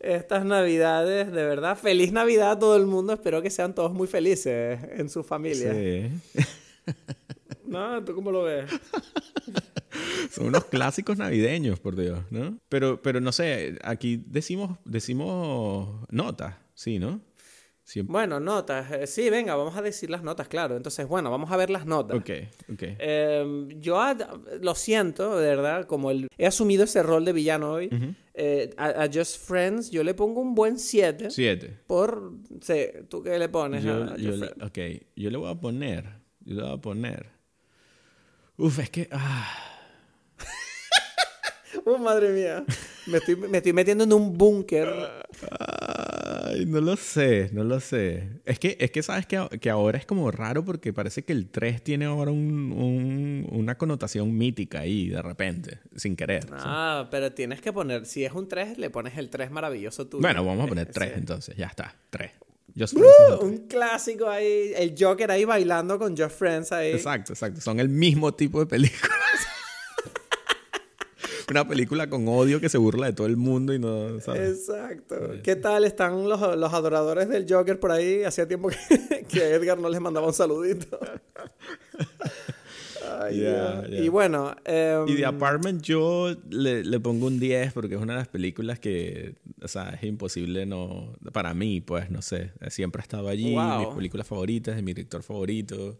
Estas 0.00 0.42
navidades, 0.46 1.30
de 1.30 1.44
verdad, 1.44 1.76
feliz 1.76 2.12
Navidad 2.12 2.52
a 2.52 2.58
todo 2.58 2.76
el 2.76 2.86
mundo. 2.86 3.12
Espero 3.12 3.42
que 3.42 3.50
sean 3.50 3.74
todos 3.74 3.92
muy 3.92 4.06
felices 4.06 4.80
en 4.96 5.10
su 5.10 5.22
familia. 5.22 5.74
Sí. 5.74 6.08
¿No? 7.68 8.04
¿Tú 8.04 8.14
cómo 8.14 8.30
lo 8.30 8.42
ves? 8.42 8.70
Son 10.30 10.46
unos 10.46 10.64
clásicos 10.66 11.18
navideños, 11.18 11.80
por 11.80 11.96
Dios, 11.96 12.20
¿no? 12.30 12.58
Pero, 12.68 13.00
pero 13.02 13.20
no 13.20 13.32
sé, 13.32 13.78
aquí 13.82 14.22
decimos, 14.26 14.78
decimos 14.84 16.06
notas, 16.10 16.56
sí, 16.74 16.98
¿no? 16.98 17.20
Bueno, 18.04 18.38
notas. 18.38 18.92
Eh, 18.92 19.06
sí, 19.06 19.30
venga, 19.30 19.54
vamos 19.56 19.76
a 19.76 19.82
decir 19.82 20.10
las 20.10 20.22
notas, 20.22 20.48
claro. 20.48 20.76
Entonces, 20.76 21.08
bueno, 21.08 21.30
vamos 21.30 21.50
a 21.50 21.56
ver 21.56 21.70
las 21.70 21.86
notas. 21.86 22.18
Ok, 22.18 22.30
ok. 22.72 22.82
Em, 22.98 23.68
yo 23.80 23.98
lo 24.60 24.74
siento, 24.74 25.38
de 25.38 25.48
verdad, 25.48 25.86
como 25.86 26.10
el, 26.10 26.28
he 26.36 26.46
asumido 26.46 26.84
ese 26.84 27.02
rol 27.02 27.24
de 27.24 27.32
villano 27.32 27.72
hoy. 27.72 27.88
Eh, 28.34 28.70
a, 28.76 29.08
Just 29.12 29.38
Friends 29.46 29.90
yo 29.90 30.04
le 30.04 30.14
pongo 30.14 30.40
un 30.40 30.54
buen 30.54 30.78
7. 30.78 31.30
7. 31.30 31.80
Por... 31.86 32.34
Sí, 32.60 32.86
¿tú 33.08 33.22
qué 33.22 33.38
le 33.38 33.48
pones 33.48 33.82
yo, 33.82 34.04
Ok, 34.62 34.78
yo 35.16 35.30
le 35.30 35.38
voy 35.38 35.50
a 35.50 35.54
poner... 35.54 36.04
Yo 36.44 36.54
le 36.54 36.62
voy 36.62 36.72
a 36.72 36.80
poner... 36.80 37.37
Uf, 38.58 38.80
es 38.80 38.90
que... 38.90 39.08
Ah. 39.12 39.56
oh, 41.84 41.96
madre 41.96 42.30
mía. 42.30 42.64
Me 43.06 43.18
estoy, 43.18 43.36
me 43.36 43.58
estoy 43.58 43.72
metiendo 43.72 44.02
en 44.02 44.12
un 44.12 44.36
búnker. 44.36 44.88
Ay, 45.48 46.66
no 46.66 46.80
lo 46.80 46.96
sé, 46.96 47.50
no 47.52 47.62
lo 47.62 47.78
sé. 47.78 48.40
Es 48.44 48.58
que, 48.58 48.76
es 48.80 48.90
que 48.90 49.04
sabes 49.04 49.26
que, 49.26 49.48
que 49.60 49.70
ahora 49.70 49.96
es 49.96 50.06
como 50.06 50.28
raro 50.32 50.64
porque 50.64 50.92
parece 50.92 51.22
que 51.22 51.32
el 51.32 51.48
3 51.48 51.82
tiene 51.82 52.06
ahora 52.06 52.32
un, 52.32 52.72
un, 52.72 53.46
una 53.52 53.78
connotación 53.78 54.36
mítica 54.36 54.80
ahí 54.80 55.08
de 55.08 55.22
repente, 55.22 55.78
sin 55.94 56.16
querer. 56.16 56.44
Ah, 56.50 57.06
pero 57.12 57.32
tienes 57.32 57.60
que 57.60 57.72
poner, 57.72 58.06
si 58.06 58.24
es 58.24 58.32
un 58.32 58.48
3, 58.48 58.76
le 58.76 58.90
pones 58.90 59.16
el 59.16 59.30
3 59.30 59.52
maravilloso 59.52 60.08
tú. 60.08 60.18
Bueno, 60.18 60.44
vamos 60.44 60.64
a 60.64 60.68
poner 60.68 60.86
3 60.92 61.12
entonces, 61.16 61.56
ya 61.56 61.66
está, 61.66 61.94
3. 62.10 62.32
Uh, 62.76 63.44
un 63.44 63.58
clásico 63.66 64.28
ahí, 64.28 64.72
el 64.76 64.94
Joker 64.98 65.30
ahí 65.30 65.44
bailando 65.44 65.98
con 65.98 66.16
Just 66.16 66.38
Friends 66.38 66.72
ahí. 66.72 66.92
Exacto, 66.92 67.32
exacto. 67.32 67.60
Son 67.60 67.80
el 67.80 67.88
mismo 67.88 68.34
tipo 68.34 68.60
de 68.60 68.66
películas. 68.66 69.10
Una 71.50 71.66
película 71.66 72.10
con 72.10 72.28
odio 72.28 72.60
que 72.60 72.68
se 72.68 72.76
burla 72.76 73.06
de 73.06 73.14
todo 73.14 73.26
el 73.26 73.38
mundo 73.38 73.72
y 73.72 73.78
no, 73.78 74.20
¿sabes? 74.20 74.68
Exacto. 74.68 75.16
¿Qué 75.42 75.56
tal 75.56 75.84
están 75.84 76.28
los, 76.28 76.58
los, 76.58 76.74
adoradores 76.74 77.30
del 77.30 77.46
Joker 77.48 77.80
por 77.80 77.90
ahí? 77.90 78.22
Hacía 78.22 78.46
tiempo 78.46 78.68
que, 78.68 79.24
que 79.28 79.54
Edgar 79.54 79.78
no 79.78 79.88
les 79.88 80.00
mandaba 80.00 80.26
un 80.26 80.34
saludito. 80.34 80.98
Y 83.30 84.08
bueno. 84.08 84.54
y 84.60 84.70
The 84.70 85.22
em, 85.22 85.24
Apartment 85.24 85.82
yo 85.82 86.34
le, 86.50 86.84
le, 86.84 87.00
pongo 87.00 87.26
un 87.26 87.40
10 87.40 87.72
porque 87.72 87.94
es 87.94 88.00
una 88.00 88.14
de 88.14 88.20
las 88.20 88.28
películas 88.28 88.78
que, 88.78 89.34
o 89.62 89.68
sea, 89.68 89.90
es 89.90 90.02
imposible 90.04 90.66
no. 90.66 91.12
Para 91.32 91.54
mí, 91.54 91.80
pues, 91.80 92.10
no 92.10 92.22
sé. 92.22 92.52
Siempre 92.68 93.00
ha 93.00 93.02
estado 93.04 93.28
allí. 93.28 93.56
Mis 93.56 93.94
películas 93.94 94.26
favoritas, 94.26 94.76
de 94.76 94.82
mi 94.82 94.92
director 94.92 95.22
favorito. 95.22 95.98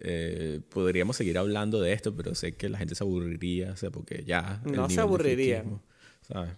Eh, 0.00 0.60
podríamos 0.70 1.16
seguir 1.16 1.38
hablando 1.38 1.80
de 1.80 1.92
esto, 1.92 2.14
pero 2.14 2.34
sé 2.34 2.56
que 2.56 2.68
la 2.68 2.78
gente 2.78 2.94
se 2.94 3.04
aburriría, 3.04 3.72
o 3.72 3.76
sea, 3.76 3.90
porque 3.90 4.24
ya. 4.24 4.60
No 4.64 4.88
se 4.90 5.00
aburriría. 5.00 5.64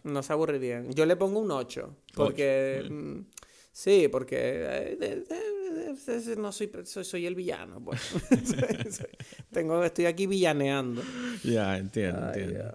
No 0.05 0.23
se 0.23 0.33
aburriría. 0.33 0.85
Yo 0.91 1.07
le 1.07 1.17
pongo 1.17 1.41
un 1.41 1.51
8. 1.51 1.97
Porque. 2.15 2.87
Mm, 2.89 3.21
sí, 3.73 4.09
porque. 4.11 4.37
Eh, 4.39 5.25
no 6.37 6.53
soy, 6.53 6.71
soy, 6.85 7.27
el 7.27 7.35
villano. 7.35 7.83
Pues. 7.85 8.01
Tengo, 9.53 9.83
estoy 9.85 10.07
aquí 10.07 10.27
villaneando. 10.27 11.03
Ya, 11.43 11.77
entiendo, 11.77 12.29
entiendo. 12.29 12.75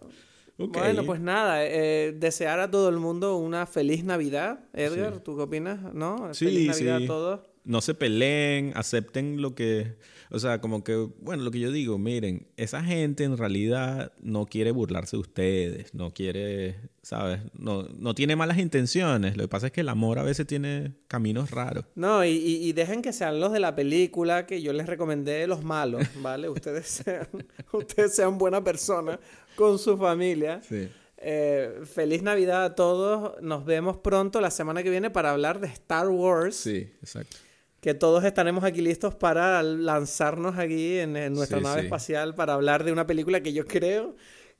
Bueno, 0.67 1.05
pues 1.05 1.19
nada, 1.19 1.65
eh, 1.65 2.13
desear 2.17 2.59
a 2.59 2.69
todo 2.69 2.89
el 2.89 2.97
mundo 2.97 3.37
una 3.37 3.65
feliz 3.65 4.03
Navidad. 4.03 4.65
Edgar, 4.73 5.19
¿tú 5.19 5.35
qué 5.35 5.43
opinas? 5.43 5.93
¿No? 5.93 6.33
Sí, 6.33 6.45
feliz 6.45 6.67
Navidad 6.67 7.03
a 7.03 7.07
todos. 7.07 7.39
No 7.63 7.81
se 7.81 7.93
peleen, 7.93 8.73
acepten 8.75 9.41
lo 9.41 9.53
que 9.53 9.95
o 10.33 10.39
sea, 10.39 10.61
como 10.61 10.83
que, 10.83 10.95
bueno, 11.19 11.43
lo 11.43 11.51
que 11.51 11.59
yo 11.59 11.71
digo, 11.73 11.97
miren, 11.97 12.47
esa 12.55 12.81
gente 12.81 13.25
en 13.25 13.37
realidad 13.37 14.13
no 14.21 14.45
quiere 14.45 14.71
burlarse 14.71 15.17
de 15.17 15.21
ustedes, 15.21 15.93
no 15.93 16.13
quiere, 16.13 16.77
¿sabes? 17.01 17.41
No, 17.53 17.83
no 17.83 18.15
tiene 18.15 18.37
malas 18.37 18.57
intenciones. 18.57 19.35
Lo 19.35 19.43
que 19.43 19.47
pasa 19.49 19.67
es 19.67 19.73
que 19.73 19.81
el 19.81 19.89
amor 19.89 20.19
a 20.19 20.23
veces 20.23 20.47
tiene 20.47 20.93
caminos 21.09 21.51
raros. 21.51 21.83
No, 21.95 22.23
y, 22.23 22.29
y 22.29 22.71
dejen 22.71 23.01
que 23.01 23.11
sean 23.11 23.41
los 23.41 23.51
de 23.51 23.59
la 23.59 23.75
película 23.75 24.45
que 24.45 24.61
yo 24.61 24.71
les 24.71 24.87
recomendé 24.87 25.45
los 25.47 25.65
malos, 25.65 26.07
¿vale? 26.21 26.47
ustedes 26.47 26.87
sean, 27.03 27.27
ustedes 27.73 28.15
sean 28.15 28.37
buena 28.37 28.63
persona 28.63 29.19
con 29.55 29.79
su 29.79 29.97
familia. 29.97 30.61
Sí. 30.67 30.89
Eh, 31.17 31.81
feliz 31.85 32.23
Navidad 32.23 32.63
a 32.63 32.75
todos. 32.75 33.41
Nos 33.41 33.65
vemos 33.65 33.97
pronto 33.97 34.41
la 34.41 34.51
semana 34.51 34.83
que 34.83 34.89
viene 34.89 35.09
para 35.09 35.31
hablar 35.31 35.59
de 35.59 35.67
Star 35.67 36.09
Wars. 36.09 36.55
Sí, 36.55 36.91
exacto 37.01 37.37
que 37.81 37.95
todos 37.95 38.23
estaremos 38.23 38.63
aquí 38.63 38.81
listos 38.81 39.15
para 39.15 39.61
lanzarnos 39.63 40.57
aquí 40.57 40.99
en, 40.99 41.13
nuestra 41.33 41.59
nave 41.59 41.81
espacial 41.81 42.35
para 42.35 42.53
hablar 42.53 42.83
de 42.83 42.91
una 42.91 43.07
película 43.07 43.41
que 43.41 43.53
yo 43.53 43.65
creo 43.65 44.15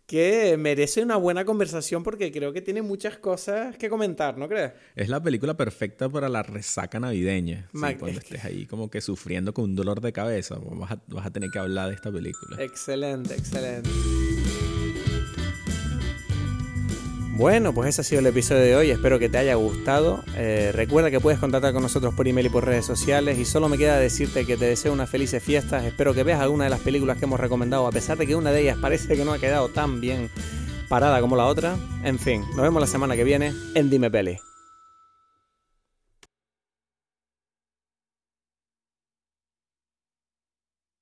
que 0.07 0.57
merece 0.57 1.03
una 1.03 1.15
buena 1.15 1.45
conversación 1.45 2.03
porque 2.03 2.31
creo 2.31 2.51
que 2.51 2.61
tiene 2.61 2.81
muchas 2.81 3.17
cosas 3.19 3.77
que 3.77 3.89
comentar, 3.89 4.37
¿no 4.37 4.49
crees? 4.49 4.73
Es 4.95 5.07
la 5.07 5.21
película 5.21 5.55
perfecta 5.55 6.09
para 6.09 6.27
la 6.27 6.41
resaca 6.41 6.99
navideña. 6.99 7.69
cuando 7.71 8.07
estés 8.07 8.43
ahí 8.43 8.65
como 8.65 8.89
que 8.89 8.99
sufriendo 9.01 9.53
con 9.53 9.65
un 9.65 9.75
dolor 9.75 10.01
de 10.01 10.11
cabeza, 10.11 10.57
vas 10.59 10.91
a, 10.91 11.01
vas 11.07 11.27
a 11.27 11.31
tener 11.31 11.51
que 11.51 11.59
hablar 11.59 11.89
de 11.89 11.95
esta 11.95 12.11
película. 12.11 12.61
Excelente, 12.61 13.35
excelente. 13.35 13.89
Bueno, 17.41 17.73
pues 17.73 17.89
ese 17.89 18.01
ha 18.01 18.03
sido 18.03 18.19
el 18.19 18.27
episodio 18.27 18.61
de 18.61 18.75
hoy. 18.75 18.91
Espero 18.91 19.17
que 19.17 19.27
te 19.27 19.39
haya 19.39 19.55
gustado. 19.55 20.23
Eh, 20.37 20.71
recuerda 20.75 21.09
que 21.09 21.19
puedes 21.19 21.39
contactar 21.39 21.73
con 21.73 21.81
nosotros 21.81 22.13
por 22.13 22.27
email 22.27 22.45
y 22.45 22.49
por 22.49 22.67
redes 22.67 22.85
sociales. 22.85 23.39
Y 23.39 23.45
solo 23.45 23.67
me 23.67 23.79
queda 23.79 23.97
decirte 23.97 24.45
que 24.45 24.57
te 24.57 24.65
deseo 24.65 24.93
unas 24.93 25.09
felices 25.09 25.41
fiestas. 25.41 25.83
Espero 25.83 26.13
que 26.13 26.21
veas 26.21 26.39
alguna 26.39 26.65
de 26.65 26.69
las 26.69 26.81
películas 26.81 27.17
que 27.17 27.25
hemos 27.25 27.39
recomendado, 27.39 27.87
a 27.87 27.91
pesar 27.91 28.19
de 28.19 28.27
que 28.27 28.35
una 28.35 28.51
de 28.51 28.61
ellas 28.61 28.77
parece 28.79 29.15
que 29.15 29.25
no 29.25 29.33
ha 29.33 29.39
quedado 29.39 29.69
tan 29.69 29.99
bien 29.99 30.29
parada 30.87 31.19
como 31.19 31.35
la 31.35 31.47
otra. 31.47 31.77
En 32.03 32.19
fin, 32.19 32.41
nos 32.49 32.61
vemos 32.61 32.79
la 32.79 32.85
semana 32.85 33.15
que 33.15 33.23
viene 33.23 33.53
en 33.73 33.89
Dime 33.89 34.11
Peli. 34.11 34.37